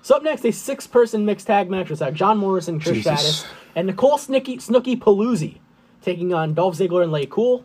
So 0.02 0.16
up 0.16 0.22
next, 0.22 0.44
a 0.44 0.50
six-person 0.52 1.24
mixed 1.24 1.46
tag 1.46 1.70
match 1.70 1.90
was 1.90 2.02
John 2.14 2.38
Morrison, 2.38 2.80
Trish 2.80 2.94
Jesus. 2.94 3.02
Stratus, 3.02 3.46
and 3.74 3.86
Nicole 3.86 4.18
Snooki, 4.18 4.56
Snooki 4.56 4.98
Polizzi 4.98 5.58
taking 6.02 6.32
on 6.32 6.54
Dolph 6.54 6.76
Ziggler 6.76 7.02
and 7.02 7.12
Lay 7.12 7.26
Cool. 7.26 7.64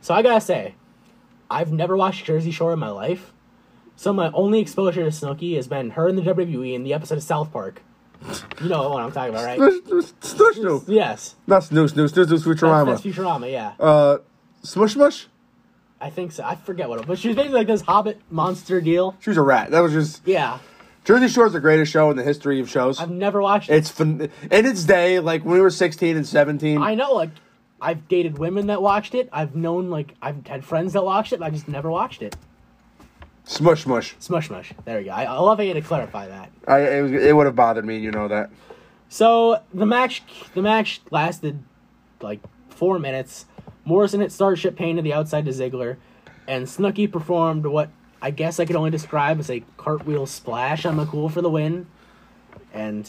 So 0.00 0.14
I 0.14 0.22
gotta 0.22 0.40
say, 0.40 0.74
I've 1.50 1.72
never 1.72 1.96
watched 1.96 2.24
Jersey 2.24 2.50
Shore 2.50 2.72
in 2.72 2.78
my 2.78 2.90
life. 2.90 3.32
So 3.94 4.12
my 4.12 4.30
only 4.32 4.60
exposure 4.60 5.02
to 5.04 5.10
Snooki 5.10 5.56
has 5.56 5.68
been 5.68 5.90
her 5.90 6.08
in 6.08 6.16
the 6.16 6.22
WWE 6.22 6.74
in 6.74 6.82
the 6.82 6.92
episode 6.92 7.18
of 7.18 7.24
South 7.24 7.52
Park. 7.52 7.82
You 8.60 8.68
know 8.68 8.90
what 8.90 9.02
I'm 9.02 9.12
talking 9.12 9.30
about, 9.30 9.44
right? 9.44 9.58
Snush 9.58 10.62
no. 10.62 10.82
Yes. 10.86 11.36
Not 11.46 11.64
snooze, 11.64 11.92
snooze, 11.92 12.12
snooze, 12.12 12.28
snooze, 12.28 12.44
Futurama. 12.44 12.86
that's 12.86 13.02
Futurama, 13.02 13.50
yeah. 13.50 13.72
Uh, 13.78 14.18
smush, 14.62 14.94
smush? 14.94 15.26
I 16.00 16.10
think 16.10 16.32
so. 16.32 16.44
I 16.44 16.56
forget 16.56 16.88
what 16.88 16.96
it 16.96 17.00
was. 17.02 17.06
But 17.06 17.18
she 17.20 17.28
was 17.28 17.36
basically 17.36 17.58
like 17.58 17.66
this 17.68 17.82
Hobbit 17.82 18.20
monster 18.30 18.80
deal. 18.80 19.16
She 19.20 19.30
was 19.30 19.36
a 19.38 19.42
rat. 19.42 19.70
That 19.70 19.80
was 19.80 19.92
just. 19.92 20.26
Yeah. 20.26 20.58
Jersey 21.06 21.28
Shore 21.28 21.46
is 21.46 21.52
the 21.52 21.60
greatest 21.60 21.92
show 21.92 22.10
in 22.10 22.16
the 22.16 22.24
history 22.24 22.58
of 22.58 22.68
shows. 22.68 22.98
I've 23.00 23.10
never 23.12 23.40
watched 23.40 23.70
it. 23.70 23.76
It's. 23.76 24.00
In 24.00 24.28
its 24.50 24.82
day, 24.82 25.20
like 25.20 25.44
when 25.44 25.54
we 25.54 25.60
were 25.60 25.70
16 25.70 26.16
and 26.16 26.26
17. 26.26 26.82
I 26.82 26.96
know, 26.96 27.12
like, 27.14 27.30
I've 27.80 28.08
dated 28.08 28.38
women 28.38 28.66
that 28.66 28.82
watched 28.82 29.14
it. 29.14 29.28
I've 29.32 29.54
known, 29.54 29.88
like, 29.88 30.14
I've 30.20 30.44
had 30.44 30.64
friends 30.64 30.94
that 30.94 31.04
watched 31.04 31.32
it, 31.32 31.38
but 31.38 31.44
I 31.46 31.50
just 31.50 31.68
never 31.68 31.88
watched 31.92 32.22
it. 32.22 32.34
Smush, 33.44 33.84
smush. 33.84 34.16
Smush 34.18 34.50
Mush. 34.50 34.72
There 34.84 34.98
we 34.98 35.04
go. 35.04 35.12
I, 35.12 35.22
I 35.22 35.38
love 35.38 35.58
how 35.58 35.62
you 35.62 35.72
had 35.72 35.80
to 35.80 35.86
clarify 35.88 36.26
that. 36.26 36.50
I, 36.66 36.80
it, 36.80 37.02
was- 37.02 37.12
it 37.12 37.36
would 37.36 37.46
have 37.46 37.54
bothered 37.54 37.84
me, 37.84 37.98
you 37.98 38.10
know 38.10 38.26
that. 38.26 38.50
So 39.08 39.62
the 39.72 39.86
match, 39.86 40.24
the 40.54 40.62
match 40.62 41.00
lasted 41.12 41.62
like 42.20 42.40
four 42.68 42.98
minutes. 42.98 43.46
Morrison 43.84 44.20
hit 44.20 44.32
Starship 44.32 44.74
Pain 44.74 44.96
to 44.96 45.02
the 45.02 45.12
outside 45.12 45.44
to 45.44 45.52
Ziggler, 45.52 45.98
and 46.48 46.66
Snooki 46.66 47.10
performed 47.10 47.64
what 47.66 47.90
I 48.20 48.30
guess 48.30 48.58
I 48.58 48.64
could 48.64 48.76
only 48.76 48.90
describe 48.90 49.38
as 49.38 49.50
a 49.50 49.62
cartwheel 49.76 50.26
splash 50.26 50.84
on 50.86 50.96
McCool 50.96 51.30
for 51.30 51.42
the 51.42 51.50
win. 51.50 51.86
And 52.72 53.08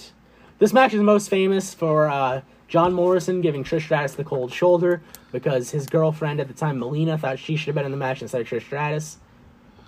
this 0.59 0.73
match 0.73 0.93
is 0.93 1.01
most 1.01 1.29
famous 1.29 1.73
for 1.73 2.07
uh, 2.07 2.41
John 2.67 2.93
Morrison 2.93 3.41
giving 3.41 3.63
Trish 3.63 3.83
Stratus 3.83 4.15
the 4.15 4.23
cold 4.23 4.51
shoulder 4.51 5.01
because 5.31 5.71
his 5.71 5.87
girlfriend 5.87 6.39
at 6.39 6.47
the 6.47 6.53
time, 6.53 6.79
Melina, 6.79 7.17
thought 7.17 7.39
she 7.39 7.55
should 7.55 7.67
have 7.67 7.75
been 7.75 7.85
in 7.85 7.91
the 7.91 7.97
match 7.97 8.21
instead 8.21 8.41
of 8.41 8.47
Trish 8.47 8.63
Stratus, 8.63 9.17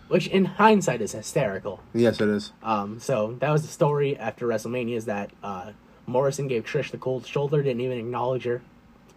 which 0.08 0.28
in 0.28 0.46
hindsight 0.46 1.02
is 1.02 1.12
hysterical. 1.12 1.82
Yes, 1.94 2.22
it 2.22 2.30
is. 2.30 2.54
Um, 2.64 3.00
so 3.00 3.36
that 3.40 3.50
was 3.50 3.64
the 3.64 3.68
story 3.68 4.18
after 4.18 4.48
WrestleMania 4.48 4.96
is 4.96 5.06
that 5.06 5.32
uh, 5.44 5.72
Morrison 6.08 6.48
gave 6.48 6.66
Trish 6.66 6.92
the 6.92 6.98
cold 6.98 7.26
shoulder, 7.26 7.62
didn't 7.62 7.82
even 7.82 7.98
acknowledge 7.98 8.46
her. 8.46 8.62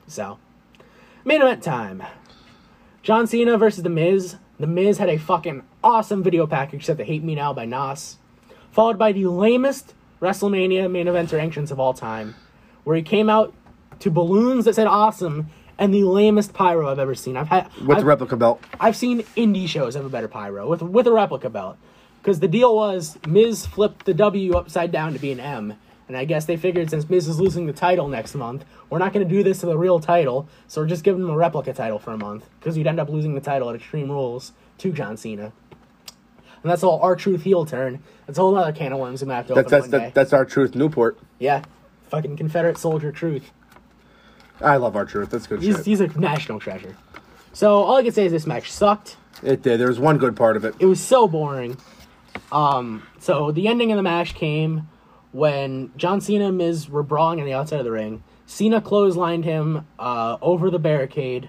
So, 0.07 0.39
main 1.25 1.41
event 1.41 1.63
time. 1.63 2.03
John 3.03 3.27
Cena 3.27 3.57
versus 3.57 3.83
The 3.83 3.89
Miz. 3.89 4.37
The 4.59 4.67
Miz 4.67 4.99
had 4.99 5.09
a 5.09 5.19
fucking 5.19 5.63
awesome 5.83 6.23
video 6.23 6.47
package 6.47 6.85
set 6.87 6.97
to 6.99 7.05
Hate 7.05 7.23
Me 7.23 7.35
Now 7.35 7.53
by 7.53 7.65
Nas, 7.65 8.17
followed 8.71 8.99
by 8.99 9.13
the 9.13 9.27
lamest 9.27 9.95
WrestleMania 10.21 10.91
main 10.91 11.07
eventer 11.07 11.39
entrance 11.39 11.71
of 11.71 11.81
all 11.81 11.95
time, 11.95 12.35
where 12.85 12.97
he 12.97 13.03
came 13.03 13.29
out 13.29 13.53
to 14.01 14.11
balloons 14.11 14.65
that 14.65 14.75
said 14.75 14.87
awesome 14.87 15.49
and 15.79 15.93
the 15.93 16.05
lamest 16.05 16.53
pyro 16.53 16.91
I've 16.91 16.99
ever 16.99 17.15
seen. 17.15 17.37
I've 17.37 17.49
had 17.49 17.73
With 17.79 17.97
I've, 17.97 18.03
the 18.03 18.07
replica 18.07 18.37
belt. 18.37 18.63
I've 18.79 18.97
seen 18.97 19.23
indie 19.37 19.67
shows 19.67 19.95
have 19.95 20.05
a 20.05 20.09
better 20.09 20.29
pyro 20.29 20.69
with 20.69 20.83
with 20.83 21.07
a 21.07 21.13
replica 21.13 21.51
belt. 21.51 21.77
Because 22.21 22.39
the 22.39 22.49
deal 22.49 22.77
was 22.77 23.19
Miz 23.27 23.67
flipped 23.67 24.07
the 24.07 24.15
W 24.15 24.55
upside 24.55 24.93
down 24.93 25.13
to 25.13 25.19
be 25.19 25.33
an 25.33 25.41
M. 25.41 25.75
And 26.07 26.17
I 26.17 26.25
guess 26.25 26.45
they 26.45 26.57
figured 26.57 26.91
since 26.91 27.09
Miz 27.09 27.27
is 27.27 27.41
losing 27.41 27.67
the 27.67 27.73
title 27.73 28.07
next 28.07 28.35
month, 28.35 28.65
we're 28.91 28.99
not 28.99 29.13
going 29.13 29.27
to 29.27 29.35
do 29.35 29.43
this 29.43 29.61
to 29.61 29.67
the 29.67 29.79
real 29.79 29.99
title, 29.99 30.47
so 30.69 30.81
we're 30.81 30.87
just 30.87 31.05
giving 31.05 31.23
him 31.23 31.31
a 31.31 31.37
replica 31.37 31.73
title 31.73 31.99
for 31.99 32.13
a 32.13 32.19
month. 32.19 32.49
Because 32.61 32.77
you'd 32.77 32.87
end 32.87 33.01
up 33.01 33.09
losing 33.09 33.35
the 33.35 33.41
title 33.41 33.71
at 33.71 33.77
Extreme 33.77 34.11
Rules 34.11 34.53
to 34.79 34.93
John 34.93 35.17
Cena. 35.17 35.53
And 36.63 36.71
that's 36.71 36.83
all 36.85 37.01
R-Truth 37.01 37.43
heel 37.43 37.67
turn. 37.67 38.03
That's 38.27 38.39
a 38.39 38.43
whole 38.43 38.57
other 38.57 38.73
can 38.73 38.93
of 38.93 38.99
worms 39.01 39.21
we 39.23 39.29
might 39.29 39.37
have 39.37 39.47
to 39.49 39.55
That's 39.55 39.67
open 39.67 39.71
that's 39.71 39.83
one 39.83 39.91
that, 39.91 39.99
day. 40.07 40.11
that's 40.15 40.33
R-Truth, 40.33 40.75
Newport. 40.75 41.19
yeah. 41.39 41.65
Fucking 42.09 42.37
Confederate 42.37 42.77
soldier 42.77 43.11
truth. 43.11 43.51
I 44.61 44.77
love 44.77 44.95
R-Truth. 44.97 45.31
That's 45.31 45.47
good 45.47 45.63
He's, 45.63 45.77
shit. 45.77 45.87
he's 45.87 46.01
a 46.01 46.07
national 46.19 46.61
treasure. 46.61 46.95
So 47.55 47.83
all 47.83 47.97
I 47.97 48.03
can 48.03 48.13
say 48.13 48.27
is 48.27 48.33
this 48.33 48.47
match 48.47 48.71
sucked. 48.71 49.17
It 49.43 49.63
did. 49.63 49.81
There 49.81 49.89
was 49.89 49.99
one 49.99 50.19
good 50.19 50.37
part 50.37 50.57
of 50.57 50.65
it. 50.65 50.75
it 50.79 50.87
was 50.87 51.01
so 51.01 51.27
boring. 51.27 51.79
Um, 52.53 53.03
so 53.19 53.51
the 53.51 53.67
ending 53.67 53.91
of 53.93 53.97
the 53.97 54.03
match 54.03 54.35
came 54.35 54.89
when 55.33 55.91
John 55.97 56.21
Cena 56.21 56.49
and 56.49 56.59
Miz 56.59 56.89
were 56.89 57.03
brawling 57.03 57.41
on 57.41 57.47
the 57.47 57.55
outside 57.55 57.79
of 57.79 57.85
the 57.85 57.91
ring. 57.91 58.23
Cena 58.47 58.81
clotheslined 58.83 59.45
him 59.45 59.87
uh, 59.99 60.37
over 60.43 60.71
the 60.71 60.79
barricade, 60.79 61.49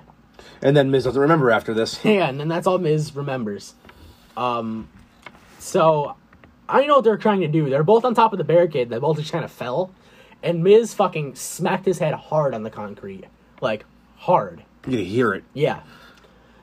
And 0.62 0.76
then 0.78 0.90
Miz 0.92 1.04
doesn't 1.04 1.22
remember 1.22 1.52
after 1.52 1.74
this. 1.74 2.04
Yeah, 2.06 2.30
and 2.30 2.40
then 2.40 2.48
that's 2.48 2.66
all 2.68 2.78
Miz 2.80 3.14
remembers. 3.16 3.76
Um, 4.38 4.88
so 5.64 6.16
I 6.68 6.86
know 6.86 6.96
what 6.96 7.04
they're 7.04 7.18
trying 7.18 7.42
to 7.42 7.48
do. 7.48 7.70
They're 7.70 7.84
both 7.84 8.06
on 8.06 8.14
top 8.14 8.34
of 8.34 8.38
the 8.38 8.44
barricade. 8.44 8.90
They 8.90 9.00
both 9.00 9.18
just 9.18 9.32
kind 9.32 9.46
of 9.46 9.52
fell, 9.52 9.94
and 10.42 10.64
Miz 10.64 10.94
fucking 10.94 11.36
smacked 11.36 11.86
his 11.86 12.00
head 12.00 12.14
hard 12.14 12.54
on 12.54 12.64
the 12.64 12.70
concrete, 12.70 13.26
like 13.62 13.86
hard. 14.18 14.64
You 14.88 14.98
can 14.98 15.06
hear 15.06 15.34
it. 15.34 15.44
Yeah. 15.54 15.82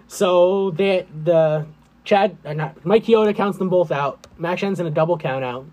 So 0.07 0.71
they 0.73 1.07
the 1.25 1.67
Chad 2.05 2.37
uh, 2.45 2.53
not 2.53 2.85
Mike 2.85 3.05
Chioda 3.05 3.35
counts 3.35 3.59
them 3.59 3.69
both 3.69 3.91
out. 3.91 4.27
Match 4.39 4.63
ends 4.63 4.81
in 4.81 4.87
a 4.87 4.91
double 4.91 5.17
count 5.17 5.45
out. 5.45 5.67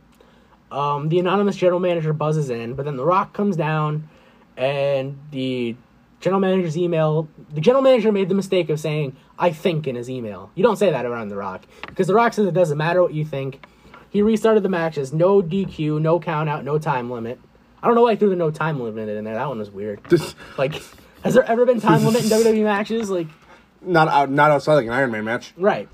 Um, 0.71 1.09
the 1.09 1.19
anonymous 1.19 1.55
general 1.55 1.79
manager 1.79 2.13
buzzes 2.13 2.49
in, 2.49 2.73
but 2.73 2.85
then 2.85 2.97
The 2.97 3.05
Rock 3.05 3.33
comes 3.33 3.55
down, 3.55 4.09
and 4.57 5.17
the 5.31 5.75
general 6.19 6.39
manager's 6.39 6.77
email. 6.77 7.27
The 7.53 7.61
general 7.61 7.81
manager 7.83 8.11
made 8.11 8.29
the 8.29 8.35
mistake 8.35 8.69
of 8.69 8.79
saying 8.79 9.15
"I 9.37 9.51
think" 9.51 9.87
in 9.87 9.95
his 9.95 10.09
email. 10.09 10.51
You 10.55 10.63
don't 10.63 10.77
say 10.77 10.91
that 10.91 11.05
around 11.05 11.29
The 11.29 11.35
Rock 11.37 11.65
because 11.85 12.07
The 12.07 12.13
Rock 12.13 12.33
says 12.33 12.45
it 12.47 12.53
doesn't 12.53 12.77
matter 12.77 13.01
what 13.01 13.13
you 13.13 13.25
think. 13.25 13.65
He 14.09 14.21
restarted 14.21 14.63
the 14.63 14.69
match 14.69 14.97
as 14.97 15.13
no 15.13 15.41
DQ, 15.41 16.01
no 16.01 16.19
count 16.19 16.49
out, 16.49 16.63
no 16.63 16.79
time 16.79 17.11
limit. 17.11 17.39
I 17.83 17.87
don't 17.87 17.95
know 17.95 18.03
why 18.03 18.11
he 18.13 18.17
threw 18.17 18.29
the 18.29 18.35
no 18.35 18.51
time 18.51 18.79
limit 18.79 19.09
in 19.09 19.23
there. 19.23 19.35
That 19.35 19.47
one 19.47 19.59
was 19.59 19.69
weird. 19.69 20.03
This 20.09 20.33
Like, 20.57 20.81
has 21.23 21.33
there 21.33 21.43
ever 21.43 21.65
been 21.65 21.79
time 21.79 22.03
limit 22.03 22.23
in 22.23 22.29
WWE 22.29 22.63
matches? 22.63 23.09
Like, 23.09 23.27
not 23.81 24.07
out, 24.07 24.31
not 24.31 24.51
outside 24.51 24.75
like 24.75 24.85
an 24.85 24.93
Iron 24.93 25.11
Man 25.11 25.25
match. 25.25 25.53
Right. 25.57 25.87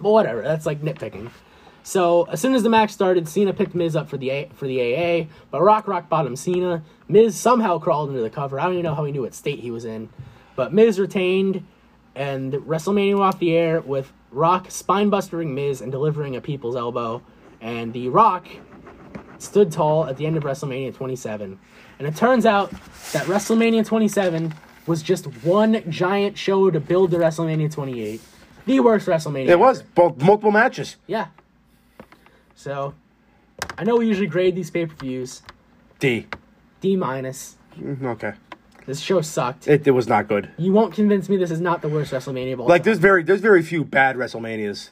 But 0.00 0.10
whatever. 0.10 0.42
That's 0.42 0.66
like 0.66 0.82
nitpicking. 0.82 1.30
So 1.86 2.24
as 2.24 2.40
soon 2.40 2.56
as 2.56 2.64
the 2.64 2.68
match 2.68 2.90
started, 2.90 3.28
Cena 3.28 3.52
picked 3.52 3.72
Miz 3.76 3.94
up 3.94 4.08
for 4.08 4.16
the 4.16 4.30
A- 4.30 4.50
for 4.56 4.66
the 4.66 4.80
AA, 4.82 5.28
but 5.52 5.62
Rock 5.62 5.86
Rock 5.86 6.08
bottom 6.08 6.34
Cena. 6.34 6.82
Miz 7.06 7.36
somehow 7.36 7.78
crawled 7.78 8.08
into 8.08 8.22
the 8.22 8.28
cover. 8.28 8.58
I 8.58 8.64
don't 8.64 8.72
even 8.72 8.82
know 8.86 8.94
how 8.96 9.04
he 9.04 9.12
knew 9.12 9.22
what 9.22 9.34
state 9.34 9.60
he 9.60 9.70
was 9.70 9.84
in, 9.84 10.08
but 10.56 10.72
Miz 10.72 10.98
retained, 10.98 11.64
and 12.16 12.54
WrestleMania 12.54 13.12
went 13.12 13.20
off 13.34 13.38
the 13.38 13.56
air 13.56 13.80
with 13.80 14.12
Rock 14.32 14.68
spine-bustering 14.68 15.54
Miz 15.54 15.80
and 15.80 15.92
delivering 15.92 16.34
a 16.34 16.40
People's 16.40 16.74
Elbow, 16.74 17.22
and 17.60 17.92
the 17.92 18.08
Rock 18.08 18.48
stood 19.38 19.70
tall 19.70 20.06
at 20.06 20.16
the 20.16 20.26
end 20.26 20.36
of 20.36 20.42
WrestleMania 20.42 20.92
27. 20.92 21.56
And 22.00 22.08
it 22.08 22.16
turns 22.16 22.46
out 22.46 22.72
that 23.12 23.26
WrestleMania 23.26 23.86
27 23.86 24.52
was 24.88 25.04
just 25.04 25.26
one 25.44 25.88
giant 25.88 26.36
show 26.36 26.68
to 26.68 26.80
build 26.80 27.12
to 27.12 27.18
WrestleMania 27.18 27.70
28. 27.70 28.20
The 28.66 28.80
worst 28.80 29.06
WrestleMania. 29.06 29.50
It 29.50 29.58
was 29.60 29.84
both 29.84 30.20
multiple 30.20 30.50
matches. 30.50 30.96
Yeah. 31.06 31.28
So, 32.56 32.94
I 33.78 33.84
know 33.84 33.96
we 33.96 34.06
usually 34.08 34.26
grade 34.26 34.56
these 34.56 34.70
pay 34.70 34.86
per 34.86 34.94
views 34.96 35.42
D. 36.00 36.26
D 36.80 36.96
minus. 36.96 37.56
Mm, 37.78 38.02
Okay. 38.02 38.32
This 38.86 39.00
show 39.00 39.20
sucked. 39.20 39.66
It, 39.66 39.84
it 39.86 39.90
was 39.90 40.06
not 40.06 40.28
good. 40.28 40.48
You 40.56 40.72
won't 40.72 40.94
convince 40.94 41.28
me 41.28 41.36
this 41.36 41.50
is 41.50 41.60
not 41.60 41.82
the 41.82 41.88
worst 41.88 42.12
WrestleMania 42.12 42.52
of 42.52 42.60
all 42.60 42.68
Like 42.68 42.82
time. 42.82 42.84
there's 42.84 42.98
very 42.98 43.22
there's 43.24 43.40
very 43.40 43.62
few 43.62 43.84
bad 43.84 44.14
WrestleManias. 44.16 44.90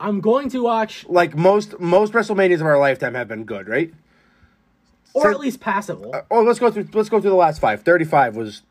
I'm 0.00 0.20
going 0.22 0.48
to 0.50 0.62
watch, 0.62 1.04
Like 1.06 1.36
most 1.36 1.78
most 1.78 2.12
WrestleManias 2.14 2.56
of 2.60 2.66
our 2.66 2.78
lifetime 2.78 3.14
have 3.14 3.28
been 3.28 3.44
good, 3.44 3.68
right? 3.68 3.92
or 5.12 5.30
at 5.30 5.38
least 5.38 5.60
passable, 5.60 6.12
Oh, 6.28 6.42
let's 6.42 6.58
go 6.58 6.70
through 6.72 6.88
let's 6.94 7.08
go 7.10 7.20
through 7.20 7.30
the 7.30 7.36
last 7.36 7.60
five. 7.60 7.82
35 7.82 8.34
was 8.36 8.62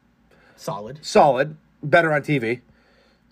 solid. 0.57 0.99
solid, 1.05 1.55
better 1.83 2.11
on 2.11 2.21
TV. 2.23 2.59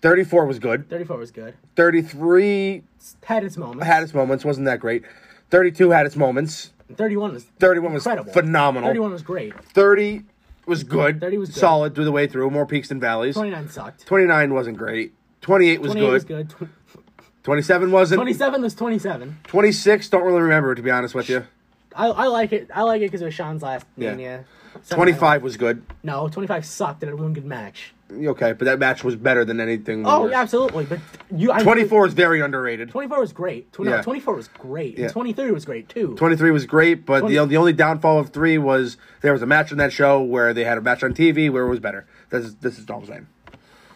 34 0.02 0.44
was 0.46 0.58
good. 0.58 0.88
34 0.90 1.16
was 1.16 1.30
good. 1.30 1.54
33 1.76 2.82
Had 3.24 3.44
its 3.44 3.56
moments. 3.56 3.86
had 3.86 4.02
its 4.02 4.12
moments, 4.14 4.44
wasn't 4.44 4.66
that 4.66 4.80
great. 4.80 5.04
32 5.50 5.90
had 5.90 6.06
its 6.06 6.16
moments. 6.16 6.72
31 6.96 7.32
was 7.32 7.44
31 7.58 7.92
was 7.94 8.04
incredible. 8.04 8.32
phenomenal. 8.32 8.88
31 8.88 9.12
was 9.12 9.22
great. 9.22 9.64
30 9.64 10.24
was 10.66 10.84
good. 10.84 11.20
30 11.20 11.38
was 11.38 11.48
good. 11.50 11.58
Solid 11.58 11.94
through 11.94 12.04
the 12.04 12.12
way 12.12 12.26
through, 12.26 12.50
more 12.50 12.66
peaks 12.66 12.88
than 12.88 13.00
valleys. 13.00 13.34
29 13.34 13.68
sucked. 13.68 14.06
29 14.06 14.52
wasn't 14.54 14.76
great. 14.76 15.14
28 15.40 15.80
was 15.80 15.92
28 15.92 16.06
good. 16.06 16.12
was 16.12 16.24
good. 16.24 16.68
27 17.44 17.90
wasn't. 17.90 18.18
27 18.18 18.62
was 18.62 18.74
27. 18.74 19.38
26, 19.44 20.08
don't 20.10 20.22
really 20.22 20.42
remember, 20.42 20.74
to 20.74 20.82
be 20.82 20.90
honest 20.90 21.14
with 21.14 21.28
you. 21.28 21.44
I, 21.94 22.06
I 22.06 22.26
like 22.26 22.52
it. 22.52 22.70
I 22.74 22.82
like 22.82 23.00
it 23.02 23.06
because 23.06 23.22
it 23.22 23.24
was 23.24 23.34
Shawn's 23.34 23.62
last 23.62 23.86
Yeah. 23.96 24.10
Mania. 24.10 24.44
Seven- 24.82 24.96
25 24.96 25.42
was 25.42 25.56
good. 25.56 25.82
No, 26.02 26.28
25 26.28 26.64
sucked. 26.64 27.02
It 27.02 27.06
had 27.06 27.18
one 27.18 27.32
good 27.32 27.44
match. 27.44 27.92
Okay, 28.12 28.52
but 28.52 28.64
that 28.66 28.78
match 28.78 29.02
was 29.04 29.16
better 29.16 29.44
than 29.44 29.58
anything. 29.60 30.04
Oh, 30.06 30.28
yeah, 30.28 30.40
absolutely. 30.40 30.84
But 30.84 31.00
you, 31.34 31.50
I, 31.52 31.62
24 31.62 32.08
is 32.08 32.14
very 32.14 32.40
underrated. 32.40 32.90
24 32.90 33.20
was 33.20 33.32
great. 33.32 33.72
Tw- 33.72 33.80
no, 33.80 33.90
Yeah. 33.96 34.02
24 34.02 34.34
was 34.34 34.48
great. 34.48 34.98
Yeah. 34.98 35.04
And 35.04 35.12
23 35.12 35.50
was 35.50 35.64
great 35.64 35.88
too. 35.88 36.14
23 36.16 36.50
was 36.50 36.66
great, 36.66 37.06
but 37.06 37.20
20 37.20 37.34
the, 37.36 37.46
the 37.46 37.56
only 37.56 37.72
downfall 37.72 38.18
of 38.18 38.30
three 38.30 38.58
was 38.58 38.96
there 39.22 39.32
was 39.32 39.42
a 39.42 39.46
match 39.46 39.72
on 39.72 39.78
that 39.78 39.92
show 39.92 40.20
where 40.22 40.52
they 40.52 40.64
had 40.64 40.78
a 40.78 40.80
match 40.80 41.02
on 41.02 41.14
TV 41.14 41.50
where 41.50 41.64
it 41.64 41.68
was 41.68 41.80
better. 41.80 42.06
This 42.30 42.44
is, 42.44 42.54
this 42.56 42.78
is 42.78 42.88
all 42.90 43.00
I'm 43.00 43.06
saying. 43.06 43.26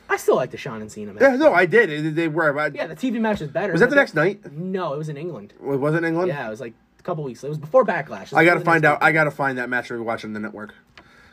I 0.08 0.16
still 0.18 0.36
like 0.36 0.52
the 0.52 0.56
Shawn 0.56 0.80
and 0.80 0.90
Cena 0.90 1.12
match. 1.12 1.20
Yeah, 1.22 1.34
no, 1.36 1.52
I 1.52 1.66
did. 1.66 1.90
They- 1.90 2.10
They 2.10 2.28
were. 2.28 2.58
I- 2.58 2.68
Yeah, 2.68 2.86
the 2.86 2.94
TV 2.96 3.20
match 3.20 3.40
was 3.40 3.50
better. 3.50 3.72
was 3.72 3.80
that 3.80 3.90
the 3.90 3.96
next 3.96 4.14
night? 4.14 4.52
No, 4.52 4.94
it 4.94 4.98
was 4.98 5.08
in 5.08 5.16
England. 5.16 5.52
It 5.58 5.62
was 5.62 5.94
it 5.94 6.04
England? 6.04 6.28
Yeah, 6.28 6.46
it 6.46 6.50
was 6.50 6.60
like 6.60 6.74
a 6.98 7.02
couple 7.02 7.24
weeks. 7.24 7.42
It 7.42 7.48
was 7.48 7.58
before 7.58 7.84
Backlash. 7.84 8.30
Was 8.30 8.34
I 8.34 8.44
gotta 8.44 8.60
find 8.60 8.84
out. 8.84 9.02
I 9.02 9.10
gotta 9.12 9.30
find 9.32 9.58
that 9.58 9.68
match 9.68 9.90
we're 9.90 10.00
watching 10.02 10.32
the 10.32 10.40
network. 10.40 10.74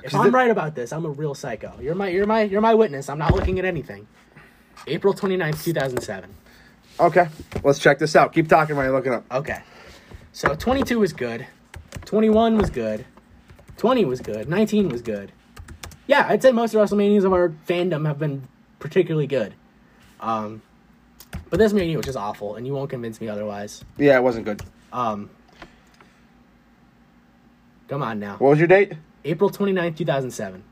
If 0.04 0.14
I'm 0.14 0.36
right 0.36 0.52
about 0.52 0.76
this, 0.76 0.92
I'm 0.92 1.06
a 1.06 1.10
real 1.10 1.34
psycho. 1.34 1.80
You're 1.80 1.96
my 1.96 2.10
you're 2.10 2.26
my 2.26 2.42
you're 2.44 2.62
my 2.62 2.74
witness. 2.74 3.10
I'm 3.10 3.18
not 3.18 3.34
looking 3.34 3.58
at 3.58 3.66
anything. 3.66 4.06
April 4.86 5.14
29th, 5.14 5.64
2007. 5.64 6.30
Okay, 7.00 7.28
let's 7.64 7.80
check 7.80 8.00
this 8.00 8.16
out. 8.16 8.34
Keep 8.34 8.50
talking 8.50 8.76
while 8.76 8.86
you're 8.86 8.94
looking 8.94 9.14
up. 9.14 9.26
Okay. 9.32 9.62
So 10.34 10.56
22 10.56 11.00
was 11.00 11.14
good. 11.14 11.48
21 12.06 12.58
was 12.58 12.70
good. 12.70 13.06
20 13.78 14.06
was 14.06 14.20
good. 14.20 14.50
19 14.50 14.90
was 14.90 15.02
good. 15.02 15.32
Yeah, 16.06 16.26
I'd 16.28 16.42
say 16.42 16.52
most 16.52 16.74
of 16.74 16.90
the 16.90 16.96
WrestleManias 16.96 17.24
of 17.24 17.32
our 17.32 17.50
fandom 17.68 18.06
have 18.06 18.20
been 18.20 18.48
particularly 18.80 19.28
good. 19.28 19.54
Um 20.20 20.62
but 21.50 21.60
this 21.60 21.72
Mania 21.72 21.98
was 21.98 22.06
just 22.06 22.18
awful, 22.18 22.56
and 22.56 22.68
you 22.68 22.74
won't 22.74 22.90
convince 22.90 23.22
me 23.22 23.30
otherwise. 23.30 23.84
Yeah, 23.98 24.18
it 24.18 24.24
wasn't 24.24 24.46
good. 24.46 24.62
Um 24.92 25.30
Come 27.88 28.02
on 28.02 28.20
now. 28.20 28.38
What 28.38 28.50
was 28.50 28.60
your 28.60 28.68
date? 28.68 28.94
April 29.26 29.50
29th, 29.50 29.98
2007. 29.98 30.64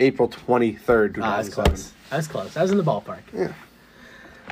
April 0.00 0.28
23rd, 0.28 1.18
Ah, 1.22 1.36
that's 1.36 1.48
2007. 1.48 1.64
close. 1.64 1.92
That's 2.10 2.26
close. 2.26 2.56
I 2.56 2.62
was 2.62 2.70
in 2.70 2.76
the 2.78 2.84
ballpark. 2.84 3.20
Yeah. 3.32 3.52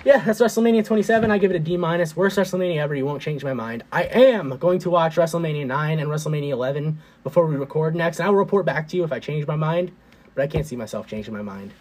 Yeah, 0.04 0.18
that's 0.24 0.40
WrestleMania 0.40 0.84
27. 0.84 1.30
I 1.30 1.38
give 1.38 1.50
it 1.50 1.56
a 1.56 1.58
D 1.60 1.76
minus. 1.76 2.14
Worst 2.14 2.36
WrestleMania 2.36 2.76
ever. 2.78 2.94
You 2.94 3.06
won't 3.06 3.22
change 3.22 3.42
my 3.42 3.54
mind. 3.54 3.82
I 3.90 4.04
am 4.04 4.56
going 4.58 4.78
to 4.80 4.90
watch 4.90 5.16
WrestleMania 5.16 5.66
9 5.66 5.98
and 5.98 6.10
WrestleMania 6.10 6.50
11 6.50 6.98
before 7.24 7.46
we 7.46 7.56
record 7.56 7.94
next, 7.94 8.18
and 8.18 8.26
I 8.26 8.30
will 8.30 8.36
report 8.36 8.66
back 8.66 8.88
to 8.88 8.96
you 8.96 9.04
if 9.04 9.12
I 9.12 9.20
change 9.20 9.46
my 9.46 9.56
mind. 9.56 9.90
But 10.34 10.42
I 10.42 10.46
can't 10.48 10.66
see 10.66 10.76
myself 10.76 11.06
changing 11.06 11.32
my 11.32 11.40
mind. 11.42 11.72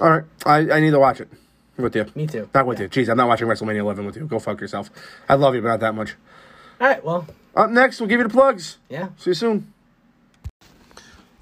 All 0.00 0.10
right, 0.10 0.24
I, 0.44 0.70
I 0.72 0.80
need 0.80 0.90
to 0.90 0.98
watch 0.98 1.20
it 1.20 1.28
with 1.76 1.94
you. 1.94 2.06
Me 2.16 2.26
too. 2.26 2.48
Not 2.52 2.66
with 2.66 2.78
Yeah. 2.78 2.84
you. 2.84 2.88
Jeez, 2.90 3.08
I'm 3.08 3.16
not 3.16 3.28
watching 3.28 3.46
WrestleMania 3.46 3.78
11 3.78 4.04
with 4.04 4.16
you. 4.16 4.24
Go 4.26 4.40
fuck 4.40 4.60
yourself. 4.60 4.90
I 5.28 5.34
love 5.34 5.54
you, 5.54 5.62
but 5.62 5.68
not 5.68 5.80
that 5.80 5.94
much. 5.94 6.16
All 6.80 6.88
right. 6.88 7.04
Well, 7.04 7.26
Up 7.54 7.70
next, 7.70 8.00
we'll 8.00 8.08
give 8.08 8.18
you 8.18 8.26
the 8.26 8.32
plugs. 8.32 8.78
yeah. 8.88 9.08
See 9.18 9.30
you 9.30 9.34
soon. 9.34 9.72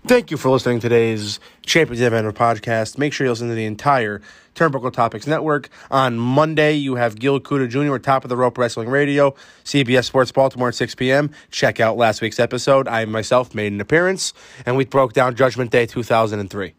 Thank 0.07 0.31
you 0.31 0.37
for 0.37 0.51
listening 0.51 0.79
to 0.79 0.89
today's 0.89 1.41
Champions 1.63 2.01
Adventure 2.01 2.31
podcast. 2.31 2.97
Make 2.97 3.13
sure 3.13 3.27
you 3.27 3.33
listen 3.33 3.49
to 3.49 3.57
the 3.57 3.65
entire 3.65 4.23
Turnbuckle 4.55 4.93
Topics 4.93 5.27
Network. 5.27 5.69
On 5.91 6.17
Monday, 6.17 6.75
you 6.75 6.95
have 6.95 7.17
Gil 7.17 7.41
Cuda 7.41 7.69
Jr. 7.69 7.97
at 7.97 8.05
Top 8.05 8.23
of 8.23 8.29
the 8.29 8.37
Rope 8.37 8.57
Wrestling 8.57 8.89
Radio, 8.89 9.35
CBS 9.65 10.05
Sports 10.05 10.31
Baltimore 10.31 10.69
at 10.69 10.77
6 10.77 10.95
p.m. 10.95 11.33
Check 11.51 11.81
out 11.81 11.97
last 11.97 12.21
week's 12.21 12.39
episode. 12.39 12.87
I 12.87 13.05
myself 13.07 13.53
made 13.53 13.73
an 13.73 13.81
appearance, 13.81 14.33
and 14.65 14.77
we 14.77 14.85
broke 14.85 15.13
down 15.13 15.35
Judgment 15.35 15.73
Day 15.73 15.87
2003. 15.87 16.75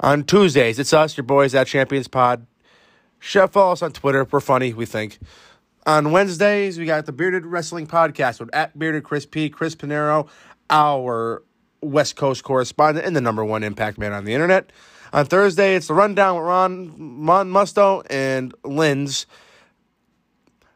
On 0.00 0.24
Tuesdays, 0.24 0.80
it's 0.80 0.92
us, 0.92 1.16
your 1.16 1.24
boys 1.24 1.54
at 1.54 1.68
Champions 1.68 2.08
Pod. 2.08 2.44
Follow 3.20 3.70
us 3.70 3.82
on 3.82 3.92
Twitter. 3.92 4.26
We're 4.28 4.40
funny, 4.40 4.74
we 4.74 4.84
think. 4.84 5.20
On 5.86 6.10
Wednesdays, 6.10 6.76
we 6.76 6.86
got 6.86 7.06
the 7.06 7.12
Bearded 7.12 7.46
Wrestling 7.46 7.86
Podcast 7.86 8.40
with 8.40 8.52
at 8.52 8.76
Bearded 8.76 9.04
Chris 9.04 9.26
P, 9.26 9.48
Chris 9.48 9.76
Pinero, 9.76 10.26
our 10.68 11.44
West 11.80 12.16
Coast 12.16 12.44
correspondent 12.44 13.06
and 13.06 13.14
the 13.14 13.20
number 13.20 13.44
one 13.44 13.62
impact 13.62 13.98
man 13.98 14.12
on 14.12 14.24
the 14.24 14.34
internet. 14.34 14.70
On 15.12 15.24
Thursday, 15.24 15.76
it's 15.76 15.86
the 15.86 15.94
Rundown 15.94 16.36
with 16.36 16.44
Ron, 16.44 17.24
Ron 17.24 17.50
Musto 17.50 18.04
and 18.10 18.54
Lynn's 18.64 19.26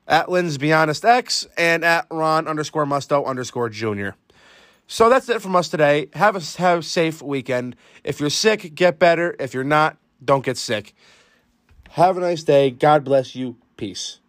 at 0.07 0.28
Lynn's 0.28 0.59
Be 0.59 0.72
Honest 0.72 1.05
X 1.05 1.46
and 1.57 1.84
at 1.84 2.07
Ron 2.11 2.48
underscore 2.48 2.84
Musto 2.84 3.26
underscore 3.26 3.68
Junior. 3.68 4.16
So 4.86 5.09
that's 5.09 5.28
it 5.28 5.40
from 5.40 5.55
us 5.55 5.68
today. 5.68 6.09
Have 6.14 6.36
a, 6.36 6.40
have 6.61 6.78
a 6.80 6.82
safe 6.82 7.22
weekend. 7.22 7.76
If 8.03 8.18
you're 8.18 8.30
sick, 8.30 8.74
get 8.74 8.98
better. 8.98 9.36
If 9.38 9.55
you're 9.55 9.62
not, 9.62 9.96
don't 10.24 10.44
get 10.44 10.57
sick. 10.57 10.94
Have 11.90 12.16
a 12.16 12.20
nice 12.20 12.42
day. 12.42 12.70
God 12.70 13.05
bless 13.05 13.34
you. 13.34 13.57
Peace. 13.76 14.19